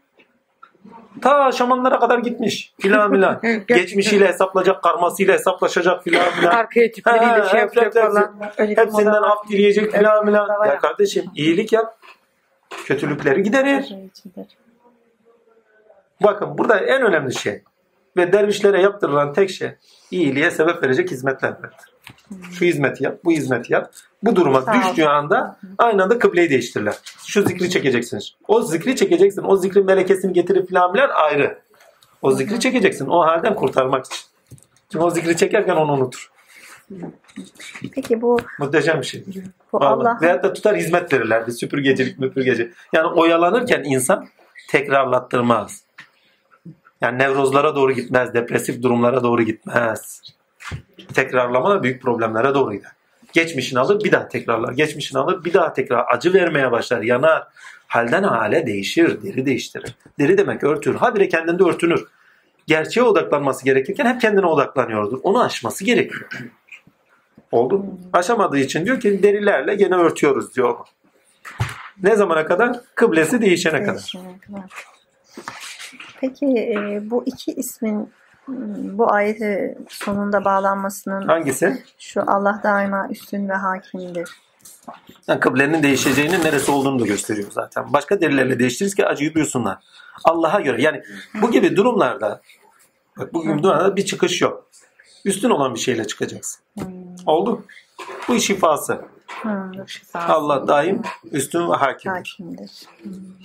[1.22, 2.74] Ta şamanlara kadar gitmiş.
[2.80, 3.40] Filan filan.
[3.68, 6.52] Geçmişiyle hesaplayacak, karmasıyla hesaplaşacak filan filan.
[7.04, 8.40] Ha, şey yapacak falan.
[8.56, 10.66] Hepsinden af dileyecek filan filan.
[10.66, 11.98] Ya kardeşim iyilik yap.
[12.84, 13.94] Kötülükleri giderir.
[16.22, 17.62] Bakın burada en önemli şey
[18.16, 19.70] ve dervişlere yaptırılan tek şey
[20.10, 21.95] iyiliğe sebep verecek hizmetler verdir.
[22.52, 23.92] Şu hizmeti yap, bu hizmeti yap.
[24.22, 24.76] Bu duruma Sağ ol.
[24.78, 26.94] düştüğü anda aynı anda kıbleyi değiştirirler.
[27.26, 28.34] Şu zikri çekeceksiniz.
[28.48, 29.42] O zikri çekeceksin.
[29.42, 31.58] O zikrin melekesini getirip filan filan ayrı.
[32.22, 33.06] O zikri çekeceksin.
[33.06, 34.18] O halden kurtarmak için.
[34.92, 36.30] Çünkü o zikri çekerken onu unutur.
[37.92, 39.24] Peki bu, Muhteşem bir şey.
[39.72, 39.84] bu.
[39.84, 41.52] Allah Veyahut da tutar hizmet verirlerdi.
[41.52, 42.72] Süpürgecilik müpürgeci.
[42.92, 44.28] Yani oyalanırken insan
[44.68, 45.82] tekrarlattırmaz.
[47.00, 48.34] Yani nevrozlara doğru gitmez.
[48.34, 50.22] Depresif durumlara doğru gitmez.
[51.14, 52.90] Tekrarlama büyük problemlere doğru gider.
[53.32, 54.72] Geçmişini alır bir daha tekrarlar.
[54.72, 57.02] Geçmişini alır bir daha tekrar acı vermeye başlar.
[57.02, 57.46] Yanar.
[57.86, 59.22] Halden hale değişir.
[59.22, 59.94] Deri değiştirir.
[60.18, 60.94] Deri demek örtür.
[60.94, 62.06] Habire kendinde örtünür.
[62.66, 65.18] Gerçeğe odaklanması gerekirken hep kendine odaklanıyordur.
[65.22, 66.28] Onu aşması gerekiyor.
[67.52, 67.84] Oldu.
[68.12, 70.76] Aşamadığı için diyor ki derilerle gene örtüyoruz diyor.
[72.02, 72.80] Ne zamana kadar?
[72.94, 73.94] Kıblesi değişene kadar.
[73.94, 74.70] değişene kadar.
[76.20, 78.10] Peki e, bu iki ismin
[78.98, 81.82] bu ayeti sonunda bağlanmasının Hangisi?
[81.98, 84.28] şu Allah daima üstün ve hakimdir.
[85.28, 87.92] Yani kıblenin değişeceğinin neresi olduğunu da gösteriyor zaten.
[87.92, 89.78] Başka derilerle değiştiririz ki acıyı duysunlar.
[90.24, 90.82] Allah'a göre.
[90.82, 91.02] Yani
[91.42, 92.40] bu gibi durumlarda
[93.18, 94.66] bak bu gibi durumlarda bir çıkış yok.
[95.24, 96.62] Üstün olan bir şeyle çıkacaksın.
[97.26, 97.64] Oldu.
[98.28, 99.00] Bu şifası.
[99.42, 101.02] Hı, şifa Allah daim
[101.32, 102.16] üstün ve hakimdir.
[102.16, 102.70] hakimdir.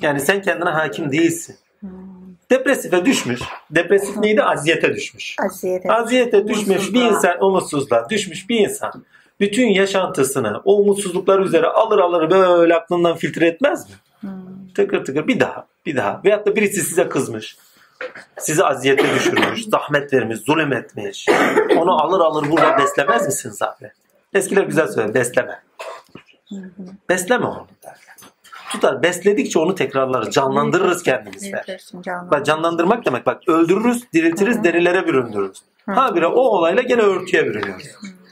[0.01, 1.55] Yani sen kendine hakim değilsin.
[2.51, 3.41] Depresife düşmüş.
[3.71, 4.43] Depresif neydi?
[4.43, 5.35] Aziyete düşmüş.
[5.39, 5.91] Aziyete.
[5.93, 9.05] Aziyete düşmüş bir insan, umutsuzluğa düşmüş bir insan
[9.39, 13.95] bütün yaşantısını o umutsuzluklar üzere alır alır böyle aklından filtre etmez mi?
[14.75, 16.21] Tıkır tıkır bir daha, bir daha.
[16.25, 17.57] Veyahut da birisi size kızmış.
[18.37, 21.27] Sizi aziyete düşürmüş, zahmet vermiş, zulüm etmiş.
[21.77, 23.91] Onu alır alır burada beslemez misiniz abi?
[24.33, 25.63] Eskiler güzel söyler, besleme.
[27.09, 28.10] Besleme onu derler.
[28.71, 31.61] Tutar, besledikçe onu tekrarlarız, canlandırırız kendimizde.
[32.31, 35.57] Bak canlandırmak demek bak öldürürüz, diriltiriz, derilere büründürürüz.
[35.85, 37.87] Habire o olayla gene örtüye bürünüyoruz.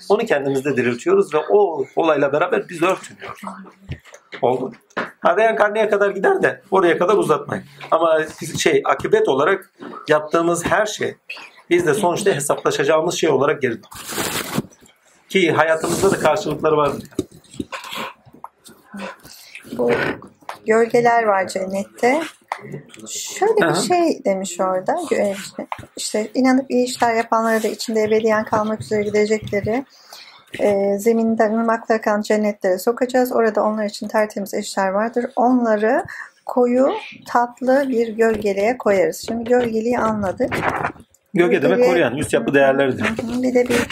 [0.09, 3.41] Onu kendimizde diriltiyoruz ve o olayla beraber biz örtünüyoruz.
[4.41, 4.71] Oldu.
[5.19, 7.63] Ha reenkarneye kadar gider de oraya kadar uzatmayın.
[7.91, 8.19] Ama
[8.59, 9.71] şey akibet olarak
[10.07, 11.15] yaptığımız her şey
[11.69, 13.77] biz de sonuçta hesaplaşacağımız şey olarak geri.
[15.29, 17.03] Ki hayatımızda da karşılıkları vardır.
[19.77, 19.91] Bu
[20.65, 22.21] gölgeler var cennette.
[23.09, 24.95] Şöyle bir şey demiş orada.
[25.37, 25.67] İşte-
[25.97, 29.85] İşte inanıp iyi işler yapanlara da içinde ebediyen kalmak üzere gidecekleri
[30.59, 33.31] e, zeminden ırmaklar akan cennetlere sokacağız.
[33.31, 35.25] Orada onlar için tertemiz eşler vardır.
[35.35, 36.03] Onları
[36.45, 36.89] koyu,
[37.27, 39.23] tatlı bir gölgeliğe koyarız.
[39.27, 40.53] Şimdi gölgeliği anladık.
[41.33, 43.05] Gölge demek koruyan, üst yapı değerleridir.
[43.43, 43.87] Bir de bir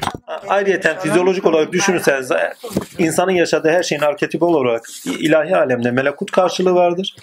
[0.48, 2.32] Ayrıyeten fizyolojik olarak düşünürseniz
[2.98, 7.16] insanın yaşadığı her şeyin arketipi olarak ilahi alemde melekut karşılığı vardır.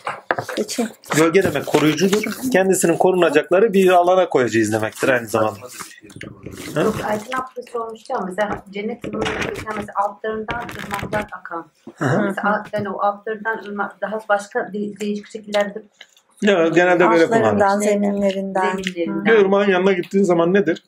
[1.17, 2.23] Gölge demek koruyucudur.
[2.53, 5.59] Kendisinin korunacakları bir alana koyacağız demektir aynı zamanda.
[6.77, 11.67] Yok Aytin abla sormuştu ama mesela cennet ırmaklarından mesela altlarından ırmaklar akan.
[12.01, 15.83] mesela yani o altlarından ırmak daha başka de- değişik şekillerde
[16.43, 17.79] Ya, genelde böyle kullanılır.
[17.85, 18.77] zeminlerinden.
[18.77, 19.25] zeminlerinden.
[19.25, 20.83] Bir ırmağın yanına gittiğin zaman nedir?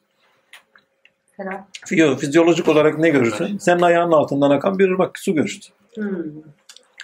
[1.37, 1.67] Falan.
[2.17, 3.59] Fizyolojik olarak ne görürsün?
[3.59, 5.75] Senin ayağının altından akan bir ırmak su görürsün.
[5.95, 6.25] Hmm.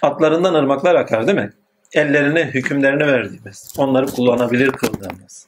[0.01, 1.53] Atlarından ırmaklar akar değil mi?
[1.93, 5.47] Ellerine hükümlerini verdiğimiz, onları kullanabilir kıldığımız.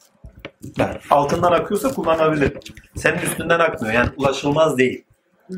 [0.78, 2.52] Yani altından akıyorsa kullanabilir.
[2.96, 3.94] Senin üstünden akmıyor.
[3.94, 5.04] Yani ulaşılmaz değil.
[5.46, 5.56] Hmm.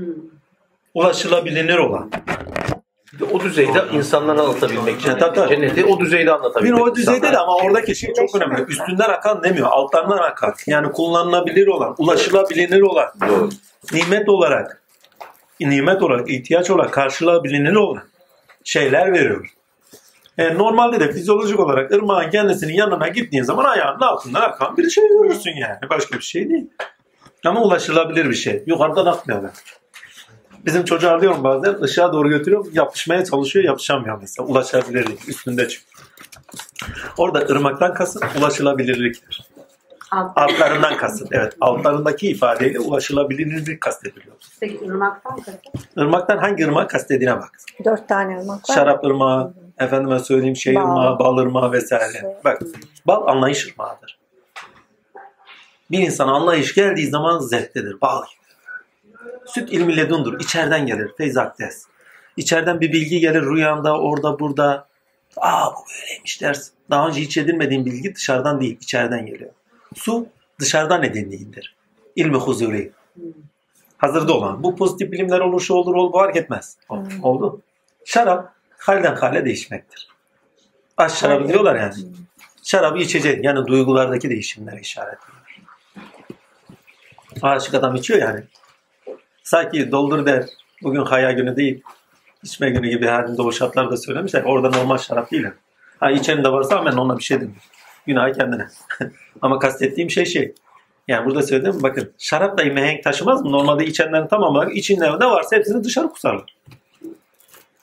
[0.95, 2.11] Ulaşılabilir olan.
[3.33, 5.15] O düzeyde insanlara anlatabilmek için.
[5.19, 5.49] Tabii, tabii.
[5.49, 8.63] Cenneti o düzeyde Bir anlatabilmek o düzeyde de ama oradaki şey çok önemli.
[8.63, 9.69] Üstünden akan demiyor.
[9.71, 10.55] Altlarından akar.
[10.67, 13.49] Yani kullanılabilir olan, ulaşılabilir olan, Doğru.
[13.93, 14.83] nimet olarak,
[15.61, 18.03] nimet olarak, ihtiyaç olarak karşılanabilir olan
[18.65, 19.55] şeyler veriyor.
[20.39, 25.09] Yani normalde de fizyolojik olarak ırmağın kendisinin yanına gittiğin zaman ayağının altından akan bir şey
[25.09, 25.79] görürsün yani.
[25.91, 26.71] Başka bir şey değil.
[27.45, 28.63] Ama ulaşılabilir bir şey.
[28.67, 29.43] Yukarıdan akmıyor.
[30.67, 32.71] Bizim çocuğa diyorum bazen ışığa doğru götürüyorum.
[32.73, 34.49] Yapışmaya çalışıyor yapışamıyor mesela.
[34.49, 36.07] Ulaşabilirlik üstünde çıkıyor.
[37.17, 39.49] Orada ırmaktan kasıt ulaşılabilirliktir.
[40.11, 41.29] Alt, Altlarından kasıt.
[41.33, 41.57] Evet.
[41.61, 44.37] Altlarındaki ifadeyle ulaşılabilirlik kastediliyor.
[44.61, 45.61] peki ırmaktan kasıt.
[45.97, 47.51] Irmaktan hangi ırmak kastediğine bak.
[47.85, 48.75] Dört tane ırmak var.
[48.75, 50.81] Şarap ırmağı, efendime söyleyeyim şey Bal.
[50.83, 52.13] ırmağı, bal ırmağı vesaire.
[52.13, 52.31] Şey.
[52.45, 52.63] Bak
[53.07, 54.19] bal anlayış ırmağıdır.
[55.91, 58.01] Bir insana anlayış geldiği zaman zevktedir.
[58.01, 58.38] Bal gibi.
[59.49, 60.41] Süt ilmi ledundur.
[60.41, 61.11] İçeriden gelir.
[61.19, 61.87] Feyzaktes.
[62.37, 64.89] İçeriden bir bilgi gelir rüyanda, orada, burada.
[65.37, 66.73] Aa bu böyleymiş dersin.
[66.91, 69.51] Daha önce hiç edinmediğin bilgi dışarıdan değil, içeriden geliyor.
[69.97, 70.27] Su
[70.61, 71.77] dışarıdan edindiğindir.
[72.17, 72.93] İlmi huzuri.
[73.99, 74.63] Hazırda olan.
[74.63, 76.77] Bu pozitif bilimler olur, şu olur, olur, bu fark etmez.
[77.23, 77.61] Oldu.
[78.05, 80.09] Şarap halden hale değişmektir.
[80.97, 81.95] Aş şarabı diyorlar yani.
[82.63, 83.45] Şarabı içecek.
[83.45, 85.39] Yani duygulardaki değişimlere işaret ediyor.
[87.43, 88.41] Aşık adam içiyor yani.
[89.49, 90.45] Sanki doldur der.
[90.83, 91.83] Bugün haya günü değil.
[92.43, 94.43] İçme günü gibi halinde o şartlarda söylemişler.
[94.43, 95.47] Orada normal şarap değil.
[96.01, 97.63] Ha içen de varsa hemen ona bir şey demiyor.
[98.07, 98.67] Günahı kendine.
[99.43, 100.55] Ama kastettiğim şey şey.
[101.09, 103.53] Yani burada söyledim bakın şarap da mihenk taşımaz mı?
[103.53, 106.57] Normalde içenlerin tamamı içinde ne varsa hepsini dışarı kusarlar.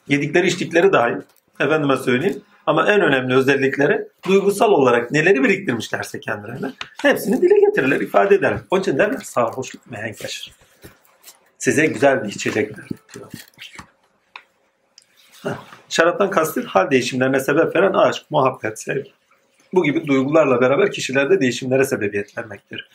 [0.08, 1.18] Yedikleri içtikleri dahil.
[1.60, 2.42] Efendime söyleyeyim.
[2.66, 6.72] Ama en önemli özellikleri duygusal olarak neleri biriktirmişlerse kendilerine
[7.02, 8.60] hepsini dile getirirler, ifade ederler.
[8.70, 10.65] Onun için derler sarhoşluk mihenk taşır.
[11.58, 12.72] Size güzel bir içecek.
[15.90, 19.12] Şaraptan kastet hal değişimlerine sebep veren aşk, muhabbet, sevgi.
[19.74, 22.90] Bu gibi duygularla beraber kişilerde değişimlere sebebiyet vermektir.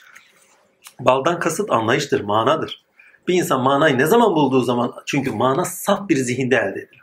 [1.00, 2.84] Baldan kasıt anlayıştır, manadır.
[3.28, 7.00] Bir insan manayı ne zaman bulduğu zaman çünkü mana saf bir zihinde elde edilir.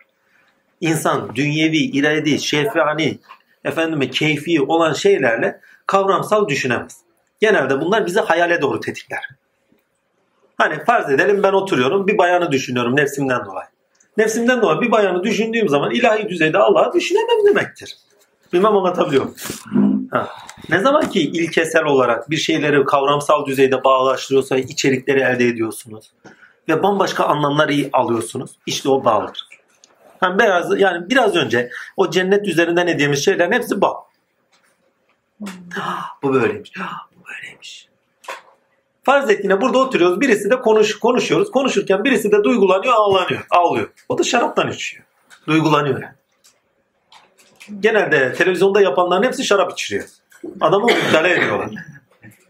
[0.82, 3.20] İnsan dünyevi, iradi, şefani,
[3.64, 6.98] efendime keyfi olan şeylerle kavramsal düşünemez.
[7.40, 9.30] Genelde bunlar bizi hayale doğru tetikler.
[10.58, 13.68] Hani farz edelim ben oturuyorum bir bayanı düşünüyorum nefsimden dolayı.
[14.18, 17.98] Nefsimden dolayı bir bayanı düşündüğüm zaman ilahi düzeyde Allah'ı düşünemem demektir.
[18.54, 20.08] Bilmem anlatabiliyor muyum?
[20.12, 20.30] Ha.
[20.70, 26.12] Ne zaman ki ilkesel olarak bir şeyleri kavramsal düzeyde bağlaştırıyorsa içerikleri elde ediyorsunuz.
[26.70, 28.52] Ve bambaşka anlamlar iyi alıyorsunuz.
[28.66, 29.48] İşte o bağlıdır.
[30.22, 33.94] Yani biraz, yani biraz önce o cennet üzerinden dediğimiz şeylerin hepsi bağ.
[35.80, 36.72] Ah, bu böyleymiş.
[37.16, 37.87] Bu böyleymiş.
[39.08, 40.22] Farz et yine burada oturuyoruz.
[40.22, 41.52] Birisi de konuş, konuşuyoruz.
[41.52, 43.90] Konuşurken birisi de duygulanıyor, ağlanıyor, ağlıyor.
[44.10, 45.04] O da şaraptan içiyor.
[45.48, 46.14] Duygulanıyor yani.
[47.80, 50.06] Genelde televizyonda yapanların hepsi şarap içiriyor.
[50.62, 51.70] Adamı müptela ediyorlar.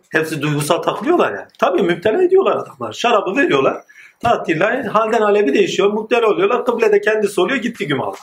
[0.09, 1.47] Hepsi duygusal takılıyorlar yani.
[1.59, 2.93] Tabii müptela ediyorlar adamlar.
[2.93, 3.83] Şarabı veriyorlar.
[4.19, 5.93] Tatiller halden hale bir değişiyor.
[5.93, 6.65] Müptela oluyorlar.
[6.65, 7.57] Kıble de kendisi oluyor.
[7.57, 8.17] Gitti gün Allah.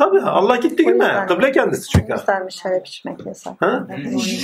[0.00, 2.12] Tabii Allah gitti O gün yüzden- Kıble kendisi O çünkü.
[2.12, 3.54] yüzden bir şarap içmek yasak.
[3.60, 3.86] Ha?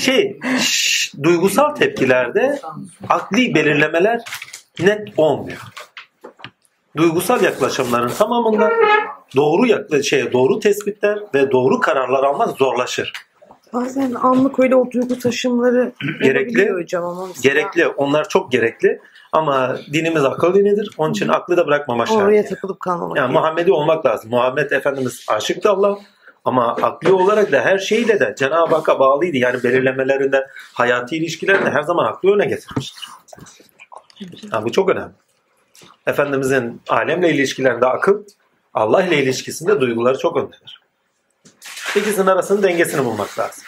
[0.02, 2.58] Şey, şş, duygusal tepkilerde
[3.08, 4.20] akli belirlemeler
[4.80, 5.58] net olmuyor.
[6.96, 8.70] Duygusal yaklaşımların tamamında
[9.36, 13.12] doğru yakla şey doğru tespitler ve doğru kararlar almak zorlaşır.
[13.72, 15.92] Bazen anlık öyle o duygu taşımları
[16.22, 16.70] Gerekli.
[16.72, 19.00] hocam ama mesela Gerekli, onlar çok gerekli
[19.32, 20.90] ama dinimiz akıl dinidir.
[20.98, 22.18] Onun için aklı da bırakmamak şart.
[22.18, 23.16] Oraya takılıp kalmamak.
[23.16, 23.32] Yani.
[23.32, 24.30] Muhammedi olmak lazım.
[24.30, 25.98] Muhammed Efendimiz aşıktı Allah
[26.44, 29.36] ama akli olarak da her şeyle de Cenab-ı Hakk'a bağlıydı.
[29.36, 33.08] Yani belirlemelerinde, hayati ilişkilerinde her zaman aklı öne getirmiştir.
[34.52, 35.12] Yani bu çok önemli.
[36.06, 38.22] Efendimizin alemle ilişkilerinde akıl,
[38.74, 40.80] Allah ile ilişkisinde duyguları çok öndedir.
[41.96, 43.64] İkisinin arasının dengesini bulmak lazım.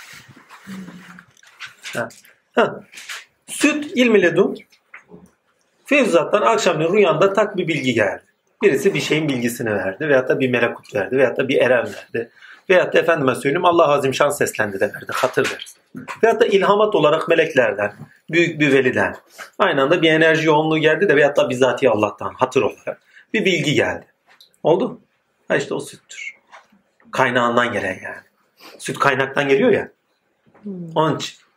[1.94, 2.08] Ha.
[2.54, 2.80] Ha.
[3.46, 4.56] Süt ilmi ledun
[5.88, 8.22] Fevzat'tan akşamleyin rüyanda tak bir bilgi geldi.
[8.62, 12.30] Birisi bir şeyin bilgisini verdi veyahut da bir melekut verdi veyahut da bir eren verdi.
[12.70, 15.12] Veyahut da efendime söyleyeyim Allah Azim Şan seslendi de verdi.
[15.12, 15.80] Hatır versin.
[16.22, 17.92] Veyahut da ilhamat olarak meleklerden,
[18.30, 19.16] büyük bir veliden.
[19.58, 23.00] Aynı anda bir enerji yoğunluğu geldi de veyahut da bizatihi Allah'tan hatır olarak
[23.34, 24.06] bir bilgi geldi.
[24.62, 25.00] Oldu.
[25.48, 26.34] Ha işte o süttür.
[27.10, 28.22] Kaynağından gelen yani.
[28.78, 29.88] Süt kaynaktan geliyor ya.
[30.94, 31.47] Onun için.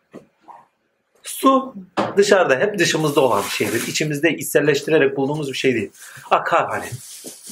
[1.41, 1.76] Su
[2.18, 3.88] dışarıda hep dışımızda olan bir şeydir.
[3.88, 5.91] İçimizde içselleştirerek bulduğumuz bir şey değil.
[6.31, 6.85] Akar hani.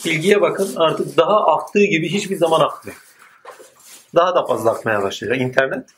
[0.05, 2.97] Bilgiye bakın artık daha aktığı gibi hiçbir zaman akmıyor.
[4.15, 5.41] Daha da fazla akmaya başlayacak.
[5.41, 5.89] İnternet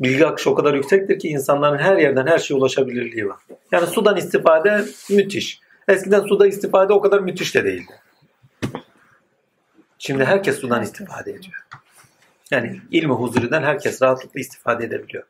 [0.00, 3.38] bilgi akışı o kadar yüksektir ki insanların her yerden her şeye ulaşabilirliği var.
[3.72, 5.60] Yani sudan istifade müthiş.
[5.88, 7.92] Eskiden suda istifade o kadar müthiş de değildi.
[9.98, 11.66] Şimdi herkes sudan istifade ediyor.
[12.50, 15.24] Yani ilmi huzuriden herkes rahatlıkla istifade edebiliyor.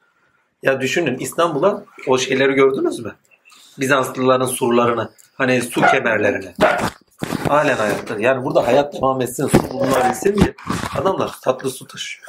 [0.62, 3.14] Ya düşünün İstanbul'a o şeyleri gördünüz mü?
[3.78, 6.54] Bizanslıların surlarını, hani su kemerlerini.
[7.48, 8.16] Halen hayatta.
[8.18, 10.54] Yani burada hayat devam etsin, su bulunabilsin diye
[10.98, 12.26] adamlar tatlı su taşıyor.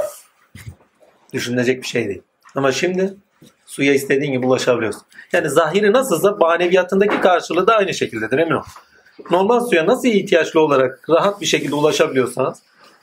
[1.33, 2.21] Düşünülecek bir şey değil.
[2.55, 3.13] Ama şimdi
[3.65, 5.01] suya istediğin gibi ulaşabiliyorsun.
[5.33, 8.63] Yani zahiri nasılsa maneviyatındaki karşılığı da aynı şekildedir emin ol.
[9.31, 12.59] Normal suya nasıl ihtiyaçlı olarak rahat bir şekilde ulaşabiliyorsanız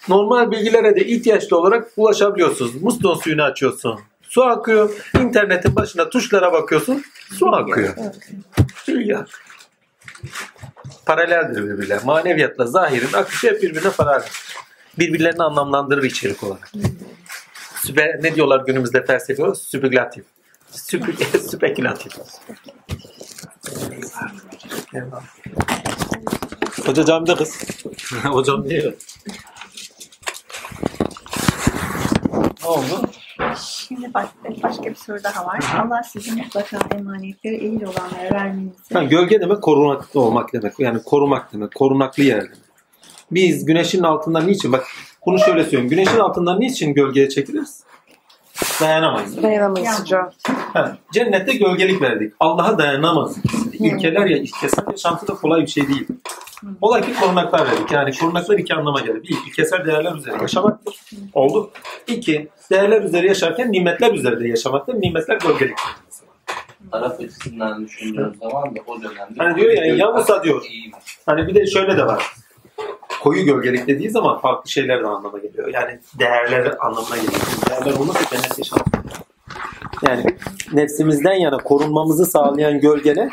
[0.09, 2.83] normal bilgilere de ihtiyaçlı olarak ulaşabiliyorsunuz.
[2.83, 4.01] Musluğun suyunu açıyorsun.
[4.29, 4.91] Su akıyor.
[5.19, 7.05] İnternetin başına tuşlara bakıyorsun.
[7.33, 7.95] Su akıyor.
[8.83, 9.29] Akıyor.
[11.07, 12.01] Paraleldir birbirler.
[12.05, 14.29] Maneviyatla zahirin akışı hep birbirine paralel.
[14.99, 16.73] Birbirlerini anlamlandırır içerik olarak.
[17.83, 19.57] Süpe, ne diyorlar günümüzde felsefe olarak?
[19.57, 20.25] Süpülatif.
[20.71, 22.13] Süpü, spekülatif.
[26.87, 27.61] Hoca camide kız.
[28.25, 28.93] Hocam diyor.
[32.69, 33.01] Ne oldu?
[33.57, 35.61] Şimdi başka, başka bir soru daha var.
[35.87, 40.73] Allah sizin mutlaka emanetleri ehil olanlara vermenizi Ha, gölge demek korunaklı olmak demek.
[40.79, 41.75] Yani korumak demek.
[41.75, 42.59] Korunaklı yer demek.
[43.31, 44.73] Biz güneşin altından niçin?
[44.73, 44.87] Bak
[45.27, 45.89] bunu şöyle söyleyeyim.
[45.89, 47.83] Güneşin altından niçin gölgeye çekiliriz?
[48.81, 49.43] Dayanamayız.
[49.43, 50.31] Dayanamayız sıcağa.
[50.73, 52.33] Ha, cennette gölgelik verdik.
[52.41, 53.37] Allah'a dayanamaz.
[53.81, 56.07] İlkeler ya ilkesel yaşantı da kolay bir şey değil.
[56.81, 57.93] Olay ki korunaklar verdik.
[57.93, 59.23] Yani korunaklar iki anlama gelir.
[59.23, 61.01] Bir, ilkesel değerler üzerine yaşamaktır.
[61.35, 61.71] Oldu.
[62.07, 64.95] İki, değerler üzerine yaşarken nimetler üzerinde yaşamaktır.
[64.95, 65.79] Nimetler gölgelik.
[66.91, 69.35] Taraf açısından düşündüğüm zaman da o dönemde...
[69.39, 70.65] Hani diyor ya, Yavuz'a diyor.
[71.27, 72.33] Hani bir de şöyle de var.
[73.23, 75.69] Koyu gölgelik dediği zaman farklı şeyler de anlama geliyor.
[75.75, 77.43] Yani değerler anlamına geliyor.
[77.71, 78.87] Değerler olmazsa cennet yaşamaz.
[80.03, 80.25] Yani
[80.73, 83.33] nefsimizden yana korunmamızı sağlayan gölgeler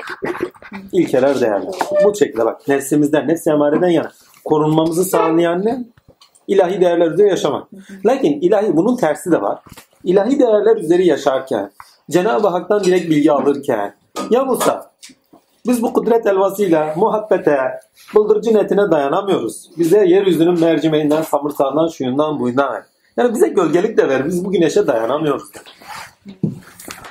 [0.91, 1.73] ilkeler değerler.
[2.03, 4.11] Bu şekilde bak nefsimizden, nefsi emareden yana
[4.45, 5.85] korunmamızı sağlayan ne?
[6.47, 7.67] İlahi değerler üzere yaşamak.
[8.05, 9.59] Lakin ilahi bunun tersi de var.
[10.03, 11.71] İlahi değerler üzeri yaşarken,
[12.11, 13.95] Cenab-ı Hak'tan direkt bilgi alırken,
[14.29, 14.91] ya Musa
[15.67, 17.59] biz bu kudret elvasıyla muhabbete,
[18.15, 19.69] bıldırcın etine dayanamıyoruz.
[19.77, 22.83] Bize yeryüzünün mercimeğinden, samırsağından, şuyundan, buyundan.
[23.17, 24.25] Yani bize gölgelik de ver.
[24.25, 25.43] Biz bu güneşe dayanamıyoruz.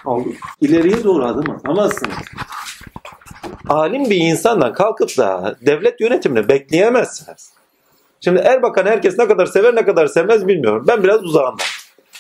[0.05, 0.29] Oldu.
[0.61, 2.15] İleriye doğru adım atamazsınız.
[3.69, 7.53] Alim bir insandan kalkıp da devlet yönetimini bekleyemezsiniz.
[8.21, 10.85] Şimdi Erbakan herkes ne kadar sever ne kadar sevmez bilmiyorum.
[10.89, 11.63] Ben biraz uzağında.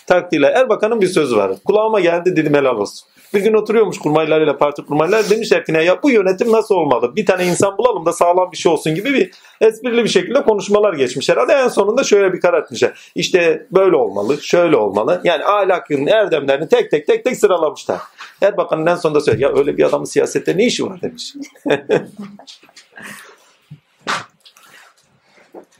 [0.06, 1.52] Takdirle Erbakan'ın bir sözü var.
[1.65, 3.09] Kulağıma geldi dedim helal olsun.
[3.35, 7.16] Bir gün oturuyormuş kurmaylarıyla parti kurmaylar demişler ki ne ya bu yönetim nasıl olmalı?
[7.16, 9.31] Bir tane insan bulalım da sağlam bir şey olsun gibi bir
[9.61, 11.52] esprili bir şekilde konuşmalar geçmiş herhalde.
[11.52, 12.93] En sonunda şöyle bir karar etmişler.
[13.15, 15.20] İşte böyle olmalı, şöyle olmalı.
[15.24, 18.01] Yani ahlakın erdemlerini tek tek tek tek sıralamışlar.
[18.43, 21.35] Erbakan'ın en sonunda söylüyor ya öyle bir adamın siyasette ne işi var demiş.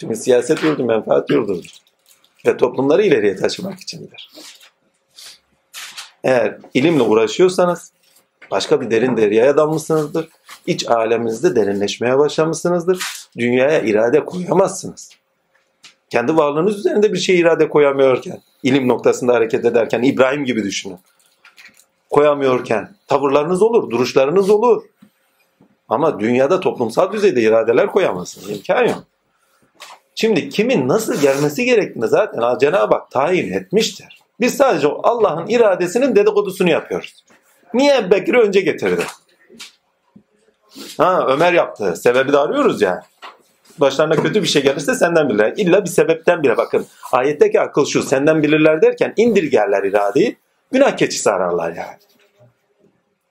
[0.01, 1.67] Çünkü siyaset yurdu menfaat yurdudur.
[2.47, 4.31] Ve toplumları ileriye taşımak içindir.
[6.25, 7.93] Eğer ilimle uğraşıyorsanız
[8.51, 10.29] başka bir derin deryaya dalmışsınızdır.
[10.67, 13.05] İç aleminizde derinleşmeye başlamışsınızdır.
[13.39, 15.11] Dünyaya irade koyamazsınız.
[16.11, 20.99] Kendi varlığınız üzerinde bir şey irade koyamıyorken, ilim noktasında hareket ederken İbrahim gibi düşünün.
[22.11, 24.83] Koyamıyorken tavırlarınız olur, duruşlarınız olur.
[25.89, 28.51] Ama dünyada toplumsal düzeyde iradeler koyamazsınız.
[28.51, 29.05] İmkan yok.
[30.15, 34.24] Şimdi kimin nasıl gelmesi gerektiğini zaten Cenab-ı Hak tayin etmiştir.
[34.41, 37.25] Biz sadece Allah'ın iradesinin dedikodusunu yapıyoruz.
[37.75, 39.03] Niye Bekir'i önce getirdi?
[40.97, 41.97] Ha Ömer yaptı.
[41.97, 43.03] Sebebi de arıyoruz ya.
[43.79, 45.55] Başlarına kötü bir şey gelirse senden bilirler.
[45.57, 46.87] İlla bir sebepten bile bakın.
[47.13, 50.37] Ayetteki akıl şu senden bilirler derken indirgerler iradeyi.
[50.73, 51.99] Günah keçisi ararlar yani.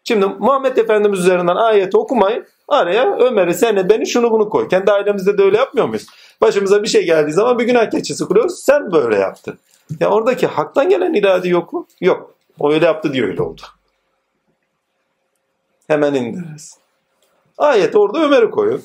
[0.04, 2.46] Şimdi Muhammed Efendimiz üzerinden ayeti okumayın.
[2.68, 4.68] Araya Ömer'i, seni, beni, şunu bunu koy.
[4.68, 6.06] Kendi ailemizde de öyle yapmıyor muyuz?
[6.42, 8.60] Başımıza bir şey geldiği zaman bir günah keçisi kuruyoruz.
[8.60, 9.60] Sen böyle yaptın.
[10.00, 11.88] Ya oradaki haktan gelen irade yok mu?
[12.02, 12.36] Yok.
[12.60, 13.62] O öyle yaptı diye öyle oldu.
[15.88, 16.78] Hemen indiririz.
[17.58, 18.80] Ayet orada Ömer'i koyuyor.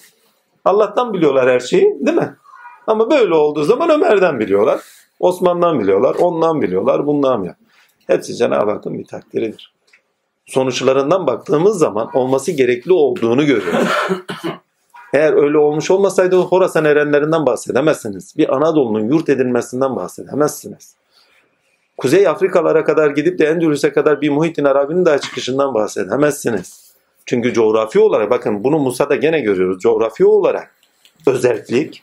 [0.65, 2.37] Allah'tan biliyorlar her şeyi değil mi?
[2.87, 4.81] Ama böyle olduğu zaman Ömer'den biliyorlar.
[5.21, 6.15] Osman'dan biliyorlar.
[6.15, 7.07] Ondan biliyorlar.
[7.07, 7.69] Bundan biliyorlar.
[8.07, 9.75] Hepsi Cenab-ı Hakk'ın bir takdiridir.
[10.47, 13.89] Sonuçlarından baktığımız zaman olması gerekli olduğunu görüyoruz.
[15.13, 18.35] Eğer öyle olmuş olmasaydı Horasan erenlerinden bahsedemezsiniz.
[18.37, 20.97] Bir Anadolu'nun yurt edilmesinden bahsedemezsiniz.
[21.97, 26.95] Kuzey Afrikalara kadar gidip de Endülüs'e kadar bir Muhittin Arabi'nin daha çıkışından bahsedemezsiniz.
[27.27, 29.83] Çünkü coğrafi olarak bakın bunu Musa'da gene görüyoruz.
[29.83, 30.75] Coğrafi olarak
[31.27, 32.03] özellik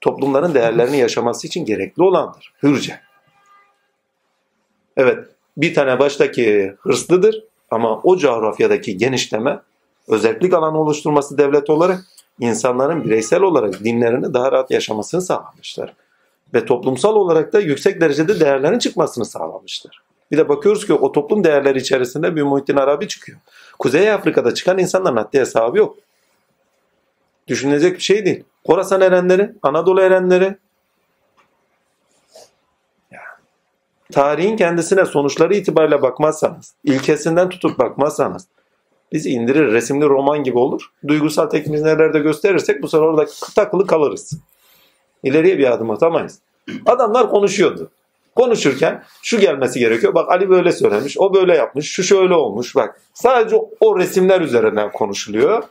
[0.00, 2.52] toplumların değerlerini yaşaması için gerekli olandır.
[2.62, 3.00] Hürce.
[4.96, 5.18] Evet
[5.56, 9.60] bir tane baştaki hırslıdır ama o coğrafyadaki genişleme
[10.08, 12.04] özellik alanı oluşturması devlet olarak
[12.40, 15.94] insanların bireysel olarak dinlerini daha rahat yaşamasını sağlamışlar.
[16.54, 20.02] Ve toplumsal olarak da yüksek derecede değerlerin çıkmasını sağlamışlar.
[20.30, 23.38] Bir de bakıyoruz ki o toplum değerleri içerisinde bir Muhittin Arabi çıkıyor.
[23.78, 25.96] Kuzey Afrika'da çıkan insanların haddi hesabı yok.
[27.48, 28.44] Düşünülecek bir şey değil.
[28.66, 30.56] Khorasan erenleri, Anadolu erenleri.
[34.12, 38.46] Tarihin kendisine sonuçları itibariyle bakmazsanız, ilkesinden tutup bakmazsanız,
[39.12, 40.90] bizi indirir resimli roman gibi olur.
[41.08, 43.26] Duygusal tekniği nerelerde gösterirsek bu sefer orada
[43.56, 44.32] takılı kalırız.
[45.22, 46.38] İleriye bir adım atamayız.
[46.86, 47.90] Adamlar konuşuyordu.
[48.36, 50.14] Konuşurken şu gelmesi gerekiyor.
[50.14, 52.76] Bak Ali böyle söylemiş, o böyle yapmış, şu şöyle olmuş.
[52.76, 55.62] Bak sadece o resimler üzerinden konuşuluyor.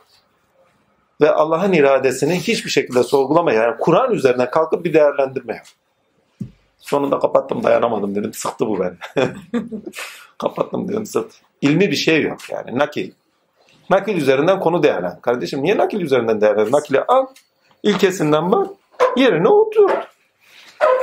[1.20, 5.66] Ve Allah'ın iradesini hiçbir şekilde sorgulamayan, yani Kur'an üzerinden kalkıp bir değerlendirme yok.
[6.78, 8.32] Sonunda kapattım dayanamadım dedim.
[8.32, 8.94] Sıktı bu beni.
[10.38, 11.36] Kapattım dedim sıktı.
[11.60, 12.78] İlmi bir şey yok yani.
[12.78, 13.10] Nakil.
[13.90, 15.20] Nakil üzerinden konu değerlen.
[15.22, 16.72] Kardeşim niye nakil üzerinden değerlen?
[16.72, 17.26] Nakili al.
[17.82, 18.66] ilkesinden bak.
[19.16, 19.90] Yerine otur.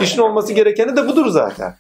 [0.02, 1.76] İşin olması gerekeni de budur zaten.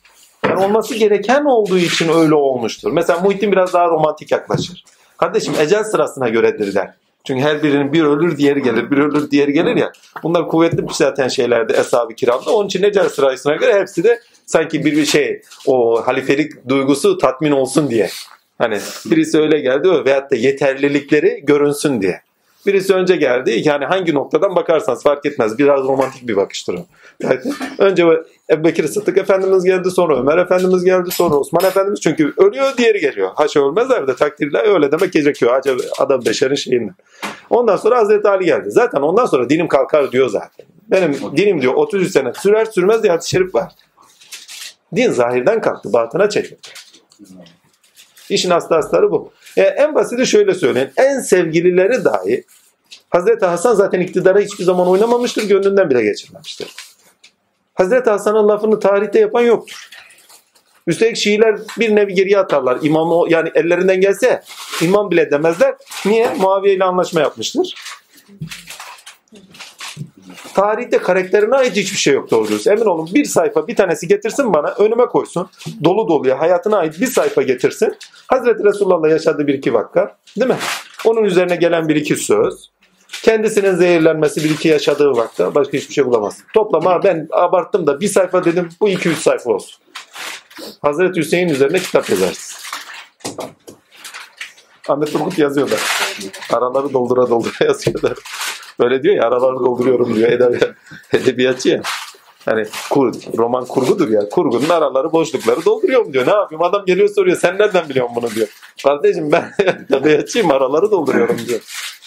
[0.45, 2.91] Yani olması gereken olduğu için öyle olmuştur.
[2.91, 4.83] Mesela Muhittin biraz daha romantik yaklaşır.
[5.17, 6.93] Kardeşim ecel sırasına göredir der.
[7.23, 9.91] Çünkü her birinin bir ölür diğeri gelir, bir ölür diğeri gelir ya.
[10.23, 12.51] Bunlar kuvvetli bir zaten şeylerde eshab-ı kiramda.
[12.51, 17.51] Onun için ecel sırasına göre hepsi de sanki bir bir şey o halifelik duygusu tatmin
[17.51, 18.09] olsun diye.
[18.59, 22.21] Hani birisi öyle geldi veyahut da yeterlilikleri görünsün diye.
[22.65, 23.61] Birisi önce geldi.
[23.65, 25.57] Yani hangi noktadan bakarsanız fark etmez.
[25.57, 26.85] Biraz romantik bir bakıştır o.
[27.23, 27.39] Yani
[27.77, 28.05] önce
[28.49, 29.91] Ebu Bekir Sıddık Efendimiz geldi.
[29.91, 31.11] Sonra Ömer Efendimiz geldi.
[31.11, 31.99] Sonra Osman Efendimiz.
[32.01, 33.31] Çünkü ölüyor diğeri geliyor.
[33.35, 35.53] Haşa ölmezler de takdirle öyle demek gerekiyor.
[35.53, 36.95] Acaba adam beşerin şeyinden.
[37.49, 38.71] Ondan sonra Hazreti Ali geldi.
[38.71, 40.65] Zaten ondan sonra dinim kalkar diyor zaten.
[40.91, 43.71] Benim dinim diyor 33 sene sürer sürmez diye hadis-i şerif var.
[44.95, 45.93] Din zahirden kalktı.
[45.93, 46.67] Batına çekildi.
[48.29, 49.31] İşin aslı astarı bu.
[49.57, 50.91] E, en basiti şöyle söyleyeyim.
[50.97, 52.43] En sevgilileri dahi
[53.09, 55.47] Hazreti Hasan zaten iktidara hiçbir zaman oynamamıştır.
[55.47, 56.75] Gönlünden bile geçirmemiştir.
[57.73, 59.89] Hazreti Hasan'ın lafını tarihte yapan yoktur.
[60.87, 62.77] Üstelik Şiiler bir nevi geriye atarlar.
[62.81, 64.43] İmamı yani ellerinden gelse
[64.81, 65.75] imam bile demezler.
[66.05, 66.33] Niye?
[66.33, 67.75] Muaviye ile anlaşma yapmıştır.
[70.53, 72.71] Tarihte karakterine ait hiçbir şey yok doğrusu.
[72.71, 75.49] Emin olun bir sayfa bir tanesi getirsin bana önüme koysun.
[75.83, 77.95] Dolu doluya hayatına ait bir sayfa getirsin.
[78.27, 80.57] Hazreti Resulullah'la yaşadığı bir iki vakka değil mi?
[81.05, 82.69] Onun üzerine gelen bir iki söz.
[83.23, 86.37] Kendisinin zehirlenmesi bir iki yaşadığı vakta başka hiçbir şey bulamaz.
[86.53, 89.79] Toplama ben abarttım da bir sayfa dedim bu iki üç sayfa olsun.
[90.81, 92.59] Hazreti Hüseyin üzerine kitap yazarsın.
[94.89, 95.75] Ahmet Turgut yazıyor da.
[96.53, 98.13] Araları doldura doldura yazıyorlar.
[98.79, 100.31] Öyle diyor ya araları dolduruyorum diyor.
[100.31, 100.61] Edeb
[101.13, 101.81] edebiyatçı ya.
[102.45, 104.29] Hani kur, roman kurgudur ya.
[104.29, 106.27] Kurgunun araları boşlukları dolduruyorum diyor.
[106.27, 106.63] Ne yapayım?
[106.63, 107.37] Adam geliyor soruyor.
[107.37, 108.47] Sen nereden biliyorsun bunu diyor.
[108.83, 109.53] Kardeşim ben
[109.89, 111.59] edebiyatçıyım araları dolduruyorum diyor.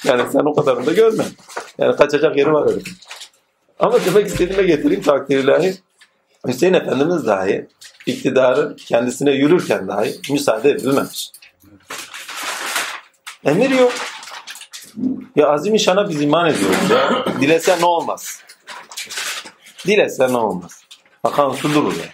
[0.04, 1.24] Yani sen o kadarını da görme.
[1.78, 2.80] Yani kaçacak yeri var öyle.
[3.78, 5.74] Ama demek istediğime getireyim takdirlahi.
[6.46, 7.66] Hüseyin Efendimiz dahi
[8.06, 11.30] iktidarın kendisine yürürken dahi müsaade edilmemiş.
[13.44, 13.92] Emir yok.
[15.36, 17.24] Ya azim şana biz iman ediyoruz ya.
[17.40, 18.42] Dilese ne olmaz.
[19.86, 20.84] Dilese ne olmaz.
[21.24, 22.04] Bakan su durur ya.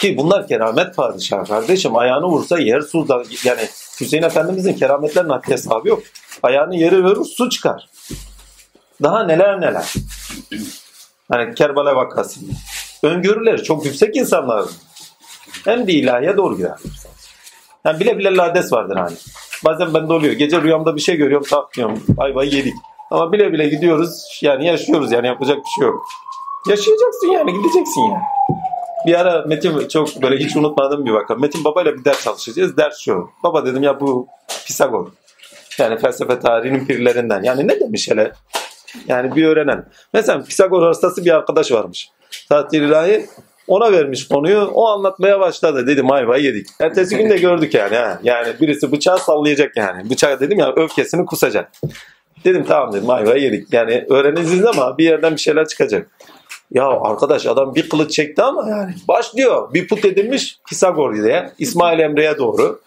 [0.00, 1.96] Ki bunlar keramet padişahı kardeşim.
[1.96, 3.68] Ayağını vursa yer su da yani
[4.00, 6.02] Hüseyin Efendimizin kerametlerin haddi hesabı yok.
[6.42, 7.88] Ayağını yere verir su çıkar.
[9.02, 9.94] Daha neler neler.
[11.30, 12.40] Hani Kerbala vakası.
[13.02, 14.64] Öngörüleri çok yüksek insanlar.
[15.64, 16.78] Hem de ilahiye doğru gider.
[17.84, 19.16] Yani bile bile lades vardır hani.
[19.64, 20.32] Bazen bende oluyor.
[20.32, 22.02] Gece rüyamda bir şey görüyorum takmıyorum.
[22.08, 22.74] Vay vay yedik.
[23.10, 24.40] Ama bile bile gidiyoruz.
[24.42, 26.06] Yani yaşıyoruz yani yapacak bir şey yok.
[26.68, 28.22] Yaşayacaksın yani gideceksin yani.
[29.06, 31.34] Bir ara Metin çok böyle hiç unutmadığım bir vaka.
[31.34, 32.76] Metin babayla bir ders çalışacağız.
[32.76, 33.30] Ders şu.
[33.44, 34.28] Baba dedim ya bu
[34.66, 35.08] Pisagor.
[35.78, 37.42] Yani felsefe tarihinin pirlerinden.
[37.42, 38.32] Yani ne demiş hele?
[39.08, 39.86] Yani bir öğrenen.
[40.12, 42.10] Mesela Pisagor hastası bir arkadaş varmış.
[42.48, 43.26] Tatil ilahi
[43.70, 44.70] Ona vermiş konuyu.
[44.74, 45.86] O anlatmaya başladı.
[45.86, 46.66] Dedim ayvayı yedik.
[46.80, 47.96] Ertesi gün de gördük yani.
[47.96, 48.20] Ha.
[48.22, 50.10] Yani birisi bıçağı sallayacak yani.
[50.10, 51.72] Bıçağı dedim ya öfkesini kusacak.
[52.44, 53.72] Dedim tamam dedim ayvayı yedik.
[53.72, 56.10] Yani öğreneceğiz ama bir yerden bir şeyler çıkacak.
[56.70, 59.74] Ya arkadaş adam bir kılıç çekti ama yani başlıyor.
[59.74, 62.80] Bir put edilmiş Pisagor diye İsmail Emre'ye doğru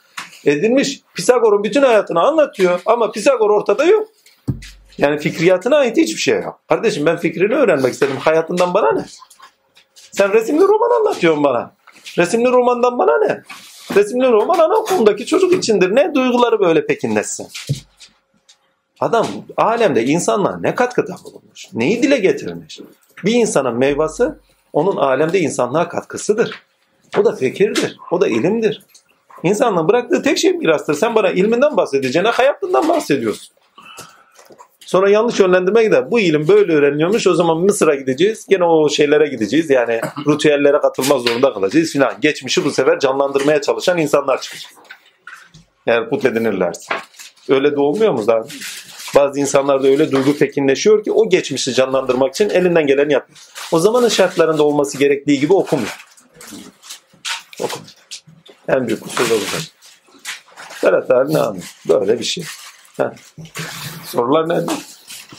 [0.45, 1.01] edilmiş.
[1.15, 4.07] Pisagor'un bütün hayatını anlatıyor ama Pisagor ortada yok.
[4.97, 6.59] Yani fikriyatına ait hiçbir şey yok.
[6.69, 8.17] Kardeşim ben fikrini öğrenmek istedim.
[8.19, 9.05] Hayatından bana ne?
[10.13, 11.71] Sen resimli roman anlatıyorsun bana.
[12.17, 13.41] Resimli romandan bana ne?
[13.95, 15.95] Resimli roman anaokulundaki çocuk içindir.
[15.95, 17.47] Ne duyguları böyle pekinleşsin?
[18.99, 19.27] Adam
[19.57, 21.73] alemde insanlar ne katkıda bulunmuş?
[21.73, 22.79] Neyi dile getirmiş?
[23.25, 24.29] Bir insanın meyvesi
[24.73, 26.63] onun alemde insanlığa katkısıdır.
[27.19, 27.97] O da fikirdir.
[28.11, 28.85] O da ilimdir.
[29.43, 30.93] İnsanlığın bıraktığı tek şey mirastır.
[30.93, 33.55] Sen bana ilminden bahsedeceğine hayatından bahsediyorsun.
[34.93, 36.11] Sonra yanlış yönlendirme gider.
[36.11, 37.27] Bu ilim böyle öğreniliyormuş.
[37.27, 38.45] O zaman Mısır'a gideceğiz.
[38.49, 39.69] Gene o şeylere gideceğiz.
[39.69, 42.21] Yani ritüellere katılmak zorunda kalacağız filan.
[42.21, 44.71] Geçmişi bu sefer canlandırmaya çalışan insanlar çıkacak.
[45.85, 46.93] Yani put edinirlerse.
[47.49, 48.59] Öyle de olmuyor mu zaten?
[49.15, 53.39] Bazı insanlarda öyle duygu pekinleşiyor ki o geçmişi canlandırmak için elinden geleni yapıyor.
[53.71, 56.05] O zamanın şartlarında olması gerektiği gibi okumuyor.
[57.59, 57.93] Okumuyor.
[58.67, 60.85] En büyük kusur da bu.
[60.87, 61.65] Berat abi ne anlıyor?
[61.89, 62.43] Böyle bir şey.
[62.97, 63.09] Heh.
[64.05, 64.59] Sorular ne?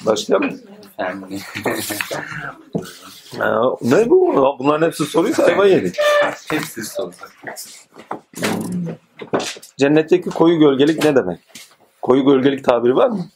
[0.06, 0.60] Başlayalım.
[0.98, 1.40] Yani.
[3.38, 4.56] Ha, ne bu?
[4.58, 5.96] Bunların hepsi soruysa hayvan yedik.
[6.50, 7.32] Hepsi soracak.
[9.78, 11.40] Cennetteki koyu gölgelik ne demek?
[12.02, 13.26] Koyu gölgelik tabiri var mı?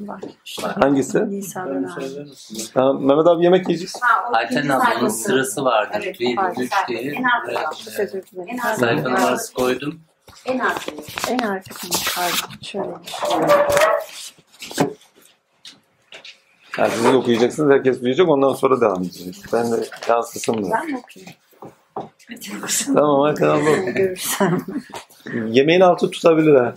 [0.00, 0.20] Var.
[0.62, 1.18] Hangisi?
[2.74, 3.96] Ha, Mehmet abi yemek yiyeceğiz.
[4.32, 5.98] Ayten ablanın sırası vardı.
[6.02, 7.00] Evet, bir, üç diye.
[7.00, 7.62] En arkada.
[7.84, 8.48] Çok özür dilerim.
[8.48, 10.00] En az- Sayfa numarası koydum.
[10.46, 11.02] En arkada.
[11.28, 12.62] En arkasında pardon.
[12.62, 12.94] Şöyle.
[16.70, 17.70] Ha, siz de okuyacaksınız.
[17.70, 18.28] Herkes duyacak.
[18.28, 19.42] Ondan sonra devam edeceğiz.
[19.52, 20.70] Ben de yansısın mı?
[20.72, 21.34] Ben mi okuyayım?
[22.94, 23.70] Tamam Ayten abla.
[25.48, 26.74] Yemeğin altı tutabilir ha.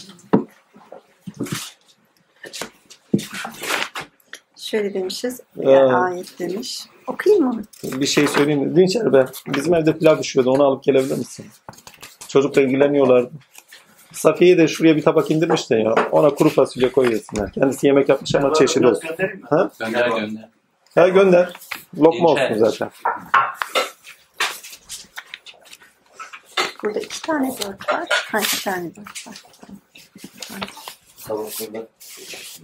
[4.58, 5.42] Şöyle demişiz.
[5.60, 5.92] Evet.
[5.94, 6.86] Ayet demiş.
[7.08, 7.64] Okuyayım mı?
[7.84, 8.76] Bir şey söyleyeyim mi?
[8.76, 9.26] Dinçer be.
[9.48, 10.52] Bizim evde pilav düşüyordu.
[10.52, 11.46] Onu alıp gelebilir misin?
[12.28, 13.32] Çocukla ilgileniyorlardı.
[14.18, 15.96] Safiye de şuraya bir tabak indirmiş de ya.
[16.12, 17.52] Ona kuru fasulye koy yesinler.
[17.54, 19.10] Kendisi yemek yapmış ama çeşit olsun.
[19.50, 19.72] Ha?
[19.80, 21.08] Gönder gönder.
[21.08, 21.54] Gönder.
[21.98, 22.90] Lokma olsun zaten.
[26.84, 28.08] Burada iki tane dört var.
[28.32, 29.36] Ha iki tane dört var.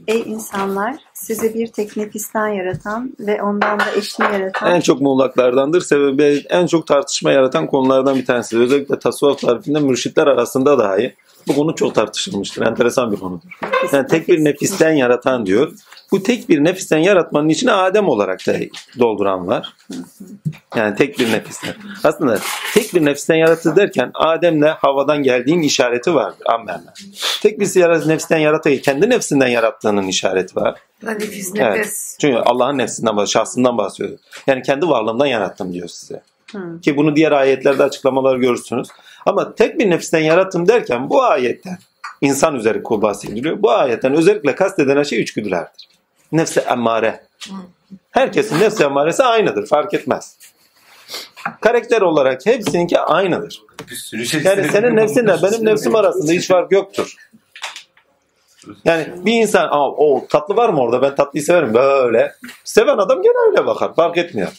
[0.08, 0.96] Ey insanlar!
[1.14, 5.82] Sizi bir tek nefisten yaratan ve ondan da eşini yaratan En çok muğlaklardandır.
[5.82, 8.60] Sebebi en çok tartışma yaratan konulardan bir tanesi.
[8.60, 11.16] Özellikle tasavvuf tarifinde mürşitler arasında dahi
[11.48, 12.66] bu konu çok tartışılmıştır.
[12.66, 13.50] Enteresan bir konudur.
[13.94, 15.72] Yani tek bir nefisten yaratan diyor.
[16.14, 18.54] Bu tek bir nefisten yaratmanın içine Adem olarak da
[19.00, 19.74] dolduran var.
[20.76, 21.74] Yani tek bir nefisten.
[22.04, 22.40] Aslında
[22.74, 26.34] tek bir nefisten yarattı derken Adem'le havadan geldiğin işareti var.
[26.46, 26.90] Ammenle.
[27.42, 27.66] Tek bir
[28.10, 30.80] nefisten yaratayı kendi nefsinden yarattığının işareti var.
[31.04, 31.78] Nefis Evet.
[31.78, 32.18] nefes.
[32.22, 34.20] Çünkü Allah'ın nefsinden, şahsından bahsediyor.
[34.48, 36.22] Yani kendi varlığımdan yarattım diyor size.
[36.52, 36.82] Hı.
[36.82, 38.88] Ki bunu diğer ayetlerde açıklamalar görürsünüz.
[39.26, 41.78] Ama tek bir nefisten yarattım derken bu ayetten
[42.22, 43.62] insan üzeri kul bahsediliyor.
[43.62, 45.94] Bu ayetten özellikle kastedilen şey içgüdülerdir.
[46.34, 47.24] Nefse emmare.
[48.12, 49.68] Herkesin nefse emmaresi aynıdır.
[49.68, 50.38] Fark etmez.
[51.62, 53.62] Karakter olarak hepsininki aynıdır.
[54.26, 57.16] Şey Yani senin nefsinle benim nefsim arasında hiç fark yoktur.
[58.86, 62.34] Yani bir insan Aa, o tatlı var mı orada ben tatlıyı severim böyle.
[62.64, 64.50] Seven adam gene öyle bakar fark etmiyor.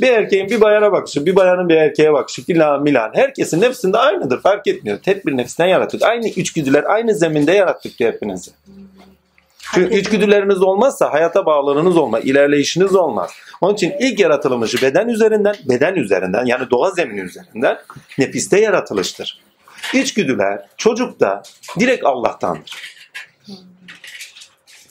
[0.00, 3.10] Bir erkeğin bir bayana bakışı, bir bayanın bir erkeğe bakışı filan milan.
[3.14, 4.98] Herkesin nefsinde aynıdır fark etmiyor.
[4.98, 6.02] Tek bir nefisten yarattık.
[6.02, 8.50] Aynı içgüdüler aynı zeminde yarattık hepinizi.
[9.74, 13.30] Çünkü içgüdüleriniz olmazsa hayata bağlılığınız olmaz, ilerleyişiniz olmaz.
[13.60, 17.78] Onun için ilk yaratılmışı beden üzerinden, beden üzerinden yani doğa zemini üzerinden
[18.18, 19.40] nefiste yaratılıştır.
[19.94, 21.42] İçgüdüler çocukta
[21.80, 22.96] direkt Allah'tandır.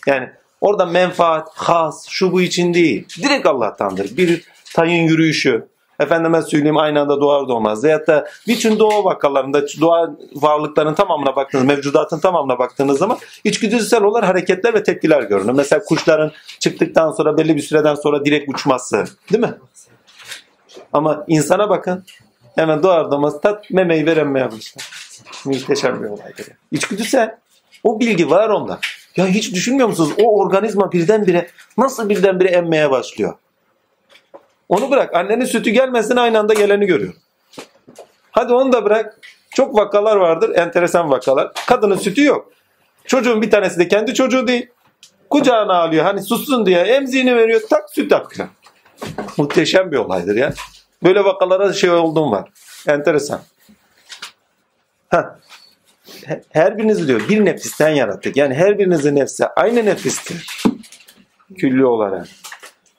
[0.07, 0.29] Yani
[0.61, 3.07] orada menfaat, has, şu bu için değil.
[3.21, 4.17] Direkt Allah'tandır.
[4.17, 5.67] Bir tayın yürüyüşü,
[5.99, 7.83] efendime söyleyeyim aynı anda doğar doğmaz.
[7.83, 14.29] Veyahut da bütün doğa vakalarında, doğa varlıkların tamamına baktığınız, mevcudatın tamamına baktığınız zaman içgüdüsel olarak
[14.29, 15.53] hareketler ve tepkiler görünür.
[15.53, 19.03] Mesela kuşların çıktıktan sonra belli bir süreden sonra direkt uçması.
[19.31, 19.53] Değil mi?
[20.93, 22.05] Ama insana bakın.
[22.55, 24.89] Hemen doğar doğmaz tat memeyi veremeye başlar.
[25.45, 26.47] Muhteşem bir olaydır.
[26.71, 27.37] İçgüdüsel.
[27.83, 28.79] O bilgi var onda.
[29.17, 30.13] Ya hiç düşünmüyor musunuz?
[30.17, 33.33] O organizma birdenbire nasıl birdenbire emmeye başlıyor?
[34.69, 35.15] Onu bırak.
[35.15, 37.13] Annenin sütü gelmesin aynı anda geleni görüyor.
[38.31, 39.19] Hadi onu da bırak.
[39.55, 40.55] Çok vakalar vardır.
[40.55, 41.51] Enteresan vakalar.
[41.67, 42.51] Kadının sütü yok.
[43.05, 44.69] Çocuğun bir tanesi de kendi çocuğu değil.
[45.29, 46.03] Kucağına alıyor.
[46.05, 47.61] Hani sussun diye emziğini veriyor.
[47.69, 48.47] Tak süt akıyor.
[49.37, 50.53] Muhteşem bir olaydır ya.
[51.03, 52.49] Böyle vakalara şey olduğum var.
[52.87, 53.41] Enteresan.
[55.09, 55.23] Heh.
[56.25, 58.37] He- Her birinizi diyor bir nefisten yarattık.
[58.37, 60.63] Yani her birinizin nefsi aynı nefistir.
[61.57, 62.27] Külli olarak.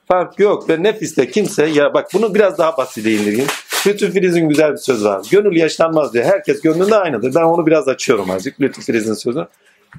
[0.09, 3.47] Fark yok ve nefiste kimse ya bak bunu biraz daha basite indireyim.
[3.87, 5.27] Lütfü Filiz'in güzel bir sözü var.
[5.31, 6.25] Gönül yaşlanmaz diyor.
[6.25, 7.35] Herkes gönlünde aynıdır.
[7.35, 8.61] Ben onu biraz açıyorum azıcık.
[8.61, 9.47] Lütfü Filiz'in sözü.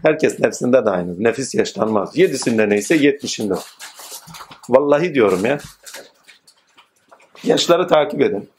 [0.03, 1.24] Herkes nefsinde de aynıdır.
[1.24, 2.18] Nefis yaşlanmaz.
[2.18, 3.60] Yedisinde neyse yetmişinde o.
[4.69, 5.58] Vallahi diyorum ya.
[7.44, 8.50] Yaşları takip edin.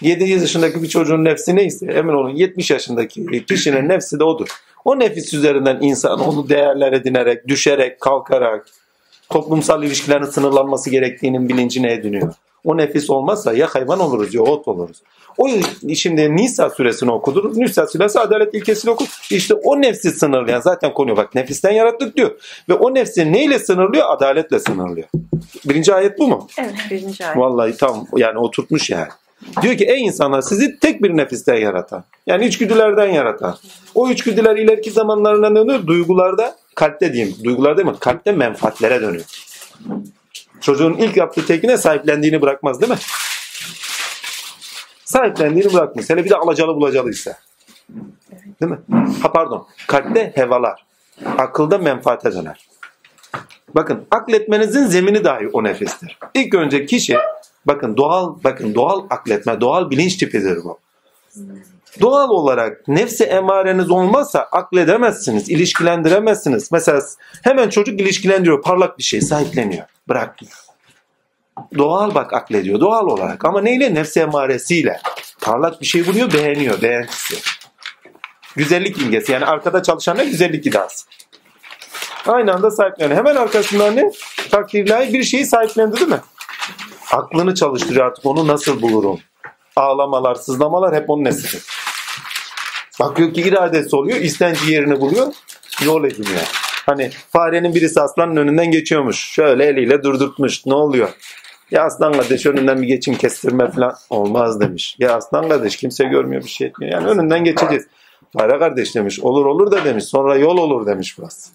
[0.00, 4.48] 7 yaşındaki bir çocuğun nefsi neyse emin olun 70 yaşındaki kişinin nefsi de odur.
[4.84, 8.66] O nefis üzerinden insan onu değerler edinerek, düşerek, kalkarak,
[9.30, 12.34] toplumsal ilişkilerin sınırlanması gerektiğinin bilincine ediniyor.
[12.64, 15.02] O nefis olmazsa ya hayvan oluruz ya ot oluruz.
[15.38, 15.48] O
[15.94, 17.56] şimdi Nisa suresini okudunuz.
[17.56, 19.06] Nisa suresi adalet ilkesini okur.
[19.30, 21.16] İşte o nefsi sınırlayan zaten konuyor.
[21.16, 22.30] Bak nefisten yarattık diyor.
[22.68, 24.04] Ve o nefsi neyle sınırlıyor?
[24.08, 25.08] Adaletle sınırlıyor.
[25.64, 26.46] Birinci ayet bu mu?
[26.58, 27.36] Evet birinci ayet.
[27.36, 29.08] Vallahi tam yani oturtmuş yani.
[29.62, 32.04] Diyor ki ey insanlar sizi tek bir nefisten yaratan.
[32.26, 33.56] Yani içgüdülerden yaratan.
[33.94, 35.86] O içgüdüler ileriki zamanlarına dönüyor.
[35.86, 37.36] Duygularda kalpte diyeyim.
[37.44, 37.94] Duygular değil mi?
[38.00, 39.24] Kalpte menfaatlere dönüyor.
[40.60, 42.98] Çocuğun ilk yaptığı tekine sahiplendiğini bırakmaz değil mi?
[45.04, 46.10] Sahiplendiğini bırakmaz.
[46.10, 47.38] Hele bir de alacalı bulacalıysa.
[48.60, 48.78] Değil mi?
[49.22, 49.66] Ha pardon.
[49.86, 50.86] Kalpte hevalar.
[51.38, 52.68] Akılda menfaate döner.
[53.74, 56.18] Bakın akletmenizin zemini dahi o nefistir.
[56.34, 57.18] İlk önce kişi
[57.66, 60.78] bakın doğal bakın doğal akletme, doğal bilinç tipidir bu.
[62.00, 66.72] Doğal olarak nefsi emareniz olmazsa akledemezsiniz, ilişkilendiremezsiniz.
[66.72, 67.00] Mesela
[67.42, 70.54] hemen çocuk ilişkilendiriyor, parlak bir şey sahipleniyor, bırakmıyor.
[71.78, 73.94] Doğal bak aklediyor, doğal olarak ama neyle?
[73.94, 75.00] Nefsi emaresiyle.
[75.40, 77.36] Parlak bir şey buluyor, beğeniyor, beğentisi.
[78.56, 80.18] Güzellik imgesi yani arkada çalışan?
[80.30, 81.06] Güzellik iddiası.
[82.26, 83.18] Aynı anda sahipleniyor.
[83.18, 84.10] Hemen arkasından ne?
[84.50, 86.20] Takdirlahi bir şeyi sahiplendi değil mi?
[87.12, 89.20] Aklını çalıştırıyor artık onu nasıl bulurum?
[89.76, 91.62] Ağlamalar, sızlamalar hep onun nesidir.
[93.00, 95.32] Bakıyor ki iradesi oluyor, istenci yerini buluyor,
[95.84, 96.42] yol ediniyor.
[96.86, 99.16] Hani farenin birisi aslanın önünden geçiyormuş.
[99.16, 100.66] Şöyle eliyle durdurtmuş.
[100.66, 101.08] Ne oluyor?
[101.70, 104.96] Ya aslan kardeş önünden bir geçim kestirme falan olmaz demiş.
[104.98, 106.92] Ya aslan kardeş kimse görmüyor bir şey etmiyor.
[106.92, 107.86] Yani önünden geçeceğiz.
[108.32, 109.20] Fare kardeş demiş.
[109.20, 110.04] Olur olur da demiş.
[110.04, 111.50] Sonra yol olur demiş burası.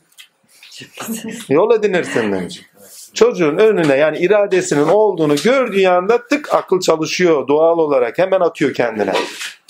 [1.49, 2.61] Yol edinirsin demiş.
[3.13, 9.13] Çocuğun önüne yani iradesinin olduğunu gördüğü anda tık akıl çalışıyor doğal olarak hemen atıyor kendine.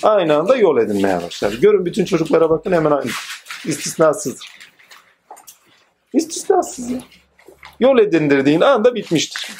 [0.03, 1.53] Aynı anda yol edinmeye başlar.
[1.53, 3.11] Görün bütün çocuklara bakın hemen aynı.
[3.65, 4.41] İstisnasız.
[6.13, 6.99] İstisnasız ya.
[7.80, 9.51] Yol edindirdiğin anda bitmiştir.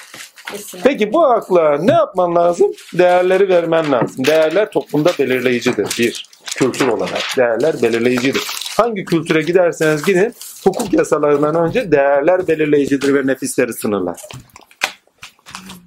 [0.84, 2.72] Peki bu akla ne yapman lazım?
[2.94, 4.26] Değerleri vermen lazım.
[4.26, 5.88] Değerler toplumda belirleyicidir.
[6.00, 8.44] Bir, kültür olarak değerler belirleyicidir.
[8.78, 10.34] Hangi kültüre giderseniz gidin
[10.64, 14.22] hukuk yasalarından önce değerler belirleyicidir ve nefisleri sınırlar.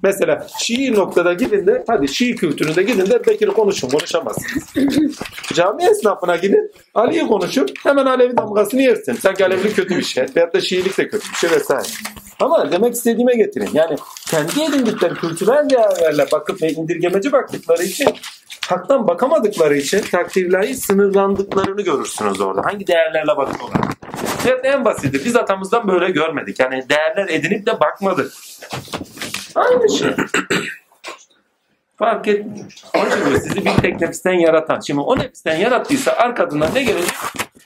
[0.03, 4.63] Mesela Şii noktada gidin de hadi Şii kültüründe gidin de Bekir'i konuşun konuşamazsınız.
[5.53, 9.13] Cami esnafına gidin Ali'yi konuşun hemen Alevi damgasını yersin.
[9.13, 11.87] Sanki Alevilik kötü bir şey veyahut da Şiilik de kötü bir şey vesaire.
[12.39, 13.69] Ama demek istediğime getirin.
[13.73, 13.95] Yani
[14.27, 18.09] kendi edindikleri kültürel değerlerle bakıp ve indirgemeci baktıkları için
[18.67, 22.61] haktan bakamadıkları için takdirlahi sınırlandıklarını görürsünüz orada.
[22.65, 23.81] Hangi değerlerle bakıyorlar?
[24.47, 25.25] Evet en basiti.
[25.25, 26.59] Biz atamızdan böyle görmedik.
[26.59, 28.33] Yani değerler edinip de bakmadık.
[29.57, 30.09] Aynı şey.
[31.97, 32.65] Fark etmiyor.
[32.95, 34.79] Onun için sizi bir tek nefisten yaratan.
[34.79, 37.15] Şimdi o nefisten yarattıysa arkasından ne gelecek?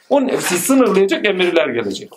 [0.09, 2.09] O nefsi sınırlayacak emirler gelecek.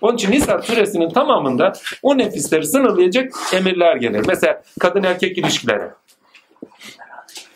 [0.00, 4.24] Onun için Nisa suresinin tamamında o nefisleri sınırlayacak emirler gelir.
[4.28, 5.90] Mesela kadın erkek ilişkileri.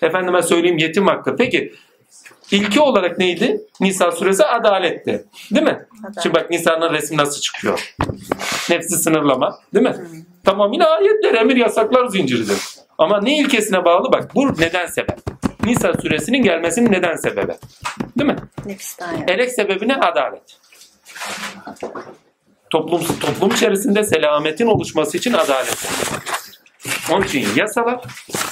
[0.02, 1.36] Efendime söyleyeyim yetim hakkı.
[1.36, 1.74] Peki
[2.50, 3.60] ilki olarak neydi?
[3.80, 5.24] Nisa suresi adaletti.
[5.50, 5.86] Değil mi?
[6.00, 6.22] Adalet.
[6.22, 7.94] Şimdi bak Nisa'nın resmi nasıl çıkıyor?
[8.70, 9.58] Nefsi sınırlama.
[9.74, 9.96] Değil mi?
[10.44, 12.58] Tamamıyla ayetler, emir, yasaklar zinciridir.
[12.98, 14.12] Ama ne ilkesine bağlı?
[14.12, 15.18] Bak bu neden sebep?
[15.64, 17.54] Nisa suresinin gelmesinin neden sebebi?
[18.18, 18.36] Değil mi?
[19.28, 19.96] Elek sebebi ne?
[19.96, 20.58] Adalet.
[22.70, 25.88] Toplum, toplum içerisinde selametin oluşması için adalet.
[27.10, 28.00] Onun için yasalar,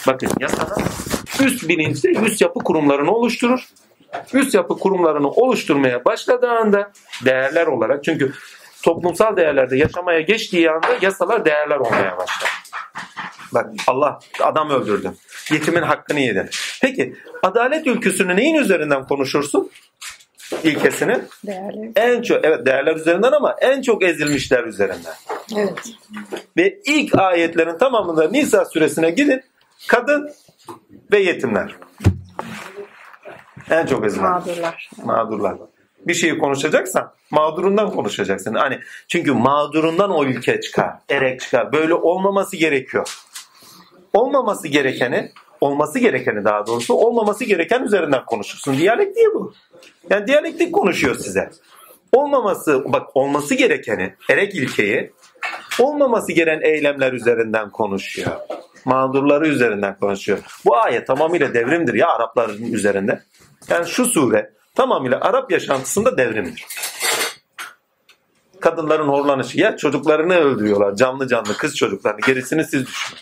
[0.07, 0.83] bakın yasalar
[1.41, 3.69] üst bilinçte üst yapı kurumlarını oluşturur.
[4.33, 6.93] Üst yapı kurumlarını oluşturmaya başladığı anda
[7.25, 8.33] değerler olarak çünkü
[8.83, 12.51] toplumsal değerlerde yaşamaya geçtiği anda yasalar değerler olmaya başlar.
[13.55, 15.13] Bak Allah adam öldürdü.
[15.53, 16.51] Yetimin hakkını yedi.
[16.83, 19.71] Peki adalet ülküsünü neyin üzerinden konuşursun?
[20.65, 21.93] İlkesini Değerleri.
[21.97, 25.15] en çok evet değerler üzerinden ama en çok ezilmişler üzerinden.
[25.57, 25.79] Evet.
[26.57, 29.43] Ve ilk ayetlerin tamamında Nisa suresine gidin.
[29.89, 30.31] Kadın
[31.13, 31.75] ve yetimler.
[33.71, 34.31] En çok ezilen.
[34.31, 34.91] Mağdurlar.
[35.05, 35.57] Mağdurlar.
[36.07, 38.55] Bir şeyi konuşacaksan mağdurundan konuşacaksın.
[38.55, 41.73] Hani çünkü mağdurundan o ülke çıkar, erek çıkar.
[41.73, 43.17] Böyle olmaması gerekiyor.
[44.13, 45.33] Olmaması gerekeni
[45.65, 48.79] olması gerekeni daha doğrusu olmaması gereken üzerinden konuşursun.
[48.79, 49.53] Diyalektik bu.
[50.11, 51.51] Yani diyalektik konuşuyor size.
[52.13, 55.13] Olmaması, bak olması gerekeni, erek ilkeyi
[55.81, 58.31] olmaması gereken eylemler üzerinden konuşuyor.
[58.85, 60.39] Mağdurları üzerinden konuşuyor.
[60.67, 63.21] Bu ayet tamamıyla devrimdir ya Arapların üzerinde.
[63.69, 66.67] Yani şu sure tamamıyla Arap yaşantısında devrimdir.
[68.61, 73.21] Kadınların horlanışı ya çocuklarını öldürüyorlar canlı canlı kız çocuklarını gerisini siz düşünün.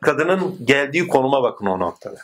[0.00, 2.16] Kadının geldiği konuma bakın o noktada.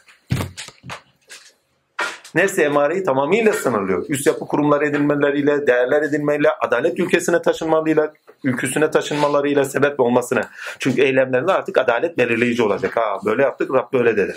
[2.34, 4.04] Nefsi emareyi tamamıyla sınırlıyor.
[4.08, 8.12] Üst yapı kurumları edinmeleriyle, değerler edinmeyle, adalet ülkesine taşınmalıyla,
[8.44, 10.50] ülküsüne taşınmalarıyla sebep olmasına.
[10.78, 12.96] Çünkü eylemlerinde artık adalet belirleyici olacak.
[12.96, 14.34] Ha böyle yaptık Rab böyle dedi.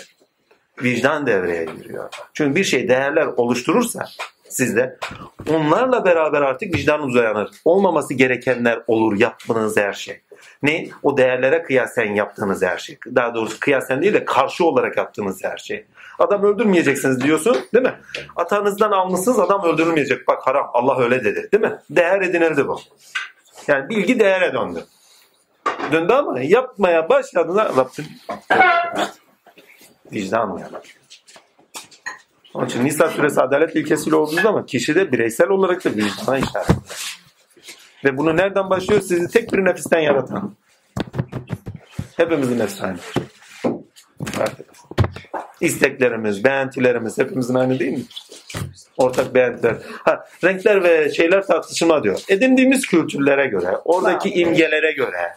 [0.82, 2.08] Vicdan devreye giriyor.
[2.34, 4.08] Çünkü bir şey değerler oluşturursa
[4.48, 4.98] sizde
[5.50, 7.50] onlarla beraber artık vicdanınız uyanır.
[7.64, 10.20] Olmaması gerekenler olur yaptığınız her şey.
[10.62, 10.88] Ne?
[11.02, 12.98] O değerlere kıyasen yaptığınız her şey.
[13.14, 15.84] Daha doğrusu kıyasen değil de karşı olarak yaptığınız her şey.
[16.18, 17.94] Adam öldürmeyeceksiniz diyorsun değil mi?
[18.36, 20.28] Atanızdan almışsınız adam öldürülmeyecek.
[20.28, 21.78] Bak haram Allah öyle dedi değil mi?
[21.90, 22.80] Değer edinildi bu.
[23.66, 24.84] Yani bilgi değere döndü.
[25.92, 28.06] Döndü ama yapmaya başladığında Rabbim
[30.12, 30.98] vicdan uyanır.
[32.54, 36.70] Onun için Nisa suresi adalet ilkesiyle olduğu zaman kişi de bireysel olarak da vicdana işaret
[36.70, 36.76] eder.
[38.04, 39.00] Ve bunu nereden başlıyor?
[39.00, 40.54] Sizi tek bir nefisten yaratan.
[42.16, 43.04] Hepimizin nefsi aynıdır.
[45.60, 48.04] İsteklerimiz, beğentilerimiz hepimizin aynı değil mi?
[48.96, 49.76] Ortak beğentiler.
[50.04, 52.20] Ha, renkler ve şeyler tartışılma diyor.
[52.28, 55.36] Edindiğimiz kültürlere göre, oradaki imgelere göre,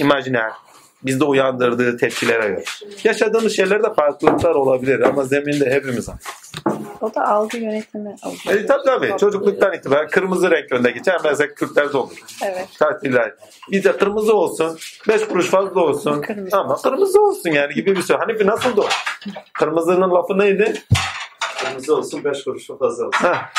[0.00, 0.52] imajiner,
[1.02, 2.64] bizde uyandırdığı tepkilere göre.
[3.04, 6.18] Yaşadığımız şeylerde farklılıklar olabilir ama zeminde hepimiz aynı.
[7.00, 8.60] O da algı yönetimi oluyor.
[8.60, 9.14] E, tabii tabii.
[9.20, 11.20] Çocukluktan itibaren kırmızı renk önde geçer.
[11.24, 12.16] Mesela Kürtlerde olur.
[12.44, 12.66] Evet.
[12.78, 13.34] Tatiller.
[13.70, 14.78] Bir de kırmızı olsun.
[15.08, 16.20] Beş kuruş fazla olsun.
[16.20, 16.56] Kırmızı.
[16.56, 18.16] Ama kırmızı olsun yani gibi bir şey.
[18.16, 18.88] Hani bir nasıldı o?
[19.54, 20.82] Kırmızının lafı neydi?
[21.64, 23.26] Kırmızı olsun 5 kuruşu fazla olsun.
[23.26, 23.50] Ha.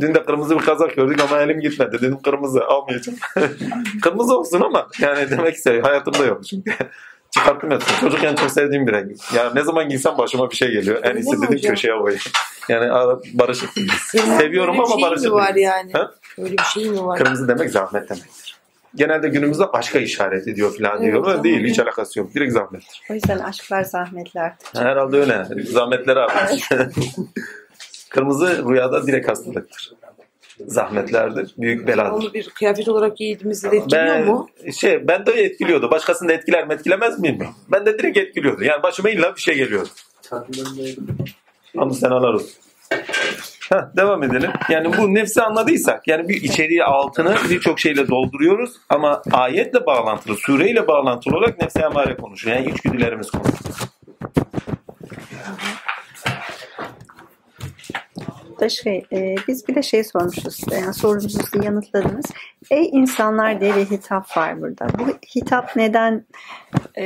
[0.00, 1.92] Dün de kırmızı bir kazak gördük ama elim gitmedi.
[1.92, 3.18] Dedim kırmızı almayacağım.
[4.02, 5.82] kırmızı olsun ama yani demek istiyor.
[5.82, 6.72] Hayatımda yok çünkü.
[7.30, 7.78] Çıkarttım ya.
[8.00, 9.16] Çocukken çok sevdiğim bir renk.
[9.34, 11.00] Yani ne zaman giysem başıma bir şey geliyor.
[11.02, 11.74] En iyisi dedim hocam?
[11.74, 12.22] köşeye koyayım.
[12.68, 13.70] Yani barışık.
[14.38, 15.92] Seviyorum Böyle bir ama şey barışık mi var yani?
[15.92, 16.10] Ha?
[16.38, 17.18] Öyle bir şey mi var?
[17.18, 18.43] Kırmızı demek zahmet demektir.
[18.96, 21.14] Genelde günümüzde aşka işaret ediyor falan Evet, diyor.
[21.16, 21.44] Öyle tamam.
[21.44, 21.64] değil.
[21.64, 22.34] Hiç alakası yok.
[22.34, 23.02] Direkt zahmettir.
[23.10, 24.74] O yüzden aşklar zahmetli artık.
[24.74, 25.44] Herhalde öyle.
[25.64, 26.68] Zahmetleri artmış.
[28.10, 29.92] Kırmızı rüyada direkt hastalıktır.
[30.66, 31.54] Zahmetlerdir.
[31.58, 32.10] Büyük beladır.
[32.10, 34.48] Onu bir kıyafet olarak giydiğimizde de etkiliyor Ben, mu?
[34.80, 35.90] şey, ben de etkiliyordu.
[35.90, 37.38] Başkasını da etkiler mi etkilemez miyim?
[37.72, 38.64] Ben de direkt etkiliyordu.
[38.64, 39.88] Yani başıma illa bir şey geliyordu.
[41.78, 42.50] Anı senalar olsun.
[43.72, 44.50] Heh, devam edelim.
[44.70, 50.88] Yani bu nefsi anladıysak yani bir içeriği altını birçok şeyle dolduruyoruz ama ayetle bağlantılı, sureyle
[50.88, 52.56] bağlantılı olarak nefsi emare konuşuyor.
[52.56, 53.74] Yani içgüdülerimiz konuşuyor.
[58.60, 60.60] Da şey, e, biz bir de şey sormuşuz.
[60.72, 62.24] Yani sorumuzu yanıtladınız.
[62.70, 64.86] Ey insanlar diye bir hitap var burada.
[64.98, 66.24] Bu hitap neden
[66.98, 67.04] e,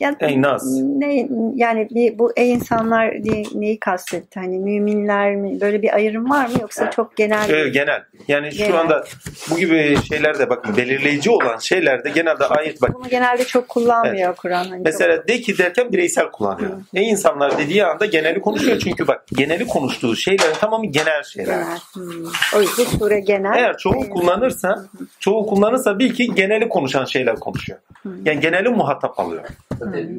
[0.00, 0.62] yani, Ey nas.
[0.82, 4.40] Ne, yani bir, bu ey insanlar diye neyi kastetti?
[4.40, 5.60] Hani müminler mi?
[5.60, 6.52] Böyle bir ayrım var mı?
[6.60, 8.02] Yoksa çok genel Evet, genel.
[8.28, 8.80] Yani şu Genel.
[8.80, 9.04] anda
[9.50, 14.64] bu gibi şeylerde bakın belirleyici olan şeylerde genelde ayet bak Bunu genelde çok kullanmıyor Kur'an.
[14.64, 16.70] Hani Mesela de ki derken bireysel kullanıyor.
[16.92, 21.54] Ne insanlar dediği anda geneli konuşuyor çünkü bak geneli konuştuğu şeylerin tamamı genel çok şeyler.
[21.54, 21.78] genel.
[21.92, 22.26] Hmm.
[22.56, 23.54] O yüzden sure genel.
[23.56, 24.84] Eğer çoğu kullanırsa,
[25.20, 27.78] çoğu kullanırsa bil ki geneli konuşan şeyler konuşuyor.
[28.24, 29.42] Yani geneli muhatap alıyor.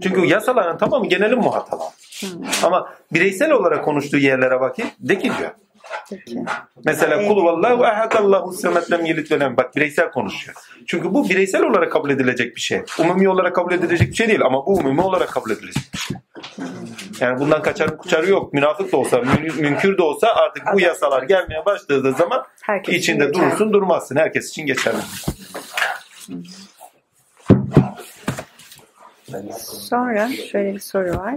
[0.03, 1.91] Çünkü yasaların tamamı geneli muhatap alıyor.
[2.63, 5.51] Ama bireysel olarak konuştuğu yerlere bakayım de ki diyor.
[6.09, 6.39] Peki.
[6.85, 7.27] Mesela Evet.
[7.27, 9.57] kul vallahu ehadallahu semet lem yelit ve lem.
[9.57, 10.57] Bak bireysel konuşuyor.
[10.87, 12.81] Çünkü bu bireysel olarak kabul edilecek bir şey.
[12.99, 16.17] Umumi olarak kabul edilecek bir şey değil ama bu umumi olarak kabul edilecek bir şey.
[17.19, 18.53] Yani bundan kaçarı kuçarı yok.
[18.53, 23.13] Münafık da olsa, mün- münkür de olsa artık bu yasalar gelmeye başladığı zaman Herkes için
[23.13, 23.45] içinde geçerli.
[23.45, 24.15] durursun durmazsın.
[24.15, 24.97] Herkes için geçerli.
[29.59, 31.35] Sonra şöyle bir soru var.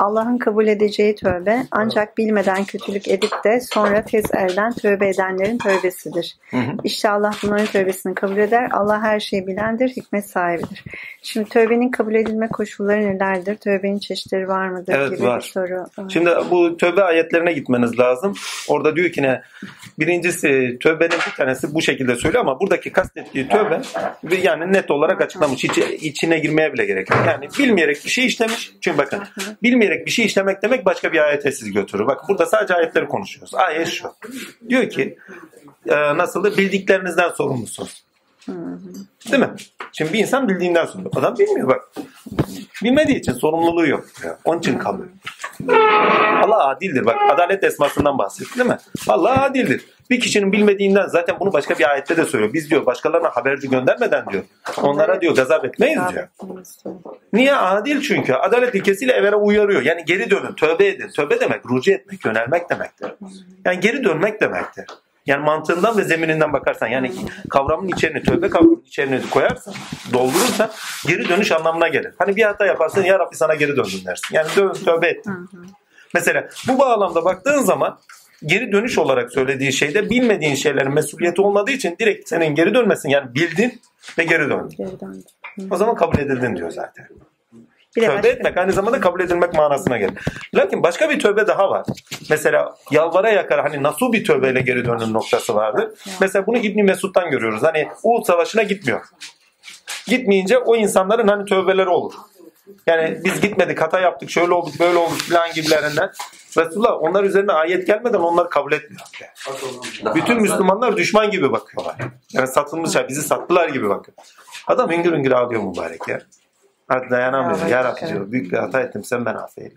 [0.00, 6.36] Allah'ın kabul edeceği tövbe ancak bilmeden kötülük edip de sonra tez elden tövbe edenlerin tövbesidir.
[6.50, 6.58] hı.
[6.84, 8.68] İşte Allah bunların tövbesini kabul eder.
[8.72, 10.84] Allah her şeyi bilendir, hikmet sahibidir.
[11.22, 13.56] Şimdi tövbenin kabul edilme koşulları nelerdir?
[13.56, 14.94] Tövbenin çeşitleri var mıdır?
[14.96, 15.38] Evet, gibi var.
[15.38, 15.84] bir soru.
[16.08, 18.34] Şimdi bu tövbe ayetlerine gitmeniz lazım.
[18.68, 19.42] Orada diyor ki ne?
[19.98, 23.80] Birincisi tövbenin bir tanesi bu şekilde söylüyor ama buradaki kastettiği tövbe
[24.42, 25.64] yani net olarak açıklamış.
[25.64, 27.20] Hiç içine girmeye bile gerek yok.
[27.26, 28.72] Yani bilmeyerek bir şey işlemiş.
[28.80, 29.20] Çünkü bakın
[29.62, 32.06] bilmeyerek bir şey işlemek demek başka bir ayete sizi götürür.
[32.06, 33.54] Bak burada sadece ayetleri konuşuyoruz.
[33.54, 34.08] Ayet şu.
[34.68, 35.18] Diyor ki
[35.86, 35.94] e,
[36.56, 38.04] bildiklerinizden sorumlusunuz.
[39.30, 39.50] Değil mi?
[39.92, 41.10] Şimdi bir insan bildiğinden sorumlu.
[41.16, 41.90] Adam bilmiyor bak.
[42.82, 44.04] Bilmediği için sorumluluğu yok.
[44.44, 45.08] Onun için kalıyor.
[46.42, 47.06] Allah adildir.
[47.06, 48.78] Bak adalet esmasından bahsetti değil mi?
[49.08, 49.84] Allah adildir.
[50.10, 52.52] Bir kişinin bilmediğinden zaten bunu başka bir ayette de söylüyor.
[52.52, 54.44] Biz diyor başkalarına haberci göndermeden diyor.
[54.82, 56.28] Onlara diyor gazap etmeyiz diyor.
[57.32, 57.54] Niye?
[57.54, 58.32] Adil çünkü.
[58.32, 59.82] Adalet ilkesiyle evvela uyarıyor.
[59.82, 61.08] Yani geri dönün, tövbe edin.
[61.08, 63.10] Tövbe demek, rucu etmek, yönelmek demektir.
[63.64, 64.84] Yani geri dönmek demektir.
[65.26, 67.12] Yani mantığından ve zemininden bakarsan yani
[67.50, 69.74] kavramın içerini, tövbe kavramının içerini koyarsan,
[70.12, 70.70] doldurursan
[71.06, 72.14] geri dönüş anlamına gelir.
[72.18, 74.34] Hani bir hata yaparsın ya Rabbi sana geri döndüm dersin.
[74.34, 75.26] Yani dön, tövbe et.
[76.14, 77.98] Mesela bu bağlamda baktığın zaman
[78.46, 83.08] geri dönüş olarak söylediği şeyde bilmediğin şeylerin mesuliyeti olmadığı için direkt senin geri dönmesin.
[83.08, 83.80] Yani bildin
[84.18, 84.76] ve geri döndün.
[84.76, 84.88] Geri.
[85.70, 87.08] O zaman kabul edildin diyor zaten.
[87.96, 90.14] Bir Tövbe başka- etmek aynı zamanda kabul edilmek manasına gelir.
[90.54, 91.86] Lakin başka bir tövbe daha var.
[92.30, 95.88] Mesela yalvara yakar hani nasıl bir tövbeyle geri dönün noktası vardır.
[96.20, 97.62] Mesela bunu İbni Mesud'dan görüyoruz.
[97.62, 99.00] Hani Uhud Savaşı'na gitmiyor.
[100.06, 102.14] Gitmeyince o insanların hani tövbeleri olur.
[102.86, 106.10] Yani biz gitmedik, hata yaptık, şöyle olduk, böyle olduk filan gibilerinden.
[106.58, 109.02] Resulullah onlar üzerine ayet gelmeden onları kabul etmiyor.
[110.14, 111.96] Bütün Müslümanlar düşman gibi bakıyorlar.
[112.32, 114.16] Yani satılmış ya bizi sattılar gibi bakıyor.
[114.66, 116.20] Adam hüngür hüngür ağlıyor mübarek ya.
[116.88, 117.66] Artık dayanamıyor.
[117.66, 119.74] Ya Rabbi diyor büyük bir hata ettim sen ben affeyle.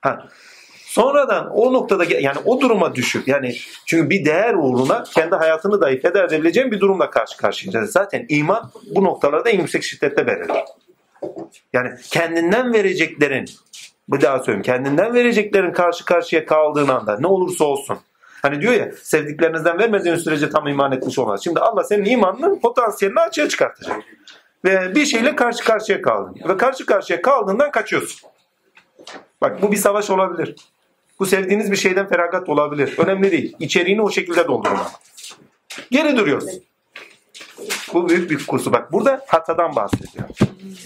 [0.00, 0.28] Ha.
[0.86, 3.56] Sonradan o noktada yani o duruma düşüp yani
[3.86, 7.92] çünkü bir değer uğruna kendi hayatını dahi feda edebileceğin bir durumla karşı karşıyayız.
[7.92, 10.56] Zaten iman bu noktalarda en yüksek şiddette verilir.
[11.72, 13.44] Yani kendinden vereceklerin
[14.08, 17.98] bir daha söyleyeyim kendinden vereceklerin karşı karşıya kaldığın anda ne olursa olsun
[18.42, 21.44] Hani diyor ya sevdiklerinizden vermediğiniz sürece tam iman etmiş olmaz.
[21.44, 23.96] Şimdi Allah senin imanının potansiyelini açığa çıkartacak.
[24.64, 26.48] Ve bir şeyle karşı karşıya kaldın.
[26.48, 28.30] Ve karşı karşıya kaldığından kaçıyorsun.
[29.40, 30.54] Bak bu bir savaş olabilir.
[31.18, 32.94] Bu sevdiğiniz bir şeyden feragat olabilir.
[32.98, 33.56] Önemli değil.
[33.58, 34.90] İçeriğini o şekilde doldurun ama.
[35.90, 36.62] Geri duruyorsun.
[37.94, 38.72] Bu büyük bir kursu.
[38.72, 40.28] Bak burada hatadan bahsediyor.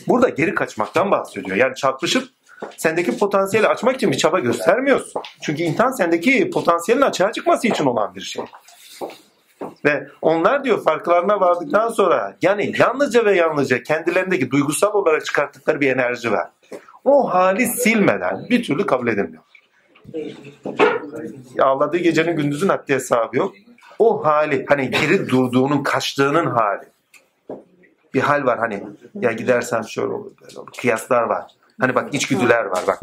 [0.09, 1.57] Burada geri kaçmaktan bahsediyor.
[1.57, 2.28] Yani çarpışıp
[2.77, 5.23] sendeki potansiyeli açmak için bir çaba göstermiyorsun.
[5.43, 8.44] Çünkü imtihan sendeki potansiyelin açığa çıkması için olan bir şey.
[9.85, 15.91] Ve onlar diyor farklarına vardıktan sonra yani yalnızca ve yalnızca kendilerindeki duygusal olarak çıkarttıkları bir
[15.91, 16.51] enerji var.
[17.05, 19.43] O hali silmeden bir türlü kabul edilmiyor.
[21.59, 23.55] Ağladığı gecenin gündüzün haddi hesabı yok.
[24.03, 26.85] O hali hani geri durduğunun kaçtığının hali.
[28.15, 28.83] Bir hal var hani
[29.15, 30.71] ya gidersem şöyle olur böyle olur.
[30.81, 31.45] Kıyaslar var.
[31.81, 33.01] Hani bak içgüdüler var bak.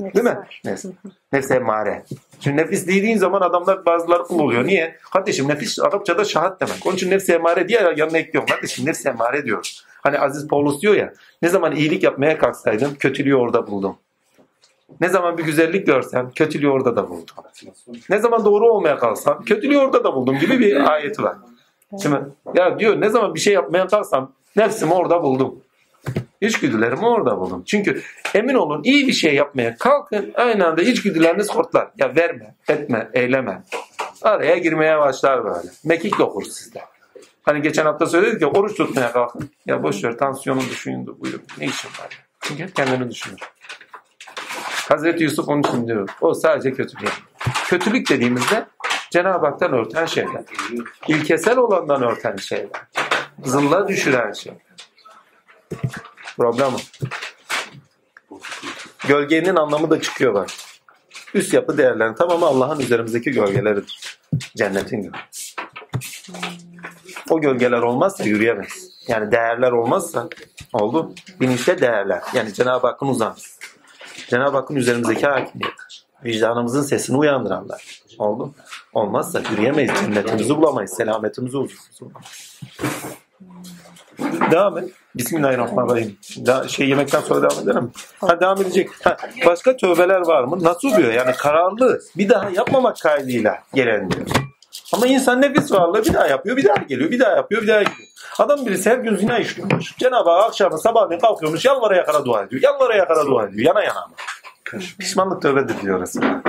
[0.00, 0.38] Değil mi?
[0.64, 0.84] Nefs.
[1.32, 2.04] Nefs emmare.
[2.40, 4.66] Şimdi nefis dediğin zaman adamlar bazıları kul oluyor.
[4.66, 4.96] Niye?
[5.12, 6.86] Kardeşim nefis Arapçada şahat demek.
[6.86, 8.54] Onun için nefs emmare diye yanına ekliyorum.
[8.54, 9.72] Kardeşim nefs emmare diyor.
[10.02, 13.96] Hani Aziz Paulus diyor ya ne zaman iyilik yapmaya kalksaydım kötülüğü orada buldum.
[15.00, 17.34] Ne zaman bir güzellik görsem kötülüğü orada da buldum.
[18.10, 21.36] Ne zaman doğru olmaya kalksam kötülüğü orada da buldum gibi bir ayeti var.
[22.02, 22.16] Şimdi
[22.54, 25.60] ya diyor ne zaman bir şey yapmaya kalksam nefsimi orada buldum.
[26.40, 27.62] İçgüdülerimi orada buldum.
[27.66, 28.02] Çünkü
[28.34, 31.88] emin olun iyi bir şey yapmaya kalkın aynı anda içgüdüleriniz hortlar.
[31.98, 33.62] Ya verme, etme, eyleme.
[34.22, 35.68] Araya girmeye başlar böyle.
[35.84, 36.80] Mekik okur sizde.
[37.42, 39.50] Hani geçen hafta söyledik ya oruç tutmaya kalkın.
[39.66, 41.42] Ya boş ver tansiyonu düşünün de buyurun.
[41.58, 42.18] Ne işin var ya?
[42.40, 43.40] Çünkü hep kendini düşünür.
[44.88, 46.08] Hazreti Yusuf onun için diyor.
[46.20, 47.12] O sadece kötülük.
[47.66, 48.66] Kötülük dediğimizde
[49.10, 50.42] Cenab-ı Hak'tan örten şeyler.
[51.08, 52.70] İlkesel olandan örten şeyler.
[53.44, 54.60] Zılla düşüren şeyler.
[56.36, 56.78] Problem o.
[59.08, 60.48] Gölgenin anlamı da çıkıyor bak.
[61.34, 64.18] Üst yapı değerlerin tamamı Allah'ın üzerimizdeki gölgeleridir.
[64.56, 65.54] Cennetin gölgesi.
[67.30, 68.90] O gölgeler olmazsa yürüyemez.
[69.08, 70.28] Yani değerler olmazsa
[70.72, 71.14] oldu.
[71.40, 72.22] Bilinçte değerler.
[72.34, 73.67] Yani Cenab-ı Hakk'ın uzantısı.
[74.28, 75.82] Cenab-ı Hakk'ın üzerimizdeki hakimiyeti.
[76.24, 78.02] Vicdanımızın sesini uyandıranlar.
[78.18, 78.54] Oldu.
[78.94, 79.92] Olmazsa yürüyemeyiz.
[80.00, 80.90] Cennetimizi bulamayız.
[80.90, 82.60] Selametimizi huzurumuzu bulamayız.
[84.50, 84.90] Devam et.
[85.14, 86.18] Bismillahirrahmanirrahim.
[86.46, 87.84] Da, şey yemekten sonra devam edelim.
[87.84, 87.90] mi?
[88.20, 88.90] Ha devam edecek.
[89.04, 89.16] Ha,
[89.46, 90.64] başka tövbeler var mı?
[90.64, 91.12] Nasıl diyor?
[91.12, 92.00] Yani kararlı.
[92.16, 94.26] Bir daha yapmamak kaydıyla gelen diyor.
[94.92, 97.82] Ama insan nefis varlığı bir daha yapıyor, bir daha geliyor, bir daha yapıyor, bir daha
[97.82, 98.08] geliyor.
[98.38, 99.96] Adam birisi her gün zina işliyormuş.
[99.98, 102.62] Cenab-ı Hak akşamı sabahleyin kalkıyormuş, yalvara yakara dua ediyor.
[102.62, 103.66] Yalvara yakara dua ediyor.
[103.66, 104.14] Yana yana ama.
[104.98, 106.42] Pişmanlık tövbedir diyor Resulullah.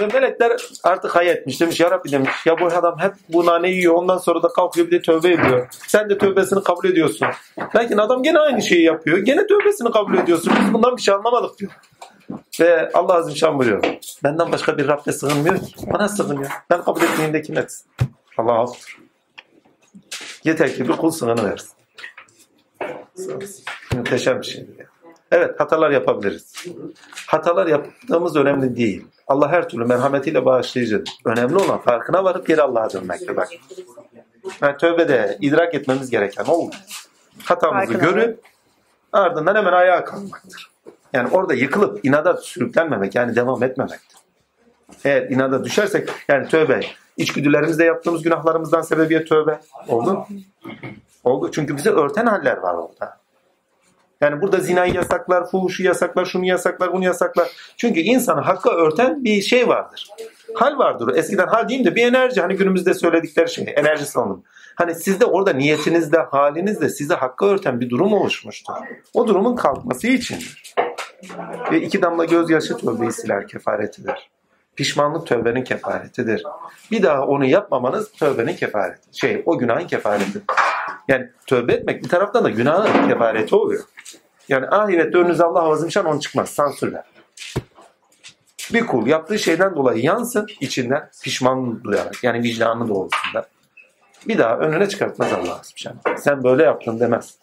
[0.00, 0.52] Ve melekler
[0.84, 4.18] artık hay etmiş demiş ya Rabbi demiş ya bu adam hep bu nane yiyor ondan
[4.18, 5.66] sonra da kalkıyor bir de tövbe ediyor.
[5.88, 7.28] Sen de tövbesini kabul ediyorsun.
[7.76, 9.18] Lakin adam gene aynı şeyi yapıyor.
[9.18, 10.52] Gene tövbesini kabul ediyorsun.
[10.60, 11.72] Biz bundan bir şey anlamadık diyor.
[12.60, 13.84] Ve Allah Azim Şan buyuruyor.
[14.24, 15.74] Benden başka bir Rabbe sığınmıyor ki.
[15.92, 16.50] Bana sığınıyor.
[16.70, 17.90] Ben kabul etmeyeyim de kim etsin?
[18.38, 18.98] Allah affır.
[20.44, 21.70] Yeter ki bir kul sığını versin.
[23.94, 24.86] Muhteşem bir ya.
[25.32, 26.66] Evet hatalar yapabiliriz.
[27.26, 29.06] Hatalar yaptığımız önemli değil.
[29.26, 31.12] Allah her türlü merhametiyle bağışlayıcıdır.
[31.24, 33.36] Önemli olan farkına varıp geri Allah'a dönmektir.
[33.36, 33.48] Bak.
[34.62, 36.74] Yani tövbede idrak etmemiz gereken oldu.
[37.44, 38.40] Hatamızı görüp
[39.14, 40.70] Ardından hemen ayağa kalkmaktır.
[41.14, 44.18] Yani orada yıkılıp inada sürüklenmemek yani devam etmemektir.
[45.04, 46.80] Eğer inada düşersek yani tövbe
[47.16, 50.26] içgüdülerimizle yaptığımız günahlarımızdan sebebiyet tövbe oldu.
[51.24, 51.50] Oldu.
[51.50, 53.18] Çünkü bizi örten haller var orada.
[54.20, 57.48] Yani burada zinayı yasaklar, fuhuşu yasaklar, şunu yasaklar, bunu yasaklar.
[57.76, 60.08] Çünkü insanı hakka örten bir şey vardır.
[60.54, 61.16] Hal vardır.
[61.16, 62.40] Eskiden hal diyeyim de bir enerji.
[62.40, 63.74] Hani günümüzde söyledikleri şey.
[63.76, 64.42] Enerji salınımı.
[64.74, 68.74] Hani sizde orada niyetinizde, halinizde sizi hakka örten bir durum oluşmuştur.
[69.14, 70.74] O durumun kalkması içindir.
[71.72, 74.30] Ve iki damla gözyaşı tövbeyi siler kefaretidir.
[74.76, 76.42] Pişmanlık tövbenin kefaretidir.
[76.90, 79.18] Bir daha onu yapmamanız tövbenin kefareti.
[79.18, 80.40] Şey, o günahın kefareti.
[81.08, 83.84] Yani tövbe etmek bir taraftan da günahın kefareti oluyor.
[84.48, 86.50] Yani ahirette önünüze Allah azimşan onu çıkmaz.
[86.50, 87.04] Sansürler.
[88.72, 93.46] Bir kul yaptığı şeyden dolayı yansın içinden pişman duyarak yani vicdanı doğrultusunda.
[94.28, 95.94] Bir daha önüne çıkartmaz Allah azimşan.
[96.18, 97.38] Sen böyle yaptın demez.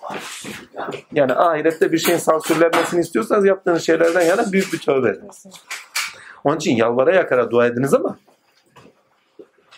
[1.12, 5.46] Yani ahirette bir şeyin sansürlenmesini istiyorsanız yaptığınız şeylerden yana büyük bir tövbe ediniz.
[6.44, 8.18] Onun için yalvara yakara dua ediniz ama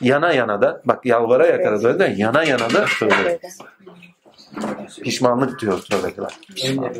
[0.02, 3.60] yana yana da bak yalvara yakara dua edin yana yana da tövbe ediniz.
[5.04, 6.40] Pişmanlık diyor tövbeler.
[6.56, 6.98] Pişmanlık.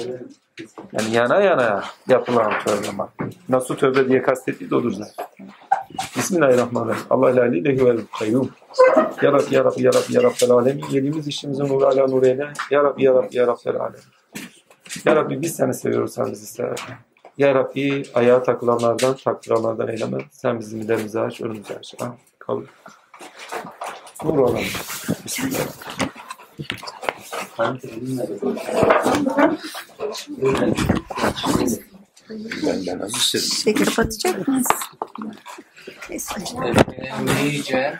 [0.94, 2.88] Yani yana yana yapılan tövbe.
[3.50, 5.26] Nasıl tövbe diye kastettiği de odur zaten.
[6.18, 7.04] Bismillahirrahmanirrahim.
[7.10, 8.52] Allah la ilahe vel kayyum.
[9.22, 10.86] Ya Rabbi, Ya Rabbi, Ya Rabbi, Ya Rabbi, alemin.
[10.92, 12.54] Yediğimiz işimizin nuru ala nur eyle.
[12.72, 14.00] Ya Rabbi, Ya Rabbi, Ya Rabbi, alemin.
[15.06, 16.80] Ya Rabbi biz seni seviyoruz, sen bizi sever.
[17.38, 20.18] Ya Rabbi ayağa takılanlardan, taktıranlardan eyleme.
[20.32, 21.94] Sen bizim giderimizi aç, önümüzü aç.
[22.00, 22.66] Ha, kabul.
[24.24, 24.64] Nur olalım.
[27.84, 28.28] Bismillah.
[32.68, 33.40] Benden alışır.
[33.40, 34.68] Şey kapatacak mıyız?
[36.10, 36.36] Neyse.
[37.44, 37.98] İyice.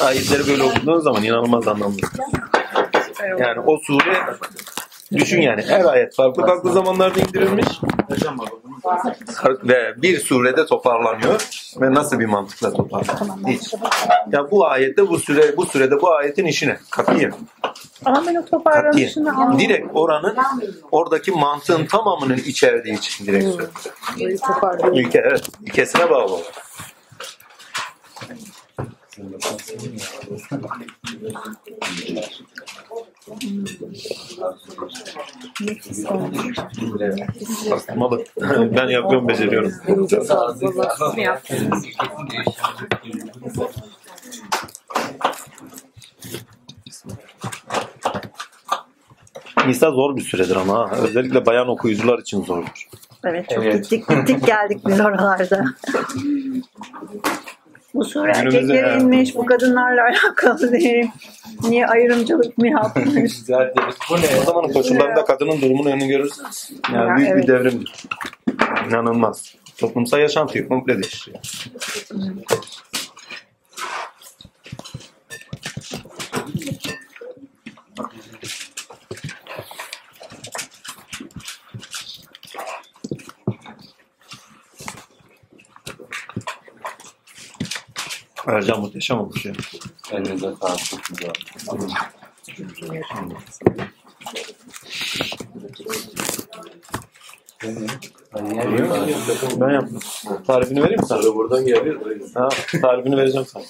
[0.00, 2.00] Ayetleri böyle okuduğun zaman inanılmaz anlamlı.
[3.38, 4.26] Yani o sure
[5.12, 7.66] düşün yani her ayet farklı farklı zamanlarda indirilmiş
[9.64, 11.48] ve bir surede toparlanıyor
[11.80, 13.48] ve nasıl bir mantıkla toparlanıyor?
[13.48, 13.74] Hiç.
[14.32, 17.34] Ya bu ayette bu süre bu sürede bu ayetin işine katıyım.
[18.04, 18.44] Ama ben o Katiyen.
[18.44, 19.58] toparlanışını anlamadım.
[19.58, 20.36] Direkt oranın
[20.90, 23.74] oradaki mantığın tamamının içerdiği için direkt söylüyorum.
[24.20, 24.96] Böyle toparlıyor.
[24.96, 25.48] İlke, evet.
[25.66, 26.69] İlkesine bağlı olarak.
[37.96, 38.24] Malı.
[38.76, 39.72] ben yapıyorum, beceriyorum.
[39.86, 40.62] Elinize sağlık.
[49.66, 50.96] Nisa zor bir süredir ama ha.
[50.96, 52.88] Özellikle bayan okuyucular için zordur.
[53.24, 53.74] Evet çok Evet.
[53.74, 55.64] gittik gittik geldik biz oralarda.
[57.94, 61.10] Bu Günümüzde erkeklere inmiş, bu kadınlarla alakalı değil.
[61.68, 63.14] Niye ayrımcılık mı yapmış?
[63.14, 63.94] Güzel deriz.
[64.10, 64.40] Bu ne?
[64.40, 66.70] O zamanın koşullarında kadının durumunun önünü görürsünüz.
[66.92, 67.42] Yani Ya, büyük evet.
[67.42, 68.04] bir devrimdir.
[68.88, 69.54] İnanılmaz.
[69.78, 71.42] Toplumsal yaşantıyı komple değiştiriyor.
[88.46, 89.52] Ercan muhteşem olmuş ya.
[90.12, 90.78] Elinize sağlık.
[90.84, 91.32] Çok güzel.
[99.60, 99.98] Ben yaptım.
[100.46, 101.34] Tarifini vereyim mi sana?
[101.34, 102.00] Buradan geliyor.
[102.34, 102.48] Ha,
[102.82, 103.64] tarifini vereceğim sana.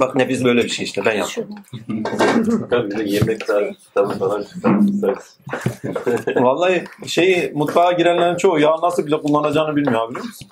[0.00, 1.44] Bak nefis böyle bir şey işte ben yaptım.
[2.70, 4.44] Tabii bir de yemek tarifi kitabı falan.
[6.44, 10.48] Vallahi şeyi mutfağa girenlerin çoğu yağ nasıl bile kullanacağını bilmiyor biliyor musun?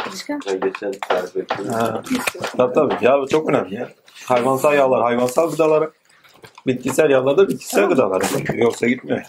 [0.62, 1.66] Geçen tarif ettim.
[2.56, 2.94] Tabii tabii.
[3.04, 3.88] Yağ çok önemli ya.
[4.24, 5.90] Hayvansal yağlar hayvansal gıdaları.
[6.66, 8.24] Bitkisel yağlar da bitkisel gıdaları.
[8.54, 9.22] Yoksa gitmiyor.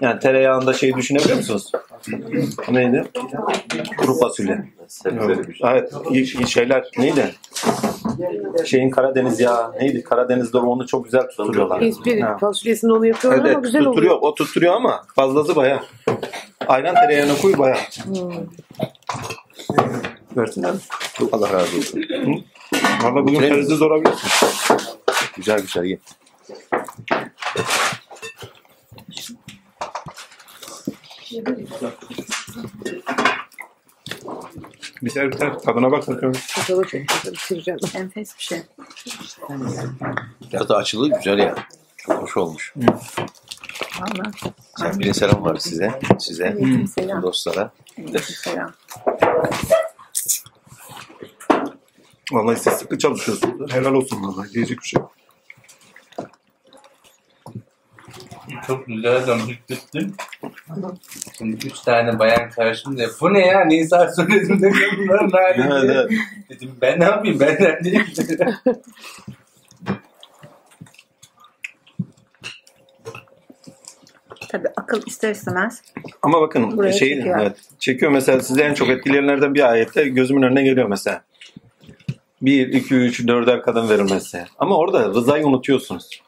[0.00, 1.72] Yani tereyağında şey düşünebiliyor musunuz?
[2.70, 3.04] Neydi?
[3.96, 4.64] Kuru fasulye.
[5.48, 5.70] Bir şey.
[5.70, 5.92] Evet.
[6.10, 7.34] iyi şeyler neydi?
[8.66, 10.02] Şeyin Karadeniz ya neydi?
[10.02, 11.82] Karadeniz'de onu çok güzel tutturuyorlar.
[12.22, 12.36] Ha.
[12.40, 14.12] fasulyesini onu yapıyorlar Evet, ama güzel tutturuyor.
[14.16, 14.30] oluyor.
[14.32, 15.80] O tutturuyor ama fazlası bayağı.
[16.66, 17.78] Ayran tereyağına koy bayağı.
[18.04, 18.46] Hmm.
[20.36, 20.72] Versinler.
[21.32, 22.04] Allah razı olsun.
[23.02, 24.30] Valla bugün ferizi zor olabilirsin.
[25.36, 25.98] Güzel güzel ye.
[35.02, 35.58] Biter biter.
[35.58, 36.32] Tadına bak bakalım.
[36.54, 37.80] Tadına çok güzel bitireceğim.
[37.94, 38.62] Enfes bir şey.
[40.52, 41.54] Biraz da açılı güzel ya.
[41.96, 42.74] Çok hoş olmuş.
[44.00, 44.30] Valla.
[44.76, 46.00] Sevgili selam var size.
[46.18, 46.48] Size.
[46.48, 47.22] Aleykümselam.
[47.22, 47.72] Dostlara.
[47.98, 48.72] Aleykümselam.
[52.32, 53.72] Vallahi siz sıkı çalışıyorsunuz.
[53.72, 54.52] Helal olsun vallahi.
[54.52, 55.02] Diyecek bir şey.
[58.66, 60.14] Çok güzel dönüştürdüm.
[61.38, 63.02] Şimdi üç tane bayan karşımda.
[63.20, 63.64] Bu ne ya?
[63.64, 65.84] Nisan söylediğinde kadınların hali.
[65.86, 66.10] Evet.
[66.50, 67.40] Dedim ben ne yapayım?
[67.40, 68.00] Benden değil.
[74.48, 75.82] Tabii akıl ister istemez.
[76.22, 77.38] Ama bakın Buraya şey çekiyor.
[77.40, 81.22] evet, çekiyor mesela sizi en çok etkileyenlerden bir ayette gözümün önüne geliyor mesela.
[82.42, 84.46] 1, 2, 3, 4'er kadın verir mesela.
[84.58, 86.22] Ama orada rızayı unutuyorsunuz.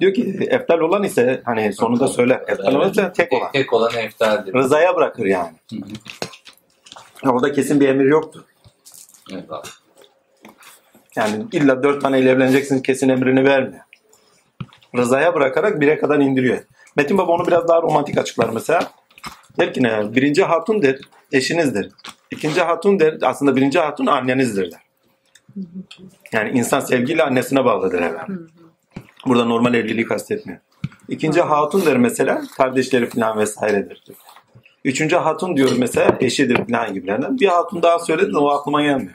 [0.00, 2.40] Diyor ki eftal olan ise hani sonunda söyler.
[2.48, 3.52] Eftal olan ise tek olan.
[3.52, 4.54] Tek olan eftaldir.
[4.54, 5.52] Rızaya bırakır yani.
[7.24, 8.46] Orada kesin bir emir yoktu.
[9.32, 9.44] Evet.
[11.16, 13.82] Yani illa dört taneyle evleneceksin kesin emrini vermiyor.
[14.96, 16.58] Rızaya bırakarak bire kadar indiriyor.
[16.96, 18.92] Metin Baba onu biraz daha romantik açıklar mesela.
[19.58, 20.14] Der ki ne?
[20.14, 20.98] Birinci hatun der,
[21.32, 21.90] eşinizdir.
[22.30, 24.80] İkinci hatun der, aslında birinci hatun annenizdir der.
[26.32, 28.50] Yani insan sevgiyle annesine bağlıdır efendim.
[29.26, 30.60] Burada normal evliliği kastetmiyor.
[31.08, 34.02] İkinci hatun der mesela, kardeşleri falan vesairedir.
[34.84, 37.38] Üçüncü hatun diyor mesela eşidir falan gibilerinden.
[37.38, 39.14] Bir hatun daha söyledi de o aklıma gelmiyor.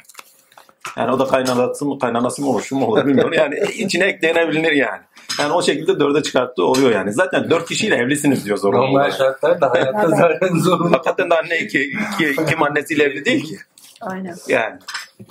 [0.98, 3.34] Yani o da kaynanası mı, kaynanası mı olur, şu mu olur bilmiyorum.
[3.34, 5.02] Yani içine eklenebilir yani.
[5.40, 7.14] Yani o şekilde dörde çıkarttığı oluyor yani.
[7.14, 9.14] Zaten dört kişiyle evlisiniz diyor zorunlu Normal olarak.
[9.14, 10.92] şartlarda hayatta zaten zorunlu.
[10.94, 13.58] Hakikaten de anne iki, iki, kim annesiyle evli değil ki.
[14.02, 14.36] Aynen.
[14.48, 14.80] Yani.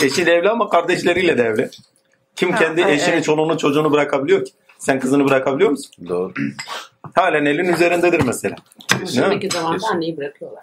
[0.03, 1.71] Eşiyle evli ama kardeşleriyle de evli.
[2.37, 3.25] Kim Ha, kendi eşini, evet.
[3.25, 4.53] çoluğunu, çocuğunu bırakabiliyor ki?
[4.83, 6.09] Sen kızını bırakabiliyor musun?
[6.09, 6.33] Doğru.
[7.15, 8.57] Halen elin üzerindedir mesela.
[9.15, 10.63] Şimdiki zamanda anneyi bırakıyorlar.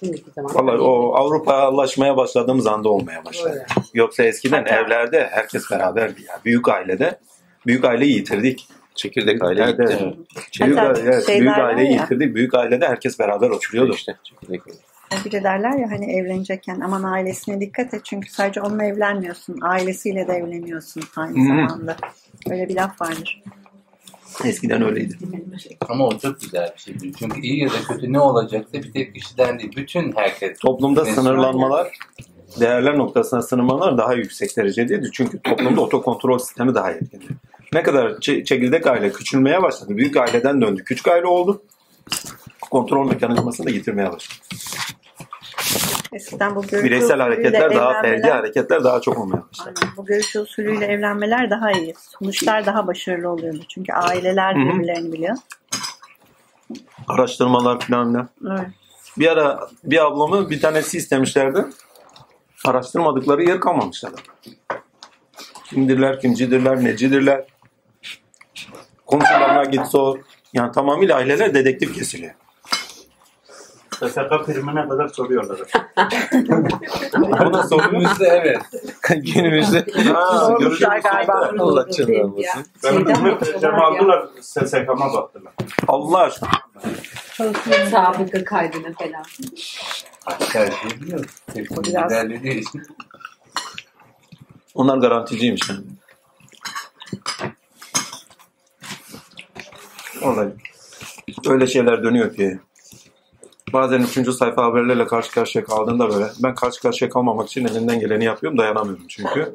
[0.00, 3.52] Şimdiki zamanda Vallahi o Avrupa'laşmaya başladığımız anda olmaya başladı.
[3.52, 3.66] Öyle.
[3.94, 6.40] Yoksa eskiden evlerde herkes beraberdi ya.
[6.44, 7.18] Büyük ailede
[7.66, 8.68] büyük aileyi yitirdik.
[8.94, 9.84] Çekirdek aile gitti.
[9.88, 10.00] evet.
[10.60, 12.00] Büyük, Hatta aile, evet, büyük aileyi ya.
[12.00, 12.34] yitirdik.
[12.34, 13.94] Büyük ailede herkes beraber oturuyordu.
[13.94, 14.78] İşte çekirdek aile.
[15.24, 19.58] Bir de derler ya hani evlenecekken aman ailesine dikkat et çünkü sadece onunla evlenmiyorsun.
[19.62, 21.96] Ailesiyle de evleniyorsun aynı Hı hı.
[22.50, 23.42] Öyle bir laf vardır.
[24.44, 25.18] Eskiden öyleydi.
[25.88, 27.12] Ama o çok güzel bir şey.
[27.18, 29.72] Çünkü iyi ya da kötü ne olacaksa bir tek kişiden değil.
[29.76, 30.58] Bütün herkes.
[30.58, 31.98] Toplumda sınırlanmalar,
[32.60, 35.10] değerler noktasında sınırlamalar daha yüksek derecedeydi.
[35.12, 37.26] Çünkü toplumda otokontrol sistemi daha etkili.
[37.72, 39.96] Ne kadar çe- çekirdek aile küçülmeye başladı.
[39.96, 40.84] Büyük aileden döndü.
[40.84, 41.62] Küçük aile oldu.
[42.70, 44.38] Kontrol mekanizmasını da yitirmeye başladı.
[46.12, 49.80] Eskiden bu görüş Bireysel hareketler daha evlenmeler- hareketler daha çok olmaya başladı.
[49.82, 49.96] Aynen.
[49.96, 51.94] Bu görüş usulüyle evlenmeler daha iyi.
[51.98, 53.60] Sonuçlar daha başarılı oluyordu.
[53.68, 55.36] Çünkü aileler birbirlerini biliyor.
[57.08, 58.28] Araştırmalar falan filan.
[58.50, 58.66] Evet.
[59.18, 61.64] Bir ara bir ablamı bir tanesi istemişlerdi.
[62.64, 64.20] Araştırmadıkları yer kalmamış adam.
[65.64, 67.44] Kimdirler, kimcidirler, necidirler.
[69.06, 70.18] Komşularına git sor.
[70.52, 72.34] Yani tamamıyla aileler dedektif kesiliyor.
[74.08, 75.58] SSK primine kadar soruyorlar.
[77.18, 77.86] Bu da.
[77.90, 78.62] Günümüzde evet.
[79.34, 81.50] Günümüzde Ha, Sormuşlar galiba.
[81.58, 82.66] Allah canını almasın.
[82.84, 85.52] Benim İzmir'de aldılar SSK'ma baktılar.
[85.88, 86.50] Allah aşkına.
[87.90, 89.24] Sabıka kaydına falan.
[90.26, 91.24] Artık her şeyi biliyor.
[91.86, 92.82] İlerlediği için.
[94.74, 95.82] Onlar garanticiymiş yani.
[100.22, 100.48] Vallahi
[101.48, 102.60] öyle şeyler dönüyor ki.
[103.72, 108.24] Bazen üçüncü sayfa haberlerle karşı karşıya kaldığında böyle ben karşı karşıya kalmamak için elimden geleni
[108.24, 109.54] yapıyorum dayanamıyorum çünkü.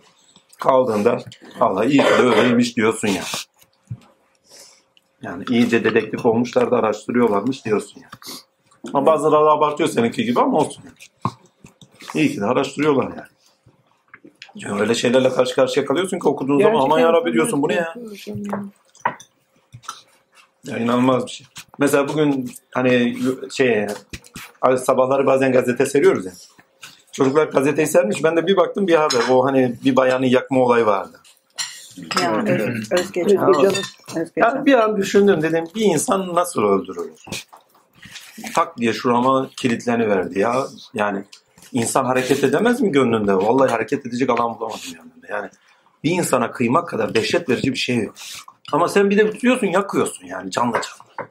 [0.59, 1.17] Kaldığında
[1.59, 3.23] Allah iyi ki de öyleymiş diyorsun ya.
[5.21, 8.09] Yani iyice dedektif olmuşlar da araştırıyorlarmış diyorsun ya.
[8.93, 10.83] Ama bazıları abartıyor seninki gibi ama olsun.
[12.15, 13.27] İyi ki de araştırıyorlar yani.
[14.55, 17.93] Ya öyle şeylerle karşı karşıya kalıyorsun ki okuduğun zaman aman yarabbi diyorsun bu ne ya?
[20.67, 21.47] Ya inanılmaz bir şey.
[21.79, 23.17] Mesela bugün hani
[23.51, 23.87] şey
[24.77, 26.31] sabahları bazen gazete seriyoruz ya.
[27.11, 28.23] Çocuklar gazeteyi sermiş.
[28.23, 29.23] Ben de bir baktım bir haber.
[29.29, 31.19] O hani bir bayanı yakma olayı vardı.
[32.21, 33.49] Ya Öz, Özgecan.
[33.49, 33.83] Özgecan.
[34.15, 34.31] Özgecan.
[34.35, 37.25] Yani bir an düşündüm dedim bir insan nasıl öldürülür?
[38.55, 40.67] Tak diye şurama kilitlerini ya.
[40.93, 41.23] Yani
[41.71, 43.35] insan hareket edemez mi gönlünde?
[43.35, 45.27] Vallahi hareket edecek alan bulamadım yanında.
[45.29, 45.49] Yani
[46.03, 48.15] bir insana kıymak kadar dehşet verici bir şey yok.
[48.73, 51.29] Ama sen bir de tutuyorsun yakıyorsun yani canlı canlı.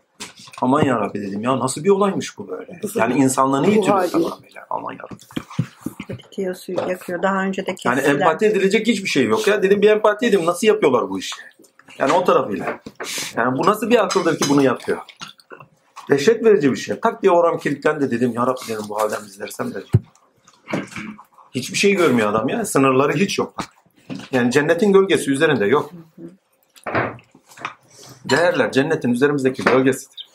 [0.63, 2.81] Aman yarabbi dedim ya nasıl bir olaymış bu böyle.
[2.95, 4.67] Yani insanlığını yitiriyor tamamıyla.
[4.71, 6.19] Aman yarabbi.
[6.19, 7.23] Bitiyor suyu yakıyor.
[7.23, 8.21] Daha önce de Yani kestiler.
[8.21, 9.63] empati edilecek hiçbir şey yok ya.
[9.63, 11.35] Dedim bir empati edeyim nasıl yapıyorlar bu işi?
[11.99, 12.81] Yani o tarafıyla.
[13.37, 14.99] Yani bu nasıl bir akıldır ki bunu yapıyor?
[16.11, 17.01] Dehşet verici bir şey.
[17.01, 18.33] Tak diye oram kilitlendi dedim.
[18.35, 19.89] Ya Rabbi dedim bu halden izlersem dedim.
[21.55, 22.65] Hiçbir şey görmüyor adam ya.
[22.65, 23.55] Sınırları hiç yok.
[24.33, 25.91] Yani cennetin gölgesi üzerinde yok.
[28.25, 30.29] Değerler cennetin üzerimizdeki gölgesidir.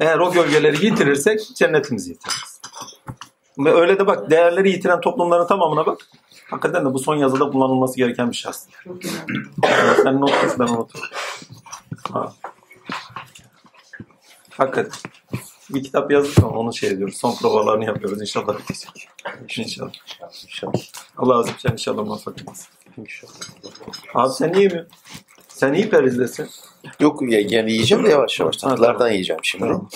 [0.00, 2.60] Eğer o gölgeleri yitirirsek cennetimizi yitiririz.
[3.58, 5.98] Ve öyle de bak değerleri yitiren toplumların tamamına bak.
[6.50, 8.76] Hakikaten de bu son yazıda kullanılması gereken bir şey aslında.
[10.02, 11.04] Sen not ben unuturum.
[12.12, 12.32] Ha.
[14.50, 14.92] Hakikaten.
[15.70, 17.16] Bir kitap yazdık ama onu şey ediyoruz.
[17.16, 18.20] Son provalarını yapıyoruz.
[18.20, 19.08] İnşallah bitecek.
[19.48, 20.72] İnşallah.
[21.16, 22.38] Allah azim sen inşallah muvaffak
[24.14, 24.92] Abi sen niye yemiyorsun?
[25.48, 26.48] Sen iyi perizdesin.
[27.00, 28.56] Yok ya- yani yiyeceğim de yavaş yavaş.
[28.56, 29.64] Tatlılardan yiyeceğim şimdi.
[29.64, 29.88] Tamam.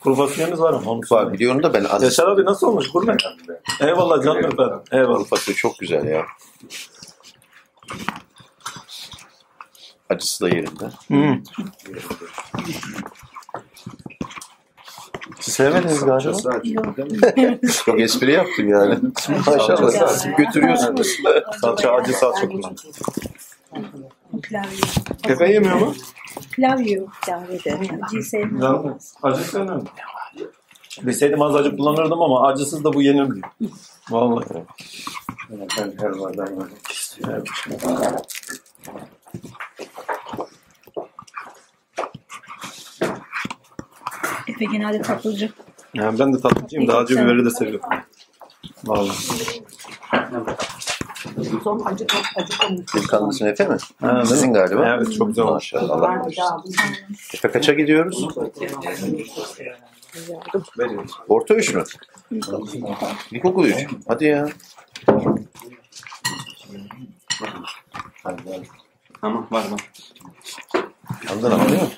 [0.00, 2.02] Kuru fasulyemiz var ama onu Var biliyorum da ben az.
[2.02, 2.90] Yaşar abi nasıl olmuş?
[2.92, 3.16] Gurme.
[3.80, 4.78] Eyvallah canım efendim.
[4.92, 5.14] Eyvallah.
[5.16, 6.26] Kuru fasulye çok güzel ya.
[10.10, 10.84] Acısı da yerinde.
[11.08, 11.38] Hı.
[15.42, 16.60] Sevmediniz galiba.
[17.84, 18.98] Çok espri yaptım yani.
[19.46, 21.16] Maşallah siz götürüyorsunuz.
[21.60, 22.76] Salça acı salça kullan.
[24.50, 24.70] Yiyor.
[25.22, 25.94] Pepe yemiyor mu?
[26.52, 27.78] Pilav yiyor kahvede.
[28.06, 28.60] Acıyı sevmiyor.
[28.60, 28.98] Canım.
[29.22, 29.88] Acı sevmiyorum.
[31.02, 33.48] Bilseydim az acı kullanırdım ama acısız da bu yenilmiyor.
[34.10, 34.64] Vallahi.
[35.50, 37.44] Ben her bardan yemek istiyorum.
[44.46, 45.52] Efe genelde tatlıcı.
[45.94, 47.88] Yani ben de tatlıcıyım da acı biberi de seviyorum.
[48.84, 49.16] Vallahi.
[51.64, 52.94] Son acı acı konmuş.
[52.94, 53.76] Delikanlısın Efe mi?
[54.00, 54.54] Ha, Sizin mi?
[54.54, 54.86] galiba.
[54.88, 55.72] Evet çok güzel olmuş.
[55.72, 55.90] Maşallah.
[55.96, 56.62] Allah daha.
[57.34, 58.28] Efe kaça gidiyoruz?
[61.28, 61.84] Orta üç mü?
[63.32, 63.86] İlkokul üç.
[64.08, 64.48] Hadi ya.
[69.20, 69.90] Tamam var var.
[71.28, 71.88] Yandın ama değil mi?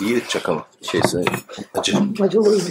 [0.00, 0.58] İyi çakal.
[0.82, 1.24] Şeysi
[1.74, 1.98] acı.
[2.20, 2.62] Acılıyım.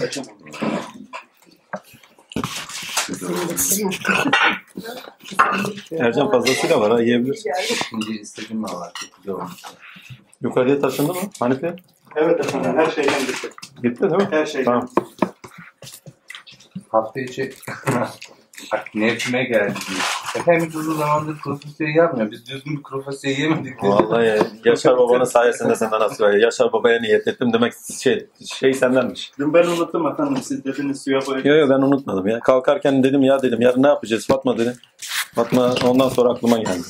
[5.92, 7.52] Ercan fazlasıyla var ha yiyebilirsin.
[7.90, 8.94] Şimdi istediğim mi var?
[10.42, 11.20] Yukarıya taşındı mı?
[11.40, 11.76] Hanife?
[12.16, 13.50] Evet efendim her şeyden gitti.
[13.84, 14.28] Gitti değil mi?
[14.32, 14.66] Her şeyden.
[14.66, 14.90] Tamam.
[16.90, 17.54] Hafta içi
[18.74, 19.74] Bak Nevkime geldi.
[20.36, 22.32] Efendim uzun zamandır kuru fasulye yapmıyor.
[22.32, 23.66] Biz düzgün bir kuru fasulye yemedik.
[23.66, 23.76] dedi.
[23.82, 26.46] Vallahi ya, Yaşar babanın sayesinde senden nasıl öyle.
[26.46, 28.28] Yaşar babaya niyet ettim demek şey,
[28.60, 29.32] şey sendenmiş.
[29.40, 31.44] Dün ben unuttum efendim siz dediniz suya koyun.
[31.46, 32.40] Yok yok ben unutmadım ya.
[32.40, 34.78] Kalkarken dedim ya dedim yarın ne yapacağız Fatma dedi.
[35.36, 36.88] Fatma ondan sonra aklıma geldi.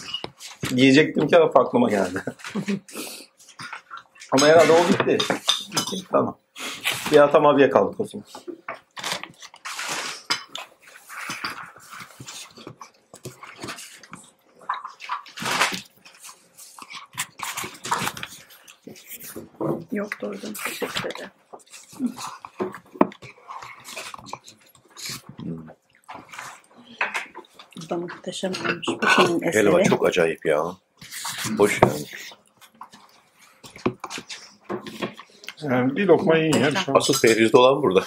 [0.76, 2.24] Diyecektim ki ama aklıma geldi.
[4.32, 5.08] ama herhalde o.
[5.08, 5.18] Bitti,
[6.12, 6.38] Tamam.
[7.12, 8.26] Bir Atam abiye kaldık o zaman.
[19.98, 20.54] Yok doydum.
[20.66, 21.32] Teşekkür ederim.
[27.78, 28.88] Bu da muhteşem olmuş.
[28.88, 29.68] Bu kimin eseri?
[29.68, 30.64] Helva çok acayip ya.
[31.58, 32.06] Hoş yani.
[35.62, 36.72] Yani bir lokma yiyin ya.
[36.72, 37.10] Bir şey olmaz.
[37.10, 38.04] Asıl perizde olan burada.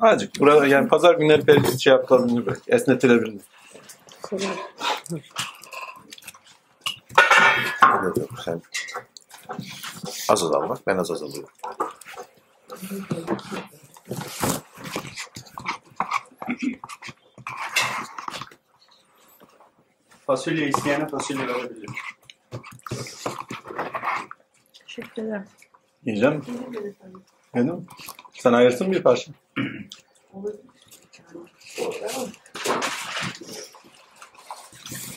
[0.00, 0.40] Azıcık.
[0.40, 2.58] Burada yani pazar günleri perişan şey yapılabilir.
[2.68, 3.40] Esnetilebilir.
[8.04, 8.62] Yok yok sen
[10.28, 11.50] az azal bak ben az az alıyorum.
[20.26, 21.94] Fasulye isteyene fasulye verebilirim.
[24.86, 25.44] Teşekkür ederim.
[26.04, 26.42] Yiyeceğim.
[27.54, 27.86] Yedin mi?
[28.32, 29.32] Sen ayırsın bir parça.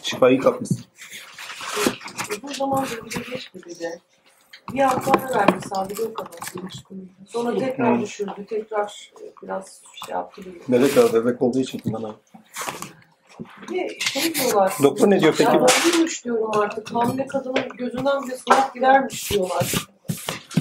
[0.03, 0.85] Şifayı kapmışsın.
[2.43, 4.01] Uzun zamandır bir de geçmedi de.
[4.73, 6.31] Bir hafta ara verdi sadece o kadar.
[7.27, 8.01] Sonra tekrar Hı.
[8.01, 8.45] düşürdü.
[8.49, 9.11] Tekrar
[9.43, 10.41] biraz şey yaptı.
[10.41, 10.59] gibi.
[10.67, 12.13] Bebek var, bebek olduğu için bundan
[13.69, 14.73] Bir şey diyorlar.
[14.83, 15.55] Doktor ne diyor peki?
[15.55, 15.65] Ya
[15.95, 16.95] ölmüş diyorum artık.
[16.95, 19.73] Hamile kadının gözünden bile soğuk gidermiş diyorlar.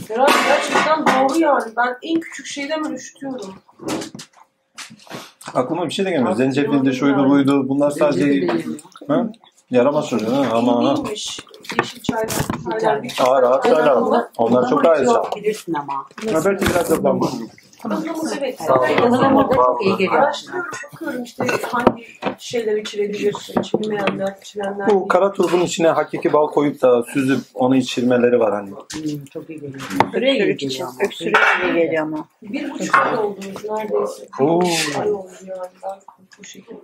[0.09, 1.73] Herhalde gerçekten doğru yani.
[1.77, 3.55] Ben en küçük şeyden bile üşütüyorum.
[5.55, 6.37] Aklıma bir şey de gelmiyor.
[6.37, 7.69] Zencefildi, şuydu, buydu.
[7.69, 8.47] Bunlar sadece
[9.09, 9.31] ha?
[9.71, 10.37] yaramaz çocuğu.
[10.37, 10.47] Ha?
[10.53, 10.97] Ama ha.
[10.97, 11.41] Değilmiş.
[11.79, 14.25] Yeşil çaylar, Ağır ağır çaylar var.
[14.39, 15.43] Onlar çok ağır çay.
[15.43, 15.95] Bilirsin ama.
[16.33, 17.31] Ha, belki biraz da Ihlamur
[18.41, 18.61] evet.
[18.61, 20.23] Ihlamur da çok iyi geliyor.
[20.23, 22.07] Araştırıyorum, bakıyorum işte hangi
[22.39, 24.91] şeyler içilebilir, içilmeyenler, içilenler.
[24.91, 28.71] Bu kara turbun içine hakiki bal koyup da süzüp onu içirmeleri var hani.
[28.71, 29.81] Hmm, çok iyi geliyor.
[30.15, 30.87] Öksürük için.
[31.05, 32.29] Öksürük iyi geliyor ama.
[32.43, 34.29] Bir buçuk ay oldu neredeyse.
[34.41, 34.61] Bir Oo.
[34.61, 35.99] buçuk ay oldu yani ben
[36.39, 36.79] bu şekilde.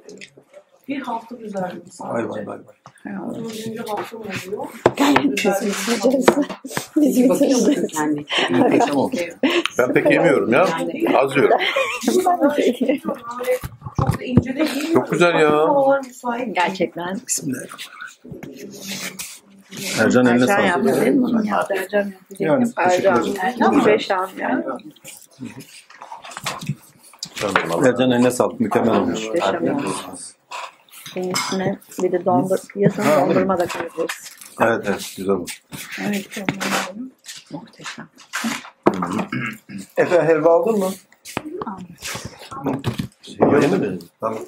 [0.88, 2.28] Bir hafta düzeldim sadece.
[2.28, 2.58] Vay vay vay.
[2.58, 3.34] vay.
[3.34, 4.68] Dördüncü haftam oluyor.
[5.24, 5.62] Bitireceğiz.
[5.62, 8.26] Biz Peki bakıyor musun?
[8.50, 8.96] Muhteşem.
[9.78, 10.62] Ben pek yemiyorum ya.
[11.16, 11.58] Az yiyorum.
[12.06, 12.56] Çok da
[14.24, 14.92] ince de giymiyorum.
[14.92, 15.66] Çok güzel ya.
[16.52, 17.20] Gerçekten.
[17.26, 18.84] Bismillahirrahmanirrahim.
[20.00, 20.66] Ercan eline Ercan sağlık.
[20.66, 21.22] yaptı değil mi?
[21.22, 21.74] Bunu yaptı.
[21.78, 22.14] Ercan yaptı.
[22.38, 23.22] Yani Ercan.
[23.24, 24.64] teşekkür Muhteşem yani.
[27.86, 28.60] Ercan eline sağlık.
[28.60, 29.24] Mükemmel olmuş.
[29.26, 29.82] Muhteşem yani.
[31.14, 34.32] Senin üstüne bir de dondur, yazın dondurma da koyabiliriz.
[34.60, 35.62] Evet evet güzel olmuş.
[36.00, 36.40] Evet.
[37.50, 38.08] Muhteşem.
[39.96, 40.90] Efe helva aldın mı?
[43.38, 43.98] Yeni mi?
[44.20, 44.38] Tamam.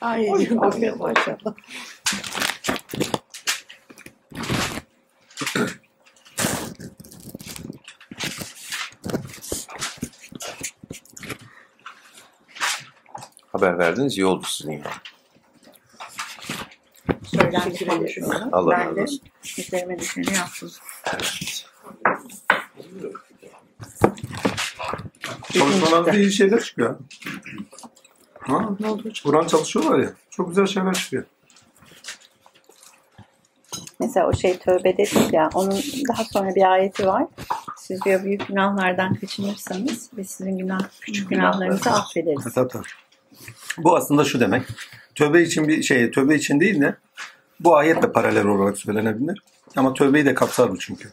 [0.00, 1.54] Ay, bakıyor maşallah.
[13.52, 14.84] Haber verdiniz iyi oldu sizin yani.
[17.88, 18.48] Konuşuyorum.
[18.52, 19.20] Allah razı de olsun.
[19.58, 20.70] üzerime düşeni yaptım.
[25.52, 26.98] Çalışmalarda iyi şeyler çıkıyor.
[28.40, 28.68] Ha?
[28.80, 29.12] Ne oldu?
[29.24, 30.12] Buran çalışıyorlar ya.
[30.30, 31.24] Çok güzel şeyler çıkıyor.
[34.00, 37.26] Mesela o şey tövbe dedik ya, onun daha sonra bir ayeti var.
[37.76, 42.54] Siz diyor büyük günahlardan kaçınırsanız biz sizin günah, küçük günahlarınızı affederiz.
[42.54, 42.86] Tabii, tabii.
[43.78, 44.62] Bu aslında şu demek.
[45.14, 46.96] Tövbe için bir şey, tövbe için değil de
[47.60, 49.42] bu ayetle paralel olarak söylenebilir.
[49.76, 51.08] Ama tövbeyi de kapsar bu çünkü.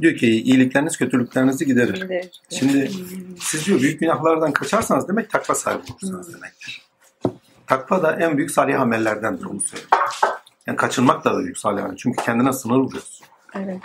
[0.00, 1.98] Diyor ki iyilikleriniz kötülüklerinizi giderir.
[1.98, 2.90] Şimdi, Şimdi
[3.40, 6.82] siz diyor büyük günahlardan kaçarsanız demek takva sahibi olursunuz demektir.
[7.66, 9.90] Takva da en büyük salih amellerdendir onu söylüyor.
[10.66, 11.96] Yani kaçınmak da büyük salih amel.
[11.96, 13.26] Çünkü kendine sınır vuruyorsun.
[13.54, 13.78] evet.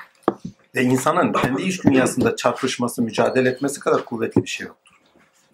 [0.76, 4.87] Ve insanın kendi iç dünyasında çarpışması, mücadele etmesi kadar kuvvetli bir şey yoktur.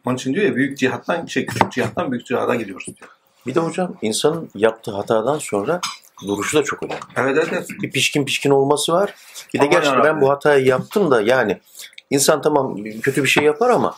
[0.06, 3.10] Onun için diyor ya büyük cihattan, şey küçük cihattan büyük cihada gidiyoruz diyor.
[3.48, 5.82] Bir de hocam insanın yaptığı hatadan sonra
[6.28, 7.00] duruşu da çok önemli.
[7.16, 7.48] Evet evet.
[7.52, 7.70] evet.
[7.82, 9.14] Bir pişkin pişkin olması var.
[9.54, 11.60] Bir de Aman gerçekten ben bu hatayı yaptım da yani
[12.10, 13.96] insan tamam kötü bir şey yapar ama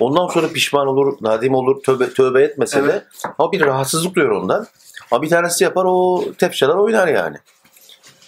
[0.00, 2.94] ondan sonra pişman olur, nadim olur, tövbe, tövbe etmese Evet.
[2.94, 3.04] de
[3.38, 4.66] ama bir rahatsızlık duyuyor ondan.
[5.10, 7.36] Ama bir tanesi yapar o tepsiler oynar yani.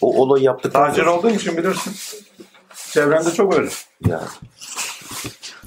[0.00, 1.94] O olayı yaptıktan Tacir olduğum için bilirsin.
[2.90, 3.70] Çevremde çok öyle.
[4.06, 4.26] yani.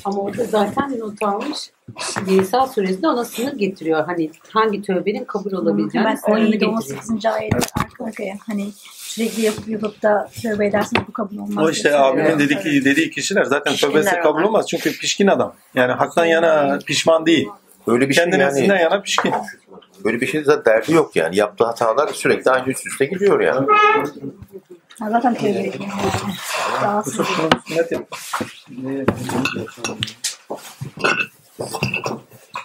[0.05, 1.71] Ama orada zaten not almış.
[2.27, 4.05] Nisa suresinde ona sınır getiriyor.
[4.05, 6.73] Hani hangi tövbenin kabul olabileceğini Hemen sınırını 17 getiriyor.
[6.73, 7.25] 18.
[7.25, 11.65] ayet arka arkaya hani sürekli yapıp yapıp da tövbe ederseniz bu kabul olmaz.
[11.65, 12.49] O işte abimin söylüyor.
[12.63, 14.65] dediği, dediği kişiler zaten tövbesi kabul olmaz.
[14.69, 15.55] Çünkü pişkin adam.
[15.75, 17.47] Yani haktan yana pişman değil.
[17.87, 18.67] Öyle bir şey yani.
[18.67, 19.33] yana pişkin.
[20.03, 21.35] Böyle bir şey zaten derdi yok yani.
[21.35, 23.67] Yaptığı hatalar sürekli aynı üst üste gidiyor yani.
[24.99, 25.73] Ha, zaten ediyor.
[26.81, 27.27] Rahatsız
[27.67, 28.07] sünnet yap.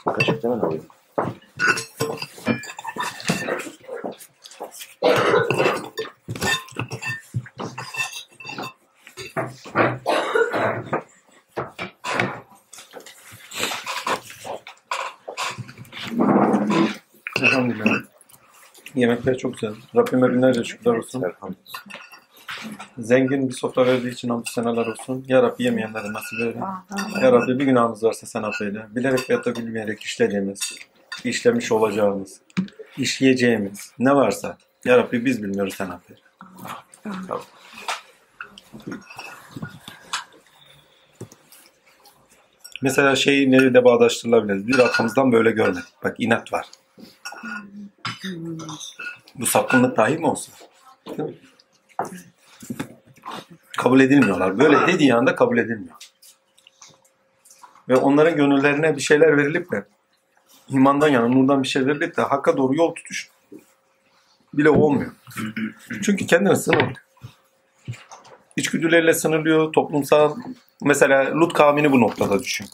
[0.04, 0.86] Kaşık alayım?
[17.42, 18.02] Elhamdülillah.
[18.94, 19.74] Yemekler çok güzel.
[19.96, 21.22] Rabbime binlerce şükürler olsun.
[22.99, 25.24] Zengin bir sofra verdiği için hamdü seneler olsun.
[25.28, 26.58] Ya Rabbi yemeyenlere nasip eyle.
[27.23, 28.86] Ya Rabbi bir günahımız varsa sen affeyle.
[28.91, 30.60] Bilerek veyahut da bilmeyerek işlediğimiz,
[31.24, 32.41] işlemiş olacağımız,
[32.99, 36.20] işleyeceğimiz ne varsa Ya Rabbi biz bilmiyoruz sen affeyle.
[37.02, 37.42] Tamam.
[42.82, 44.66] Mesela şey neyle bağdaştırılabilir?
[44.66, 45.84] Bir arkamızdan böyle görmedik.
[46.05, 46.66] Bak inat var.
[49.34, 50.55] Bu sapkınlık dahi mi olsun?
[51.08, 51.34] Değil mi?
[53.78, 54.58] Kabul edilmiyorlar.
[54.58, 55.97] Böyle dediği anda kabul edilmiyor.
[57.89, 59.86] Ve onların gönüllerine bir şeyler verilip de
[60.68, 63.31] imandan yana nurdan bir şey verilip de hakka doğru yol tutuş
[64.55, 65.12] bile olmuyor.
[66.02, 66.97] Çünkü kendini sınırlıyor.
[68.57, 69.73] İçgüdüleriyle sınırlıyor.
[69.73, 70.36] Toplumsal
[70.82, 72.66] mesela Lut kavmini bu noktada düşün.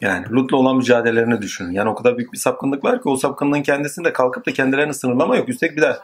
[0.00, 1.72] Yani Lut'la olan mücadelelerini düşünün.
[1.72, 5.36] Yani o kadar büyük bir sapkınlık var ki o sapkınlığın kendisinde kalkıp da kendilerini sınırlama
[5.36, 5.48] yok.
[5.48, 5.96] Üstelik bir de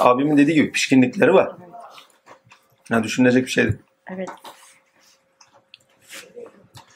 [0.00, 1.52] abimin dediği gibi pişkinlikleri var.
[2.90, 3.78] Yani düşünülecek bir şey değil.
[4.10, 4.28] Evet.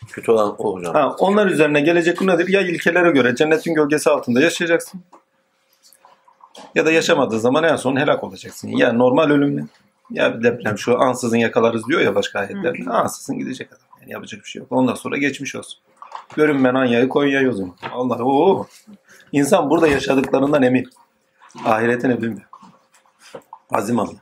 [0.09, 0.95] Kötü olan o hocam.
[0.95, 2.49] Ha, onlar üzerine gelecek bu nedir?
[2.49, 5.01] Ya ilkelere göre cennetin gölgesi altında yaşayacaksın.
[6.75, 8.69] Ya da yaşamadığı zaman en son helak olacaksın.
[8.69, 9.65] Ya normal ölümle.
[10.11, 12.87] Ya bir deprem şu ansızın yakalarız diyor ya başka ayetler.
[12.87, 13.83] Ansızın gidecek adam.
[14.01, 14.73] Yani yapacak bir şey yok.
[14.73, 15.81] Ondan sonra geçmiş olsun.
[16.37, 17.75] Görünmen Anya'yı Konya'yı o zaman.
[17.93, 18.67] Allah o.
[19.33, 20.91] İnsan burada yaşadıklarından emin.
[21.65, 22.48] Ahiretine bilmiyor.
[23.71, 24.13] Azim Allah.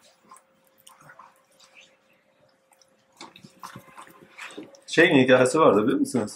[4.86, 6.32] Şeyin hikayesi vardı biliyor musunuz?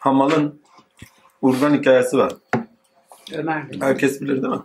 [0.00, 0.60] Hamal'ın
[1.42, 2.32] Urgan hikayesi var.
[3.32, 3.62] Ömer.
[3.80, 4.60] Herkes bilir değil mi?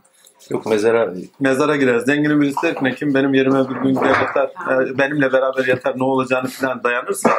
[0.50, 2.00] Yok mezara Mezara girer.
[2.00, 4.52] Zenginin birisi der ki "Ne kim benim yerime bir gün yatar,
[4.98, 7.32] benimle beraber yatar ne olacağını falan dayanırsa.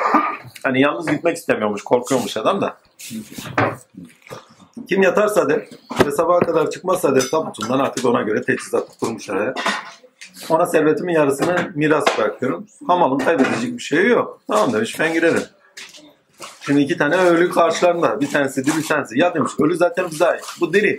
[0.62, 2.76] Hani yalnız gitmek istemiyormuş, korkuyormuş adam da.
[4.88, 5.68] Kim yatarsa de
[6.06, 9.46] ve sabaha kadar çıkmazsa de tabutundan artık ona göre teçhizat kurmuşlar.
[9.46, 9.54] ya.
[10.50, 12.66] Ona servetimin yarısını miras bırakıyorum.
[12.86, 14.40] Hamalın kaybedecek bir şey yok.
[14.50, 15.42] Tamam demiş ben girerim.
[16.60, 18.20] Şimdi iki tane ölü karşılarında.
[18.20, 19.18] Bir tanesi diri bir tanesi.
[19.18, 20.44] Ya demiş ölü zaten bize ait.
[20.60, 20.98] Bu diri.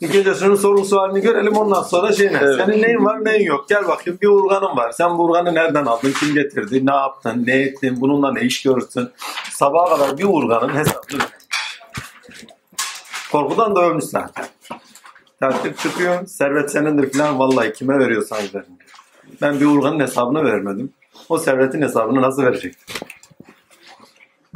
[0.00, 2.38] İlk önce şunun sorumlusu halini görelim ondan sonra şey ne?
[2.42, 2.56] Evet.
[2.66, 3.68] Senin neyin var neyin yok.
[3.68, 4.92] Gel bakayım bir urganın var.
[4.92, 6.12] Sen bu urganı nereden aldın?
[6.20, 6.86] Kim getirdi?
[6.86, 7.44] Ne yaptın?
[7.46, 8.00] Ne ettin?
[8.00, 9.10] Bununla ne iş görürsün?
[9.50, 11.22] Sabaha kadar bir urganın hesabını.
[13.32, 14.46] Korkudan da ölmüş zaten.
[15.40, 16.26] Takdir çıkıyor.
[16.26, 17.38] Servet senindir falan.
[17.38, 18.78] Vallahi kime veriyorsanız verin.
[19.42, 20.92] Ben bir urganın hesabını vermedim.
[21.28, 22.96] O servetin hesabını nasıl verecektim?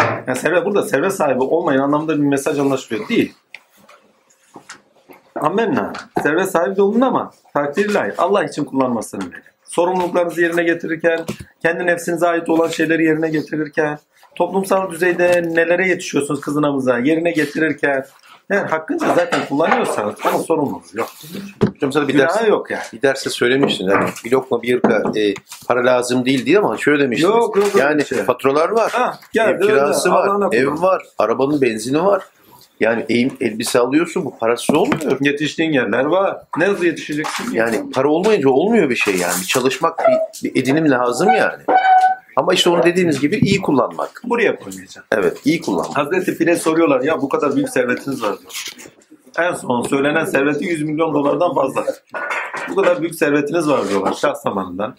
[0.00, 3.08] Yani servet burada servet sahibi olmayın anlamda bir mesaj anlaşılıyor.
[3.08, 3.34] Değil.
[5.40, 5.92] Amenna.
[6.22, 8.12] Servet sahibi de olun ama takdir ilahi.
[8.18, 9.42] Allah için kullanmasını verin.
[9.64, 11.20] Sorumluluklarınızı yerine getirirken,
[11.62, 13.98] kendi nefsinize ait olan şeyleri yerine getirirken,
[14.34, 18.04] toplumsal düzeyde nelere yetişiyorsunuz kızınamıza yerine getirirken,
[18.50, 21.08] eğer hakkınca zaten kullanıyorsanız ama sorumluluğunuz yok.
[21.74, 22.82] Hocam sana bir Günahı ders, yok yani.
[22.92, 23.88] bir derste söylemiştin.
[23.88, 25.34] Yani bir lokma bir yırka e,
[25.68, 27.34] para lazım değil diye ama şöyle demiştiniz.
[27.34, 28.18] Yok, yok, yani şey.
[28.18, 28.90] faturalar var.
[28.92, 30.18] Ha, Ev geldi kirası öyle.
[30.18, 30.82] var, Allah'ına ev kullan.
[30.82, 32.22] var, arabanın benzini var.
[32.80, 35.16] Yani eğim, elbise alıyorsun bu parasız olmuyor.
[35.20, 36.36] Yetiştiğin yerler var.
[36.58, 37.52] Ne hızlı yetişeceksin?
[37.52, 39.34] Yani para olmayınca olmuyor bir şey yani.
[39.40, 41.62] Bir çalışmak, bir, bir edinim lazım yani.
[42.36, 44.22] Ama işte onu dediğiniz gibi iyi kullanmak.
[44.24, 45.02] Buraya koymayacaksın.
[45.12, 45.96] Evet, iyi kullanmak.
[45.96, 48.52] Hazreti Pire soruyorlar ya bu kadar büyük servetiniz var diyor.
[49.38, 51.84] En son söylenen serveti 100 milyon dolardan fazla.
[52.68, 54.96] Bu kadar büyük servetiniz var diyorlar şah zamanından.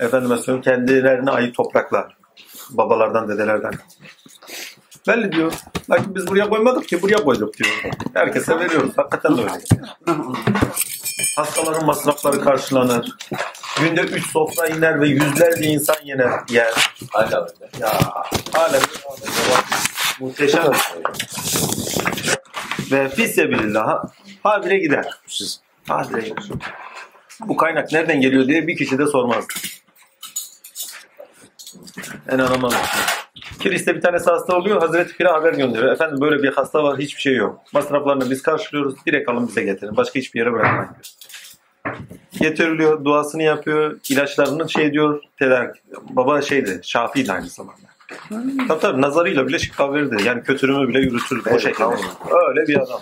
[0.00, 2.16] Efendime söyleyeyim kendilerine ait topraklar.
[2.70, 3.72] Babalardan, dedelerden.
[5.08, 5.52] Belli diyor.
[5.90, 7.70] Lakin biz buraya koymadık ki buraya koyduk diyor.
[8.14, 8.90] Herkese veriyoruz.
[8.96, 9.52] Hakikaten de öyle.
[11.36, 13.16] Hastaların masrafları karşılanır.
[13.80, 16.72] Günde 3 sofra iner ve yüzlerce insan yener, yer.
[17.10, 17.46] Hala.
[17.80, 18.00] Ya
[18.52, 18.80] hala
[20.20, 20.72] muhteşem.
[22.92, 24.04] Ve fisyebilillah
[24.42, 25.06] habire gider.
[25.26, 26.44] Siz Habire gider.
[27.40, 29.54] Bu kaynak nereden geliyor diye bir kişi de sormazdı.
[32.28, 32.72] En anlamam.
[33.60, 34.80] Kiliste bir tanesi hasta oluyor.
[34.80, 35.92] Hazreti Pire haber gönderiyor.
[35.92, 37.60] Efendim böyle bir hasta var hiçbir şey yok.
[37.72, 38.94] Masraflarını biz karşılıyoruz.
[39.06, 39.96] Direkt alın bize getirin.
[39.96, 41.06] Başka hiçbir yere bırakmayın diyor.
[42.40, 45.74] Getiriliyor, duasını yapıyor, ilaçlarını şey diyor, tedarik.
[46.10, 47.86] Baba şeydi, Şafi'ydi aynı zamanda.
[48.68, 50.22] Tabii tabii nazarıyla bile şifa verirdi.
[50.26, 51.50] Yani kötürümü bile yürütürdü.
[51.54, 51.84] o şekilde.
[52.48, 53.00] Öyle bir adam.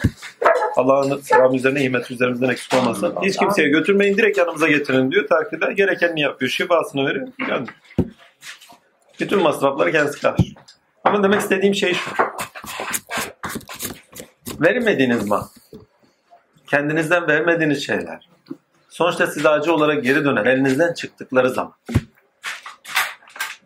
[0.77, 3.15] Allah'ın selam üzerine, nimet üzerimizden eksik olmasın.
[3.23, 5.29] Hiç kimseye götürmeyin, direkt yanımıza getirin diyor.
[5.29, 6.51] Takdirde gerekenini yapıyor.
[6.51, 7.29] Şifasını veriyor.
[7.49, 7.67] Yani
[9.21, 10.55] bütün masrafları kendisi karşılıyor.
[11.05, 12.11] Ama demek istediğim şey şu.
[14.61, 15.43] Vermediğiniz mal,
[16.67, 18.29] kendinizden vermediğiniz şeyler,
[18.95, 21.75] sonuçta size acı olarak geri döner elinizden çıktıkları zaman.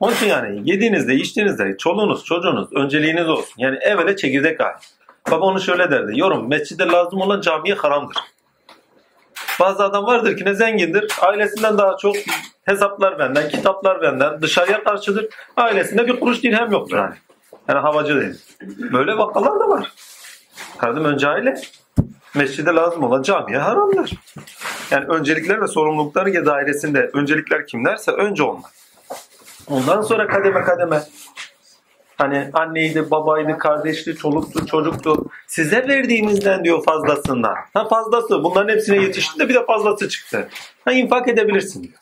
[0.01, 3.55] Onun için yani yediğinizde, içtiğinizde çoluğunuz, çocuğunuz önceliğiniz olsun.
[3.57, 4.77] Yani evvela çekirdek aile.
[5.31, 6.19] Baba onu şöyle derdi.
[6.19, 8.17] Yorum, mescide lazım olan camiye haramdır.
[9.61, 12.17] Bazı adam vardır ki ne zengindir, ailesinden daha çok
[12.65, 15.27] hesaplar benden, kitaplar benden, dışarıya karşıdır.
[15.57, 17.15] Ailesinde bir kuruş dirhem yoktur hani.
[17.69, 18.35] Yani havacı değil.
[18.93, 19.93] Böyle vakalar da var.
[20.79, 21.55] Kardeşim önce aile,
[22.35, 24.13] mescide lazım olan camiye haramdır.
[24.91, 28.71] Yani öncelikler ve sorumlulukları dairesinde öncelikler kimlerse önce onlar.
[29.67, 31.03] Ondan sonra kademe kademe
[32.19, 35.27] hani anneydi, babaydı, kardeşti, çoluktu, çocuktu.
[35.47, 37.55] Size verdiğimizden diyor fazlasından.
[37.75, 38.45] Ha fazlası.
[38.45, 40.49] Bunların hepsine yetişti de bir de fazlası çıktı.
[40.85, 41.99] Ha infak edebilirsin diyor.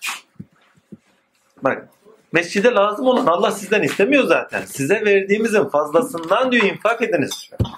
[1.62, 1.88] Bak
[2.32, 4.64] mescide lazım olan Allah sizden istemiyor zaten.
[4.64, 7.50] Size verdiğimizin fazlasından diyor infak ediniz.
[7.50, 7.70] diyor.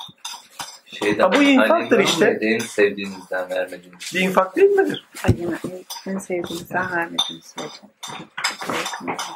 [1.03, 2.39] Şeyden, Ha, bu infaktır işte.
[2.41, 4.11] En sevdiğinizden vermediğiniz.
[4.15, 5.05] Bir infak değil midir?
[5.25, 5.59] Ay, yine
[6.07, 7.81] en sevdiğimizden vermediğim sürece.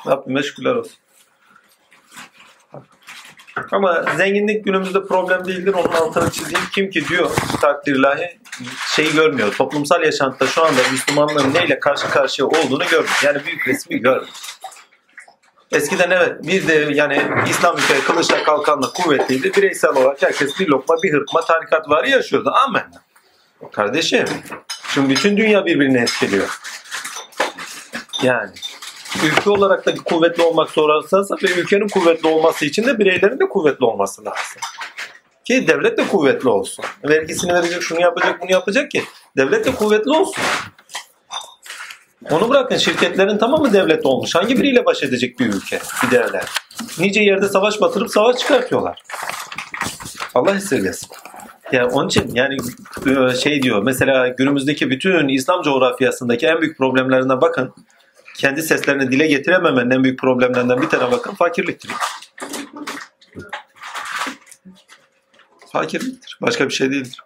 [0.06, 0.96] Rabbime şükürler olsun.
[3.72, 5.74] Ama zenginlik günümüzde problem değildir.
[5.74, 6.66] Onun altını çizeyim.
[6.72, 8.38] Kim ki diyor takdir ilahi
[8.94, 9.54] şeyi görmüyor.
[9.54, 13.20] Toplumsal yaşantıda şu anda Müslümanların neyle karşı karşıya olduğunu görmüyor.
[13.24, 14.32] Yani büyük resmi görmüyor.
[15.72, 19.54] Eskiden evet bir de yani İslam ülke kılıçla kalkanla kuvvetliydi.
[19.56, 22.52] Bireysel olarak herkes bir lokma bir hırtma tarikat var yaşıyordu.
[22.66, 22.92] Amen.
[23.72, 24.24] Kardeşim
[24.94, 26.58] şimdi bütün dünya birbirini etkiliyor.
[28.22, 28.50] Yani
[29.24, 33.84] ülke olarak da kuvvetli olmak zorundaysa ve ülkenin kuvvetli olması için de bireylerin de kuvvetli
[33.84, 34.60] olması lazım.
[35.44, 36.84] Ki devlet de kuvvetli olsun.
[37.04, 39.04] Vergisini verecek, şunu yapacak, bunu yapacak ki
[39.36, 40.44] devlet de kuvvetli olsun.
[42.30, 44.34] Onu bırakın şirketlerin tamamı devlet olmuş.
[44.34, 46.44] Hangi biriyle baş edecek bir ülke, bir devlet?
[46.98, 49.02] Nice yerde savaş batırıp savaş çıkartıyorlar.
[50.34, 51.08] Allah esirgesin.
[51.72, 52.56] Ya onun için yani
[53.06, 57.74] e, şey diyor mesela günümüzdeki bütün İslam coğrafyasındaki en büyük problemlerine bakın.
[58.36, 61.90] Kendi seslerini dile getirememenin en büyük problemlerinden bir tane bakın fakirliktir.
[65.72, 66.38] Fakirliktir.
[66.42, 67.18] Başka bir şey değildir.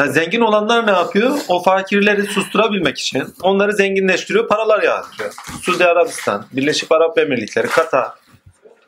[0.00, 1.38] Ha, zengin olanlar ne yapıyor?
[1.48, 5.34] O fakirleri susturabilmek için onları zenginleştiriyor, paralar yağdırıyor.
[5.62, 8.08] Suudi Arabistan, Birleşik Arap Emirlikleri, Katar.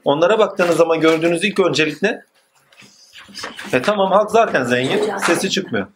[0.04, 2.22] Onlara baktığınız zaman gördüğünüz ilk öncelik ne?
[3.72, 5.86] E tamam halk zaten zengin, sesi çıkmıyor.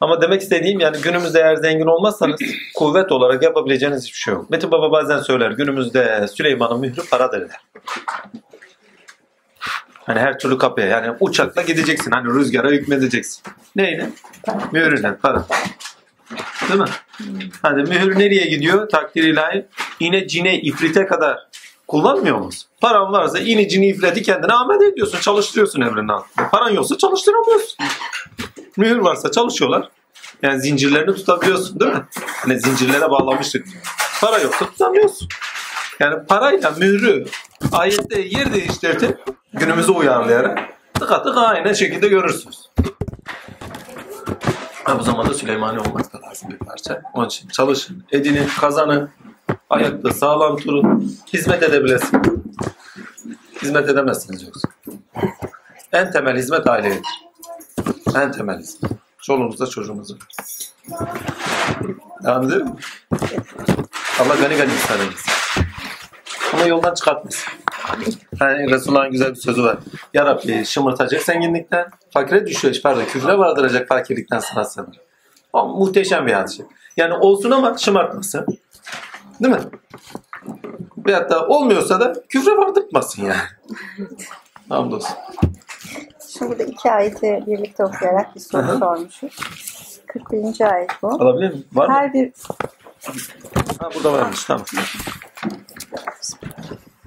[0.00, 2.40] Ama demek istediğim yani günümüzde eğer zengin olmazsanız
[2.74, 4.50] kuvvet olarak yapabileceğiniz hiçbir şey yok.
[4.50, 7.60] Metin Baba bazen söyler günümüzde Süleyman'ın mührü paradır der.
[10.06, 13.42] Hani her türlü kapıya yani uçakla gideceksin hani rüzgara hükmedeceksin.
[13.76, 14.10] Neyle?
[14.72, 15.46] Mühürle para.
[16.68, 16.86] Değil mi?
[17.62, 18.88] Hadi mühür nereye gidiyor?
[18.88, 19.66] Takdir ilahi.
[20.00, 21.38] İne cine ifrite kadar
[21.88, 22.68] kullanmıyor musun?
[22.80, 25.18] Paran varsa ini cini ifriti kendine amel ediyorsun.
[25.20, 26.48] Çalıştırıyorsun evrenin.
[26.50, 27.76] Paran yoksa çalıştıramıyorsun.
[28.76, 29.88] Mühür varsa çalışıyorlar.
[30.42, 32.02] Yani zincirlerini tutabiliyorsun değil mi?
[32.26, 33.66] Hani zincirlere bağlamıştık.
[34.20, 35.28] Para yoksa tutamıyorsun.
[36.00, 37.26] Yani parayla mührü
[37.72, 39.18] ayette yer değiştirdi
[39.54, 40.58] günümüze uyarlayarak
[40.94, 42.70] tıka tıka aynı şekilde görürsünüz.
[44.84, 47.02] Ha, bu zamanda Süleymani olmak da lazım bir parça.
[47.14, 49.10] Onun için çalışın, edinin, kazanın,
[49.70, 52.22] ayakta sağlam durun, hizmet edebilesin.
[53.62, 54.68] Hizmet edemezsiniz yoksa.
[55.92, 57.06] En temel hizmet ailedir.
[58.16, 58.92] En temel hizmet.
[59.22, 60.14] Çoluğunuzda çocuğunuzda.
[62.24, 62.68] Devam edelim?
[64.20, 65.41] Allah gani gani eylesin.
[66.52, 67.52] Ama yoldan çıkartmasın.
[68.40, 69.78] Yani Resulullah'ın güzel bir sözü var.
[70.14, 75.00] Ya Rabbi şımartacak zenginlikten, fakire düşüyor, pardon küfre vardıracak fakirlikten sana sığınır.
[75.52, 76.62] O muhteşem bir hadise.
[76.96, 78.46] Yani olsun ama şımartmasın.
[79.40, 79.60] Değil mi?
[81.06, 83.42] Veyahut da olmuyorsa da küfre vardırtmasın yani.
[84.68, 85.16] Hamdolsun.
[86.28, 88.78] Şimdi burada iki ayeti birlikte okuyarak bir soru hı.
[88.78, 89.36] sormuşuz.
[90.06, 90.72] 41.
[90.72, 91.08] ayet bu.
[91.08, 91.64] Alabilir miyim?
[91.72, 91.94] Var mı?
[91.94, 92.32] Her bir
[93.78, 94.64] Ha, burada varmış tamam.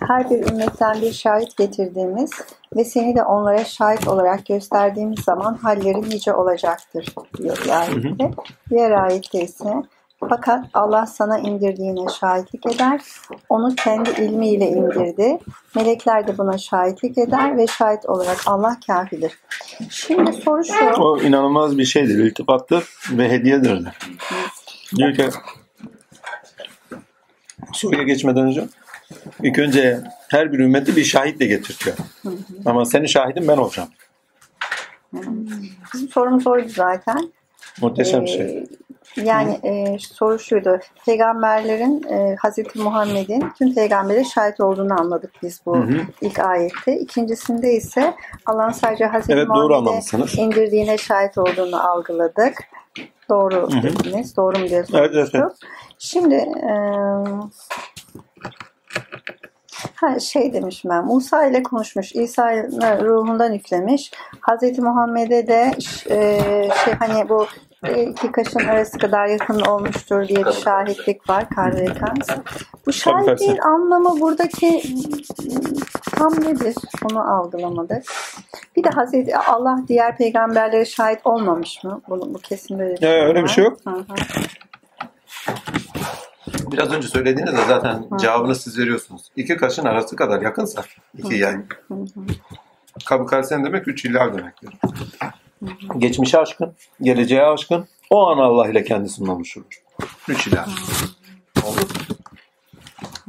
[0.08, 2.32] Her bir ümmetten bir şahit getirdiğimiz
[2.76, 8.32] ve seni de onlara şahit olarak gösterdiğimiz zaman halleri nice olacaktır diyor ayette.
[8.70, 9.70] Diğer ayette ise
[10.30, 13.02] fakat Allah sana indirdiğine şahitlik eder.
[13.50, 15.40] Onu kendi ilmiyle indirdi.
[15.76, 19.40] Melekler de buna şahitlik eder ve şahit olarak Allah kafidir.
[19.90, 21.02] Şimdi soru şu.
[21.02, 22.24] O inanılmaz bir şeydir.
[22.24, 23.88] İltifattır ve hediyedir.
[24.96, 25.30] Diyor ki
[27.74, 28.66] soruya geçmeden önce
[29.44, 31.98] ilk önce her bir ümmeti bir şahitle getirtiyor.
[32.66, 33.90] Ama senin şahidin ben olacağım.
[35.94, 37.32] Bizim sorumuz oydu zaten.
[37.82, 38.42] Muhteşem bir şey.
[38.48, 38.66] Ee,
[39.24, 40.80] Yani e, soru şuydu.
[41.06, 46.02] Peygamberlerin e, Hazreti Muhammed'in tüm peygambere şahit olduğunu anladık biz bu Hı hı.
[46.22, 47.00] ilk ayette.
[47.00, 48.14] İkincisinde ise
[48.46, 52.54] Allah'ın sadece Hazreti Evet, Muhammed'e indirdiğine şahit olduğunu algıladık.
[53.30, 53.84] Doğru Hı hı.
[53.84, 54.38] dediniz.
[54.38, 55.52] Doğru mu diye Evet, evet, evet.
[56.00, 56.72] Şimdi e,
[59.96, 61.06] ha, şey demişim ben.
[61.06, 62.16] Musa ile konuşmuş.
[62.16, 64.12] İsa'yı ruhundan yüklemiş.
[64.40, 65.72] Hazreti Muhammed'e de
[66.10, 66.40] e,
[66.86, 67.48] şey hani bu
[67.94, 71.50] iki kaşın arası kadar yakın olmuştur diye bir şahitlik var.
[71.50, 72.30] Karrekans.
[72.86, 74.84] Bu şahitliğin anlamı buradaki
[76.12, 76.76] tam nedir?
[77.04, 78.04] Onu algılamadık.
[78.76, 82.02] Bir de Hazreti Allah diğer peygamberlere şahit olmamış mı?
[82.10, 83.78] Bunu, bu kesin böyle bir Ya, öyle bir şey yok.
[83.84, 84.06] Hı hı.
[86.72, 88.18] Biraz önce söylediğinizde zaten Hı.
[88.18, 89.32] cevabını siz veriyorsunuz.
[89.36, 90.84] İki kaşın arası kadar yakınsa
[91.18, 91.64] iki hı.
[93.06, 94.70] Kabı karsen demek üç illa demektir.
[95.98, 99.84] Geçmişe aşkın, geleceğe aşkın, o an Allah ile kendisini oluşturur.
[100.28, 100.68] Üç ilah.
[101.64, 101.80] Oldu.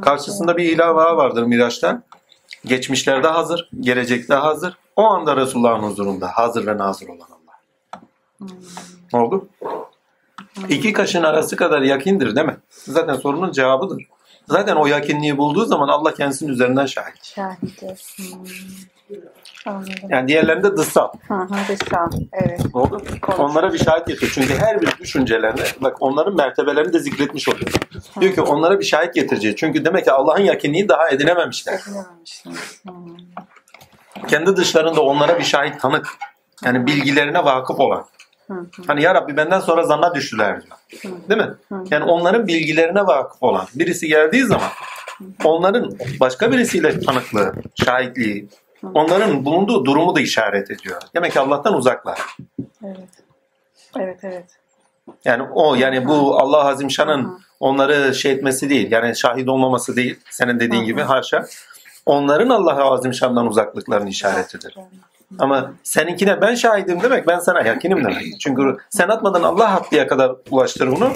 [0.03, 2.03] Karşısında bir ilah daha vardır Miraç'ta.
[2.65, 4.77] Geçmişlerde hazır, gelecekte hazır.
[4.97, 8.03] O anda Resulullah'ın huzurunda hazır ve nazır olan Allah.
[9.23, 9.49] Oldu.
[10.69, 12.57] İki kaşın arası kadar yakindir değil mi?
[12.71, 14.03] Zaten sorunun cevabıdır.
[14.49, 17.25] Zaten o yakinliği bulduğu zaman Allah kendisinin üzerinden şahit.
[17.25, 17.97] Şahidi.
[18.17, 19.19] Hmm.
[19.67, 19.93] Anladım.
[20.09, 21.09] Yani diğerlerinde dışsal.
[21.29, 22.11] Hı hı, dışsal.
[22.33, 22.61] Evet.
[22.73, 23.03] Oldu.
[23.39, 24.33] Onlara bir şahit getiriyor.
[24.35, 27.73] Çünkü her bir düşüncelerine bak onların mertebelerini de zikretmiş oluyor.
[28.21, 29.57] Diyor ki onlara bir şahit getireceğiz.
[29.57, 31.81] Çünkü demek ki Allah'ın yakinliği daha edinememişler.
[31.83, 32.83] Edinememişsiniz.
[32.83, 33.17] Hmm.
[34.29, 36.09] Kendi dışlarında onlara bir şahit tanık.
[36.65, 38.05] Yani bilgilerine vakıf olan.
[38.47, 38.67] Hı hı.
[38.87, 40.77] Hani ya Rabbi benden sonra zanna düştüler diyor.
[41.29, 41.55] Değil mi?
[41.91, 44.69] Yani onların bilgilerine vakıf olan birisi geldiği zaman
[45.45, 47.55] onların başka birisiyle tanıklığı,
[47.85, 48.49] şahitliği,
[48.95, 51.01] onların bulunduğu durumu da işaret ediyor.
[51.15, 52.21] Demek ki Allah'tan uzaklar.
[52.85, 53.09] Evet.
[53.99, 54.45] Evet evet.
[55.25, 58.91] Yani o yani bu Allah Azimşan'ın onları şey etmesi değil.
[58.91, 60.21] Yani şahit olmaması değil.
[60.31, 61.47] Senin dediğin gibi haşa.
[62.07, 64.77] Onların Allah Azimşan'dan uzaklıklarının işaretidir.
[65.39, 68.41] Ama seninkine ben şahidim demek ben sana yakinim demek.
[68.41, 71.13] Çünkü sen atmadan Allah hakkıya kadar ulaştır bunu.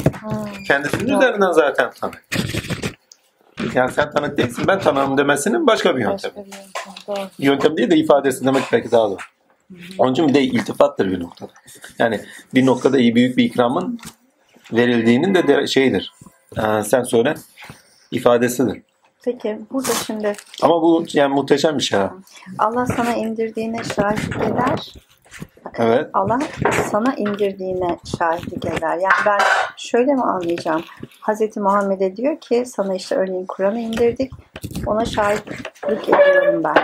[0.66, 2.12] Kendisinin üzerinden zaten tanı.
[3.74, 6.30] Yani sen tanık değilsin ben tanığım demesinin başka bir yöntem.
[6.36, 6.72] Başka bir yöntem.
[7.08, 7.28] Doğru.
[7.38, 9.18] Yöntem değil de ifadesi demek belki daha doğru.
[9.98, 11.52] Onun için bir de iltifattır bir noktada.
[11.98, 12.20] Yani
[12.54, 13.98] bir noktada iyi büyük bir ikramın
[14.72, 16.12] verildiğinin de, de şeydir.
[16.58, 17.34] Ee, sen söyle
[18.10, 18.82] ifadesidir.
[19.24, 20.32] Peki burada şimdi
[20.62, 21.98] Ama bu yani muhteşem bir şey.
[21.98, 22.14] ha.
[22.58, 24.94] Allah sana indirdiğine şahitlik eder.
[25.78, 26.06] Evet.
[26.14, 26.38] Allah
[26.90, 28.96] sana indirdiğine şahitlik eder.
[28.96, 29.38] Yani ben
[29.76, 30.84] şöyle mi anlayacağım?
[31.20, 34.32] Hazreti Muhammed'e diyor ki sana işte örneğin Kur'an'ı indirdik.
[34.86, 36.74] Ona şahitlik ediyorum ben.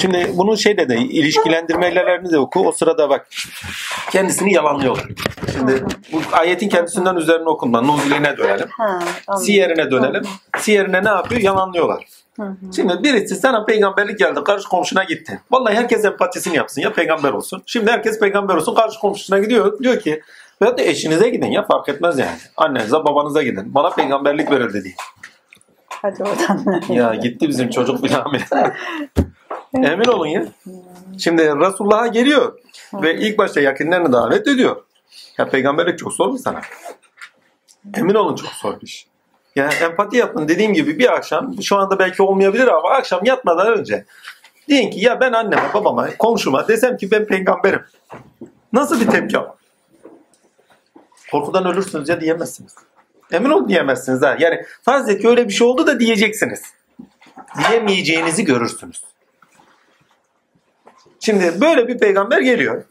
[0.00, 2.68] Şimdi bunu şeyle de ilişkilendirmelerini de oku.
[2.68, 3.26] O sırada bak
[4.10, 5.08] kendisini yalanlıyor.
[5.52, 7.80] Şimdi bu ayetin kendisinden üzerine okunma.
[7.80, 8.68] Nuzuline dönelim.
[8.70, 8.98] Ha.
[9.36, 10.22] Siyerine dönelim.
[10.58, 11.40] Siyerine ne yapıyor?
[11.40, 12.04] Yalanlıyorlar.
[12.36, 12.56] Hı hı.
[12.76, 14.44] Şimdi birisi sana peygamberlik geldi.
[14.44, 15.40] Karşı komşuna gitti.
[15.50, 16.80] Vallahi herkes empatisini yapsın.
[16.82, 17.62] Ya peygamber olsun.
[17.66, 18.74] Şimdi herkes peygamber olsun.
[18.74, 19.78] Karşı komşusuna gidiyor.
[19.78, 20.22] Diyor ki
[20.60, 22.38] ya da eşinize gidin ya fark etmez yani.
[22.56, 23.74] Annenize babanıza gidin.
[23.74, 24.94] Bana peygamberlik verildi diye.
[25.88, 26.82] Hadi oradan.
[26.94, 28.32] Ya gitti bizim çocuk filan.
[29.74, 30.46] Emin olun ya.
[31.18, 32.58] Şimdi Resulullah'a geliyor
[32.94, 34.76] ve ilk başta yakınlarını davet ediyor.
[35.38, 36.60] Ya peygamberlik çok zor bir sana.
[37.94, 39.06] Emin olun çok zor bir iş.
[39.56, 44.04] Yani empati yapın dediğim gibi bir akşam şu anda belki olmayabilir ama akşam yatmadan önce
[44.68, 47.82] deyin ki ya ben anneme babama komşuma desem ki ben peygamberim.
[48.72, 49.50] Nasıl bir tepki alır?
[51.30, 52.74] Korkudan ölürsünüz ya diyemezsiniz.
[53.32, 54.36] Emin olun diyemezsiniz ha.
[54.38, 56.62] Yani farz et ki öyle bir şey oldu da diyeceksiniz.
[57.68, 59.04] Diyemeyeceğinizi görürsünüz.
[61.20, 62.84] Şimdi böyle bir peygamber geliyor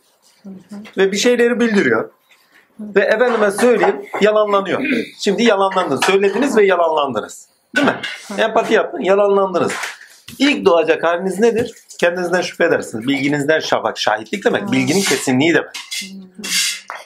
[0.97, 2.09] ve bir şeyleri bildiriyor.
[2.79, 4.81] Ve efendime söyleyeyim yalanlanıyor.
[5.19, 6.05] Şimdi yalanlandınız.
[6.05, 7.47] Söylediniz ve yalanlandınız.
[7.75, 7.95] Değil mi?
[8.37, 9.71] Empati yaptın, yalanlandınız.
[10.39, 11.73] İlk doğacak haliniz nedir?
[11.99, 13.07] Kendinizden şüphe edersiniz.
[13.07, 14.71] Bilginizden şafak, şahitlik demek.
[14.71, 15.69] Bilginin kesinliği demek.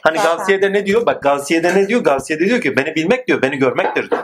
[0.04, 0.18] Hani.
[0.18, 1.06] Gavsiye'de ne diyor?
[1.06, 2.04] Bak Gavsiye'de ne diyor?
[2.04, 4.24] Gavsiye'de diyor ki beni bilmek diyor, beni görmektir diyor.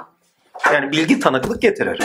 [0.73, 1.99] Yani bilgi tanıklık getirir.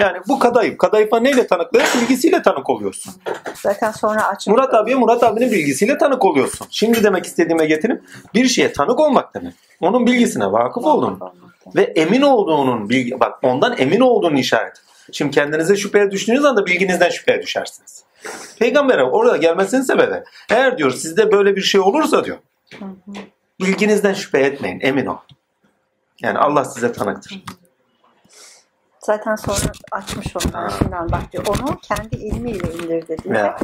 [0.00, 0.78] Yani bu kadayıf.
[0.78, 1.82] Kadayıfa neyle tanıklık?
[2.00, 3.14] Bilgisiyle tanık oluyorsun.
[3.54, 4.48] Zaten sonra açık.
[4.48, 6.66] Murat abiye Murat abinin bilgisiyle tanık oluyorsun.
[6.70, 8.02] Şimdi demek istediğime getirip
[8.34, 9.54] bir şeye tanık olmak demek.
[9.80, 11.20] Onun bilgisine vakıf olduğun
[11.76, 14.80] ve emin olduğunun bilgi bak ondan emin olduğunun işareti.
[15.12, 18.04] Şimdi kendinize şüpheye düştüğünüz anda bilginizden şüpheye düşersiniz.
[18.58, 22.38] Peygamber'e orada gelmesinin sebebi eğer diyor sizde böyle bir şey olursa diyor
[23.60, 25.16] bilginizden şüphe etmeyin emin ol.
[26.22, 27.42] Yani Allah size tanıktır.
[29.08, 30.70] Zaten sonra açmış onu.
[30.78, 31.44] Şundan bak diyor.
[31.48, 33.34] Onu kendi ilmiyle indirdi diyor.
[33.34, 33.56] Ya.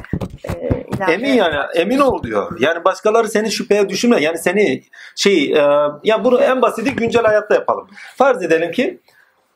[0.44, 2.56] İleride- Emin yani emin ol diyor.
[2.60, 4.20] Yani başkaları seni şüpheye düşürme.
[4.20, 4.84] Yani seni
[5.16, 5.60] şey e,
[6.04, 7.88] ya bunu en basiti güncel hayatta yapalım.
[8.16, 9.00] Farz edelim ki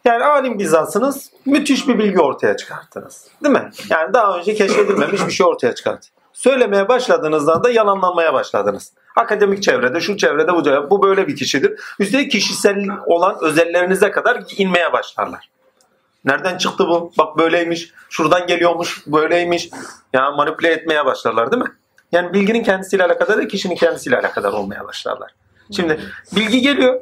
[0.05, 3.27] yani alim bizansınız müthiş bir bilgi ortaya çıkarttınız.
[3.45, 3.71] Değil mi?
[3.91, 6.09] Yani daha önce keşfedilmemiş bir şey ortaya çıkart.
[6.33, 8.93] Söylemeye başladığınızda da yalanlanmaya başladınız.
[9.17, 11.81] Akademik çevrede, şu çevrede, bu çevrede, bu böyle bir kişidir.
[11.99, 15.51] Üstelik kişisel olan özellerinize kadar inmeye başlarlar.
[16.25, 17.13] Nereden çıktı bu?
[17.19, 17.93] Bak böyleymiş.
[18.11, 19.07] Şuradan geliyormuş.
[19.07, 19.71] Böyleymiş.
[20.13, 21.71] Ya manipüle etmeye başlarlar değil mi?
[22.13, 25.35] Yani bilginin kendisiyle alakadar değil, kişinin kendisiyle alakadar olmaya başlarlar.
[25.77, 26.01] Şimdi
[26.37, 27.01] bilgi geliyor.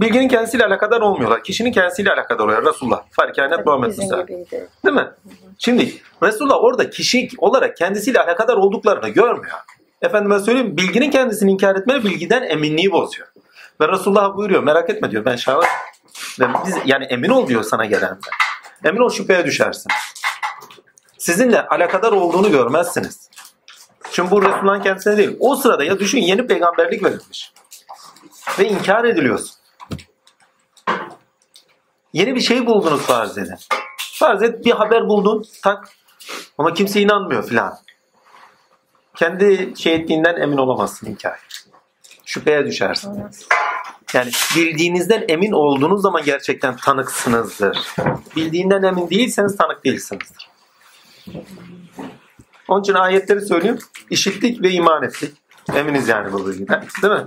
[0.00, 1.44] Bilginin kendisiyle alakadar olmuyorlar.
[1.44, 2.66] Kişinin kendisiyle alakadar oluyor.
[2.66, 3.02] Resulullah.
[3.10, 4.28] Farikanet Muhammed Musa.
[4.28, 5.08] Değil mi?
[5.58, 9.56] Şimdi Resulullah orada kişi olarak kendisiyle alakadar olduklarını görmüyor.
[10.02, 13.28] Efendime söyleyeyim bilginin kendisini inkar etme bilgiden eminliği bozuyor.
[13.80, 15.68] Ve Resulullah buyuruyor merak etme diyor ben şahit.
[16.40, 18.18] Ve biz, yani emin ol diyor sana gelen.
[18.84, 19.92] Emin ol şüpheye düşersin.
[21.18, 23.30] Sizinle alakadar olduğunu görmezsiniz.
[24.10, 25.36] Şimdi bu Resulullah'ın kendisine değil.
[25.40, 27.52] O sırada ya düşün yeni peygamberlik verilmiş.
[28.58, 29.56] Ve inkar ediliyorsun.
[32.12, 33.56] Yeni bir şey buldunuz farz edin.
[34.12, 35.88] Farz et bir haber buldun tak
[36.58, 37.78] ama kimse inanmıyor filan.
[39.14, 41.36] Kendi şey ettiğinden emin olamazsın hikaye.
[42.24, 43.24] Şüpheye düşersin.
[44.14, 47.78] Yani bildiğinizden emin olduğunuz zaman gerçekten tanıksınızdır.
[48.36, 50.48] Bildiğinden emin değilseniz tanık değilsinizdir.
[52.68, 53.78] Onun için ayetleri söyleyeyim.
[54.10, 55.34] İşittik ve iman ettik.
[55.74, 56.86] Eminiz yani bu bilgiden.
[57.02, 57.26] Değil mi?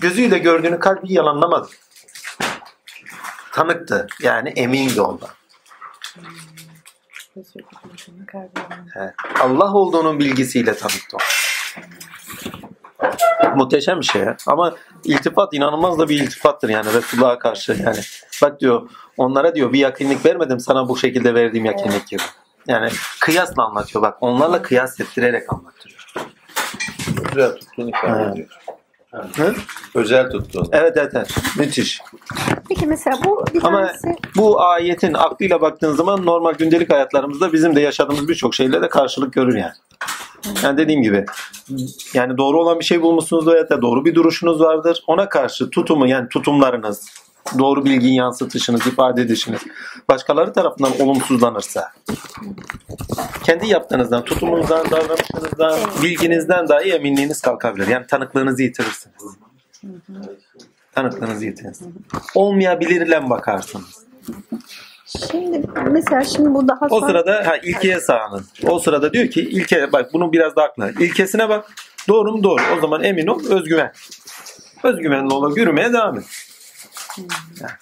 [0.00, 1.68] Gözüyle gördüğünü kalbi yalanlamadı.
[3.52, 4.06] Tanıktı.
[4.20, 5.28] Yani emindi ondan.
[9.40, 11.18] Allah olduğunun bilgisiyle tanıktı o.
[13.56, 14.36] Muhteşem bir şey ya.
[14.46, 17.98] Ama iltifat inanılmaz da bir iltifattır yani Resulullah'a karşı yani.
[18.42, 22.22] Bak diyor onlara diyor bir yakınlık vermedim sana bu şekilde verdiğim yakınlık gibi.
[22.66, 26.12] Yani kıyasla anlatıyor bak onlarla kıyas ettirerek anlatıyor.
[27.32, 28.32] Özel tuttuğunu ifade Evet.
[28.32, 28.48] ediyor.
[29.36, 29.54] Hı?
[29.94, 30.68] Özel tuttuğunu.
[30.72, 31.30] Evet evet evet.
[31.58, 32.00] Müthiş.
[32.68, 37.76] Peki mesela bu bir Ama tanesi bu ayetin aklıyla baktığın zaman normal gündelik hayatlarımızda bizim
[37.76, 39.72] de yaşadığımız birçok şeyle de karşılık görür yani.
[40.62, 41.26] Yani dediğim gibi
[42.14, 45.04] yani doğru olan bir şey bulmuşsunuz veya da doğru bir duruşunuz vardır.
[45.06, 47.06] Ona karşı tutumu yani tutumlarınız,
[47.58, 49.60] doğru bilgiyi yansıtışınız, ifade edişiniz
[50.08, 51.92] başkaları tarafından olumsuzlanırsa
[53.44, 57.86] kendi yaptığınızdan, tutumunuzdan, davranışınızdan, bilginizden dahi eminliğiniz kalkabilir.
[57.86, 59.22] Yani tanıklığınızı yitirirsiniz.
[60.92, 61.94] Tanıklığınızı yitirirsiniz.
[62.34, 64.04] Olmayabilirle bakarsınız.
[65.08, 68.46] Şimdi mesela şimdi bu daha O sonra sırada ha, ilkeye sağlanın.
[68.66, 70.90] O sırada diyor ki ilke bak bunu biraz da aklına.
[70.90, 71.72] İlkesine bak.
[72.08, 72.42] Doğru mu?
[72.42, 72.62] Doğru.
[72.76, 73.40] O zaman emin ol.
[73.50, 73.92] Özgüven.
[74.82, 76.24] Özgüvenli olarak yürümeye devam et.
[77.60, 77.72] Yani.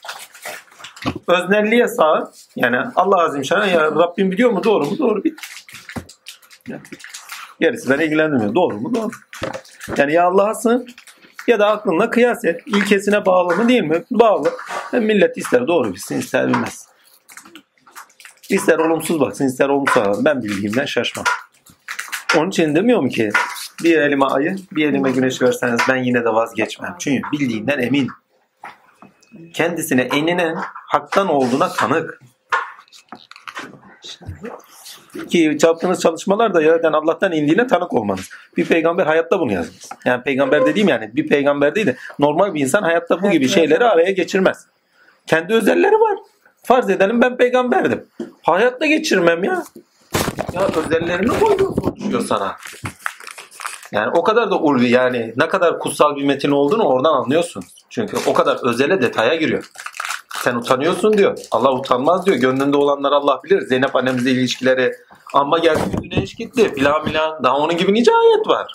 [1.26, 2.32] Öznelliğe sağ.
[2.56, 4.64] Yani Allah azim şana ya Rabbim biliyor mu?
[4.64, 4.98] Doğru mu?
[4.98, 5.24] Doğru.
[5.24, 5.40] Bit.
[6.68, 6.82] Yani.
[7.60, 8.54] Gerisi beni ilgilendirmiyor.
[8.54, 8.94] Doğru mu?
[8.94, 9.10] Doğru.
[9.96, 10.86] Yani ya Allah'a sığın
[11.46, 12.62] ya da aklınla kıyas et.
[12.66, 14.04] İlkesine bağlı mı değil mi?
[14.10, 14.50] Bağlı.
[14.90, 16.95] Hem millet ister doğru bilsin ister bilmez.
[18.48, 20.24] İster olumsuz baksın ister olumsuz baksın.
[20.24, 21.24] Ben bildiğimden şaşmam.
[22.36, 23.30] Onun için demiyorum ki
[23.84, 26.96] bir elime ayı bir elime güneş verseniz ben yine de vazgeçmem.
[26.98, 28.08] Çünkü bildiğinden emin.
[29.54, 32.20] Kendisine eninen haktan olduğuna tanık.
[35.30, 38.30] Ki yaptığınız çalışmalar da yaradan Allah'tan indiğine tanık olmanız.
[38.56, 39.88] Bir peygamber hayatta bunu yazmaz.
[40.04, 43.84] Yani peygamber dediğim yani bir peygamber değil de normal bir insan hayatta bu gibi şeyleri
[43.84, 44.66] araya geçirmez.
[45.26, 46.18] Kendi özelleri var.
[46.66, 48.06] Farz edelim ben peygamberdim.
[48.42, 49.64] Hayatta geçirmem ya.
[50.52, 52.56] Ya özellerini koydu konuşuyor sana.
[53.92, 57.64] Yani o kadar da ulvi yani ne kadar kutsal bir metin olduğunu oradan anlıyorsun.
[57.90, 59.70] Çünkü o kadar özele detaya giriyor.
[60.42, 61.38] Sen utanıyorsun diyor.
[61.50, 62.36] Allah utanmaz diyor.
[62.36, 63.60] Gönlünde olanlar Allah bilir.
[63.60, 64.92] Zeynep annemizle ilişkileri
[65.34, 66.74] amma geldi yüzüne iş gitti.
[66.74, 67.44] Filan filan.
[67.44, 68.72] Daha onun gibi nice ayet var.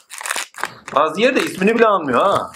[0.95, 2.51] Bazı yerde ismini bile anmıyor ha.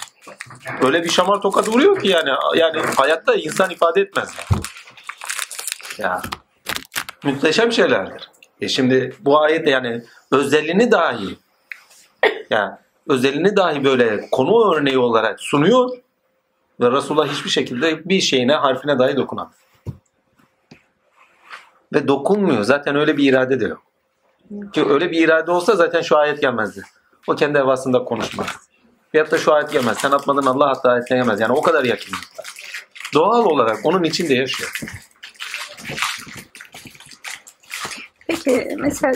[0.82, 4.30] Öyle bir şamar tokadı vuruyor ki yani yani hayatta insan ifade etmez.
[5.98, 6.22] Ya
[7.24, 8.30] muhteşem şeylerdir.
[8.62, 11.38] E şimdi bu ayet yani özelliğini dahi
[12.50, 12.74] yani
[13.08, 15.90] özelliğini dahi böyle konu örneği olarak sunuyor
[16.80, 19.60] ve Resulullah hiçbir şekilde bir şeyine harfine dahi dokunamıyor.
[21.94, 22.64] Ve dokunmuyor.
[22.64, 23.82] Zaten öyle bir irade de yok.
[24.74, 26.84] Ki öyle bir irade olsa zaten şu ayet gelmezdi.
[27.28, 28.48] O kendi evasında konuşmaz.
[29.14, 29.98] Veyahut da şu ayet gelmez.
[29.98, 31.40] Sen atmadın Allah hatta ayet gelmez.
[31.40, 32.16] Yani o kadar yakın.
[33.14, 34.82] Doğal olarak onun içinde yaşıyor.
[38.28, 39.14] Peki mesela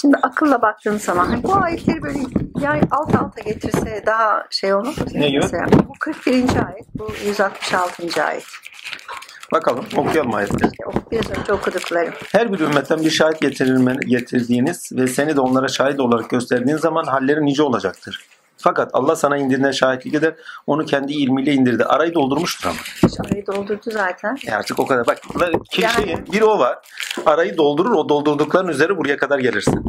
[0.00, 2.18] şimdi akılla baktığın zaman hani bu ayetleri böyle
[2.60, 5.04] yani alt alta getirse daha şey olmaz mı?
[5.14, 5.40] Ne gibi?
[5.42, 6.32] Mesela bu 41.
[6.32, 8.24] ayet, bu 166.
[8.24, 8.44] ayet.
[9.52, 10.70] Bakalım okuyalım ayetleri.
[11.12, 12.14] Biraz önce okuduklarım.
[12.32, 17.04] Her bir ümmetten bir şahit getirilmeni, getirdiğiniz ve seni de onlara şahit olarak gösterdiğin zaman
[17.04, 18.26] halleri nice olacaktır.
[18.62, 20.34] Fakat Allah sana indirdiğine şahitlik eder.
[20.66, 21.84] Onu kendi ilmiyle indirdi.
[21.84, 22.78] Arayı doldurmuştur ama.
[23.26, 24.36] Arayı doldurdu zaten.
[24.46, 25.06] E artık o kadar.
[25.06, 25.18] Bak
[25.70, 26.78] ki Yani- şeyin, bir o var.
[27.26, 27.90] Arayı doldurur.
[27.90, 29.84] O doldurdukların üzeri buraya kadar gelirsin.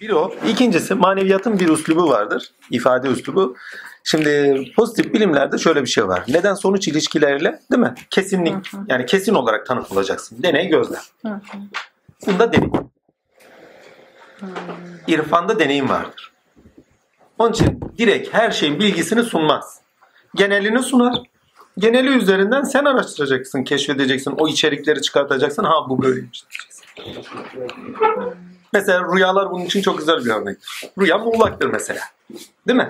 [0.00, 0.34] Bir o.
[0.48, 2.52] İkincisi maneviyatın bir üslubu vardır.
[2.70, 3.56] İfade üslubu.
[4.04, 6.24] Şimdi pozitif bilimlerde şöyle bir şey var.
[6.28, 7.94] Neden sonuç ilişkileriyle değil mi?
[8.10, 8.54] Kesinlik.
[8.88, 10.42] Yani kesin olarak tanık olacaksın.
[10.42, 11.00] Deney gözlem.
[11.26, 11.40] Hı hı.
[12.26, 12.72] Bunda deneyim.
[15.06, 16.31] İrfanda deneyim vardır.
[17.38, 19.80] Onun için direkt her şeyin bilgisini sunmaz.
[20.34, 21.14] Genelini sunar.
[21.78, 25.64] Geneli üzerinden sen araştıracaksın, keşfedeceksin, o içerikleri çıkartacaksın.
[25.64, 26.44] Ha bu böyleymiş.
[28.72, 30.90] Mesela rüyalar bunun için çok güzel bir örnektir.
[30.98, 32.00] Rüya muğlaktır mesela.
[32.66, 32.88] Değil mi?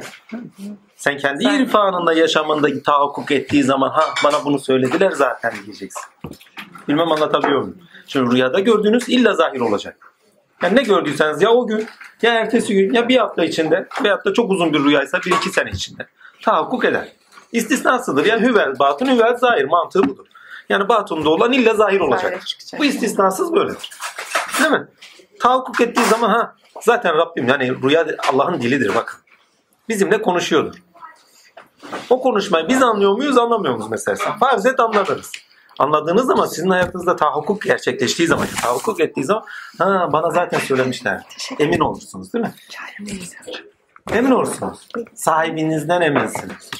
[0.96, 6.02] Sen kendi irfanında yaşamında tahakkuk ettiği zaman ha bana bunu söylediler zaten diyeceksin.
[6.88, 7.78] Bilmem anlatabiliyor muyum?
[8.06, 10.11] Şimdi rüyada gördüğünüz illa zahir olacak.
[10.62, 11.88] Yani ne gördüyseniz ya o gün
[12.22, 15.50] ya ertesi gün ya bir hafta içinde veyahut da çok uzun bir rüyaysa bir iki
[15.50, 16.06] sene içinde
[16.42, 17.08] tahakkuk eder.
[17.52, 18.26] İstisnasıdır.
[18.26, 20.26] Yani hüvel batın hüvel zahir mantığı budur.
[20.68, 22.80] Yani batında olan illa zahir çıkacak.
[22.80, 23.90] Bu istisnasız böyledir.
[24.58, 24.88] Değil mi?
[25.40, 29.20] Tahakkuk ettiği zaman ha zaten Rabbim yani rüya Allah'ın dilidir bakın.
[29.88, 30.74] Bizimle konuşuyordur.
[32.10, 34.36] O konuşmayı biz anlıyor muyuz anlamıyor muyuz mesela?
[34.40, 35.32] Farz et anladınız.
[35.78, 39.44] Anladığınız zaman sizin hayatınızda tahakkuk gerçekleştiği zaman, tahakkuk ettiği zaman
[39.78, 41.22] ha bana zaten söylemişler.
[41.58, 42.52] Emin olursunuz değil mi?
[44.12, 44.88] Emin olursunuz.
[45.14, 46.70] Sahibinizden eminsiniz.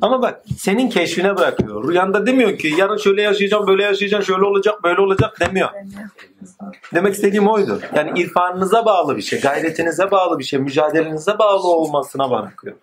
[0.00, 1.88] Ama bak senin keşfine bırakıyor.
[1.88, 5.68] Rüyanda demiyor ki yarın şöyle yaşayacağım, böyle yaşayacağım, şöyle olacak, böyle olacak demiyor.
[6.94, 7.80] Demek istediğim oydu.
[7.94, 12.76] Yani irfanınıza bağlı bir şey, gayretinize bağlı bir şey, mücadelenize bağlı olmasına bırakıyor.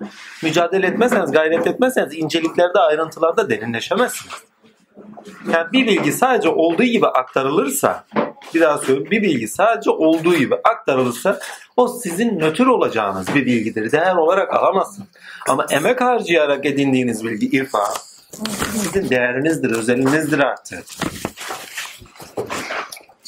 [0.44, 4.53] Mücadele etmezseniz, gayret etmezseniz inceliklerde, ayrıntılarda derinleşemezsiniz.
[5.54, 8.06] Yani bir bilgi sadece olduğu gibi aktarılırsa,
[8.54, 11.40] bir daha söyleyeyim, bir bilgi sadece olduğu gibi aktarılırsa
[11.78, 13.92] o sizin nötr olacağınız bir bilgidir.
[13.92, 15.08] Değer olarak alamazsınız.
[15.50, 17.94] Ama emek harcayarak edindiğiniz bilgi irfan
[18.72, 20.84] sizin değerinizdir, özelinizdir artık.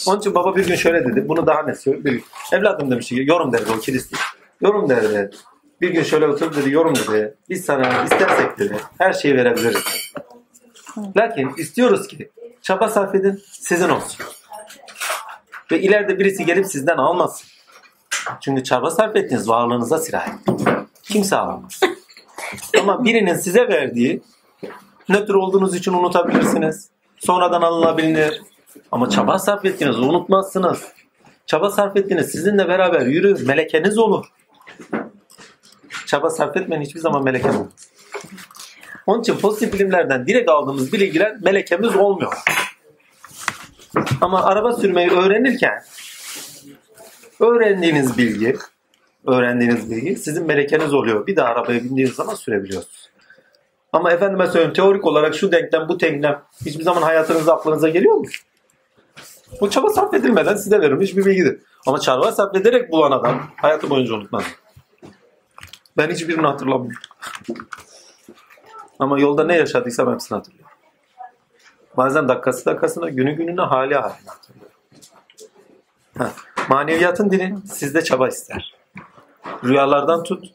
[0.07, 1.27] Onun için baba bir gün şöyle dedi.
[1.29, 2.21] Bunu daha ne söylüyor?
[2.51, 4.17] Evladım demiş ki yorum derdi o kiliste.
[4.61, 5.31] Yorum derdi.
[5.81, 7.35] Bir gün şöyle oturup dedi yorum dedi.
[7.49, 9.83] Biz sana istersek dedi her şeyi verebiliriz.
[11.17, 12.29] Lakin istiyoruz ki
[12.61, 14.25] çaba sarf edin sizin olsun.
[15.71, 17.47] Ve ileride birisi gelip sizden almasın.
[18.41, 20.33] Çünkü çaba sarf ettiğiniz varlığınıza sirayet.
[21.03, 21.79] Kimse alamaz.
[22.81, 24.21] Ama birinin size verdiği
[25.09, 26.89] nötr olduğunuz için unutabilirsiniz.
[27.17, 28.41] Sonradan alınabilir.
[28.91, 30.83] Ama çaba sarf ettiğinizi unutmazsınız.
[31.45, 33.47] Çaba sarf ettiğiniz sizinle beraber yürür.
[33.47, 34.25] Melekeniz olur.
[36.05, 37.89] Çaba sarf etmeyen hiçbir zaman meleke olmaz.
[39.07, 42.33] Onun için pozitif bilimlerden direkt aldığımız bilgiler melekemiz olmuyor.
[44.21, 45.83] Ama araba sürmeyi öğrenirken
[47.39, 48.55] öğrendiğiniz bilgi
[49.27, 51.27] öğrendiğiniz bilgi sizin melekeniz oluyor.
[51.27, 53.09] Bir daha arabaya bindiğiniz zaman sürebiliyorsunuz.
[53.93, 58.25] Ama efendime söyleyeyim teorik olarak şu denklem bu denklem hiçbir zaman hayatınızda aklınıza geliyor mu?
[59.61, 61.59] Bu çaba sarf edilmeden size verilmiş bir bilgidir.
[61.87, 64.43] Ama çaba sarf ederek bulan adam hayatı boyunca unutmaz.
[65.97, 67.01] Ben hiçbirini hatırlamıyorum.
[68.99, 70.71] Ama yolda ne yaşadıysam hepsini hatırlıyorum.
[71.97, 74.71] Bazen dakikası dakikasına, günü gününe, hali haline hatırlıyorum.
[76.17, 76.31] Ha,
[76.69, 78.75] maneviyatın dili sizde çaba ister.
[79.63, 80.45] Rüyalardan tut,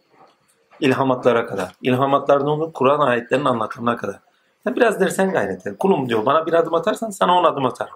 [0.80, 1.72] ilhamatlara kadar.
[1.82, 4.20] İlhamatlardan onu Kur'an ayetlerinin anlatımına kadar.
[4.66, 5.78] Ya biraz dersen gayret et.
[5.78, 7.94] Kulum diyor bana bir adım atarsan sana on adım atarım.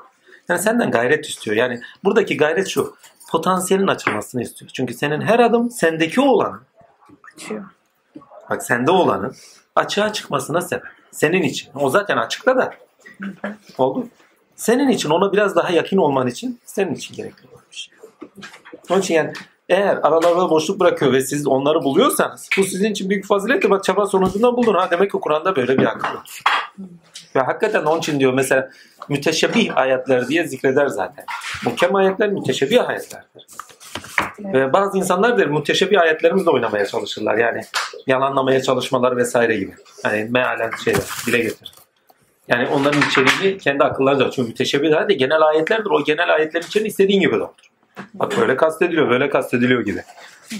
[0.48, 1.56] Yani senden gayret istiyor.
[1.56, 2.97] Yani buradaki gayret şu.
[3.31, 4.70] Potansiyelin açılmasını istiyor.
[4.74, 6.60] Çünkü senin her adım sendeki olanı.
[8.50, 9.34] Bak sende olanın
[9.76, 10.84] açığa çıkmasına sebep.
[11.10, 11.70] Senin için.
[11.74, 12.74] O zaten açıkta da.
[13.78, 14.08] Oldu.
[14.56, 17.94] Senin için ona biraz daha yakın olman için senin için gerekli olan bir şey.
[18.90, 19.32] Onun için yani
[19.68, 23.70] eğer aralarında boşluk bırakıyor ve siz onları buluyorsanız bu sizin için büyük fazilettir.
[23.70, 24.74] Bak çaba sonucunda buldun.
[24.74, 26.40] Ha demek ki Kur'an'da böyle bir akıl var.
[27.36, 28.70] Ve hakikaten onun için diyor mesela
[29.08, 31.24] müteşebbih ayetler diye zikreder zaten.
[31.64, 33.46] Muhkem ayetler müteşebbih ayetlerdir.
[34.38, 37.38] Ve bazı insanlar der müteşebbih ayetlerimizle oynamaya çalışırlar.
[37.38, 37.60] Yani
[38.06, 39.72] yalanlamaya çalışmalar vesaire gibi.
[40.04, 41.72] Yani mealen şeyler dile getirir.
[42.48, 45.90] Yani onların içeriğini kendi akıllarınca çünkü müteşebbih de genel ayetlerdir.
[45.90, 47.70] O genel ayetlerin içeriğini istediğin gibi doldur.
[48.14, 50.02] Bak böyle kastediliyor, böyle kastediliyor gibi.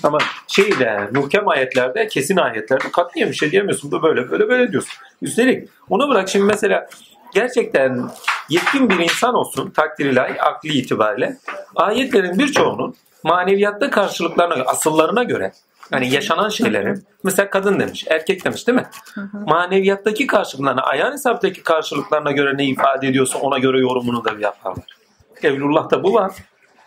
[0.03, 0.19] Ama
[0.49, 3.93] şeyde, muhkem ayetlerde, kesin ayetlerde katliye bir şey diyemiyorsun.
[3.93, 4.93] Bu böyle, böyle, böyle diyorsun.
[5.23, 6.89] Üstelik onu bırak şimdi mesela
[7.35, 8.11] gerçekten
[8.49, 11.37] yetkin bir insan olsun takdir ilahi, akli itibariyle
[11.77, 15.53] ayetlerin birçoğunun maneviyatta karşılıklarına, asıllarına göre
[15.93, 18.87] yani yaşanan şeylerin mesela kadın demiş, erkek demiş değil mi?
[19.33, 24.85] Maneviyattaki karşılıklarına, ayağın hesaptaki karşılıklarına göre ne ifade ediyorsa ona göre yorumunu da yaparlar.
[25.43, 26.33] Evlullah'ta bu var.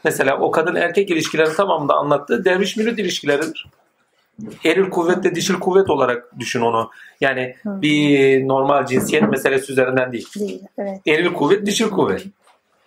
[0.03, 3.65] Mesela o kadın erkek ilişkilerin tamamında anlattığı derviş mürit ilişkileridir.
[4.65, 6.89] Eril kuvvetle dişil kuvvet olarak düşün onu.
[7.21, 10.27] Yani bir normal cinsiyet meselesi üzerinden değil.
[10.39, 10.61] Değil.
[10.77, 11.01] Evet.
[11.07, 12.25] Eril kuvvet, dişil kuvvet.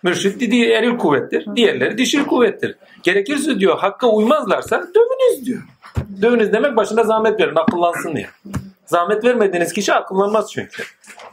[0.03, 1.45] Mürşit dediği eril kuvvettir.
[1.55, 2.75] Diğerleri dişil kuvvettir.
[3.03, 5.61] Gerekirse diyor hakka uymazlarsa dövünüz diyor.
[6.21, 8.29] Dövünüz demek başına zahmet verin akıllansın diye.
[8.85, 10.83] Zahmet vermediğiniz kişi akıllanmaz çünkü.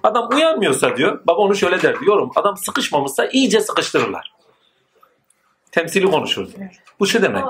[0.02, 2.30] Adam uyanmıyorsa diyor, baba onu şöyle der diyorum.
[2.36, 4.32] Adam sıkışmamışsa iyice sıkıştırırlar.
[5.72, 6.48] Temsili konuşur.
[7.00, 7.44] Bu şu demek.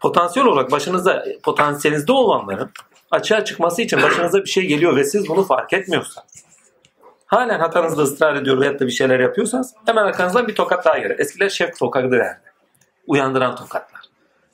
[0.00, 2.70] Potansiyel olarak başınıza, potansiyelinizde olanların
[3.10, 6.44] açığa çıkması için başınıza bir şey geliyor ve siz bunu fark etmiyorsanız.
[7.26, 11.18] Halen hatanızda ısrar ediyor veyahut da bir şeyler yapıyorsanız hemen arkanızdan bir tokat daha gelir.
[11.18, 12.40] Eskiler şef tokadı derdi.
[13.06, 14.00] Uyandıran tokatlar.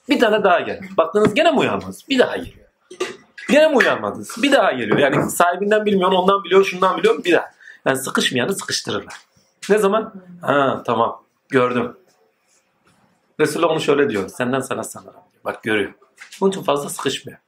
[0.08, 0.84] Bir tane daha gelir.
[0.96, 2.04] Baktınız gene mi uyanmadınız?
[2.08, 2.66] Bir daha geliyor.
[3.50, 4.42] Gene mi uyanmadınız?
[4.42, 4.98] Bir daha geliyor.
[4.98, 7.50] Yani sahibinden bilmiyor, ondan biliyor, şundan biliyor, bir daha.
[7.86, 9.14] Yani sıkışmayanı sıkıştırırlar.
[9.70, 10.12] Ne zaman?
[10.42, 11.96] Ha tamam gördüm.
[13.40, 14.28] Resulullah onu şöyle diyor.
[14.28, 15.25] Senden sana sanırım.
[15.46, 15.92] Bak görüyor.
[16.40, 17.38] Bunun için fazla sıkışmıyor.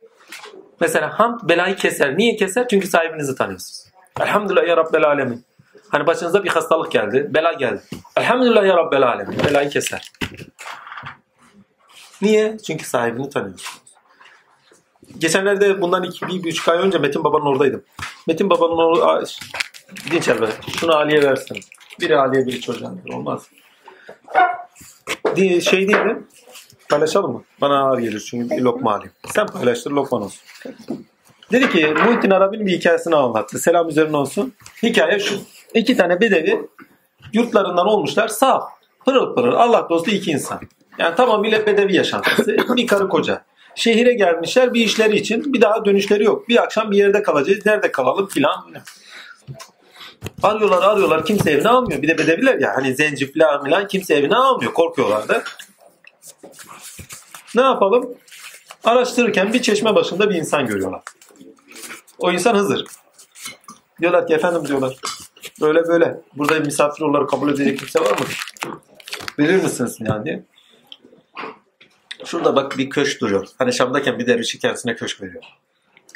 [0.80, 2.18] Mesela hamd belayı keser.
[2.18, 2.68] Niye keser?
[2.68, 3.84] Çünkü sahibinizi tanıyorsunuz.
[4.20, 5.44] Elhamdülillah ya Rabbel Alemin.
[5.88, 7.30] Hani başınıza bir hastalık geldi.
[7.34, 7.82] Bela geldi.
[8.16, 9.38] Elhamdülillah ya Rabbel Alemin.
[9.44, 10.12] Belayı keser.
[12.22, 12.58] Niye?
[12.66, 13.82] Çünkü sahibini tanıyorsunuz.
[15.18, 17.84] Geçenlerde bundan iki, bir, bir üç ay önce Metin Baba'nın oradaydım.
[18.26, 19.24] Metin Baba'nın orada...
[20.10, 20.72] Dinç elbette.
[20.80, 21.60] Şunu Ali'ye versin.
[22.00, 22.92] Biri Ali'ye biri çocuğa.
[23.12, 23.48] Olmaz.
[25.36, 26.22] Şey değil mi?
[26.91, 27.42] Paylaşalım mı?
[27.60, 29.12] Bana ağır gelir çünkü bir lokma alayım.
[29.34, 30.42] Sen paylaştır lokman olsun.
[31.52, 33.58] Dedi ki Muhittin Arabi'nin bir hikayesini anlattı.
[33.58, 34.55] Selam üzerine olsun.
[34.83, 35.34] Hikaye şu.
[35.75, 36.68] İki tane bedevi
[37.33, 38.62] yurtlarından olmuşlar sağ.
[39.05, 40.60] Pırıl pırıl Allah dostu iki insan.
[40.99, 42.57] Yani tamamıyla bedevi yaşantısı.
[42.76, 43.44] Bir karı koca.
[43.75, 45.52] Şehire gelmişler bir işleri için.
[45.52, 46.49] Bir daha dönüşleri yok.
[46.49, 47.67] Bir akşam bir yerde kalacağız.
[47.67, 48.67] Nerede kalalım filan.
[50.42, 52.02] Arıyorlar arıyorlar kimse evine almıyor.
[52.02, 54.73] Bir de bedeviler ya hani zenci filan filan kimse evine almıyor.
[54.73, 55.42] Korkuyorlar da.
[57.55, 58.15] Ne yapalım?
[58.84, 61.02] Araştırırken bir çeşme başında bir insan görüyorlar.
[62.18, 62.84] O insan Hızır.
[64.00, 64.97] Diyorlar ki efendim diyorlar.
[65.60, 66.20] Böyle böyle.
[66.36, 68.26] Burada misafir olarak kabul edecek kimse var mı?
[69.39, 70.44] Verir misiniz yani diye.
[72.24, 73.47] Şurada bak bir köşk duruyor.
[73.58, 75.42] Hani Şam'dayken bir dervişi kendisine köşk veriyor.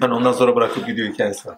[0.03, 1.57] Yani ondan sonra bırakıp gidiyor hikayesi var.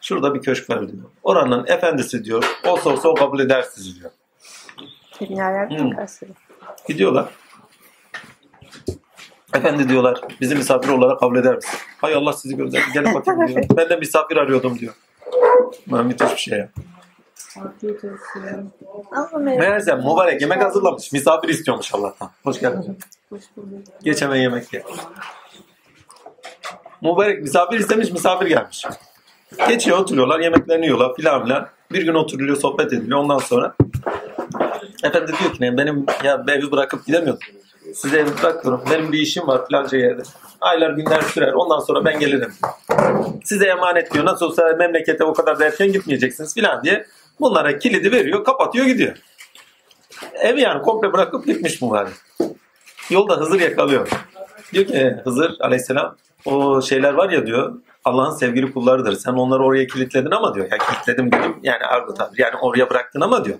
[0.00, 1.04] Şurada bir köşk var diyor.
[1.22, 2.58] Oranın efendisi diyor.
[2.64, 4.10] Olsa olsa o kabul eder sizi diyor.
[5.20, 5.90] Dünyaya Hmm.
[6.88, 7.26] Gidiyorlar.
[9.54, 11.78] Efendi diyorlar bizi misafir olarak kabul eder misin?
[12.00, 12.84] Hay Allah sizi gönderdi.
[12.94, 13.64] Gelin bakayım diyor.
[13.76, 14.94] Ben de misafir arıyordum diyor.
[15.92, 16.68] Lan müthiş bir şey ya.
[19.40, 21.12] Meğerse mübarek yemek hazırlamış.
[21.12, 22.30] Misafir istiyormuş Allah'tan.
[22.44, 22.98] Hoş geldin.
[23.30, 23.78] Hoş bulduk.
[24.02, 24.82] Geç hemen yemek ye.
[27.02, 28.84] Mübarek misafir istemiş, misafir gelmiş.
[29.68, 31.68] Geçiyor, oturuyorlar, yemeklerini yiyorlar filan filan.
[31.92, 33.18] Bir gün oturuluyor, sohbet ediliyor.
[33.18, 33.74] Ondan sonra
[35.04, 37.40] efendi diyor ki ne, benim ya evi bırakıp gidemiyorum.
[37.96, 38.82] Size evi bırakıyorum.
[38.90, 40.22] Benim bir işim var filanca yerde.
[40.60, 41.52] Aylar günler sürer.
[41.52, 42.52] Ondan sonra ben gelirim.
[43.44, 44.24] Size emanet diyor.
[44.24, 47.06] Nasıl olsa memlekete o kadar da gitmeyeceksiniz filan diye.
[47.40, 49.16] Bunlara kilidi veriyor, kapatıyor gidiyor.
[50.34, 52.12] Evi yani komple bırakıp gitmiş mübarek.
[53.10, 54.08] Yolda Hızır yakalıyor.
[54.72, 59.16] Diyor ki Hızır aleyhisselam o şeyler var ya diyor Allah'ın sevgili kullarıdır.
[59.16, 60.68] Sen onları oraya kilitledin ama diyor.
[60.70, 62.38] Ya kilitledim dedim yani argo tabir.
[62.38, 63.58] Yani oraya bıraktın ama diyor.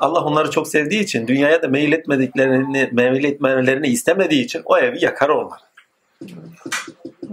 [0.00, 5.04] Allah onları çok sevdiği için dünyaya da meyil etmediklerini, meyil etmelerini istemediği için o evi
[5.04, 5.60] yakar onlar.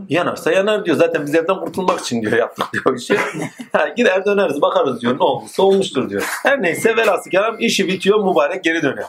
[0.09, 0.97] Yanarsa yanar diyor.
[0.97, 3.17] Zaten biz evden kurtulmak için diyor yaptık diyor işi.
[3.71, 5.19] Ha, gider döneriz bakarız diyor.
[5.19, 6.23] Ne olmuşsa olmuştur diyor.
[6.43, 9.07] Her neyse velhasıl kelam işi bitiyor mübarek geri dönüyor.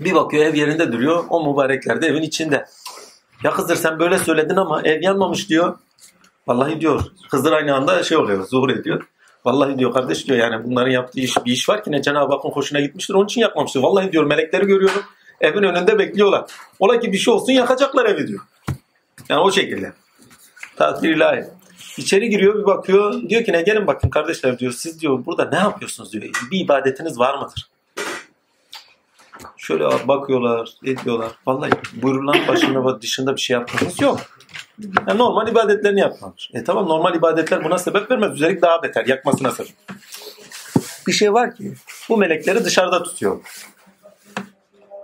[0.00, 1.24] Bir bakıyor ev yerinde duruyor.
[1.30, 2.66] O mübarekler de evin içinde.
[3.44, 5.78] Ya Hızır sen böyle söyledin ama ev yanmamış diyor.
[6.46, 7.02] Vallahi diyor.
[7.30, 8.46] Hızır aynı anda şey oluyor.
[8.46, 9.06] Zuhur ediyor.
[9.44, 12.50] Vallahi diyor kardeş diyor yani bunların yaptığı iş bir iş var ki ne Cenab-ı Hakk'ın
[12.50, 13.14] hoşuna gitmiştir.
[13.14, 13.82] Onun için yapmamıştır.
[13.82, 15.02] Vallahi diyor melekleri görüyorum.
[15.40, 16.44] Evin önünde bekliyorlar.
[16.78, 18.40] Ola ki bir şey olsun yakacaklar evi diyor.
[19.28, 19.92] Yani o şekilde.
[20.76, 21.44] Takdir ilahi.
[21.98, 23.28] İçeri giriyor bir bakıyor.
[23.28, 24.72] Diyor ki ne gelin bakın kardeşler diyor.
[24.72, 26.24] Siz diyor burada ne yapıyorsunuz diyor.
[26.50, 27.68] Bir ibadetiniz var mıdır?
[29.56, 31.32] Şöyle bakıyorlar, ediyorlar.
[31.46, 31.70] Vallahi
[32.02, 34.20] buyurulan başında dışında bir şey yapmanız yok.
[35.08, 36.50] Yani normal ibadetlerini yapmamış.
[36.54, 38.32] E tamam normal ibadetler buna sebep vermez.
[38.32, 39.06] Üstelik daha beter.
[39.06, 39.72] Yakmasına sebep.
[41.06, 41.74] Bir şey var ki
[42.08, 43.40] bu melekleri dışarıda tutuyor.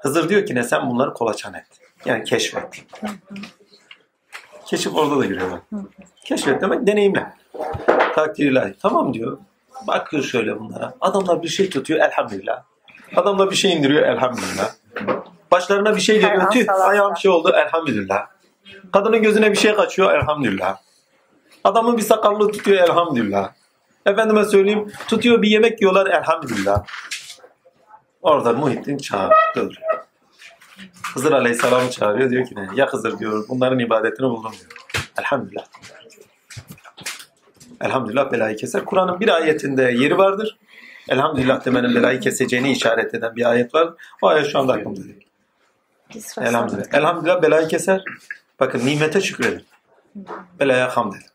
[0.02, 1.66] Hızır diyor ki ne sen bunları kolaçan et.
[2.04, 2.84] Yani keşfet.
[4.66, 5.50] Keşif orada da giriyor.
[5.50, 5.62] bak.
[6.24, 7.26] Keşfet demek deneyimle.
[8.14, 8.74] Takdir ilahi.
[8.82, 9.38] Tamam diyor.
[9.86, 10.94] Bakıyor şöyle bunlara.
[11.00, 12.62] Adamlar bir şey tutuyor elhamdülillah.
[13.16, 14.70] Adamlar bir şey indiriyor elhamdülillah.
[15.50, 16.50] Başlarına bir şey geliyor.
[16.50, 18.26] Tüh ayağım şey oldu elhamdülillah.
[18.92, 20.76] Kadının gözüne bir şey kaçıyor elhamdülillah.
[21.64, 23.52] Adamın bir sakallığı tutuyor elhamdülillah.
[24.06, 26.84] Efendime söyleyeyim tutuyor bir yemek yiyorlar elhamdülillah.
[28.22, 29.74] Orada Muhittin çağırıyor.
[31.14, 32.68] Hızır Aleyhisselam'ı çağırıyor diyor ki ne?
[32.74, 34.72] Ya Hızır diyor bunların ibadetini buldum diyor.
[35.18, 35.64] Elhamdülillah.
[37.80, 38.84] Elhamdülillah belayı keser.
[38.84, 40.58] Kur'an'ın bir ayetinde yeri vardır.
[41.08, 43.88] Elhamdülillah demenin belayı keseceğini işaret eden bir ayet var.
[44.22, 45.26] O ayet şu anda aklımda değil.
[46.40, 46.94] Elhamdülillah.
[46.94, 48.04] Elhamdülillah belayı keser.
[48.60, 49.64] Bakın nimete şükredin.
[50.58, 51.26] Belaya hamd edin.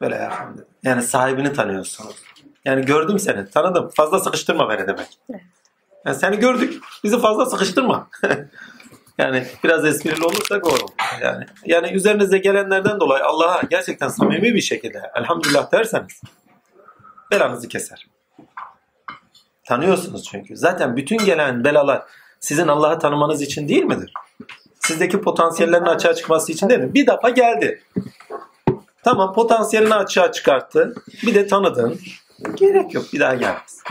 [0.00, 0.66] Belaya hamd edin.
[0.82, 2.16] Yani sahibini tanıyorsunuz.
[2.64, 3.90] Yani gördüm seni, tanıdım.
[3.94, 5.18] Fazla sıkıştırma beni demek.
[6.06, 8.08] Yani seni gördük, bizi fazla sıkıştırma.
[9.18, 10.86] yani biraz esprili olursak doğru.
[11.22, 16.20] Yani yani üzerinize gelenlerden dolayı Allah'a gerçekten samimi bir şekilde elhamdülillah derseniz
[17.30, 18.06] belanızı keser.
[19.64, 20.56] Tanıyorsunuz çünkü.
[20.56, 22.02] Zaten bütün gelen belalar
[22.40, 24.12] sizin Allah'ı tanımanız için değil midir?
[24.86, 26.94] Sizdeki potansiyellerin açığa çıkması için değil mi?
[26.94, 27.82] Bir defa geldi.
[29.02, 30.94] Tamam potansiyelini açığa çıkarttı.
[31.26, 32.00] Bir de tanıdın.
[32.54, 33.82] Gerek yok bir daha gelmez.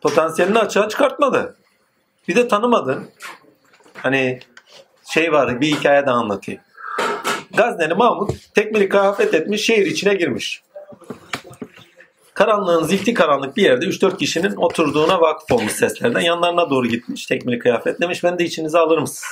[0.00, 1.56] Potansiyelini açığa çıkartmadı.
[2.28, 3.10] Bir de tanımadın.
[3.94, 4.40] Hani
[5.12, 6.60] şey var bir hikaye daha anlatayım.
[7.54, 10.63] Gazneli Mahmut tekmili kıyafet etmiş şehir içine girmiş.
[12.34, 16.20] Karanlığın zifti karanlık bir yerde 3-4 kişinin oturduğuna vakıf olmuş seslerden.
[16.20, 18.00] Yanlarına doğru gitmiş tekmili kıyafet.
[18.00, 19.24] Demiş ben de içinize alır mısınız?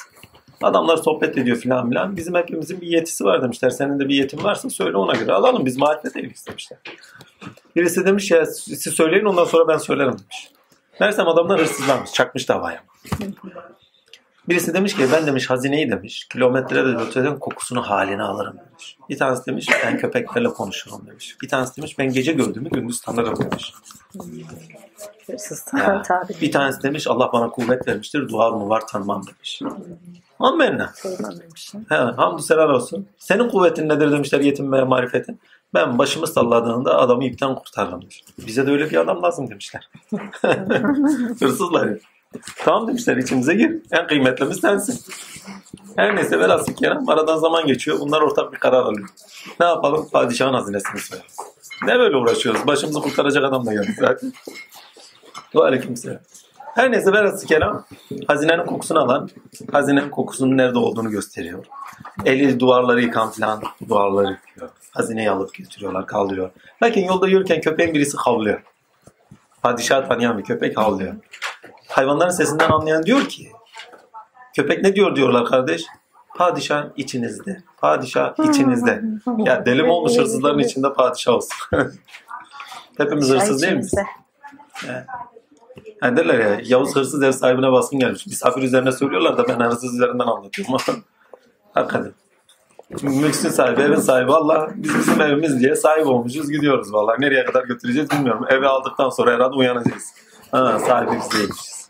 [0.62, 2.16] Adamlar sohbet ediyor filan filan.
[2.16, 3.70] Bizim hepimizin bir yetisi var demişler.
[3.70, 5.66] Senin de bir yetin varsa söyle ona göre alalım.
[5.66, 6.78] Biz marifet değiliz demişler.
[7.76, 10.50] Birisi demiş ya siz söyleyin ondan sonra ben söylerim demiş.
[11.00, 12.12] Meğersem adamlar hırsızlanmış.
[12.12, 12.84] Çakmış davaya.
[14.52, 16.24] Birisi demiş ki ben demiş hazineyi demiş.
[16.24, 18.96] Kilometrelerce öteden kokusunu haline alırım demiş.
[19.10, 21.36] Bir tanesi demiş ben köpeklerle konuşurum demiş.
[21.42, 23.74] Bir tanesi demiş ben gece gördüğümü gündüz tanırım demiş.
[25.78, 26.02] Ya,
[26.40, 29.60] bir tanesi demiş Allah bana kuvvet vermiştir duvar mı var tanımam demiş.
[30.94, 31.86] Söylememişim.
[31.88, 33.08] He, hamdü selam olsun.
[33.18, 35.40] Senin kuvvetin nedir demişler yetim ve marifetin.
[35.74, 38.24] Ben başımı salladığında adamı ipten kurtarırım demiş.
[38.46, 39.88] Bize de öyle bir adam lazım demişler.
[41.40, 41.86] Hırsızlar.
[41.86, 41.96] ya.
[42.56, 43.76] Tamam demişler içimize gir.
[43.90, 45.00] En kıymetlimiz sensin.
[45.96, 48.00] Her neyse velhasıl kelam aradan zaman geçiyor.
[48.00, 49.08] Bunlar ortak bir karar alıyor.
[49.60, 50.08] Ne yapalım?
[50.12, 51.36] Padişahın hazinesini soyarız.
[51.86, 52.66] Ne böyle uğraşıyoruz?
[52.66, 54.32] Başımızı kurtaracak adam da geldi zaten.
[55.54, 56.18] Ve aleyküm selam.
[56.74, 57.84] Her neyse velhasıl kelam
[58.26, 59.28] hazinenin kokusunu alan
[59.72, 61.64] hazinenin kokusunun nerede olduğunu gösteriyor.
[62.24, 64.70] Eli duvarları yıkan falan duvarları yıkıyor.
[64.90, 66.50] Hazineyi alıp götürüyorlar kaldırıyor.
[66.82, 68.62] Lakin yolda yürürken köpeğin birisi havlıyor.
[69.62, 71.14] Padişah tanıyan bir köpek havlıyor.
[71.92, 73.52] Hayvanların sesinden anlayan diyor ki
[74.56, 75.84] köpek ne diyor diyorlar kardeş?
[76.36, 77.62] Padişah içinizde.
[77.78, 79.02] Padişah içinizde.
[79.38, 81.58] Ya deli olmuş hırsızların içinde padişah olsun.
[82.98, 83.94] Hepimiz hırsız değil miyiz?
[86.02, 88.26] Yani derler ya Yavuz hırsız ev sahibine baskın gelmiş.
[88.26, 90.76] Misafir üzerine söylüyorlar da ben hırsız üzerinden anlatıyorum.
[91.74, 92.12] Hakikaten.
[93.02, 94.32] Mülksün sahibi, evin sahibi.
[94.32, 96.50] Allah biz bizim evimiz diye sahip olmuşuz.
[96.50, 97.20] Gidiyoruz vallahi.
[97.20, 98.46] Nereye kadar götüreceğiz bilmiyorum.
[98.48, 100.14] Eve aldıktan sonra herhalde uyanacağız.
[100.50, 101.81] Ha, sahibi biz değilmişiz.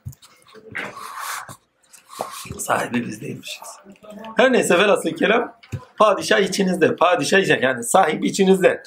[2.59, 3.69] Sahibi biz değilmişiz.
[4.37, 5.53] Her neyse velhasıl kelam
[5.99, 6.97] padişah içinizde.
[6.97, 7.65] Padişah içinizde.
[7.67, 8.83] Yani sahip içinizde.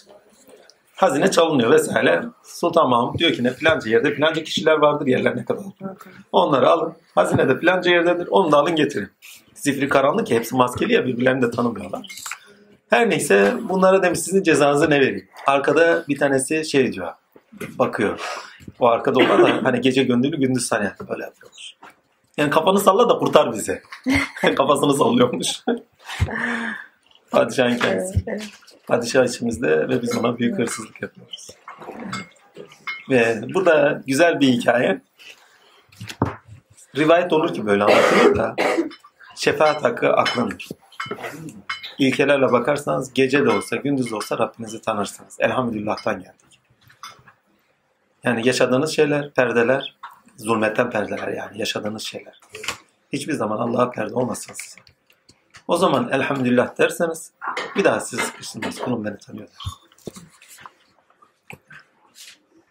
[0.96, 2.24] Hazine çalınıyor vesaire.
[2.44, 5.64] Sultan Mahmut diyor ki ne filanca yerde filanca kişiler vardır yerlerine kadar.
[6.32, 6.94] Onları alın.
[7.16, 8.28] Hazine de filanca yerdedir.
[8.28, 9.10] Onu da alın getirin.
[9.54, 12.08] Zifiri karanlık ya hepsi maskeli ya birbirlerini de tanımıyorlar.
[12.90, 15.28] Her neyse bunlara demiş sizin cezanızı ne vereyim?
[15.48, 17.14] Arkada bir tanesi şey diyor.
[17.80, 18.20] Bakıyor.
[18.80, 21.76] O arkada olan da hani gece gündüzü gündüz hani böyle yapıyormuş.
[22.38, 23.82] Yani kafanı salla da kurtar bizi.
[24.56, 25.48] Kafasını sallıyormuş.
[27.32, 28.26] Padişahın kendisi.
[28.88, 31.50] Padişah içimizde ve biz ona büyük hırsızlık yapıyoruz.
[33.10, 35.02] Ve bu da güzel bir hikaye.
[36.96, 38.56] Rivayet olur ki böyle anlatılır da
[39.36, 40.68] şefaat hakkı aklındır.
[42.00, 45.38] İlkelerle bakarsanız gece de olsa gündüz de olsa Rabbinizi tanırsınız.
[45.40, 46.45] Elhamdülillah'tan geldik.
[48.26, 49.96] Yani yaşadığınız şeyler, perdeler,
[50.38, 52.40] zulmetten perdeler yani yaşadığınız şeyler.
[53.14, 54.80] Hiçbir zaman Allah'a perde olmasın size.
[55.68, 57.32] O zaman elhamdülillah derseniz
[57.76, 58.80] bir daha sizi sıkıştırmaz.
[58.80, 59.58] Kulum beni tanıyor der.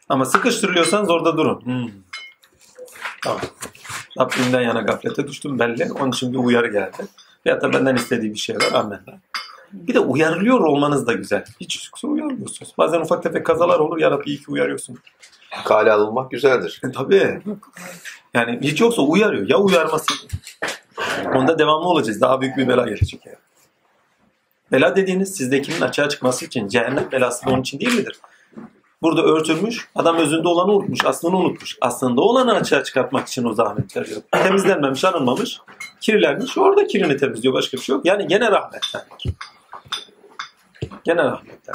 [0.08, 1.64] Ama sıkıştırılıyorsanız orada durun.
[1.64, 1.90] Hmm.
[3.22, 3.40] Tamam.
[4.18, 5.92] Rabbimden yana gaflete düştüm belli.
[5.92, 7.06] Onun için bir uyarı geldi.
[7.46, 8.72] Veyahut da benden istediği bir şey var.
[8.72, 9.20] Amenna.
[9.72, 11.44] Bir de uyarılıyor olmanız da güzel.
[11.60, 12.74] Hiç yoksa uyarmıyorsunuz.
[12.78, 13.98] Bazen ufak tefek kazalar olur.
[13.98, 14.98] Ya Rabbi iyi ki uyarıyorsun.
[15.64, 16.80] Kale alınmak güzeldir.
[16.84, 17.42] E, tabii.
[18.34, 19.48] Yani hiç yoksa uyarıyor.
[19.48, 20.14] Ya uyarması.
[21.34, 22.20] Onda devamlı olacağız.
[22.20, 23.38] Daha büyük bir bela gelecek yani.
[24.72, 28.20] Bela dediğiniz sizdekinin açığa çıkması için cehennem belası da onun için değil midir?
[29.02, 31.78] Burada örtülmüş, adam özünde olanı unutmuş, aslını unutmuş.
[31.80, 34.20] Aslında olanı açığa çıkartmak için o zahmet veriyor.
[34.32, 35.60] Temizlenmemiş, arınmamış,
[36.00, 36.58] kirlenmiş.
[36.58, 38.06] Orada kirini temizliyor, başka bir şey yok.
[38.06, 39.02] Yani gene rahmetten.
[41.04, 41.74] Gene rahmetten.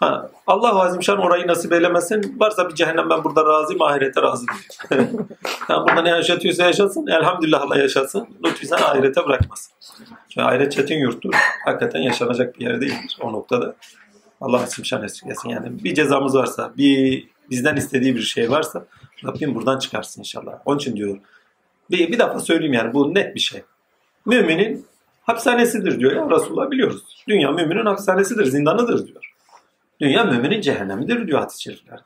[0.00, 2.36] Ha, Allah Azimşan orayı nasip eylemesin.
[2.40, 4.46] Varsa bir cehennem ben burada razıyım, ahirete razı
[4.92, 5.28] değilim.
[5.44, 8.28] ha, burada ne yaşatıyorsa yaşasın, elhamdülillah Allah yaşasın.
[8.44, 9.72] Lütfen sen ahirete bırakmasın.
[10.28, 11.34] Çünkü ahiret çetin yurttur.
[11.64, 13.74] Hakikaten yaşanacak bir yer değildir o noktada.
[14.40, 15.48] Allah Azimşan esirgesin.
[15.48, 18.84] Yani bir cezamız varsa, bir bizden istediği bir şey varsa
[19.24, 20.52] Rabbim buradan çıkarsın inşallah.
[20.64, 21.20] Onun için diyorum.
[21.90, 23.62] Bir, bir defa söyleyeyim yani bu net bir şey.
[24.26, 24.86] Müminin
[25.22, 27.02] hapishanesidir diyor ya Resulullah biliyoruz.
[27.28, 29.27] Dünya müminin hapishanesidir, zindanıdır diyor.
[30.00, 32.02] Dünya müminin cehennemidir diyor hadis-i şeriflerde.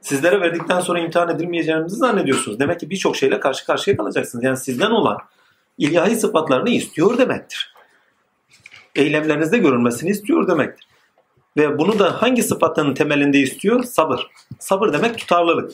[0.00, 2.60] Sizlere verdikten sonra imtihan edilmeyeceğinizi zannediyorsunuz.
[2.60, 4.44] Demek ki birçok şeyle karşı karşıya kalacaksınız.
[4.44, 5.18] Yani sizden olan
[5.78, 7.74] ilahi sıfatlarını istiyor demektir.
[8.96, 10.86] Eylemlerinizde görülmesini istiyor demektir.
[11.56, 13.84] Ve bunu da hangi sıfatının temelinde istiyor?
[13.84, 14.26] Sabır.
[14.58, 15.72] Sabır demek tutarlılık.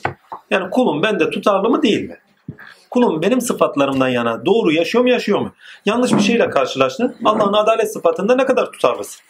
[0.51, 2.17] Yani kulum bende tutarlı mı değil mi?
[2.89, 5.53] Kulum benim sıfatlarımdan yana doğru yaşıyor mu yaşıyor mu?
[5.85, 7.15] Yanlış bir şeyle karşılaştın.
[7.25, 9.26] Allah'ın adalet sıfatında ne kadar tutarlısın?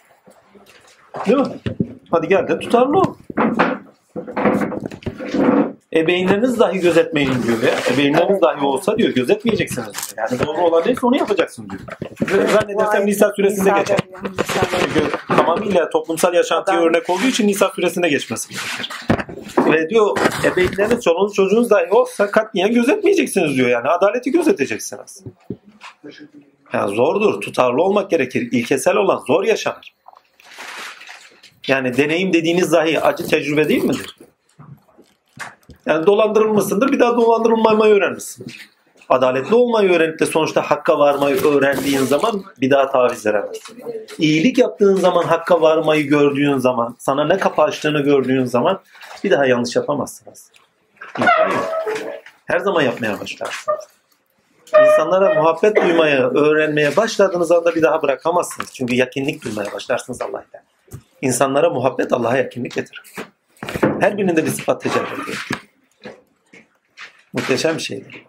[1.25, 1.45] Değil mi?
[2.11, 3.15] Hadi gel de tutarlı ol.
[5.93, 7.93] Ebeğinleriniz dahi gözetmeyin diyor ya.
[7.93, 10.15] Ebeğinleriniz dahi olsa diyor gözetmeyeceksiniz.
[10.17, 11.81] Yani doğru olan neyse onu yapacaksın diyor.
[12.21, 13.99] Ve Zannedersem Nisa suresinde geçer.
[14.79, 18.89] Çünkü tamamıyla toplumsal yaşantıya örnek olduğu için Nisa suresinde geçmesi gerekir.
[19.73, 23.69] Ve diyor ebeğinleriniz, çoluğunuz, çocuğunuz dahi olsa katliyen gözetmeyeceksiniz diyor.
[23.69, 25.23] Yani adaleti gözeteceksiniz.
[26.73, 28.49] Yani zordur, tutarlı olmak gerekir.
[28.51, 29.93] İlkesel olan zor yaşanır.
[31.67, 34.17] Yani deneyim dediğiniz dahi acı tecrübe değil midir?
[35.85, 38.45] Yani dolandırılmışsındır, bir daha dolandırılmamayı öğrenmişsin.
[39.09, 43.83] Adaletli olmayı öğrenip de sonuçta hakka varmayı öğrendiğin zaman bir daha taviz veremezsin.
[44.17, 48.79] İyilik yaptığın zaman, hakka varmayı gördüğün zaman, sana ne kapı açtığını gördüğün zaman
[49.23, 50.51] bir daha yanlış yapamazsınız.
[52.45, 53.87] Her zaman yapmaya başlarsınız.
[54.67, 58.73] İnsanlara muhabbet duymaya, öğrenmeye başladığınız anda bir daha bırakamazsınız.
[58.73, 60.61] Çünkü yakınlık duymaya başlarsınız Allah'tan.
[61.21, 63.01] İnsanlara muhabbet Allah'a yakınlık getirir.
[63.99, 65.47] Her birinde bir sıfat tecelli ediyor.
[67.33, 68.25] Muhteşem bir şeydir.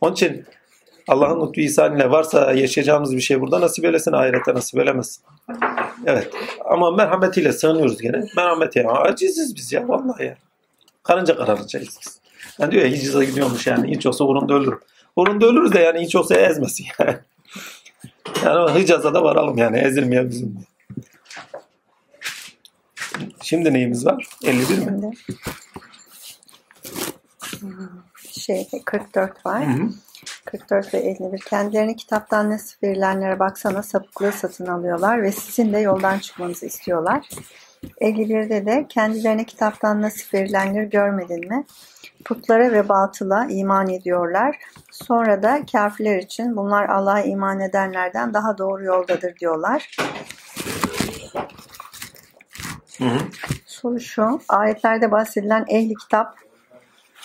[0.00, 0.44] Onun için
[1.08, 5.24] Allah'ın lütfu ihsanıyla varsa yaşayacağımız bir şey burada nasip eylesin, ahirette nasip eylemesin.
[6.06, 6.30] Evet.
[6.64, 8.24] Ama merhametiyle sığınıyoruz gene.
[8.36, 8.90] Merhameti ya.
[8.90, 10.36] Aciziz biz ya vallahi ya.
[11.02, 12.20] Karınca kararıncayız biz.
[12.58, 13.90] Yani diyor ya Hicaz'a gidiyormuş yani.
[13.90, 14.80] Hiç olsa Urun'da ölürüm.
[15.16, 17.16] Urun'da ölürüz de yani hiç olsa ezmesin yani.
[18.44, 20.58] Yani Hicaz'a da varalım yani ezilmeyen bizim.
[23.42, 24.28] Şimdi neyimiz var?
[24.44, 25.12] 51 mi?
[27.42, 27.86] Şimdi
[28.30, 29.66] şey 44 var.
[29.66, 29.88] Hı hı.
[30.44, 31.38] 44 ve 51.
[31.38, 37.28] Kendilerini kitaptan nasip verilenlere baksana sapıklığı satın alıyorlar ve sizin de yoldan çıkmanızı istiyorlar.
[38.00, 41.64] 51'de de kendilerine kitaptan nasip verilenleri görmedin mi?
[42.24, 44.56] Putlara ve batıla iman ediyorlar.
[44.90, 49.96] Sonra da kafirler için bunlar Allah'a iman edenlerden daha doğru yoldadır diyorlar.
[52.98, 53.18] Hı hı.
[53.66, 56.34] Soru şu, ayetlerde bahsedilen ehli kitap,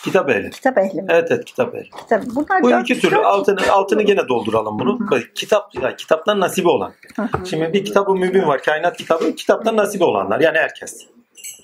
[0.03, 0.49] Kitap ehli.
[0.49, 1.07] kitap ehli mi?
[1.09, 1.89] Evet evet kitap ehli.
[1.89, 5.11] Kitap, bunlar Bu iki türlü altını altını gene dolduralım bunu.
[5.11, 6.93] Böyle kitap yani kitaptan nasibi olan.
[7.15, 7.45] Hı hı.
[7.45, 8.61] Şimdi bir kitabı mübin var.
[8.63, 10.39] Kainat kitabı kitaptan nasibi olanlar.
[10.39, 11.07] Yani herkes.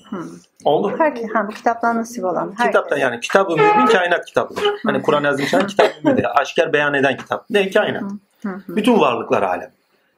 [0.09, 0.17] Hı.
[0.65, 0.95] Oldu.
[0.97, 2.47] Herkes, ha, bu kitaptan nasip olan.
[2.47, 2.65] Herkes.
[2.65, 4.63] Kitaptan yani kitabı mübin kainat kitabıdır.
[4.85, 6.41] Hani Kur'an yazım için kitap mübindir.
[6.41, 7.49] Aşikar beyan eden kitap.
[7.49, 8.03] Ne kainat.
[8.41, 8.75] Hı hı.
[8.75, 9.71] Bütün varlıklar alem.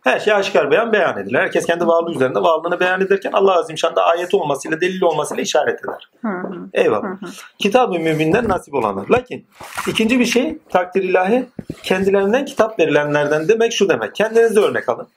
[0.04, 1.40] Her şey aşikar beyan beyan edilir.
[1.40, 5.80] Herkes kendi varlığı üzerinde varlığını beyan ederken Allah Azim Şan'da ayet olmasıyla delil olmasıyla işaret
[5.86, 6.10] eder.
[6.22, 6.70] Hı hı.
[6.74, 7.04] Eyvallah.
[7.04, 7.30] Hı hı.
[7.60, 9.10] Kitab-ı müminden nasip olanlar.
[9.10, 9.46] Lakin
[9.88, 11.46] ikinci bir şey takdir ilahi
[11.84, 14.16] kendilerinden kitap verilenlerden demek şu demek.
[14.16, 15.08] Kendinize örnek alın.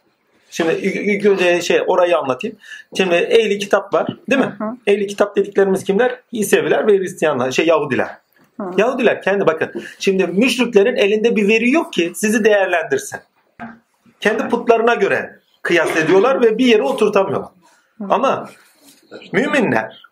[0.50, 2.56] Şimdi ilk önce şey orayı anlatayım.
[2.96, 4.54] Şimdi ehli kitap var değil mi?
[4.58, 4.76] Hı hı.
[4.86, 6.20] Ehli kitap dediklerimiz kimler?
[6.32, 8.08] İseviler ve Hristiyanlar, şey Yahudiler.
[8.60, 8.64] Hı.
[8.76, 9.72] Yahudiler kendi bakın.
[9.98, 13.20] Şimdi müşriklerin elinde bir veri yok ki sizi değerlendirsin.
[14.24, 15.30] Kendi putlarına göre
[15.62, 17.50] kıyas ediyorlar ve bir yere oturtamıyorlar.
[18.10, 18.48] Ama
[19.32, 20.02] müminler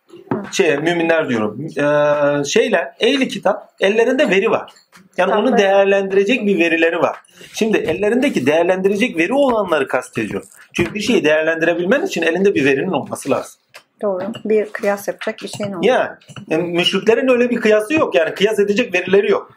[0.51, 1.67] şey müminler diyorum.
[1.77, 4.71] Eee şeyler ehli kitap ellerinde veri var.
[5.17, 7.17] Yani onu değerlendirecek bir verileri var.
[7.53, 10.43] Şimdi ellerindeki değerlendirecek veri olanları kastediyor.
[10.73, 13.61] Çünkü bir şeyi değerlendirebilmen için elinde bir verinin olması lazım.
[14.01, 14.23] Doğru.
[14.45, 15.87] Bir kıyas yapacak bir şeyin oldu.
[15.87, 16.09] Yani,
[16.47, 18.15] yani müşriklerin öyle bir kıyası yok.
[18.15, 19.51] Yani kıyas edecek verileri yok.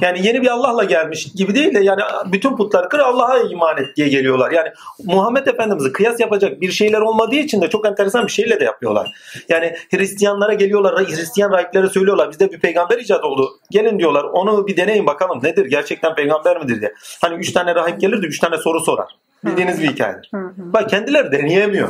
[0.00, 3.96] Yani yeni bir Allah'la gelmiş gibi değil de yani bütün putları kır Allah'a iman et
[3.96, 4.50] diye geliyorlar.
[4.50, 4.68] Yani
[5.04, 9.12] Muhammed Efendimiz'i kıyas yapacak bir şeyler olmadığı için de çok enteresan bir şeyle de yapıyorlar.
[9.48, 13.50] Yani Hristiyanlara geliyorlar, Hristiyan rahiplere söylüyorlar bizde bir peygamber icat oldu.
[13.70, 16.94] Gelin diyorlar onu bir deneyin bakalım nedir gerçekten peygamber midir diye.
[17.20, 19.16] Hani üç tane rahip gelir de üç tane soru sorar.
[19.44, 20.30] Bildiğiniz bir hikayedir.
[20.56, 21.88] Bak kendileri deneyemiyor.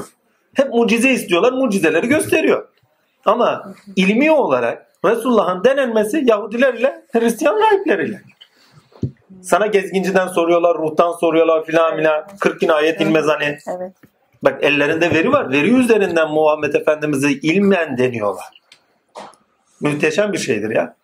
[0.54, 2.68] Hep mucize istiyorlar, mucizeleri gösteriyor.
[3.24, 8.22] Ama ilmi olarak Resulullah'ın denenmesi Yahudiler ile Hristiyan rahipleriyle.
[9.42, 12.26] Sana gezginciden soruyorlar, ruhtan soruyorlar filan filan.
[12.40, 13.58] 40 gün ayet ilmez hani.
[13.68, 13.92] Evet.
[14.42, 15.52] Bak ellerinde veri var.
[15.52, 18.62] Veri üzerinden Muhammed Efendimiz'i ilmen deniyorlar.
[19.80, 20.96] Muhteşem bir şeydir ya.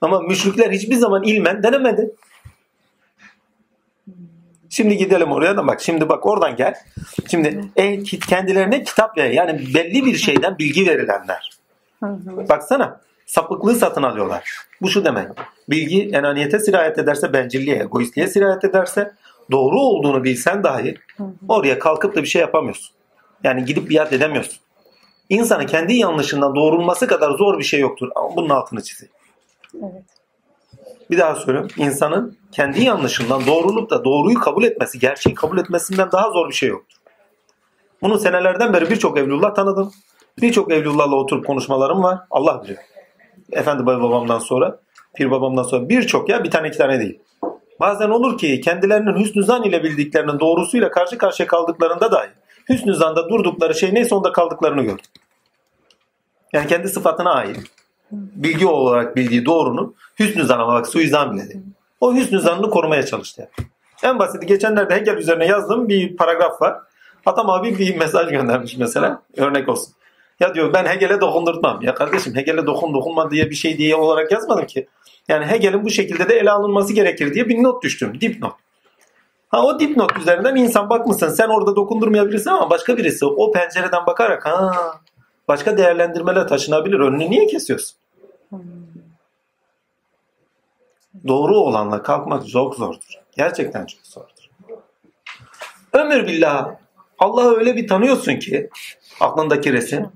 [0.00, 2.10] Ama müşrikler hiçbir zaman ilmen denemedi.
[4.70, 5.80] Şimdi gidelim oraya da bak.
[5.80, 6.74] Şimdi bak oradan gel.
[7.30, 9.30] Şimdi e, kendilerine kitap ver.
[9.30, 11.50] Yani belli bir şeyden bilgi verilenler.
[12.48, 14.50] Baksana sapıklığı satın alıyorlar.
[14.82, 15.28] Bu şu demek.
[15.68, 19.12] Bilgi enaniyete sirayet ederse, bencilliğe, egoistliğe sirayet ederse
[19.50, 20.94] doğru olduğunu bilsen dahi
[21.48, 22.94] oraya kalkıp da bir şey yapamıyorsun.
[23.44, 24.58] Yani gidip biat edemiyorsun.
[25.28, 28.08] İnsanın kendi yanlışından doğrulması kadar zor bir şey yoktur.
[28.14, 29.14] Ama bunun altını çizeyim.
[29.74, 30.04] Evet.
[31.10, 31.70] Bir daha söylüyorum.
[31.76, 36.68] İnsanın kendi yanlışından doğrulup da doğruyu kabul etmesi, gerçeği kabul etmesinden daha zor bir şey
[36.68, 36.98] yoktur.
[38.02, 39.92] Bunu senelerden beri birçok evlullah tanıdım.
[40.42, 42.18] Birçok evlullahla oturup konuşmalarım var.
[42.30, 42.78] Allah biliyor.
[43.52, 44.78] Efendi babamdan sonra,
[45.14, 47.18] pir babamdan sonra birçok ya bir tane iki tane değil.
[47.80, 52.28] Bazen olur ki kendilerinin hüsnü zan ile bildiklerinin doğrusuyla karşı karşıya kaldıklarında dahi
[52.68, 55.04] hüsnü zanda durdukları şey neyse onda kaldıklarını gördüm.
[56.52, 57.60] Yani kendi sıfatına ait
[58.12, 61.64] bilgi olarak bildiği doğrunun hüsnü zan ama bak suizan bile değil.
[62.00, 63.40] O hüsnü zanını korumaya çalıştı.
[63.40, 63.68] Yani.
[64.02, 66.78] En basiti geçenlerde Hegel üzerine yazdığım bir paragraf var.
[67.26, 69.22] Atam abi bir mesaj göndermiş mesela.
[69.36, 69.94] Örnek olsun.
[70.40, 71.82] Ya diyor ben Hegel'e dokundurtmam.
[71.82, 74.88] Ya kardeşim Hegel'e dokun dokunma diye bir şey diye olarak yazmadım ki.
[75.28, 78.20] Yani Hegel'in bu şekilde de ele alınması gerekir diye bir not düştüm.
[78.20, 78.52] Dipnot.
[79.48, 84.46] Ha o dipnot üzerinden insan bakmışsın sen orada dokundurmayabilirsin ama başka birisi o pencereden bakarak
[84.46, 84.72] ha
[85.48, 87.00] başka değerlendirmeler taşınabilir.
[87.00, 87.96] Önünü niye kesiyorsun?
[91.26, 93.20] Doğru olanla kalkmak çok zordur.
[93.36, 94.50] Gerçekten çok zordur.
[95.92, 96.70] Ömür billah
[97.18, 98.70] Allah'ı öyle bir tanıyorsun ki
[99.20, 100.06] aklındaki resim.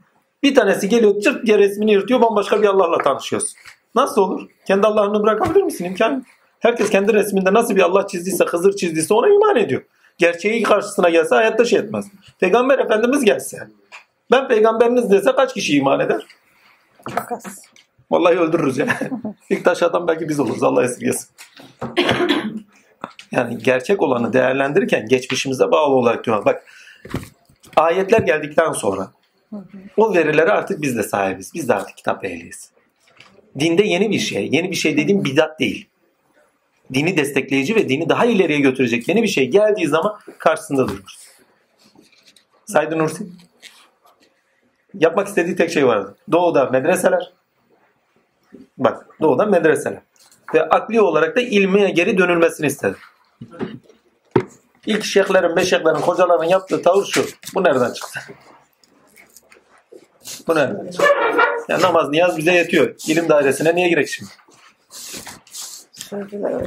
[0.43, 3.59] Bir tanesi geliyor çırt diye resmini yırtıyor bambaşka bir Allah'la tanışıyorsun.
[3.95, 4.49] Nasıl olur?
[4.67, 5.85] Kendi Allah'ını bırakabilir misin?
[5.85, 6.25] İmkan.
[6.61, 9.83] Herkes kendi resminde nasıl bir Allah çizdiyse, Hızır çizdiyse ona iman ediyor.
[10.19, 12.07] Gerçeği karşısına gelse hayatta şey etmez.
[12.41, 13.59] Peygamber Efendimiz gelse.
[14.31, 16.27] Ben peygamberiniz dese kaç kişi iman eder?
[17.11, 17.63] Çok az.
[18.11, 18.87] Vallahi öldürürüz ya.
[19.51, 20.63] İlk taş atan belki biz oluruz.
[20.63, 21.29] Allah esirgesin.
[23.33, 26.45] Yani gerçek olanı değerlendirirken geçmişimize bağlı olarak diyorum.
[26.45, 26.65] Bak
[27.77, 29.11] ayetler geldikten sonra
[29.97, 31.55] o verilere artık biz de sahibiz.
[31.55, 32.71] Biz de artık kitap ehliyiz.
[33.59, 34.49] Dinde yeni bir şey.
[34.53, 35.89] Yeni bir şey dediğim bidat değil.
[36.95, 41.29] Dini destekleyici ve dini daha ileriye götürecek yeni bir şey geldiği zaman karşısında dururuz.
[42.67, 43.27] Said Nursi
[44.95, 46.17] yapmak istediği tek şey vardı.
[46.33, 47.33] Doğuda medreseler.
[48.79, 50.03] Bak doğuda medreseler.
[50.55, 52.97] Ve akli olarak da ilmiye geri dönülmesini istedi.
[54.87, 57.25] İlk şeyhlerin, meşeklerin, hocaların yaptığı tavır şu.
[57.55, 58.21] Bu nereden çıktı?
[60.47, 61.07] Bu nereden çıktı?
[61.69, 62.95] Ya namaz, niyaz bize yetiyor.
[63.09, 64.31] İlim dairesine niye gerek şimdi?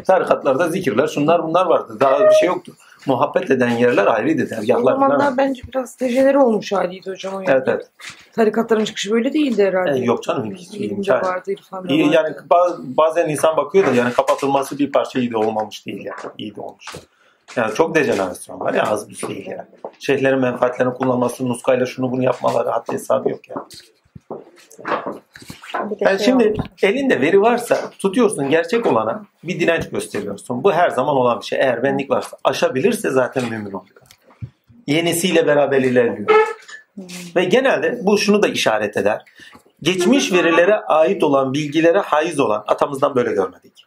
[0.07, 1.97] Tarikatlarda zikirler, şunlar bunlar vardı.
[1.99, 2.73] Daha bir şey yoktu.
[3.05, 4.43] Muhabbet eden yerler ayrıydı.
[4.45, 5.37] O Dergahlar zamanlar falan.
[5.37, 7.51] bence biraz dejenere olmuş haliydi hocam o yani.
[7.51, 7.89] Evet evet.
[8.35, 9.91] Tarikatların çıkışı böyle değildi herhalde.
[9.99, 10.55] E, yok canım.
[10.55, 11.93] hiç İlimde vardı, irfanda vardı.
[12.13, 16.33] yani baz- bazen insan bakıyor da yani kapatılması bir parça iyi de olmamış değil yani.
[16.37, 16.85] İyi de olmuş.
[17.55, 19.67] Yani çok dejenerasyon var ya az bir şey değil yani.
[19.99, 23.63] Şeyhlerin menfaatlerini kullanması, nuskayla şunu bunu yapmaları hatta hesabı yok yani.
[25.99, 26.83] Yani şey şimdi olmuş.
[26.83, 30.63] elinde veri varsa tutuyorsun gerçek olana bir direnç gösteriyorsun.
[30.63, 31.59] Bu her zaman olan bir şey.
[31.59, 34.01] Eğer benlik varsa aşabilirse zaten mümin oluyor.
[34.87, 36.29] Yenisiyle beraber ilerliyor.
[37.35, 39.25] Ve genelde bu şunu da işaret eder.
[39.81, 43.85] Geçmiş verilere ait olan bilgilere haiz olan atamızdan böyle görmedik.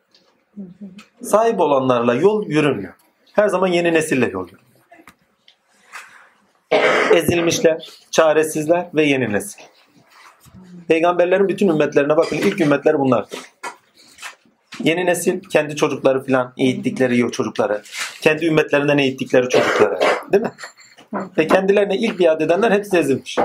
[1.23, 2.94] Sahip olanlarla yol yürünmüyor.
[3.34, 4.74] Her zaman yeni nesille yol yürünüyor.
[7.14, 9.62] Ezilmişler, çaresizler ve yeni nesil.
[10.88, 12.36] Peygamberlerin bütün ümmetlerine bakın.
[12.36, 13.26] İlk ümmetler bunlar.
[14.84, 17.82] Yeni nesil kendi çocukları filan eğittikleri yok çocukları.
[18.20, 19.98] Kendi ümmetlerinden eğittikleri çocukları.
[20.32, 20.52] Değil mi?
[21.38, 23.38] Ve kendilerine ilk biat edenler hepsi ezilmiş.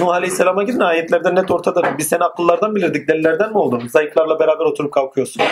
[0.00, 1.98] Nuh Aleyhisselam'a gidin ayetlerde net ortada.
[1.98, 3.88] Biz seni akıllardan bilirdik delilerden mi oldun?
[3.88, 5.42] Zayıflarla beraber oturup kalkıyorsun.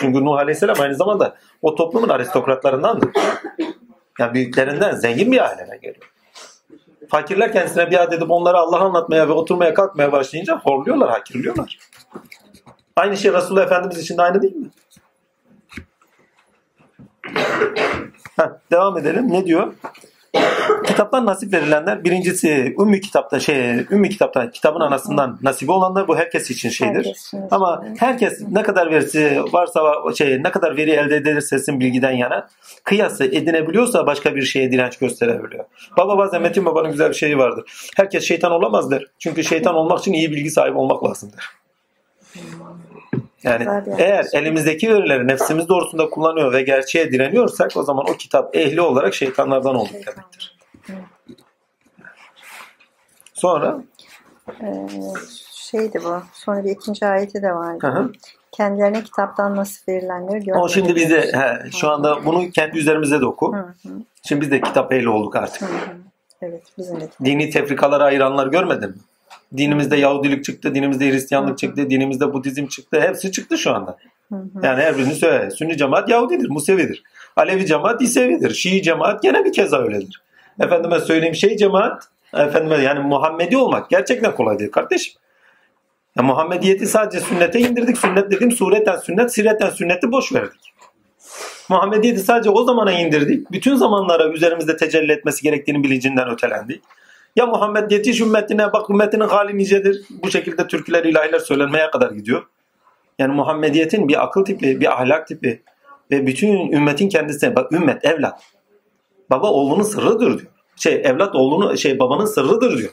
[0.00, 3.10] Çünkü Nuh Aleyhisselam aynı zamanda o toplumun aristokratlarındandır.
[4.18, 6.12] Yani büyüklerinden zengin bir ailene geliyor.
[7.10, 11.78] Fakirler kendisine biat edip onlara Allah anlatmaya ve oturmaya kalkmaya başlayınca horluyorlar, hakirliyorlar.
[12.96, 14.70] Aynı şey Resulullah Efendimiz için de aynı değil mi?
[18.36, 19.32] Heh, devam edelim.
[19.32, 19.74] Ne diyor?
[20.86, 26.50] Kitaptan nasip verilenler birincisi Ümmü kitapta şey Ümmü kitapta kitabın anasından nasibi olanlar bu herkes
[26.50, 26.94] için şeydir.
[26.94, 27.42] Herkes için.
[27.50, 29.82] Ama herkes ne kadar verisi varsa
[30.18, 32.48] şey ne kadar veri elde ederse sizin bilgiden yana
[32.84, 35.64] kıyası edinebiliyorsa başka bir şeye direnç gösterebiliyor.
[35.96, 37.90] Baba bazen Metin Baba'nın güzel bir şeyi vardır.
[37.96, 39.04] Herkes şeytan olamaz der.
[39.18, 41.44] Çünkü şeytan olmak için iyi bilgi sahibi olmak lazımdır.
[43.42, 44.40] Yani bir eğer yaklaşım.
[44.40, 49.74] elimizdeki verileri nefsimiz doğrusunda kullanıyor ve gerçeğe direniyorsak o zaman o kitap ehli olarak şeytanlardan
[49.74, 50.58] olduk demektir.
[53.34, 53.78] Sonra
[54.62, 54.86] Ee,
[55.52, 56.22] şeydi bu.
[56.32, 57.86] Sonra bir ikinci ayeti de vardı.
[57.86, 58.12] Hı hı.
[58.52, 60.62] Kendilerine kitaptan nasip verilenleri görmeleri.
[60.64, 63.52] o şimdi bize he, şu anda bunu kendi üzerimize de oku.
[63.56, 63.58] Hı
[63.88, 63.92] hı,
[64.28, 65.62] Şimdi biz de kitap ehli olduk artık.
[65.62, 65.70] hı hı.
[66.42, 67.08] Evet bizim de.
[67.24, 68.96] Dini tefrikalara ayıranlar görmedin mi?
[69.56, 73.00] Dinimizde Yahudilik çıktı, dinimizde Hristiyanlık çıktı, dinimizde Budizm çıktı.
[73.00, 73.96] Hepsi çıktı şu anda.
[74.62, 75.50] Yani her birini söyle.
[75.50, 77.02] Sünni cemaat Yahudidir, Musevidir.
[77.36, 78.54] Alevi cemaat İsevidir.
[78.54, 80.22] Şii cemaat gene bir keza öyledir.
[80.60, 85.14] Efendime söyleyeyim şey cemaat, efendime yani Muhammedi olmak gerçekten kolay değil kardeşim.
[86.16, 87.98] Ya Muhammediyeti sadece sünnete indirdik.
[87.98, 90.74] Sünnet dediğim sureten sünnet, sireten sünneti boş verdik.
[91.68, 93.52] Muhammediyeti sadece o zamana indirdik.
[93.52, 96.82] Bütün zamanlara üzerimizde tecelli etmesi gerektiğini bilincinden ötelendik.
[97.38, 100.02] Ya Muhammed yetiş ümmetine bak ümmetinin hali nicedir.
[100.22, 102.42] Bu şekilde türküler ilahiler söylenmeye kadar gidiyor.
[103.18, 105.62] Yani Muhammediyetin bir akıl tipi, bir ahlak tipi
[106.10, 108.42] ve bütün ümmetin kendisine bak ümmet evlat.
[109.30, 110.50] Baba oğlunun sırrıdır diyor.
[110.76, 112.90] Şey evlat oğlunu şey babanın sırrıdır diyor.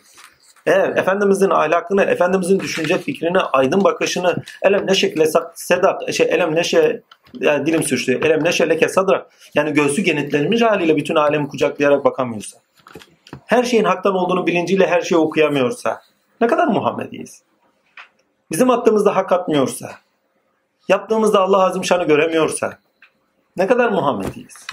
[0.65, 7.01] Eğer Efendimizin ahlakını, Efendimizin düşünce fikrini, aydın bakışını, elem neşek lesak sedak, şey elem neşe
[7.39, 8.19] yani dilim sürçtü.
[8.23, 9.27] Elem neşe leke sadrak.
[9.55, 12.64] Yani göğsü genetlenmiş haliyle bütün alemi kucaklayarak bakamıyorsa.
[13.45, 16.01] Her şeyin haktan olduğunu bilinciyle her şeyi okuyamıyorsa.
[16.41, 17.41] Ne kadar Muhammediyiz.
[18.51, 19.91] Bizim attığımızda hak atmıyorsa.
[20.87, 22.79] Yaptığımızda Allah Azimşan'ı göremiyorsa.
[23.57, 24.67] Ne kadar Muhammediyiz.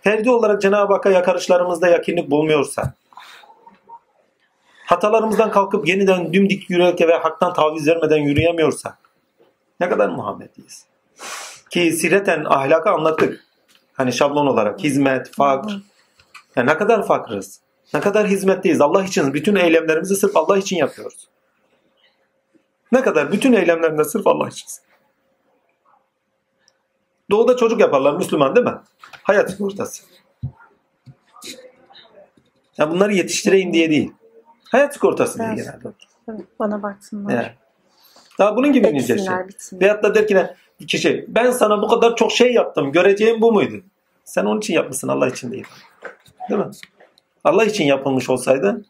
[0.00, 2.94] Ferdi olarak Cenab-ı Hakk'a yakarışlarımızda yakinlik bulmuyorsa.
[4.86, 8.98] Hatalarımızdan kalkıp yeniden dümdik yürüyerek ve haktan taviz vermeden yürüyemiyorsa.
[9.80, 10.86] Ne kadar Muhammediyiz.
[11.70, 13.44] Ki sireten ahlakı anlattık.
[13.92, 15.70] Hani şablon olarak hizmet, fakr.
[16.56, 17.61] Ya ne kadar fakrız.
[17.94, 18.80] Ne kadar hizmetteyiz.
[18.80, 21.28] Allah için bütün eylemlerimizi sırf Allah için yapıyoruz.
[22.92, 24.68] Ne kadar bütün eylemlerinde sırf Allah için.
[27.30, 28.74] Doğuda çocuk yaparlar Müslüman değil mi?
[29.22, 30.02] Hayat sigortası.
[32.78, 34.12] Ya bunları yetiştireyim diye değil.
[34.70, 35.58] Hayat sigortası diye Evet.
[35.58, 35.94] genelde.
[36.28, 37.34] Evet, Bana baksınlar.
[37.34, 37.52] Yani.
[38.38, 39.26] Daha bunun gibi nice şey.
[39.72, 40.56] Veyahut da der ki ne?
[40.86, 42.92] Kişi ben sana bu kadar çok şey yaptım.
[42.92, 43.84] Göreceğim bu muydu?
[44.24, 45.66] Sen onun için yapmışsın Allah için değil.
[46.50, 46.70] Değil mi?
[47.44, 48.84] Allah için yapılmış olsaydı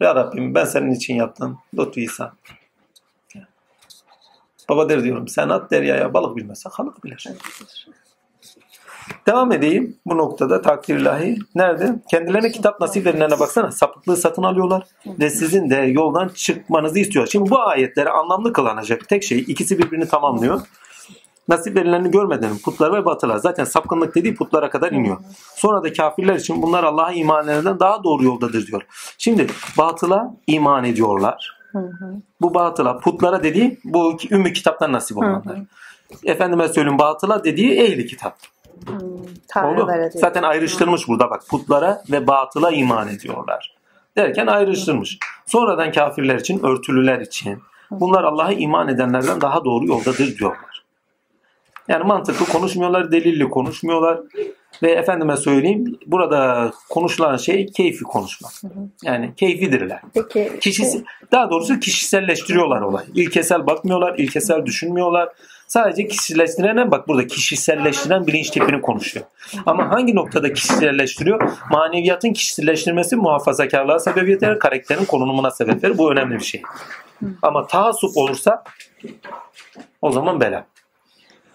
[0.00, 1.58] Ya Rabbim ben senin için yaptım.
[1.78, 2.32] Lütfü İsa.
[4.68, 7.26] Baba der diyorum sen at deryaya balık bilmezse halık bilir.
[9.26, 11.38] Devam edeyim bu noktada takdir ilahi.
[11.54, 11.94] Nerede?
[12.10, 13.72] Kendilerine kitap nasip verilenlerine baksana.
[13.72, 17.26] Sapıklığı satın alıyorlar ve sizin de yoldan çıkmanızı istiyor.
[17.26, 20.60] Şimdi bu ayetleri anlamlı kılınacak tek şey ikisi birbirini tamamlıyor.
[21.48, 23.36] Nasip verilenini görmeden putlar ve batılar.
[23.36, 25.16] Zaten sapkınlık dediği putlara kadar iniyor.
[25.54, 28.82] Sonra da kafirler için bunlar Allah'a iman edenlerden daha doğru yoldadır diyor.
[29.18, 29.46] Şimdi
[29.78, 31.56] batıla iman ediyorlar.
[32.40, 35.58] Bu batıla, putlara dediği bu ümmü kitaptan nasip olanlar.
[36.24, 38.36] Efendime söyleyeyim batıla dediği ehli kitap.
[38.88, 39.26] Oldu.
[39.48, 40.10] Tanrılara diyor.
[40.20, 43.76] Zaten ayrıştırmış burada bak putlara ve batıla iman ediyorlar.
[44.16, 45.18] Derken ayrıştırmış.
[45.46, 47.58] Sonradan kafirler için, örtülüler için
[47.90, 50.75] bunlar Allah'a iman edenlerden daha doğru yoldadır diyorlar.
[51.88, 54.20] Yani mantıklı konuşmuyorlar, delilli konuşmuyorlar.
[54.82, 58.52] Ve efendime söyleyeyim burada konuşulan şey keyfi konuşmak.
[59.04, 60.00] Yani keyfidirler.
[60.14, 63.06] Peki Kişisi, daha doğrusu kişiselleştiriyorlar olayı.
[63.14, 65.28] İlkesel bakmıyorlar, ilkesel düşünmüyorlar.
[65.66, 69.26] Sadece kişiselleştirene bak burada kişiselleştiren bilinç tipini konuşuyor.
[69.66, 71.52] Ama hangi noktada kişiselleştiriyor?
[71.70, 75.98] Maneviyatın kişiselleştirmesi muhafazakarlığa sebebiyet verir, karakterin konumuna sebep verir.
[75.98, 76.62] Bu önemli bir şey.
[77.42, 78.64] Ama taassup olursa
[80.02, 80.66] o zaman bela.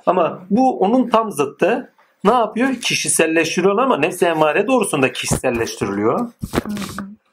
[0.06, 1.94] Ama bu onun tam zıttı.
[2.24, 2.76] Ne yapıyor?
[2.76, 6.32] Kişiselleştiriyor ama nefs-i emare doğrusunda kişiselleştiriliyor.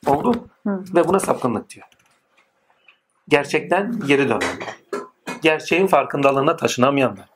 [0.07, 0.49] Oldu.
[0.67, 1.87] Ve buna sapkınlık diyor.
[3.29, 4.79] Gerçekten geri dönenler.
[5.43, 7.29] Gerçeğin farkındalığına taşınamayanlar.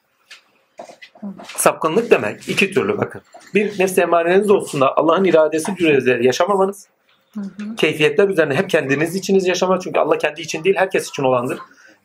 [1.44, 3.22] Sapkınlık demek iki türlü bakın.
[3.54, 6.88] Bir nefs emareniz olsunda Allah'ın iradesi üzerinde yaşamamanız.
[7.76, 9.82] Keyfiyetler üzerine hep kendiniz içiniz yaşamak.
[9.82, 11.58] Çünkü Allah kendi için değil herkes için olandır.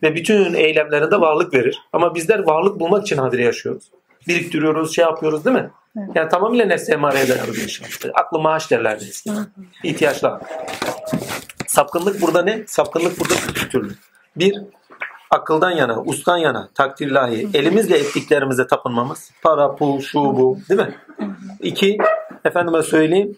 [0.03, 1.79] Ve bütün eylemlerinde varlık verir.
[1.93, 3.83] Ama bizler varlık bulmak için hadire yaşıyoruz.
[4.27, 5.69] Biriktiriyoruz, şey yapıyoruz değil mi?
[6.15, 7.87] Yani tamamıyla nefs emareye dayalı bir yaşam.
[8.13, 9.45] Aklı maaş derlerdi eskiden.
[9.83, 10.41] İhtiyaçlar.
[11.67, 12.63] Sapkınlık burada ne?
[12.67, 13.93] Sapkınlık burada iki türlü.
[14.35, 14.61] Bir,
[15.31, 19.31] akıldan yana, ustan yana, takdir ilahi, elimizle ettiklerimize tapınmamız.
[19.41, 20.95] Para, pul, şu bu değil mi?
[21.61, 21.97] İki,
[22.45, 23.37] efendime söyleyeyim,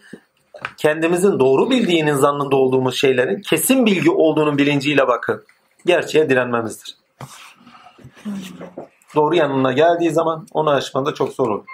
[0.77, 5.43] kendimizin doğru bildiğinin zannında olduğumuz şeylerin kesin bilgi olduğunun bilinciyle bakın.
[5.85, 6.97] Gerçeğe direnmemizdir.
[9.15, 11.65] Doğru yanına geldiği zaman onu aşmada çok zor olur.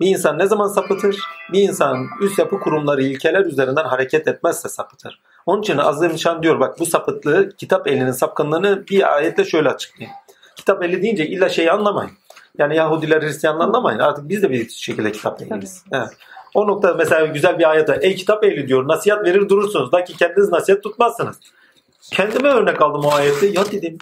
[0.00, 1.20] Bir insan ne zaman sapıtır?
[1.52, 5.20] Bir insan üst yapı kurumları ilkeler üzerinden hareket etmezse sapıtır.
[5.46, 10.16] Onun için Azim diyor bak bu sapıtlığı kitap elinin sapkınlığını bir ayetle şöyle açıklayayım.
[10.56, 12.12] Kitap eli deyince illa şeyi anlamayın.
[12.58, 13.98] Yani Yahudiler Hristiyanlar anlamayın.
[13.98, 15.84] Artık biz de bir şekilde kitap ehliyiz.
[15.92, 16.08] Evet.
[16.54, 17.98] O noktada mesela güzel bir ayet var.
[18.00, 19.92] Ey kitap ehli diyor nasihat verir durursunuz.
[19.92, 21.36] Belki kendiniz nasihat tutmazsınız.
[22.00, 23.46] Kendime örnek aldım o ayette.
[23.46, 23.98] Ya dedim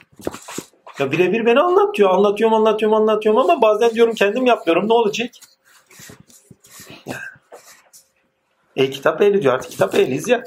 [0.99, 2.11] ya birebir beni anlatıyor.
[2.11, 4.89] Anlatıyorum, anlatıyorum, anlatıyorum ama bazen diyorum kendim yapmıyorum.
[4.89, 5.31] Ne olacak?
[8.77, 9.55] E kitap ehli diyor.
[9.55, 10.45] Artık kitap ehliyiz ya.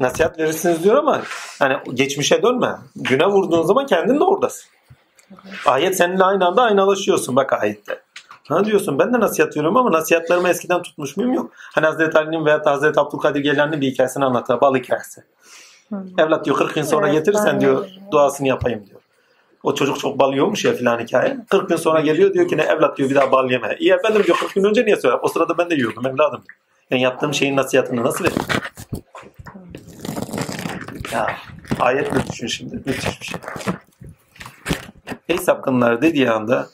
[0.00, 1.22] Nasihat verirsiniz diyor ama
[1.58, 2.76] hani geçmişe dönme.
[2.96, 4.70] Güne vurduğun zaman kendin de oradasın.
[5.66, 8.02] Ayet seninle aynı anda aynalaşıyorsun bak ayette.
[8.48, 11.52] Ha diyorsun ben de nasihat veriyorum ama nasihatlarımı eskiden tutmuş muyum yok.
[11.54, 14.60] Hani Hazreti Ali'nin veya Hazreti Abdülkadir Geylani'nin bir hikayesini anlatır.
[14.60, 15.24] Bal hikayesi.
[16.18, 19.00] Evlat diyor 40 gün sonra Evet, getirirsen diyor duasını yapayım diyor.
[19.62, 21.36] O çocuk çok bal yiyormuş ya filan hikaye.
[21.50, 23.76] 40 gün sonra geliyor diyor ki ne evlat diyor bir daha bal yeme.
[23.78, 25.16] İyi efendim diyor 40 gün önce niye söyle?
[25.22, 26.42] O sırada ben de yiyordum evladım.
[26.90, 28.42] Yani yaptığım şeyin nasihatını nasıl vereyim?
[31.12, 31.36] Ya
[31.80, 32.76] ayetle düşün şimdi.
[32.76, 33.40] Müthiş bir şey.
[35.28, 36.66] Ey sapkınlar dediği anda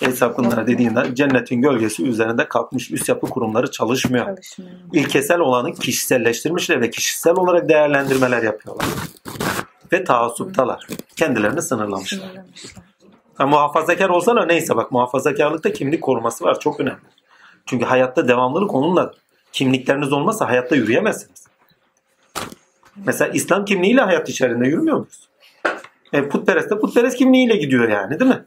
[0.00, 4.26] Ey sapkınlar dediğinde cennetin gölgesi üzerinde kalkmış üst yapı kurumları çalışmıyor.
[4.26, 4.72] Çalışmıyor.
[4.92, 8.86] İlkesel olanı kişiselleştirmişler ve kişisel olarak değerlendirmeler yapıyorlar.
[9.92, 10.86] Ve taassuptalar.
[11.16, 12.18] Kendilerini sınırlamışlar.
[12.18, 12.84] Sınırlamışlar.
[13.34, 16.60] Ha, muhafazakar olsana neyse bak muhafazakarlıkta kimlik koruması var.
[16.60, 16.98] Çok önemli.
[17.66, 19.12] Çünkü hayatta devamlılık onunla.
[19.52, 21.46] Kimlikleriniz olmazsa hayatta yürüyemezsiniz.
[22.96, 25.28] Mesela İslam kimliğiyle hayat içerisinde yürümüyor muyuz?
[26.12, 28.44] E, putperest de putperest kimliğiyle gidiyor yani değil mi?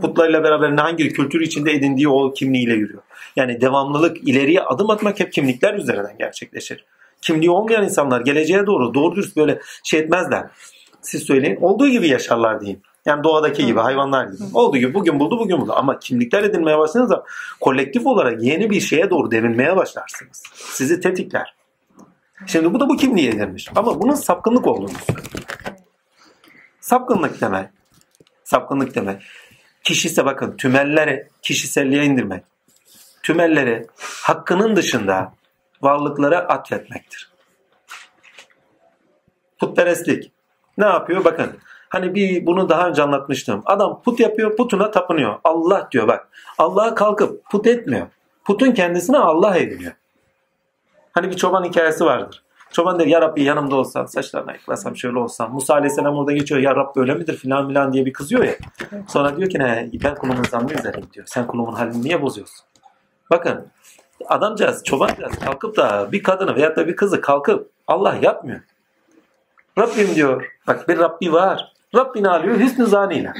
[0.00, 3.02] Putlarla beraber hangi kültür içinde edindiği o kimliğiyle yürüyor.
[3.36, 6.84] Yani devamlılık, ileriye adım atmak hep kimlikler üzerinden gerçekleşir.
[7.22, 10.46] Kimliği olmayan insanlar geleceğe doğru doğru dürüst böyle şey etmezler.
[11.02, 11.56] Siz söyleyin.
[11.56, 12.80] Olduğu gibi yaşarlar diyeyim.
[13.06, 14.42] Yani doğadaki gibi, hayvanlar gibi.
[14.54, 15.72] Olduğu gibi bugün buldu, bugün buldu.
[15.76, 17.24] Ama kimlikler edinmeye başladığınız zaman
[17.60, 20.42] kolektif olarak yeni bir şeye doğru devinmeye başlarsınız.
[20.54, 21.54] Sizi tetikler.
[22.46, 23.68] Şimdi bu da bu kimliği edinmiş.
[23.76, 25.28] Ama bunun sapkınlık olduğunu söylüyor.
[26.80, 27.68] Sapkınlık demek.
[28.44, 29.22] Sapkınlık demek.
[29.88, 32.44] Kişise bakın tümellere kişiselliğe indirmek.
[33.22, 33.86] Tümellere
[34.22, 35.32] hakkının dışında
[35.82, 37.30] varlıklara atfetmektir.
[39.58, 40.32] Putperestlik.
[40.78, 41.24] Ne yapıyor?
[41.24, 41.58] Bakın.
[41.88, 43.62] Hani bir bunu daha önce anlatmıştım.
[43.64, 45.38] Adam put yapıyor, putuna tapınıyor.
[45.44, 46.28] Allah diyor bak.
[46.58, 48.06] Allah'a kalkıp put etmiyor.
[48.44, 49.92] Putun kendisine Allah ediniyor.
[51.12, 52.42] Hani bir çoban hikayesi vardır.
[52.72, 55.52] Çoban der ya Rabbi yanımda olsan saçlarını ayıklasam şöyle olsam.
[55.52, 58.54] Musa Aleyhisselam orada geçiyor ya Rabbi öyle midir filan filan diye bir kızıyor ya.
[59.08, 61.26] Sonra diyor ki ne ben kulumun zannı üzereyim diyor.
[61.26, 62.66] Sen kulumun halini niye bozuyorsun?
[63.30, 63.66] Bakın
[64.26, 68.60] adamcağız çobancağız kalkıp da bir kadını veyahut da bir kızı kalkıp Allah yapmıyor.
[69.78, 70.52] Rabbim diyor.
[70.66, 71.72] Bak bir Rabbi var.
[71.94, 73.34] Rabbini alıyor hüsnü zanıyla.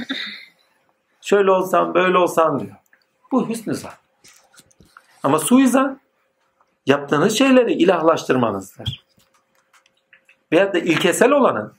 [1.21, 2.77] Şöyle olsam böyle olsam diyor.
[3.33, 3.93] Bu hüsnü zan.
[5.23, 6.01] Ama suizan
[6.87, 9.08] yaptığınız şeyleri ilahlaştırmanızdır.
[10.53, 11.73] Veyahut da ilkesel olanı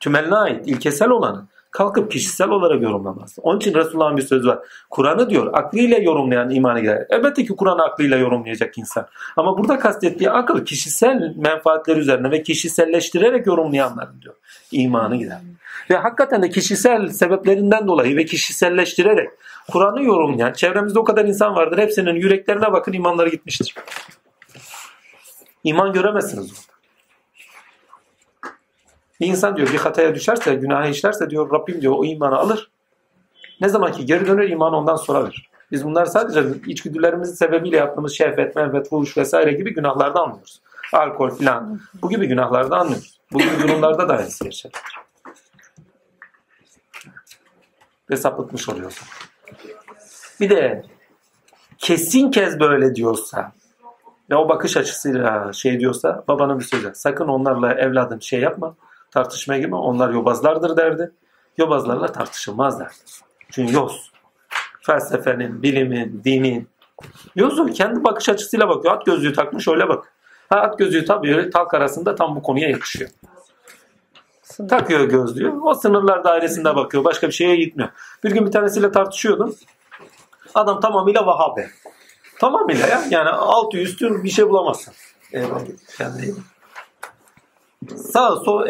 [0.00, 3.36] tümeline ait ilkesel olanı kalkıp kişisel olarak yorumlamaz.
[3.42, 4.58] Onun için Resulullah'ın bir sözü var.
[4.90, 7.06] Kur'an'ı diyor aklıyla yorumlayan imana girer.
[7.10, 9.06] Elbette ki Kur'an'ı aklıyla yorumlayacak insan.
[9.36, 14.34] Ama burada kastettiği akıl kişisel menfaatler üzerine ve kişiselleştirerek yorumlayanların diyor.
[14.72, 15.38] imanı gider.
[15.90, 19.30] Ve hakikaten de kişisel sebeplerinden dolayı ve kişiselleştirerek
[19.72, 21.78] Kur'an'ı yorumlayan çevremizde o kadar insan vardır.
[21.78, 23.74] Hepsinin yüreklerine bakın imanları gitmiştir.
[25.64, 26.67] İman göremezsiniz orada.
[29.20, 32.70] Bir insan diyor bir hataya düşerse, günaha işlerse diyor Rabbim diyor o imanı alır.
[33.60, 35.50] Ne zaman ki geri döner iman ondan sonra verir.
[35.72, 40.60] Biz bunlar sadece içgüdülerimizin sebebiyle yaptığımız şehvet, menfet, fuhuş vesaire gibi günahlarda anlıyoruz.
[40.92, 41.80] Alkol filan.
[42.02, 43.20] Bu gibi günahlarda anlıyoruz.
[43.32, 44.82] Bu gibi durumlarda da aynısı geçerlidir.
[48.10, 49.08] Ve sapıtmış oluyorsun.
[50.40, 50.84] Bir de
[51.78, 53.52] kesin kez böyle diyorsa
[54.30, 56.92] ve o bakış açısıyla şey diyorsa babanın bir sözü.
[56.94, 58.76] Sakın onlarla evladım şey yapma
[59.10, 59.76] tartışmaya girme.
[59.76, 61.12] Onlar yobazlardır derdi.
[61.58, 62.94] Yobazlarla tartışılmaz derdi.
[63.50, 64.10] Çünkü yoz.
[64.80, 66.68] Felsefenin, bilimin, dinin.
[67.36, 67.72] Yoz.
[67.72, 68.94] Kendi bakış açısıyla bakıyor.
[68.94, 70.12] At gözlüğü takmış öyle bak.
[70.50, 73.10] Ha, at gözlüğü tabii talk arasında tam bu konuya yakışıyor.
[74.68, 75.50] Takıyor gözlüğü.
[75.50, 77.04] O sınırlar dairesinde bakıyor.
[77.04, 77.90] Başka bir şeye gitmiyor.
[78.24, 79.54] Bir gün bir tanesiyle tartışıyordum.
[80.54, 81.70] Adam tamamıyla Vahabe.
[82.38, 83.04] Tamamıyla ya.
[83.10, 84.94] Yani altı üstü bir şey bulamazsın.
[85.32, 85.64] Eyvallah.
[85.98, 86.34] Kendine
[87.96, 88.66] Sağ sol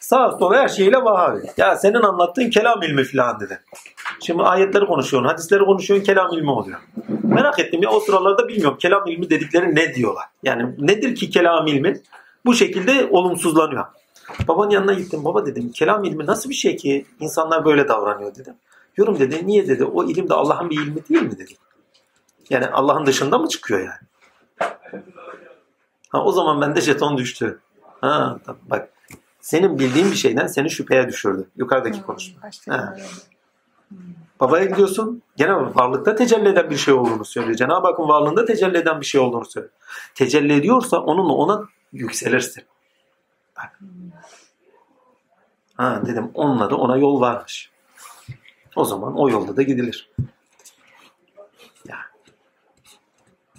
[0.00, 1.40] sağ sol her şeyle Vahabi.
[1.56, 3.60] Ya senin anlattığın kelam ilmi filan dedi.
[4.20, 6.80] Şimdi ayetleri konuşuyorsun, hadisleri konuşuyorsun, kelam ilmi oluyor.
[7.22, 10.24] Merak ettim ya o sıralarda bilmiyorum kelam ilmi dedikleri ne diyorlar.
[10.42, 12.00] Yani nedir ki kelam ilmi?
[12.46, 13.84] Bu şekilde olumsuzlanıyor.
[14.48, 15.24] Babanın yanına gittim.
[15.24, 18.54] Baba dedim kelam ilmi nasıl bir şey ki insanlar böyle davranıyor dedim.
[18.96, 19.46] Yorum dedi.
[19.46, 19.84] Niye dedi?
[19.84, 21.52] O ilim de Allah'ın bir ilmi değil mi dedi.
[22.50, 24.00] Yani Allah'ın dışında mı çıkıyor yani?
[26.08, 27.60] Ha, o zaman bende jeton düştü.
[28.00, 28.38] Ha,
[28.70, 28.88] bak
[29.40, 31.48] senin bildiğin bir şeyden seni şüpheye düşürdü.
[31.56, 32.40] Yukarıdaki konuşma.
[32.68, 32.96] Ha.
[34.40, 37.56] Babaya gidiyorsun gene varlıkta tecelli eden bir şey olduğunu söylüyor.
[37.56, 39.74] Cenab-ı Hakk'ın varlığında tecelli eden bir şey olduğunu söylüyor.
[40.14, 42.64] Tecelli ediyorsa onunla ona yükselirsin.
[43.56, 43.80] Bak.
[45.74, 47.70] Ha dedim onunla da ona yol varmış.
[48.76, 50.10] O zaman o yolda da gidilir.
[51.88, 51.96] Ya.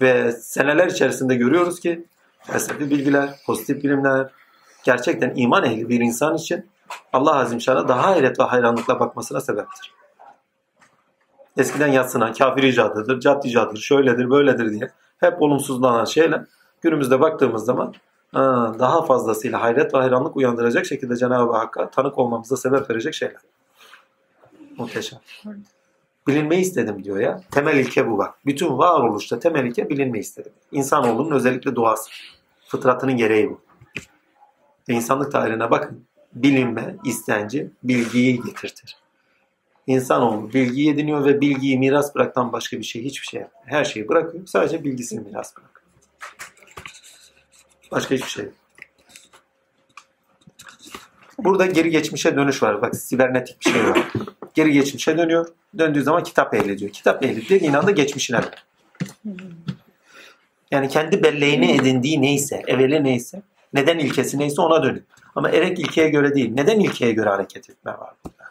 [0.01, 2.05] Ve seneler içerisinde görüyoruz ki
[2.43, 4.31] felsefi bilgiler, pozitif bilimler
[4.83, 6.69] gerçekten iman ehli bir insan için
[7.13, 9.93] Allah Azimşan'a daha hayret ve hayranlıkla bakmasına sebeptir.
[11.57, 16.45] Eskiden yatsınan kafir icadıdır, cad icadıdır, şöyledir, böyledir diye hep olumsuzlanan şeyler
[16.81, 17.93] günümüzde baktığımız zaman
[18.79, 23.41] daha fazlasıyla hayret ve hayranlık uyandıracak şekilde Cenab-ı Hakk'a tanık olmamıza sebep verecek şeyler.
[24.77, 25.19] Muhteşem.
[26.27, 27.41] Bilinmeyi istedim diyor ya.
[27.51, 28.35] Temel ilke bu bak.
[28.45, 30.51] Bütün varoluşta temel ilke bilinmeyi istedim.
[30.71, 32.09] İnsanoğlunun özellikle doğası.
[32.67, 33.61] Fıtratının gereği bu.
[34.89, 36.05] Ve insanlık tarihine bakın.
[36.33, 38.97] Bilinme, istenci, bilgiyi getirtir.
[39.87, 43.43] İnsanoğlu bilgiyi ediniyor ve bilgiyi miras bıraktan başka bir şey, hiçbir şey.
[43.65, 44.47] Her şeyi bırakıyor.
[44.47, 45.85] Sadece bilgisini miras bırakıyor.
[47.91, 48.53] Başka hiçbir şey yok.
[51.43, 52.81] Burada geri geçmişe dönüş var.
[52.81, 54.07] Bak sibernetik bir şey var.
[54.53, 55.47] Geri geçmişe dönüyor.
[55.77, 56.91] Döndüğü zaman kitap ehli diyor.
[56.91, 58.41] Kitap ehli dediğin anda geçmişine
[60.71, 63.41] Yani kendi belleğini edindiği neyse, evveli neyse,
[63.73, 65.05] neden ilkesi neyse ona dönün.
[65.35, 68.41] Ama erek ilkeye göre değil, neden ilkeye göre hareket etme var burada.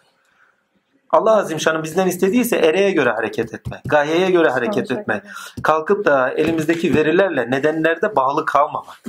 [1.11, 5.23] Allah Azimşan'ın bizden istediyse ereğe göre hareket etme, gayeye göre hareket etme.
[5.63, 9.03] Kalkıp da elimizdeki verilerle nedenlerde bağlı kalmamak.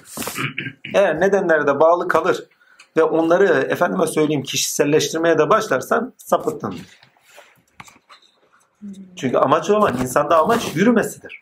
[0.96, 2.44] Eğer nedenlerde bağlı kalır
[2.98, 6.76] ve onları efendime söyleyeyim kişiselleştirmeye de başlarsan sapıttın.
[9.16, 11.42] Çünkü amaç olan insanda amaç yürümesidir.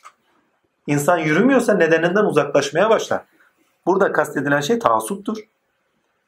[0.88, 3.22] İnsan yürümüyorsa nedeninden uzaklaşmaya başlar.
[3.86, 5.38] Burada kastedilen şey taassuptur.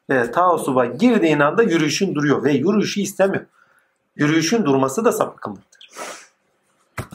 [0.10, 3.46] Ve taassuba girdiğin anda yürüyüşün duruyor ve yürüyüşü istemiyor.
[4.16, 5.90] Yürüyüşün durması da sapıklıktır.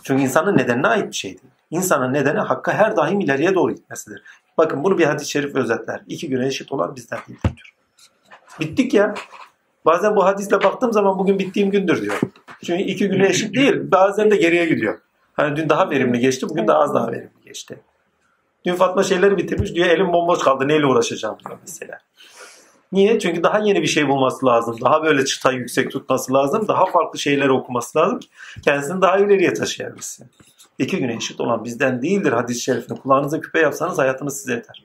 [0.02, 1.52] Çünkü insanın nedenine ait bir şey değil.
[1.70, 4.22] İnsanın nedeni hakka her daim ileriye doğru gitmesidir.
[4.58, 6.02] Bakın bunu bir hadis-i şerif özetler.
[6.06, 7.75] İki güne eşit olan bizden değildir.
[8.60, 9.14] Bittik ya.
[9.84, 12.20] Bazen bu hadisle baktığım zaman bugün bittiğim gündür diyor.
[12.64, 13.74] Çünkü iki güne eşit değil.
[13.82, 14.98] Bazen de geriye gidiyor.
[15.34, 17.78] Hani dün daha verimli geçti, bugün daha az daha verimli geçti.
[18.64, 21.98] Dün Fatma şeyleri bitirmiş diyor elim bomboş kaldı neyle uğraşacağım diyor mesela.
[22.92, 23.18] Niye?
[23.18, 24.76] Çünkü daha yeni bir şey bulması lazım.
[24.80, 26.68] Daha böyle çıtayı yüksek tutması lazım.
[26.68, 28.20] Daha farklı şeyleri okuması lazım
[28.64, 30.26] kendisini daha ileriye taşıyabilsin.
[30.78, 32.98] İki güne eşit olan bizden değildir hadis-i şerifini.
[32.98, 34.84] Kulağınıza küpe yapsanız hayatınız size yeter.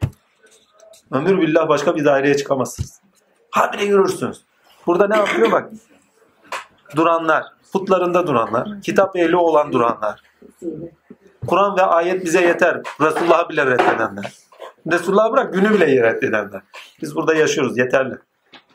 [1.12, 3.02] Ömür billah başka bir daireye çıkamazsınız.
[3.52, 4.42] Habire yürürsünüz.
[4.88, 5.70] Burada ne yapıyor bak.
[6.96, 10.22] Duranlar, putlarında duranlar, kitap ehli olan duranlar.
[11.48, 12.82] Kur'an ve ayet bize yeter.
[13.02, 14.34] Resulullah'ı bile reddedenler.
[14.92, 16.62] Resulullah'ı bırak günü bile reddedenler.
[17.02, 18.16] Biz burada yaşıyoruz yeterli.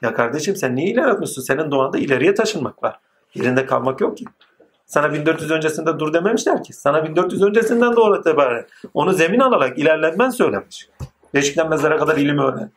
[0.02, 1.26] Ya kardeşim sen niye ileri?
[1.26, 3.00] Senin doğanda ileriye taşınmak var.
[3.34, 4.24] Yerinde kalmak yok ki.
[4.86, 6.72] Sana 1400 öncesinde dur dememişler ki.
[6.72, 10.88] Sana 1400 öncesinden doğru itibaren onu zemin alarak ilerlenmen söylemiş.
[11.34, 12.70] Beşikten mezara kadar ilim öğren.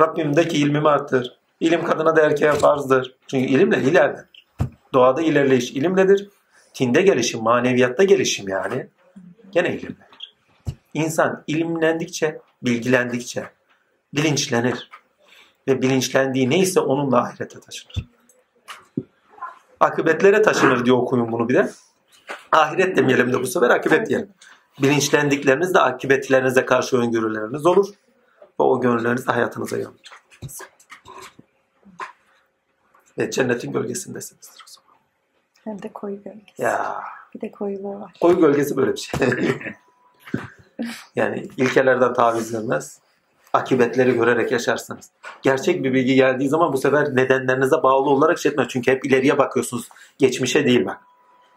[0.00, 1.38] Rabbimdeki ilmimi arttır.
[1.60, 3.14] İlim kadına da erkeğe farzdır.
[3.26, 4.46] Çünkü ilimle ilerlenir.
[4.94, 6.28] Doğada ilerleyiş ilimledir.
[6.74, 8.86] Tinde gelişim, maneviyatta gelişim yani.
[9.50, 10.34] Gene ilimlenir.
[10.94, 13.44] İnsan ilimlendikçe, bilgilendikçe
[14.14, 14.90] bilinçlenir.
[15.68, 18.08] Ve bilinçlendiği neyse onunla ahirete taşınır.
[19.80, 21.70] Akıbetlere taşınır diye okuyun bunu bir de.
[22.52, 24.28] Ahiret demeyelim de bu sefer akıbet diyelim.
[24.82, 27.86] Bilinçlendikleriniz de akıbetlerinize karşı öngörüleriniz olur.
[28.60, 30.12] Ve o gönülleriniz de hayatınıza yansır.
[33.18, 34.90] Ve cennetin gölgesindesinizdir o zaman.
[35.64, 36.62] Hem de koyu gölgesi.
[36.62, 37.00] Ya
[37.34, 38.12] Bir de koyuluğu var.
[38.20, 39.28] koyu gölgesi böyle bir şey.
[41.16, 43.00] yani ilkelerden taviz vermez.
[43.52, 45.10] Akibetleri görerek yaşarsınız.
[45.42, 48.66] Gerçek bir bilgi geldiği zaman bu sefer nedenlerinize bağlı olarak şey etmez.
[48.70, 49.88] Çünkü hep ileriye bakıyorsunuz.
[50.18, 51.00] Geçmişe değil bak.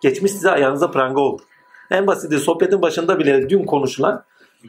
[0.01, 1.41] Geçmiş size ayağınıza pranga olur.
[1.91, 4.23] En basiti sohbetin başında bile dün konuşulan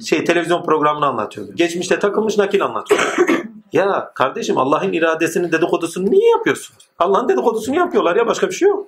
[0.05, 1.52] şey televizyon programını anlatıyordu.
[1.55, 3.17] Geçmişte takılmış nakil anlatıyor.
[3.73, 6.89] ya kardeşim Allah'ın iradesinin dedikodusunu niye yapıyorsunuz?
[6.99, 8.86] Allah'ın dedikodusunu yapıyorlar ya başka bir şey yok.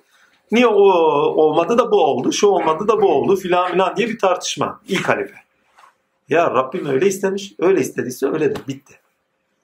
[0.52, 0.82] Niye o
[1.42, 4.80] olmadı da bu oldu, şu olmadı da bu oldu filan filan diye bir tartışma.
[4.88, 5.34] İlk halife.
[6.28, 8.94] Ya Rabbim öyle istemiş, öyle istediyse öyledir, bitti.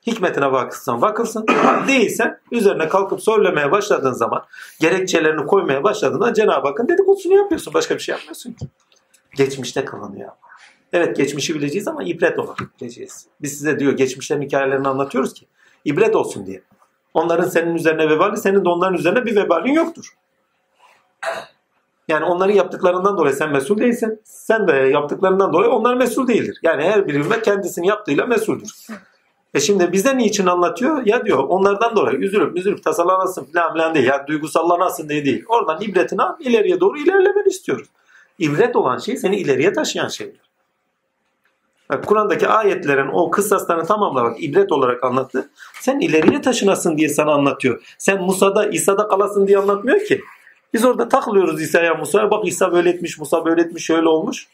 [0.07, 1.47] Hikmetine bakılsan bakılsın,
[1.89, 4.45] değilsen üzerine kalkıp söylemeye başladığın zaman,
[4.81, 8.67] gerekçelerini koymaya başladığında Cenab-ı Hakk'ın dedikodusunu yapıyorsun, başka bir şey yapmıyorsun ki.
[9.37, 10.31] Geçmişte kalınıyor.
[10.93, 13.27] Evet geçmişi bileceğiz ama ibret olarak bileceğiz.
[13.43, 15.47] Biz size diyor geçmişlerin hikayelerini anlatıyoruz ki
[15.85, 16.63] ibret olsun diye.
[17.15, 20.15] Onların senin üzerine vebali, senin de onların üzerine bir vebalin yoktur.
[22.09, 24.21] Yani onların yaptıklarından dolayı sen mesul değilsin.
[24.25, 26.59] Sen de yaptıklarından dolayı onlar mesul değildir.
[26.63, 28.87] Yani her bir ümmet kendisini yaptığıyla mesuldür.
[29.55, 31.07] E şimdi bize niçin anlatıyor?
[31.07, 34.07] Ya diyor onlardan dolayı üzülüp üzülüp tasalanasın falan filan değil.
[34.07, 35.45] Yani duygusallanasın diye değil.
[35.49, 37.89] Oradan ibretini al ileriye doğru ilerlemeni istiyoruz.
[38.39, 40.48] İbret olan şey seni ileriye taşıyan şeydir.
[41.91, 45.51] Bak, Kur'an'daki ayetlerin o kıssaslarını tamamla bak ibret olarak anlattı.
[45.81, 47.95] Sen ileriye taşınasın diye sana anlatıyor.
[47.99, 50.21] Sen Musa'da İsa'da kalasın diye anlatmıyor ki.
[50.75, 52.31] Biz orada takılıyoruz İsa'ya Musa'ya.
[52.31, 54.47] Bak İsa böyle etmiş, Musa böyle etmiş, şöyle olmuş.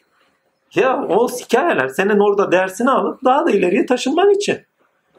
[0.75, 4.57] Ya o hikayeler senin orada dersini alıp daha da ileriye taşınman için.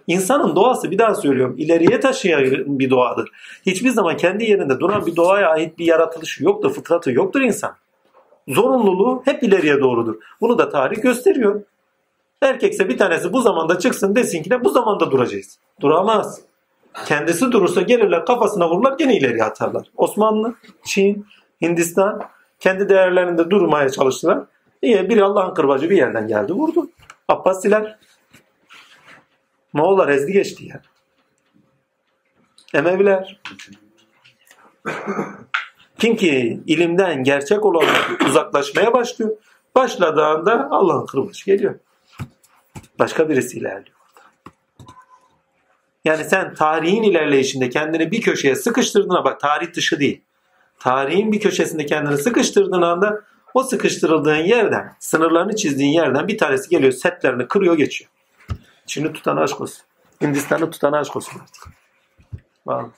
[0.06, 3.30] İnsanın doğası bir daha söylüyorum ileriye taşıyan bir doğadır.
[3.66, 7.76] Hiçbir zaman kendi yerinde duran bir doğaya ait bir yaratılışı yoktur, fıtratı yoktur insan.
[8.48, 10.14] Zorunluluğu hep ileriye doğrudur.
[10.40, 11.62] Bunu da tarih gösteriyor.
[12.42, 15.58] Erkekse bir tanesi bu zamanda çıksın desin ki de bu zamanda duracağız.
[15.80, 16.40] Duramaz.
[17.06, 19.90] Kendisi durursa gelirler kafasına vururlar gene ileri atarlar.
[19.96, 21.26] Osmanlı, Çin,
[21.62, 22.22] Hindistan
[22.60, 24.38] kendi değerlerinde durmaya çalıştılar.
[24.82, 26.90] İyi bir Allah'ın kırbacı bir yerden geldi vurdu.
[27.28, 27.98] Abbasiler
[29.72, 30.82] Moğollar ezdi geçti ya.
[32.74, 33.40] Emeviler.
[35.98, 39.36] Kim ki ilimden gerçek olanlar uzaklaşmaya başlıyor.
[39.74, 41.74] Başladığında Allah'ın kırbacı geliyor.
[42.98, 43.96] Başka birisi ilerliyor.
[46.04, 50.22] Yani sen tarihin ilerleyişinde kendini bir köşeye sıkıştırdığına bak tarih dışı değil.
[50.78, 53.22] Tarihin bir köşesinde kendini sıkıştırdığın anda
[53.54, 58.10] o sıkıştırıldığın yerden, sınırlarını çizdiğin yerden bir tanesi geliyor, setlerini kırıyor geçiyor.
[58.86, 59.84] Çin'i tutan aşk olsun.
[60.22, 61.64] Hindistan'ı tutan aşk olsun artık.
[62.66, 62.90] Vallahi.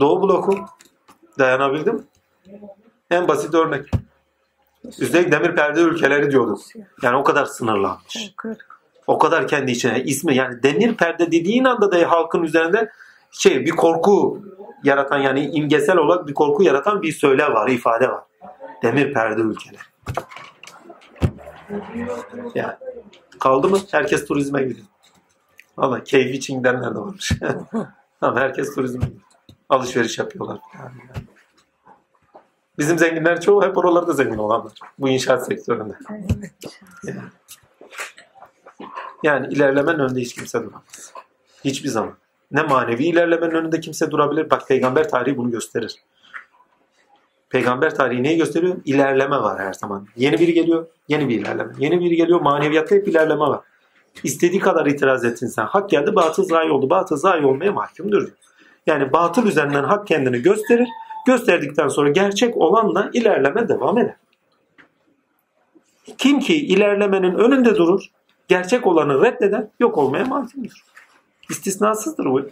[0.00, 0.66] Doğu bloku
[1.38, 2.06] dayanabildim.
[3.10, 3.90] En basit örnek.
[4.98, 6.60] Üstelik demir perde ülkeleri diyorduk.
[7.02, 8.34] Yani o kadar sınırlanmış.
[9.08, 12.92] O kadar kendi içine ismi yani demir perde dediğin anda da halkın üzerinde
[13.30, 14.42] şey bir korku
[14.84, 18.22] yaratan yani imgesel olarak bir korku yaratan bir söyle var, ifade var.
[18.82, 19.82] Demir perde ülkeleri.
[22.54, 22.72] Yani
[23.40, 23.78] kaldı mı?
[23.90, 24.86] Herkes turizme gidiyor.
[25.78, 27.32] Valla keyfi için gidenler de varmış.
[28.20, 29.22] Ama herkes turizme gidiyor.
[29.68, 30.58] Alışveriş yapıyorlar.
[30.74, 30.92] Yani.
[32.78, 34.72] Bizim zenginler çoğu hep oralarda zengin olanlar.
[34.98, 35.94] Bu inşaat sektöründe.
[37.04, 37.20] Yani.
[39.22, 41.12] Yani ilerlemenin önünde hiç kimse duramaz.
[41.64, 42.14] Hiçbir zaman.
[42.52, 44.50] Ne manevi ilerlemenin önünde kimse durabilir.
[44.50, 45.96] Bak peygamber tarihi bunu gösterir.
[47.50, 48.76] Peygamber tarihi neyi gösteriyor?
[48.84, 50.06] İlerleme var her zaman.
[50.16, 51.72] Yeni biri geliyor, yeni bir ilerleme.
[51.78, 53.60] Yeni biri geliyor, maneviyatta hep ilerleme var.
[54.22, 55.64] İstediği kadar itiraz etsin sen.
[55.64, 56.90] Hak geldi, batıl zayi oldu.
[56.90, 58.28] Batıl zayi olmaya mahkumdur.
[58.86, 60.88] Yani batıl üzerinden hak kendini gösterir.
[61.26, 64.16] Gösterdikten sonra gerçek olanla ilerleme devam eder.
[66.18, 68.04] Kim ki ilerlemenin önünde durur,
[68.48, 70.84] gerçek olanı reddeder, yok olmaya mahkumdur.
[71.50, 72.42] İstisnasızdır bu.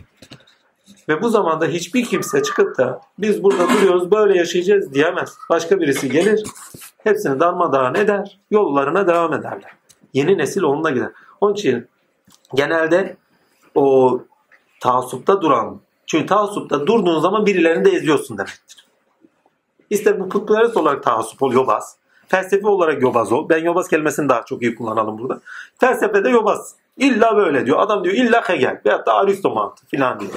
[1.09, 5.35] Ve bu zamanda hiçbir kimse çıkıp da biz burada duruyoruz böyle yaşayacağız diyemez.
[5.51, 6.45] Başka birisi gelir
[6.99, 9.73] hepsini darmadağın eder yollarına devam ederler.
[10.13, 11.11] Yeni nesil onunla gider.
[11.41, 11.89] Onun için
[12.55, 13.17] genelde
[13.75, 14.21] o
[14.81, 18.87] taassupta duran çünkü taassupta durduğun zaman birilerini de eziyorsun demektir.
[19.91, 21.97] İster bu putperest olarak taassup ol yobaz.
[22.29, 23.49] Felsefi olarak yobaz ol.
[23.49, 25.41] Ben yobaz kelimesini daha çok iyi kullanalım burada.
[25.79, 26.75] Felsefede yobaz.
[26.97, 27.79] İlla böyle diyor.
[27.81, 30.33] Adam diyor illa Hegel veyahut da Aristo mantığı filan diyor.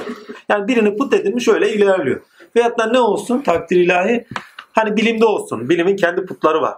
[0.49, 2.21] Yani birini put edilmiş öyle ilerliyor.
[2.55, 4.25] Veyahut da ne olsun takdir ilahi
[4.73, 5.69] hani bilimde olsun.
[5.69, 6.77] Bilimin kendi putları var.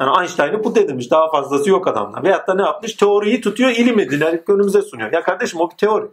[0.00, 1.10] Yani Einstein'ı put edilmiş.
[1.10, 2.22] Daha fazlası yok adamda.
[2.22, 2.94] Veyahut da ne yapmış?
[2.94, 5.12] Teoriyi tutuyor, ilim edinerek önümüze sunuyor.
[5.12, 6.06] Ya kardeşim o bir teori.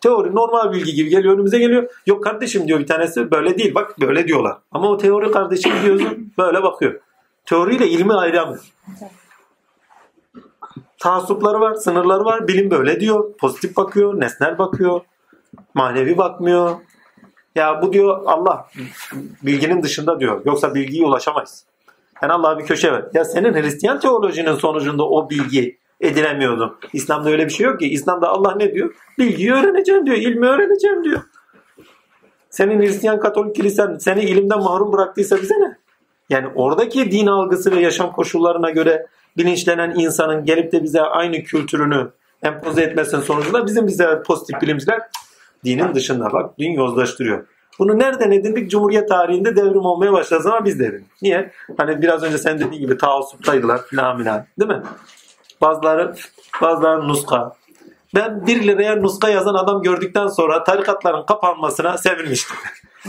[0.00, 1.90] Teori normal bilgi gibi geliyor önümüze geliyor.
[2.06, 4.56] Yok kardeşim diyor bir tanesi böyle değil bak böyle diyorlar.
[4.72, 7.00] Ama o teori kardeşim diyorsun böyle bakıyor.
[7.50, 8.72] Teoriyle ilmi ayıramıyor.
[10.98, 12.48] Taassupları var, sınırları var.
[12.48, 13.36] Bilim böyle diyor.
[13.36, 15.00] Pozitif bakıyor, nesnel bakıyor.
[15.74, 16.76] Manevi bakmıyor.
[17.54, 18.66] Ya bu diyor Allah
[19.42, 20.42] bilginin dışında diyor.
[20.44, 21.64] Yoksa bilgiye ulaşamayız.
[22.22, 23.04] Yani Allah'a bir köşe ver.
[23.14, 26.76] Ya senin Hristiyan teolojinin sonucunda o bilgi edinemiyordun.
[26.92, 27.88] İslam'da öyle bir şey yok ki.
[27.88, 28.94] İslam'da Allah ne diyor?
[29.18, 30.16] Bilgiyi öğreneceğim diyor.
[30.16, 31.22] ilmi öğreneceğim diyor.
[32.50, 35.79] Senin Hristiyan Katolik kilisen seni ilimden mahrum bıraktıysa bize ne?
[36.30, 42.10] Yani oradaki din algısı ve yaşam koşullarına göre bilinçlenen insanın gelip de bize aynı kültürünü
[42.42, 45.00] empoze etmesinin sonucunda bizim bize pozitif bilimciler
[45.64, 47.46] dinin dışında bak din yozlaştırıyor.
[47.78, 48.70] Bunu nereden edindik?
[48.70, 51.00] Cumhuriyet tarihinde devrim olmaya başladı zaman biz de.
[51.22, 51.50] Niye?
[51.76, 54.46] Hani biraz önce sen dediğin gibi taassuptaydılar filan filan.
[54.60, 54.82] Değil mi?
[55.60, 56.14] Bazıları,
[56.62, 57.52] bazıları nuska.
[58.14, 62.56] Ben 1 liraya nuska yazan adam gördükten sonra tarikatların kapanmasına sevinmiştim.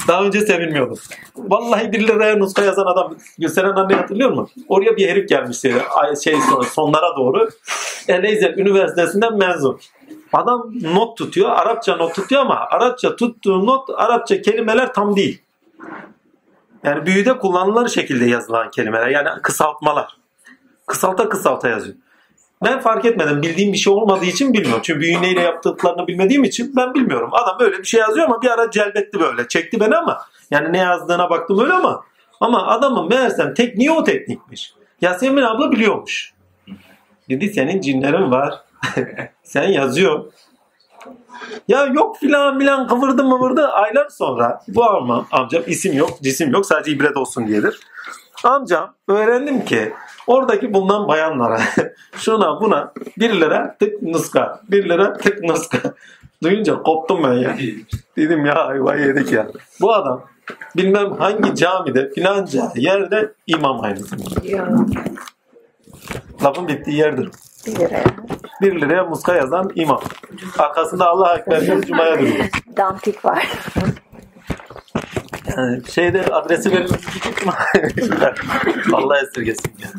[0.08, 0.98] Daha önce sevinmiyordum.
[1.36, 4.64] Vallahi 1 liraya nuska yazan adam Gülseren anne hatırlıyor musun?
[4.68, 5.76] Oraya bir herif gelmişti
[6.24, 7.50] şey son- sonlara doğru.
[8.08, 9.80] Eleyzer Üniversitesi'nden mezun.
[10.34, 11.50] Adam not tutuyor.
[11.50, 15.42] Arapça not tutuyor ama Arapça tuttuğu not Arapça kelimeler tam değil.
[16.84, 19.08] Yani büyüde kullanılır şekilde yazılan kelimeler.
[19.08, 20.18] Yani kısaltmalar.
[20.88, 21.96] Kısalta kısalta yazıyor.
[22.64, 23.42] Ben fark etmedim.
[23.42, 24.82] Bildiğim bir şey olmadığı için bilmiyorum.
[24.84, 27.30] Çünkü büyüğün neyle yaptıklarını bilmediğim için ben bilmiyorum.
[27.32, 29.48] Adam böyle bir şey yazıyor ama bir ara celbetti böyle.
[29.48, 32.04] Çekti beni ama yani ne yazdığına baktım öyle ama
[32.42, 34.74] ama adamın meğersem tekniği o teknikmiş.
[35.02, 36.34] Yasemin abla biliyormuş.
[37.30, 38.54] Dedi senin cinlerin var.
[39.44, 40.32] Sen yazıyor.
[41.68, 43.68] Ya yok filan filan kıvırdı mıvırdı.
[43.68, 47.80] Aylar sonra bu amcam, amcam isim yok cisim yok sadece ibret olsun diyedir.
[48.44, 49.94] Amcam öğrendim ki
[50.28, 51.62] oradaki bulunan bayanlara
[52.16, 55.78] şuna buna 1 lira tık nuska 1 lira tık nuska
[56.44, 57.58] duyunca koptum ben ya.
[58.18, 59.48] Dedim ya ayvayı yedik ya.
[59.82, 60.24] Bu adam
[60.78, 64.66] bilmem hangi camide filanca yerde imam aynı zamanda.
[66.44, 67.30] Lafın bittiği yerdir.
[67.68, 68.04] 1 liraya.
[68.62, 70.02] 1 liraya muska yazan imam.
[70.60, 72.50] Arkasında Allah Ekber diyor, Cuma'ya duruyor.
[72.78, 73.48] Dantik var.
[75.58, 77.02] Yani şeyde adresi verilmiş
[78.94, 79.90] Allah esirgesin ya.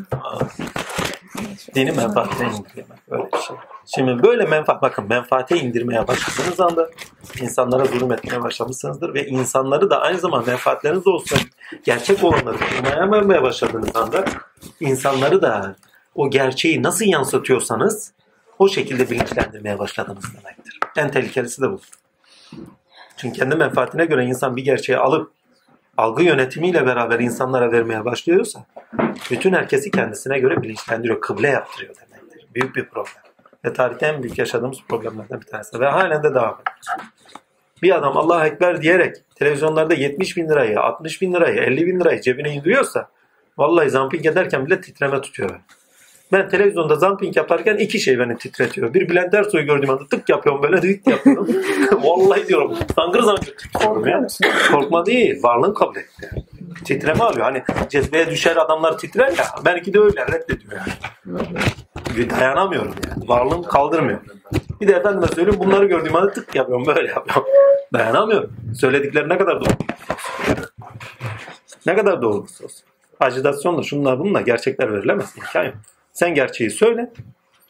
[1.75, 3.55] Dini menfaate indirmek böyle bir şey.
[3.95, 6.89] Şimdi böyle menfaat bakın menfaate indirmeye başladığınız anda
[7.41, 11.39] insanlara zulüm etmeye başlamışsınızdır ve insanları da aynı zamanda menfaatleriniz olsun
[11.83, 14.25] gerçek olanları tanımaya başladığınız anda
[14.79, 15.75] insanları da
[16.15, 18.13] o gerçeği nasıl yansıtıyorsanız
[18.59, 20.79] o şekilde bilinçlendirmeye başladınız demektir.
[20.97, 21.79] En tehlikelisi de bu.
[23.23, 25.31] Çünkü kendi menfaatine göre insan bir gerçeği alıp
[25.97, 28.65] algı yönetimiyle beraber insanlara vermeye başlıyorsa
[29.31, 32.47] bütün herkesi kendisine göre bilinçlendiriyor, kıble yaptırıyor demektir.
[32.55, 33.23] Büyük bir problem.
[33.65, 35.79] Ve tarihte en büyük yaşadığımız problemlerden bir tanesi.
[35.79, 37.09] Ve halen de devam ediyor.
[37.81, 42.21] Bir adam Allah Ekber diyerek televizyonlarda 70 bin lirayı, 60 bin lirayı, 50 bin lirayı
[42.21, 43.09] cebine indiriyorsa
[43.57, 45.59] vallahi zamping ederken bile titreme tutuyor.
[46.31, 48.93] Ben televizyonda zamping yaparken iki şey beni titretiyor.
[48.93, 51.47] Bir Bülent Ersoy'u gördüğüm anda tık yapıyorum böyle tık yapıyorum.
[52.03, 54.27] Vallahi diyorum zangır zangır titriyorum ya.
[54.71, 56.29] Korkma değil varlığın kabul etti.
[56.85, 57.45] Titreme alıyor.
[57.45, 59.45] Hani cezbeye düşer adamlar titrer ya.
[59.65, 62.29] Belki de öyle reddediyor yani.
[62.39, 63.29] Dayanamıyorum yani.
[63.29, 64.19] Varlığım kaldırmıyor.
[64.81, 67.43] Bir de efendime söyleyeyim bunları gördüğüm anda tık yapıyorum böyle yapıyorum.
[67.93, 68.53] Dayanamıyorum.
[68.79, 69.69] Söyledikleri ne kadar doğru.
[71.85, 72.67] Ne kadar doğru olsun.
[73.19, 75.33] Acitasyonla şunlar bununla gerçekler verilemez.
[75.55, 75.73] Yok.
[76.13, 77.11] Sen gerçeği söyle.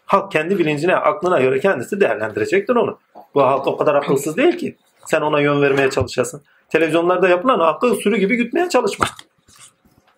[0.05, 2.99] Halk kendi bilincine, aklına göre kendisi değerlendirecektir onu.
[3.35, 4.77] Bu halk o kadar akılsız değil ki.
[5.05, 6.41] Sen ona yön vermeye çalışasın.
[6.69, 9.05] Televizyonlarda yapılan aklı sürü gibi gütmeye çalışma.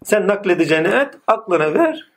[0.03, 2.11] Sen nakledeceğini et, aklına ver.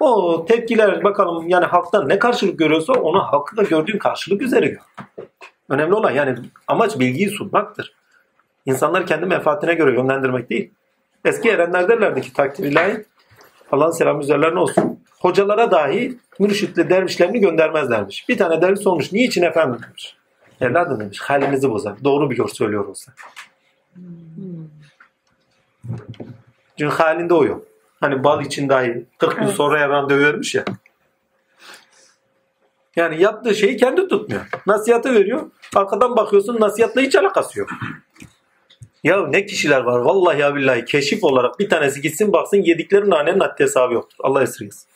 [0.00, 4.80] O tepkiler bakalım yani halktan ne karşılık görüyorsa onu halkta gördüğün karşılık üzere gör.
[5.68, 7.92] Önemli olan yani amaç bilgiyi sunmaktır.
[8.66, 10.70] İnsanları kendi menfaatine göre yönlendirmek değil.
[11.24, 13.04] Eski erenler derlerdi ki takdir ilahi
[13.72, 15.00] Allah'ın selamı üzerlerine olsun.
[15.26, 18.28] Hocalara dahi mürşitli dervişlerini göndermezlermiş.
[18.28, 19.12] Bir tane derviş olmuş.
[19.12, 20.16] Niçin efendim demiş.
[20.60, 21.20] Evladım demiş.
[21.20, 22.04] Halimizi bozar.
[22.04, 23.12] Doğru bir gör söylüyor olsa.
[26.78, 27.64] Çünkü halinde o yok.
[28.00, 30.64] Hani bal için dahi 40 gün sonra yaran dövermiş ya.
[32.96, 34.48] Yani yaptığı şeyi kendi tutmuyor.
[34.66, 35.50] Nasihatı veriyor.
[35.74, 37.68] Arkadan bakıyorsun nasihatla hiç alakası yok.
[39.04, 43.40] Ya ne kişiler var vallahi ya billahi keşif olarak bir tanesi gitsin baksın yedikleri nanenin
[43.40, 44.16] haddi hesabı yoktur.
[44.20, 44.95] Allah esirgesin.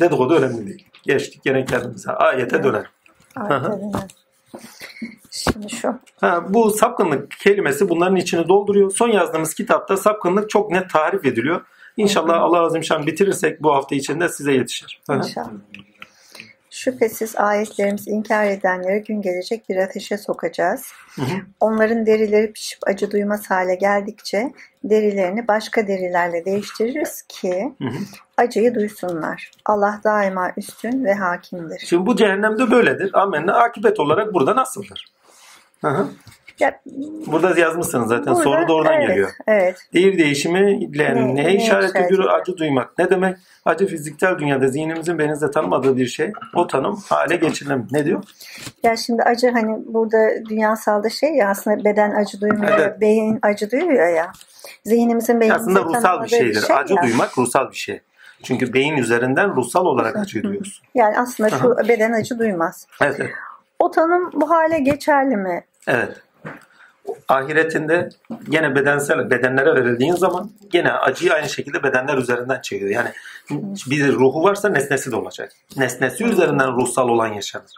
[0.00, 0.86] Dedikodu önemli değil.
[1.02, 2.12] Geçtik gene kendimize.
[2.12, 2.90] Ayete döner.
[3.36, 3.92] Aynen.
[5.30, 5.98] Şimdi şu.
[6.20, 8.90] Ha, bu sapkınlık kelimesi bunların içini dolduruyor.
[8.90, 11.60] Son yazdığımız kitapta sapkınlık çok net tarif ediliyor.
[11.96, 15.00] İnşallah Allah azim şan bitirirsek bu hafta içinde size yetişir.
[15.10, 15.20] Hı.
[16.86, 20.86] Şüphesiz ayetlerimizi inkar edenleri gün gelecek bir ateşe sokacağız.
[21.14, 21.36] Hı hı.
[21.60, 24.52] Onların derileri pişip acı duymaz hale geldikçe
[24.84, 27.98] derilerini başka derilerle değiştiririz ki Hı hı.
[28.36, 29.50] acıyı duysunlar.
[29.64, 31.78] Allah daima üstün ve hakimdir.
[31.86, 33.10] Şimdi bu cehennemde böyledir.
[33.14, 35.06] Amenna akibet olarak burada nasıldır?
[35.80, 36.08] Hı hı.
[36.60, 36.80] Ya,
[37.26, 38.34] Burada yazmışsınız zaten.
[38.34, 39.30] burada- Soru da oradan evet, geliyor.
[39.46, 39.76] Evet.
[39.94, 42.24] Değir değişimiyle Ne- neye işaret ediyor?
[42.40, 42.98] Acı duymak.
[42.98, 43.36] Ne demek?
[43.64, 46.32] Acı fiziksel dünyada zihnimizin beynimizde tanımadığı bir şey.
[46.54, 47.92] O tanım hale geçirilemez.
[47.92, 48.22] Ne diyor?
[48.82, 53.00] Ya şimdi acı hani burada dünyasalda şey ya aslında beden acı duymuyor, Evet.
[53.00, 54.32] beyin acı duyuyor ya.
[54.84, 56.60] Zihnimizin beynimizin Aslında ruhsal bir tanımadığı şeydir.
[56.66, 57.02] şey acı ya.
[57.02, 58.00] duymak ruhsal bir şey.
[58.42, 60.86] Çünkü beyin üzerinden ruhsal olarak acı duyuyorsun.
[60.94, 62.86] Yani aslında şu beden acı duymaz.
[63.02, 63.20] Evet.
[63.78, 65.64] O tanım bu hale geçerli mi?
[65.88, 66.08] Evet.
[67.28, 68.08] Ahiretinde
[68.48, 72.90] gene bedensel bedenlere verildiğin zaman gene acıyı aynı şekilde bedenler üzerinden çekiyor.
[72.90, 73.08] Yani
[73.90, 75.52] bir ruhu varsa nesnesi de olacak.
[75.76, 77.72] Nesnesi üzerinden ruhsal olan yaşanır.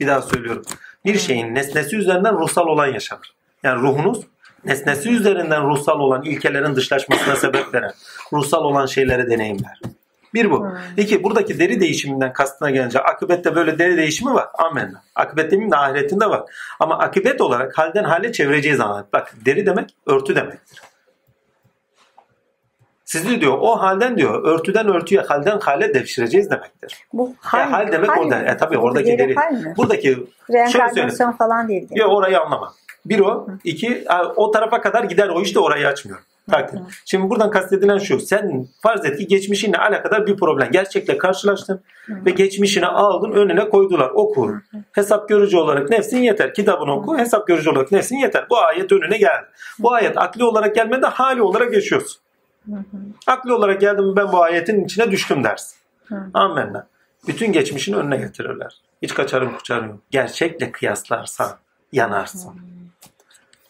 [0.00, 0.64] Bir daha söylüyorum.
[1.04, 3.34] Bir şeyin nesnesi üzerinden ruhsal olan yaşanır.
[3.62, 4.20] Yani ruhunuz
[4.64, 7.92] nesnesi üzerinden ruhsal olan ilkelerin dışlaşmasına sebep veren
[8.32, 9.80] ruhsal olan şeyleri deneyimler.
[10.34, 10.68] Bir bu.
[10.96, 14.46] İki, buradaki deri değişiminden kastına gelince akıbette böyle deri değişimi var.
[14.58, 15.02] Amenna.
[15.14, 16.42] Akıbet demeyeyim de ahiretinde var.
[16.80, 20.80] Ama akıbet olarak halden hale çevireceği zaman bak deri demek örtü demektir.
[23.04, 26.96] Sizi diyor o halden diyor örtüden örtüye halden hale devşireceğiz demektir.
[27.12, 28.38] Bu hal, Ya hal demek orada.
[28.38, 28.48] mi?
[28.48, 29.34] E tabii oradaki deri deri.
[29.34, 29.76] hal?
[29.76, 30.26] Buradaki.
[30.52, 31.82] Reenkarnasyon falan değil.
[31.82, 31.98] mi?
[31.98, 32.72] Yok orayı anlama.
[33.06, 33.46] Bir o.
[33.64, 34.04] iki
[34.36, 36.18] o tarafa kadar gider o işte orayı açmıyor.
[36.50, 36.80] Takdir.
[37.04, 38.20] Şimdi buradan kastedilen şu.
[38.20, 40.70] Sen farz et ki geçmişinle alakadar bir problem.
[40.70, 44.10] Gerçekle karşılaştın ve geçmişini aldın önüne koydular.
[44.14, 44.54] Oku.
[44.92, 46.54] Hesap görücü olarak nefsin yeter.
[46.54, 47.18] Kitabını oku.
[47.18, 48.46] Hesap görücü olarak nefsin yeter.
[48.50, 49.46] Bu ayet önüne geldi.
[49.78, 52.22] Bu ayet akli olarak gelmedi hali olarak yaşıyorsun.
[53.26, 55.78] Akli olarak geldim ben bu ayetin içine düştüm dersin.
[56.34, 56.86] Amenna.
[57.26, 58.80] Bütün geçmişini önüne getirirler.
[59.02, 59.98] Hiç kaçarım kuçarım yok.
[60.10, 61.50] Gerçekle kıyaslarsan
[61.92, 62.52] yanarsın.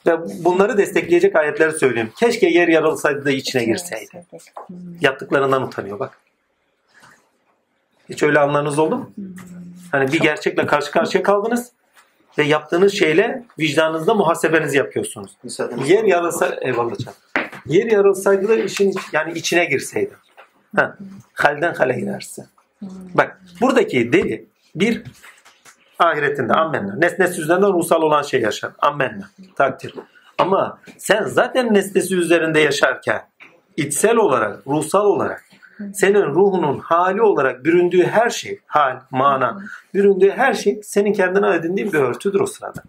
[0.07, 2.13] Ve bunları destekleyecek ayetleri söyleyeyim.
[2.19, 4.27] Keşke yer yarılsaydı da içine girseydi.
[5.01, 6.19] Yaptıklarından utanıyor bak.
[8.09, 9.11] Hiç öyle anlarınız oldu mu?
[9.93, 11.73] Hani bir gerçekle karşı karşıya kaldınız
[12.39, 15.37] ve yaptığınız şeyle vicdanınızda muhasebenizi yapıyorsunuz.
[15.87, 17.19] Yer yarılsa eyvallah canım.
[17.67, 20.13] Yer yarılsaydı da işin yani içine girseydi.
[20.77, 20.97] Ha,
[21.33, 22.47] halden hale girersin.
[23.15, 25.03] Bak buradaki deli bir
[26.01, 26.95] ahiretinde ammenna.
[26.97, 28.71] Nesnesi üzerinden ruhsal olan şey yaşar.
[28.79, 29.31] Ammenna.
[29.57, 29.95] Takdir.
[30.39, 33.23] Ama sen zaten nesnesi üzerinde yaşarken
[33.77, 35.45] içsel olarak, ruhsal olarak
[35.95, 39.61] senin ruhunun hali olarak büründüğü her şey, hal, mana,
[39.95, 42.83] büründüğü her şey senin kendine edindiğin bir örtüdür o sırada.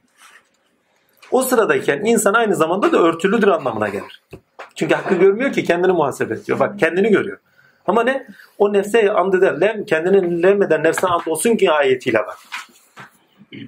[1.31, 4.21] O sıradayken insan aynı zamanda da örtülüdür anlamına gelir.
[4.75, 6.59] Çünkü hakkı görmüyor ki kendini muhasebe ediyor.
[6.59, 7.37] Bak kendini görüyor.
[7.87, 8.27] Ama ne?
[8.57, 9.61] O nefse and eder.
[9.61, 12.37] Lem, kendini lemmeden nefse and olsun ki ayetiyle bak.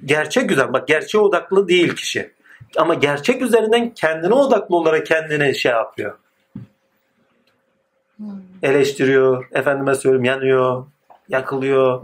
[0.06, 0.74] Gerçek güzel.
[0.74, 2.32] Bak gerçeğe odaklı değil kişi.
[2.78, 6.18] Ama gerçek üzerinden kendine odaklı olarak kendini şey yapıyor.
[8.64, 9.48] Eleştiriyor.
[9.52, 10.86] Efendime söyleyeyim yanıyor.
[11.30, 12.04] Yakılıyor.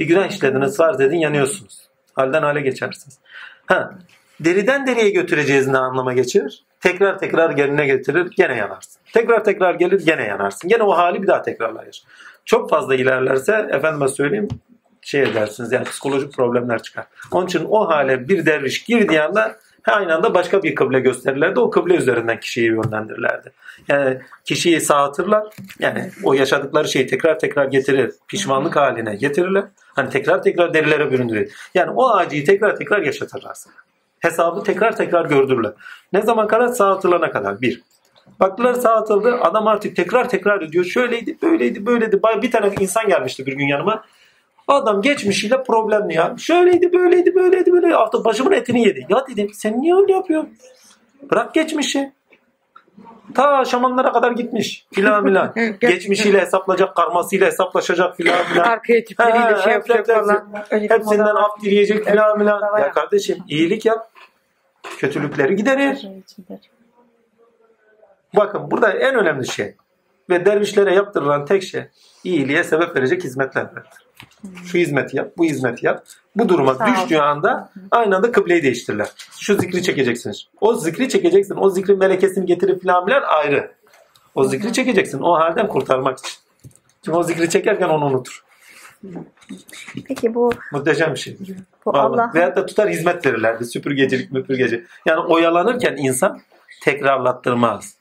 [0.00, 1.88] Bir günah işlediniz farz edin yanıyorsunuz.
[2.14, 3.18] Halden hale geçersiniz.
[3.66, 3.94] Ha,
[4.40, 6.64] deriden deriye götüreceğiz ne anlama geçirir?
[6.80, 9.02] Tekrar tekrar geline getirir gene yanarsın.
[9.12, 10.68] Tekrar tekrar gelir gene yanarsın.
[10.68, 12.02] Gene o hali bir daha tekrarlar.
[12.44, 14.48] Çok fazla ilerlerse efendime söyleyeyim
[15.06, 17.06] şey edersiniz yani psikolojik problemler çıkar.
[17.32, 21.60] Onun için o hale bir derviş girdiği anda aynı anda başka bir kıble gösterirlerdi.
[21.60, 23.52] O kıble üzerinden kişiyi yönlendirirlerdi.
[23.88, 25.44] Yani kişiyi sağıtırlar.
[25.78, 28.12] Yani o yaşadıkları şeyi tekrar tekrar getirir.
[28.28, 29.64] Pişmanlık haline getirirler.
[29.78, 31.52] Hani tekrar tekrar derilere büründürür.
[31.74, 33.74] Yani o acıyı tekrar tekrar yaşatırlar sana.
[34.18, 35.72] Hesabı tekrar tekrar gördürürler.
[36.12, 36.68] Ne zaman kadar?
[36.68, 37.60] Sağıtılana kadar.
[37.60, 37.82] Bir.
[38.40, 39.34] Baktılar sağa atıldı.
[39.40, 40.84] Adam artık tekrar tekrar ediyor.
[40.84, 42.20] Şöyleydi, böyleydi, böyleydi.
[42.42, 44.04] Bir tane insan gelmişti bir gün yanıma.
[44.68, 46.34] Adam geçmişiyle problemli ya.
[46.38, 47.96] Şöyleydi, böyleydi, böyleydi, böyle.
[47.96, 49.06] Artık başımın etini yedi.
[49.08, 50.50] Ya dedim sen niye öyle yapıyorsun?
[51.30, 52.12] Bırak geçmişi.
[53.34, 54.86] Ta şamanlara kadar gitmiş.
[54.94, 55.54] Filan filan.
[55.80, 58.64] Geçmişiyle hesaplayacak, karmasıyla hesaplaşacak filan filan.
[58.70, 60.48] Arketipleriyle Ha, şey yapacak hep- falan.
[60.70, 62.78] Hepsinden af dileyecek filan filan.
[62.78, 64.10] Ya kardeşim iyilik yap.
[64.98, 66.08] Kötülükleri giderir.
[68.36, 69.74] Bakın burada en önemli şey
[70.30, 71.84] ve dervişlere yaptırılan tek şey
[72.24, 74.05] iyiliğe sebep verecek hizmetler verdir.
[74.64, 76.04] Şu hizmeti yap, bu hizmeti yap.
[76.36, 79.08] Bu duruma Sağ düştüğü anda aynı anda kıbleyi değiştirirler.
[79.40, 80.48] Şu zikri çekeceksiniz.
[80.60, 81.56] O zikri çekeceksin.
[81.56, 83.72] O zikrin melekesini getirip filan filan ayrı.
[84.34, 85.20] O zikri çekeceksin.
[85.20, 86.38] O halden kurtarmak için.
[87.04, 88.44] Çünkü o zikri çekerken onu unutur.
[90.08, 91.36] Peki bu Muhteşem bir şey.
[91.86, 91.98] bu.
[91.98, 93.64] Allah Veyahut da tutar hizmet verirlerdi.
[93.64, 94.86] Süpürgecilik müpürgeci.
[95.06, 96.40] Yani oyalanırken insan
[96.82, 97.96] tekrarlattırmaz.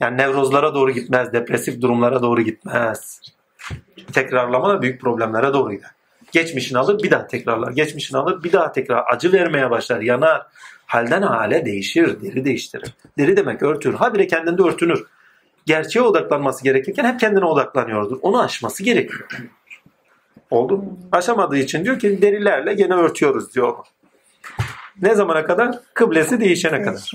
[0.00, 1.32] Yani nevrozlara doğru gitmez.
[1.32, 3.20] Depresif durumlara doğru gitmez.
[4.12, 5.90] Tekrarlama büyük problemlere doğru gider.
[6.32, 7.72] Geçmişini alır bir daha tekrarlar.
[7.72, 9.04] Geçmişini alır bir daha tekrar.
[9.12, 10.00] Acı vermeye başlar.
[10.00, 10.46] Yanar.
[10.86, 12.22] Halden hale değişir.
[12.22, 12.94] Deri değiştirir.
[13.18, 13.94] Deri demek örtür.
[13.94, 15.04] Habire kendinde örtünür.
[15.66, 18.18] Gerçeğe odaklanması gerekirken hep kendine odaklanıyordur.
[18.22, 19.28] Onu aşması gerekiyor.
[20.50, 20.98] Oldu mu?
[21.12, 23.74] Aşamadığı için diyor ki derilerle gene örtüyoruz diyor.
[25.02, 25.78] Ne zamana kadar?
[25.94, 27.12] Kıblesi değişene kadar.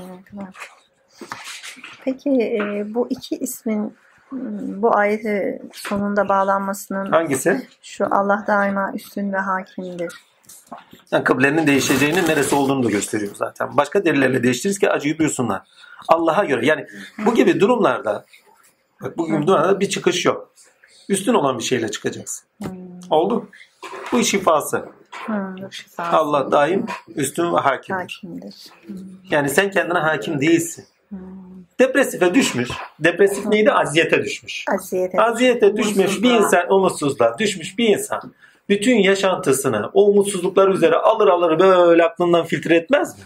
[2.06, 3.94] Peki e, bu iki ismin
[4.32, 7.68] bu ayeti sonunda bağlanmasının Hangisi?
[7.82, 10.14] şu Allah daima üstün ve hakimdir.
[11.12, 13.78] Yani kıblenin değişeceğinin neresi olduğunu da gösteriyor zaten.
[13.78, 15.62] Başka derilerle değiştiririz ki acıyı duysunlar.
[16.08, 16.66] Allah'a göre.
[16.66, 16.86] Yani
[17.26, 18.26] bu gibi durumlarda
[19.02, 20.54] bak bu gibi durumlarda bir çıkış yok.
[21.10, 22.48] Üstün olan bir şeyle çıkacaksın.
[23.10, 23.50] Oldu.
[24.12, 24.86] Bu şifası.
[25.26, 25.56] Hmm,
[25.98, 28.02] Allah daim üstün ve hakimdir.
[28.02, 28.56] hakimdir.
[29.30, 30.86] Yani sen kendine hakim değilsin.
[31.80, 32.70] Depresife düşmüş.
[33.00, 33.72] Depresif neydi?
[33.72, 34.66] Aziyete düşmüş.
[34.76, 35.22] Aziyete.
[35.22, 38.34] Aziyete düşmüş bir insan, umutsuzluğa düşmüş bir insan.
[38.70, 43.24] Bütün yaşantısını o umutsuzluklar üzere alır alır böyle aklından filtre etmez mi?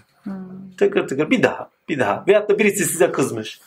[0.78, 2.24] Tıkır tıkır bir daha, bir daha.
[2.28, 3.62] Veyahut da birisi size kızmış.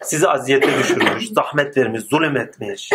[0.00, 2.90] Sizi aziyete düşürmüş, zahmet vermiş, zulüm etmiş.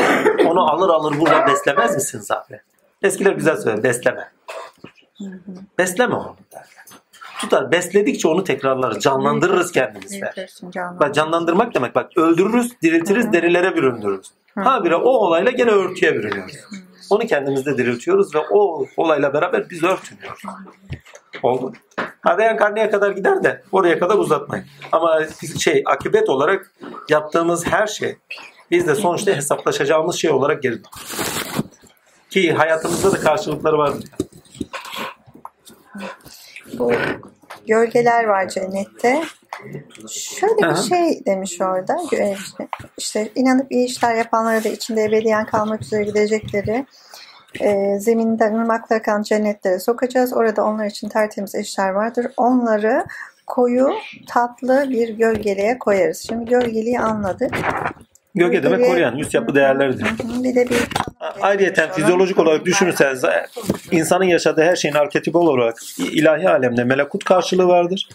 [0.46, 2.60] Onu alır alır burada beslemez misiniz abi?
[3.04, 4.32] Eskiler güzel söyler, besleme.
[5.78, 6.77] Besleme onu derler.
[7.40, 10.48] Tutar, besledikçe onu tekrarlarız, canlandırırız kendimizde.
[11.00, 14.28] Bak canlandırmak demek bak öldürürüz, diriltiriz, derilere büründürürüz.
[14.56, 16.56] Habire o olayla gene örtüye bürünüyoruz.
[17.10, 20.42] Onu kendimizde diriltiyoruz ve o olayla beraber biz örtünüyoruz.
[21.44, 21.74] Oldu.
[22.22, 24.66] Ha reenkarneye kadar gider de oraya kadar uzatmayın.
[24.92, 25.20] Ama
[25.60, 26.72] şey akıbet olarak
[27.10, 28.18] yaptığımız her şey
[28.72, 30.82] biz de sonuçta hesaplaşacağımız şey olarak geri.
[32.30, 34.04] Ki hayatımızda da karşılıkları vardır.
[36.80, 36.92] Bu
[37.68, 39.22] gölgeler var cennette.
[40.10, 41.94] Şöyle bir şey demiş orada.
[41.94, 46.86] Gö- İşte inanıp iyi işler yapanlara da içinde ebediyen kalmak üzere gidecekleri
[47.62, 50.34] e, zeminden ırmaklar akan cennetlere sokacağız.
[50.34, 52.28] Orada onlar için tertemiz eşler vardır.
[52.38, 53.06] Onları
[53.48, 53.90] koyu,
[54.28, 56.26] tatlı bir gölgeliğe koyarız.
[56.28, 57.56] Şimdi gölgeliği anladık.
[58.38, 60.06] Gölge demek Gölge- koruyan, üst yapı değerleridir.
[60.44, 60.78] Bir de bir
[61.42, 63.24] Ayrıyeten fizyolojik olarak düşünürseniz
[63.92, 68.10] insanın yaşadığı her şeyin arketipi olarak ilahi alemde melekut karşılığı vardır.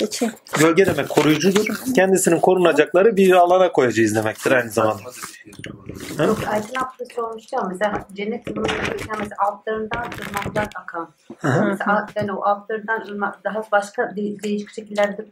[0.00, 1.66] için Gölge demek koruyucudur.
[1.94, 5.02] Kendisinin korunacakları bir alana koyacağız demektir aynı zamanda.
[6.50, 11.08] Aytin abla sormuştu ama mesela cennet ırmaklarından mesela altlarından ırmaklar akan.
[11.42, 15.24] Mesela yani o altlarından ırmak daha başka de- değişik şekillerde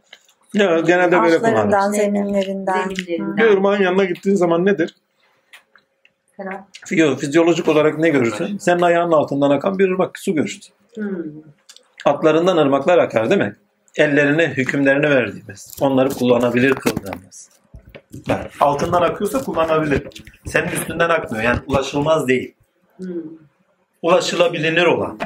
[0.53, 1.91] Ya, genelde böyle kullanılır.
[1.91, 1.91] zeminlerinden.
[1.91, 3.37] zeminlerinden.
[3.37, 4.95] Bir ırmağın yanına gittiğin zaman nedir?
[6.85, 8.57] Fiyo- Fizyolojik olarak ne görürsün?
[8.57, 10.73] Senin ayağının altından akan bir ırmak su görürsün.
[10.95, 11.23] Hmm.
[12.05, 13.55] Atlarından ırmaklar akar değil mi?
[13.95, 17.49] Ellerine hükümlerini verdiğimiz, onları kullanabilir kıldığımız.
[18.27, 20.07] Yani altından akıyorsa kullanabilir.
[20.45, 21.43] Senin üstünden akmıyor.
[21.43, 22.53] Yani ulaşılmaz değil.
[22.97, 23.07] Hmm.
[24.01, 25.19] Ulaşılabilir olan.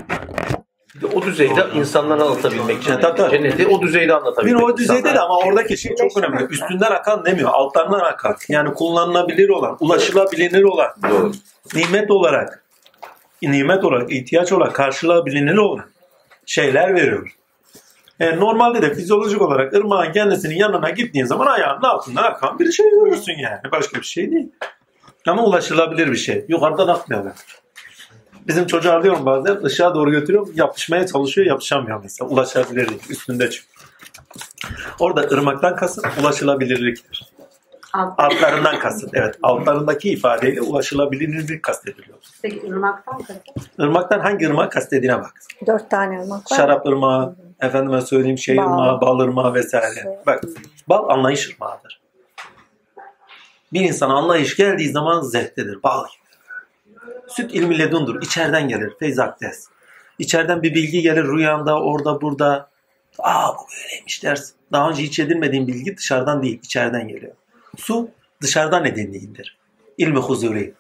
[1.16, 3.00] O düzeyde insanlara anlatabilmek için.
[3.00, 3.32] Tabii, tabii.
[3.32, 4.64] Cenneti o düzeyde Bir anlatabilmek.
[4.64, 5.26] o düzeyde de insanlara.
[5.26, 6.44] ama oradaki şey çok önemli.
[6.44, 7.50] Üstünden akan demiyor.
[7.54, 8.36] Altlarından akan.
[8.50, 10.90] Yani kullanılabilir olan, ulaşılabilir olan.
[11.10, 11.32] Doğru.
[11.76, 12.64] Nimet olarak,
[13.42, 15.86] nimet olarak, ihtiyaç olarak karşılanabilir olan
[16.46, 17.36] şeyler veriyor.
[18.20, 22.90] Yani normalde de fizyolojik olarak ırmağın kendisinin yanına gittiğin zaman ayağının altından akan bir şey
[22.90, 23.60] görürsün yani.
[23.72, 24.52] Başka bir şey değil.
[25.28, 26.46] Ama ulaşılabilir bir şey.
[26.48, 27.26] Yukarıdan akmıyor.
[28.48, 30.52] Bizim çocuğa diyorum bazen ışığa doğru götürüyorum.
[30.56, 32.30] Yapışmaya çalışıyor yapışamıyor mesela.
[32.30, 33.02] Ulaşabilir değil.
[33.10, 33.68] Üstünde çünkü.
[35.00, 37.28] Orada ırmaktan kasıt ulaşılabilirliktir.
[37.94, 39.10] Alt, Altlarından kasıt.
[39.14, 39.36] Evet.
[39.44, 42.18] Altlarındaki ifadeyle ulaşılabilirlik kastediliyor.
[42.42, 43.44] peki ırmaktan kasıt.
[43.80, 45.34] Irmaktan hangi ırmağı kastediğine bak.
[45.68, 46.58] Dört tane ırmak var.
[46.58, 48.64] Şarap ırmağı, efendime söyleyeyim şehir Bal.
[48.64, 50.22] ırmağı, bal ırmağı vesaire.
[50.26, 50.44] Bak
[50.90, 52.02] bal anlayış ırmağıdır.
[53.74, 55.84] Bir insana anlayış geldiği zaman zevktedir.
[55.84, 56.27] Bal gibi.
[57.28, 58.22] Süt ilmi ledundur.
[58.22, 58.94] İçeriden gelir.
[59.00, 59.68] Feyz akdes.
[60.20, 62.70] İçeriden bir bilgi gelir rüyanda, orada, burada.
[63.20, 64.56] Aa bu böyleymiş dersin.
[64.72, 67.34] Daha önce hiç edinmediğin bilgi dışarıdan değil, içeriden geliyor.
[67.78, 68.10] Su
[68.42, 69.58] dışarıdan edindiğindir.
[69.98, 70.74] İlmi huzuri.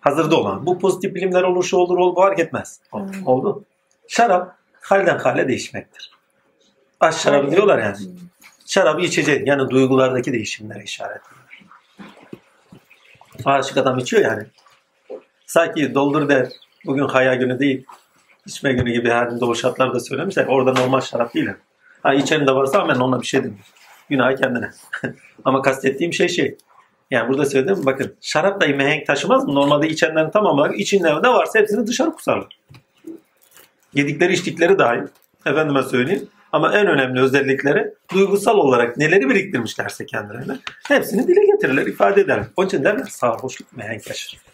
[0.00, 0.66] Hazırda olan.
[0.66, 2.80] Bu pozitif bilimler olur, şu olur, olur, bu fark etmez.
[3.26, 3.64] Oldu.
[4.08, 6.10] Şarap halden hale değişmektir.
[7.00, 7.96] Aş şarabı diyorlar yani.
[8.66, 9.46] Şarabı içecek.
[9.46, 11.38] Yani duygulardaki değişimlere işaret ediyor.
[13.44, 14.46] Aşık adam içiyor yani.
[15.48, 16.48] Sanki doldur der.
[16.86, 17.86] Bugün haya günü değil.
[18.46, 20.46] İçme günü gibi halinde o şartlarda söylemişler.
[20.46, 21.48] Orada normal şarap değil.
[22.02, 23.64] Ha içen de varsa ben ona bir şey demiyorum.
[24.10, 24.70] Günahı kendine.
[25.44, 26.56] Ama kastettiğim şey şey.
[27.10, 29.54] Yani burada söyledim bakın şarap da mihenk taşımaz mı?
[29.54, 32.58] Normalde içenlerin tamamı içinde ne varsa hepsini dışarı kusarlar.
[33.94, 35.02] Yedikleri içtikleri dahil.
[35.46, 36.28] Efendime söyleyeyim.
[36.52, 42.46] Ama en önemli özellikleri duygusal olarak neleri biriktirmişlerse kendilerine hepsini dile getirirler, ifade ederler.
[42.56, 44.47] Onun için derler sarhoşluk mihenk taşır.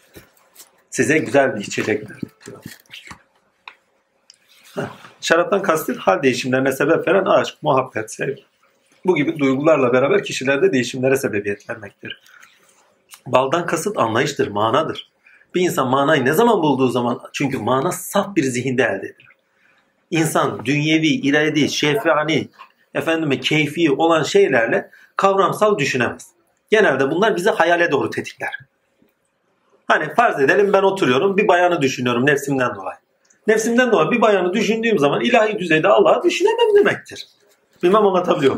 [0.95, 2.21] Size güzel bir içecek diyor.
[5.21, 8.45] Şaraptan kastet hal değişimlerine sebep veren aşk, muhabbet, sevgi.
[9.07, 12.23] Bu gibi duygularla beraber kişilerde değişimlere sebebiyet vermektir.
[13.27, 15.11] Baldan kasıt anlayıştır, manadır.
[15.55, 19.37] Bir insan manayı ne zaman bulduğu zaman çünkü mana saf bir zihinde elde edilir.
[20.11, 22.49] İnsan dünyevi, iradi, şefani,
[22.95, 26.27] efendime keyfi olan şeylerle kavramsal düşünemez.
[26.71, 28.59] Genelde bunlar bizi hayale doğru tetikler.
[29.87, 32.97] Hani farz edelim ben oturuyorum bir bayanı düşünüyorum nefsimden dolayı.
[33.47, 37.27] Nefsimden dolayı bir bayanı düşündüğüm zaman ilahi düzeyde Allah'ı düşünemem demektir.
[37.83, 38.57] Bilmem anlatabiliyor?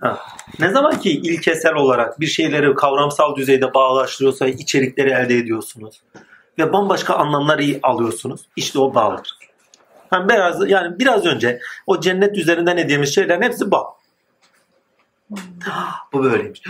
[0.00, 0.18] Ha.
[0.60, 6.02] Ne zaman ki ilkesel olarak bir şeyleri kavramsal düzeyde bağlaştırıyorsa içerikleri elde ediyorsunuz
[6.58, 8.40] ve bambaşka anlamlar iyi alıyorsunuz.
[8.56, 9.38] İşte o bağdır.
[10.12, 13.84] Yani biraz, yani biraz önce o cennet üzerinden dediğimiz şeylerin hepsi bağ.
[15.70, 16.62] Ah, Bu böyleymiş.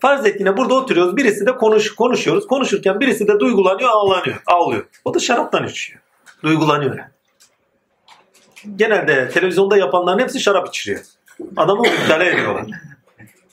[0.00, 1.16] Farz et yine burada oturuyoruz.
[1.16, 2.46] Birisi de konuş, konuşuyoruz.
[2.46, 4.86] Konuşurken birisi de duygulanıyor, ağlanıyor, ağlıyor.
[5.04, 6.00] O da şaraptan içiyor.
[6.42, 6.98] Duygulanıyor.
[8.76, 11.00] Genelde televizyonda yapanların hepsi şarap içiriyor.
[11.56, 12.66] Adamı müptela ediyorlar.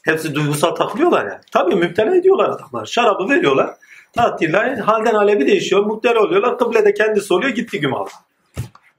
[0.02, 1.42] Hepsi duygusal takılıyorlar yani.
[1.52, 2.86] Tabii müptela ediyorlar adamlar.
[2.86, 3.70] Şarabı veriyorlar.
[4.14, 5.86] Tatiller halden hale bir değişiyor.
[5.86, 6.58] Muhtela oluyorlar.
[6.58, 7.52] Kıble de kendisi oluyor.
[7.52, 8.10] Gitti güme Allah.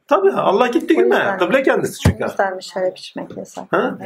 [0.09, 1.37] Tabii Allah gitti güme.
[1.39, 2.25] Kıble kendisi çünkü.
[2.25, 3.65] O yüzden şarap içmek yasak?
[3.71, 3.99] Ha?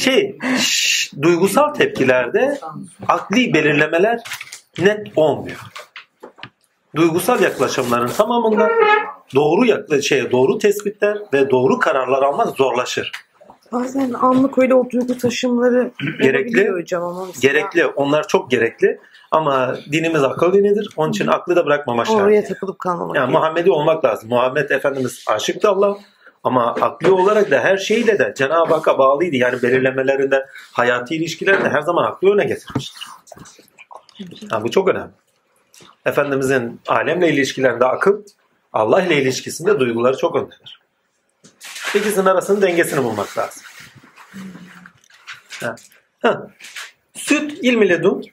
[0.00, 2.58] Şey, şş, duygusal tepkilerde
[3.08, 4.20] akli belirlemeler
[4.78, 5.60] net olmuyor.
[6.96, 8.70] Duygusal yaklaşımların tamamında
[9.34, 13.12] doğru yakla şeye doğru tespitler ve doğru kararlar almak zorlaşır.
[13.72, 15.90] Bazen anlık öyle o duygu taşımları
[16.22, 16.70] Gerekli.
[16.70, 18.98] hocam ama mesela Gerekli, onlar çok gerekli
[19.32, 20.88] ama dinimiz akıl dinidir.
[20.96, 22.22] Onun için aklı da bırakmamak lazım.
[22.22, 23.16] oraya takılıp kalmamak.
[23.16, 24.28] Yani Muhammedi olmak lazım.
[24.28, 25.96] Muhammed Efendimiz aşıktı Allah.
[26.44, 29.36] Ama akli olarak da her şeyle de Cenab-ı Hakk'a bağlıydı.
[29.36, 33.06] Yani belirlemelerinde, hayati ilişkilerinde her zaman aklı öne getirmiştir.
[34.52, 35.10] Yani bu çok önemli.
[36.06, 38.22] Efendimizin alemle ilişkilerinde akıl,
[38.72, 40.80] Allah ile ilişkisinde duyguları çok öndedir.
[41.94, 43.62] İkisinin arasının dengesini bulmak lazım.
[45.60, 45.74] Ha.
[46.22, 46.46] Ha.
[47.14, 48.24] Süt ilmi ledun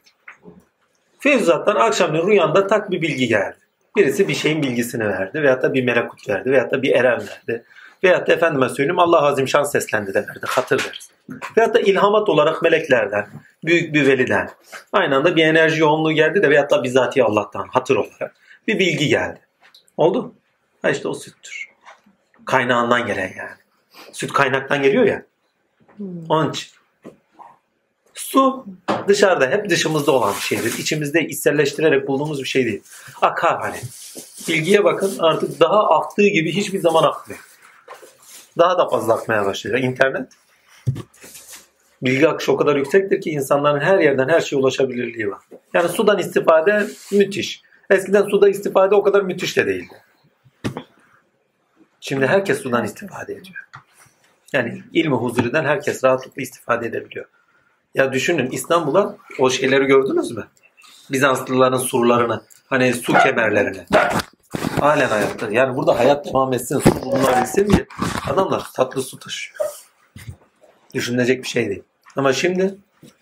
[1.20, 3.58] Fevzat'tan akşamleyin rüyanda tak bir bilgi geldi.
[3.98, 7.64] Birisi bir şeyin bilgisini verdi veyahut da bir melekut verdi veyahut da bir eren verdi.
[8.04, 10.46] Veyahut da efendime söyleyeyim Allah Azim Şan seslendi de verdi.
[10.48, 11.12] Hatır deriz.
[11.58, 13.28] Veyahut da ilhamat olarak meleklerden,
[13.64, 14.50] büyük bir veliden.
[14.94, 18.36] Aynı anda bir enerji yoğunluğu geldi de veyahut da bizatihi Allah'tan hatır olarak
[18.68, 19.40] bir bilgi geldi.
[19.98, 20.34] Oldu.
[20.82, 21.70] Ha işte o süttür.
[22.46, 23.60] Kaynağından gelen yani.
[24.12, 25.24] Süt kaynaktan geliyor ya.
[26.30, 26.79] Onun için.
[28.30, 28.66] Su
[29.08, 30.78] dışarıda hep dışımızda olan bir şeydir.
[30.78, 32.84] İçimizde içselleştirerek bulduğumuz bir şey değil.
[33.22, 33.78] Akar hani.
[34.48, 37.40] Bilgiye bakın artık daha aktığı gibi hiçbir zaman akmıyor.
[38.58, 39.80] Daha da fazla akmaya başlıyor.
[39.80, 40.32] İnternet
[42.02, 45.42] bilgi akışı o kadar yüksektir ki insanların her yerden her şeye ulaşabilirliği var.
[45.74, 47.62] Yani sudan istifade müthiş.
[47.90, 50.04] Eskiden suda istifade o kadar müthiş de değildi.
[52.02, 53.68] Şimdi herkes sudan istifade ediyor.
[54.54, 57.26] Yani ilmi huzuriden herkes rahatlıkla istifade edebiliyor.
[57.96, 60.48] Ya düşünün İstanbul'a o şeyleri gördünüz mü?
[61.12, 63.86] Bizanslıların surlarını, hani su kemerlerini.
[64.80, 65.48] Halen hayatta.
[65.52, 67.88] Yani burada hayat devam etsin, su bulunabilsin diye
[68.32, 69.58] adamlar tatlı su taşıyor.
[70.94, 71.84] Düşünülecek bir şey değil.
[72.16, 72.76] Ama şimdi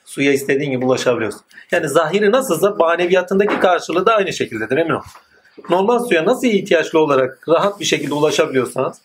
[0.05, 1.41] suya istediğin gibi ulaşabiliyorsun.
[1.71, 5.01] Yani zahiri nasılsa maneviyatındaki karşılığı da aynı şekildedir emin ol.
[5.69, 9.01] Normal suya nasıl ihtiyaçlı olarak rahat bir şekilde ulaşabiliyorsanız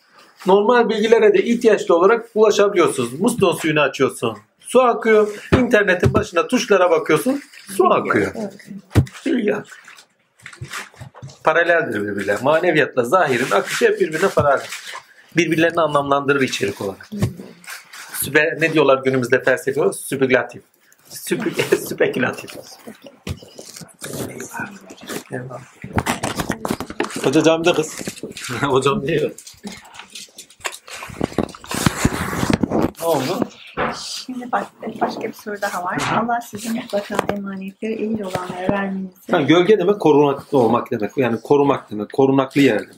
[0.47, 3.19] normal bilgilere de ihtiyaçlı olarak ulaşabiliyorsunuz.
[3.19, 4.37] Musluğun suyunu açıyorsun.
[4.73, 5.49] Su akıyor.
[5.57, 7.41] İnternetin başına tuşlara bakıyorsun.
[7.77, 8.35] Su akıyor.
[8.95, 9.67] Akıyor.
[11.43, 12.37] Paraleldir birbirine.
[12.41, 14.65] Maneviyatla zahirin akışı hep birbirine paralel.
[15.37, 17.09] birbirlerini anlamlandırır içerik olarak.
[18.13, 19.93] Süper, ne diyorlar günümüzde felsefe?
[19.93, 20.63] Süpülatif.
[21.09, 22.49] Süpü, spekülatif.
[27.23, 27.99] Hoca camide kız.
[28.61, 29.31] Hocam diyor.
[32.99, 33.39] Ne oldu?
[33.95, 34.67] Şimdi bak,
[35.01, 35.97] başka bir soru daha var.
[36.23, 41.17] Allah sizin mutlaka emanetleri ehil olanlara vermenizi Ha, gölge demek korunaklı olmak demek.
[41.17, 42.13] Yani korumak demek.
[42.13, 42.95] Korunaklı yer demek.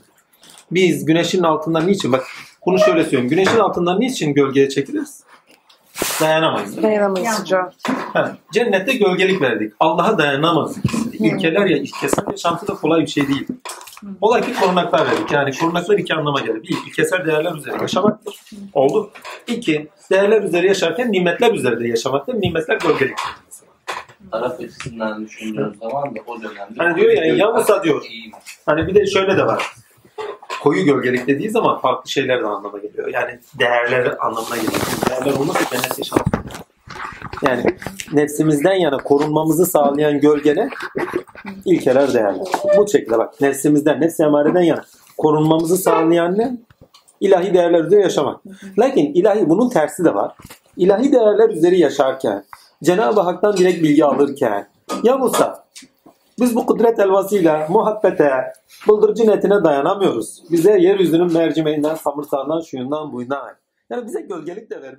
[0.71, 2.11] Biz güneşin altından niçin?
[2.11, 2.23] Bak
[2.65, 3.29] bunu şöyle söyleyeyim.
[3.29, 5.23] Güneşin altından niçin gölgeye çekiliriz?
[6.21, 6.83] Dayanamayız.
[6.83, 7.51] Dayanamayız.
[8.13, 9.73] Ha, cennette gölgelik verdik.
[9.79, 10.75] Allah'a dayanamaz.
[11.19, 13.47] İlkeler ya, ilkesel yaşantı da kolay bir şey değil.
[14.21, 15.31] Olay ki korunaklar verdik.
[15.31, 16.63] Yani korunaklar iki anlama gelir.
[16.63, 18.41] Bir, ilkesel değerler üzerine yaşamaktır.
[18.73, 19.11] Oldu.
[19.47, 22.33] İki, değerler üzerine yaşarken nimetler üzerinde yaşamaktır.
[22.33, 23.17] Nimetler gölgelik.
[24.31, 26.73] Taraf açısından düşündüğüm zaman da o dönemde...
[26.77, 28.05] Hani diyor ya, Yamusa diyor.
[28.65, 29.73] Hani bir de şöyle de var.
[30.61, 33.07] Koyu gölgelik dediği zaman farklı şeyler de anlama geliyor.
[33.07, 34.81] Yani değerler anlamına geliyor.
[35.09, 36.25] Değerler olmazsa cennet yaşamaz.
[37.43, 37.63] Yani
[38.13, 40.69] nefsimizden yana korunmamızı sağlayan gölgene
[41.65, 42.47] ilkeler değerler.
[42.77, 44.83] Bu şekilde bak nefsimizden, nefsi emareden yana
[45.17, 46.57] korunmamızı sağlayan ne?
[47.19, 48.41] İlahi değerler üzere yaşamak.
[48.77, 50.35] Lakin ilahi bunun tersi de var.
[50.77, 52.43] İlahi değerler üzeri yaşarken,
[52.83, 54.67] Cenab-ı Hak'tan direkt bilgi alırken,
[55.03, 55.65] ya Musa
[56.39, 58.31] biz bu kudret elvasıyla muhabbete,
[58.87, 60.43] bıldırcın etine dayanamıyoruz.
[60.51, 63.55] Bize yeryüzünün mercimeğinden, samırsağından, şuyundan, buyundan.
[63.89, 64.95] Yani bize gölgelik de ver.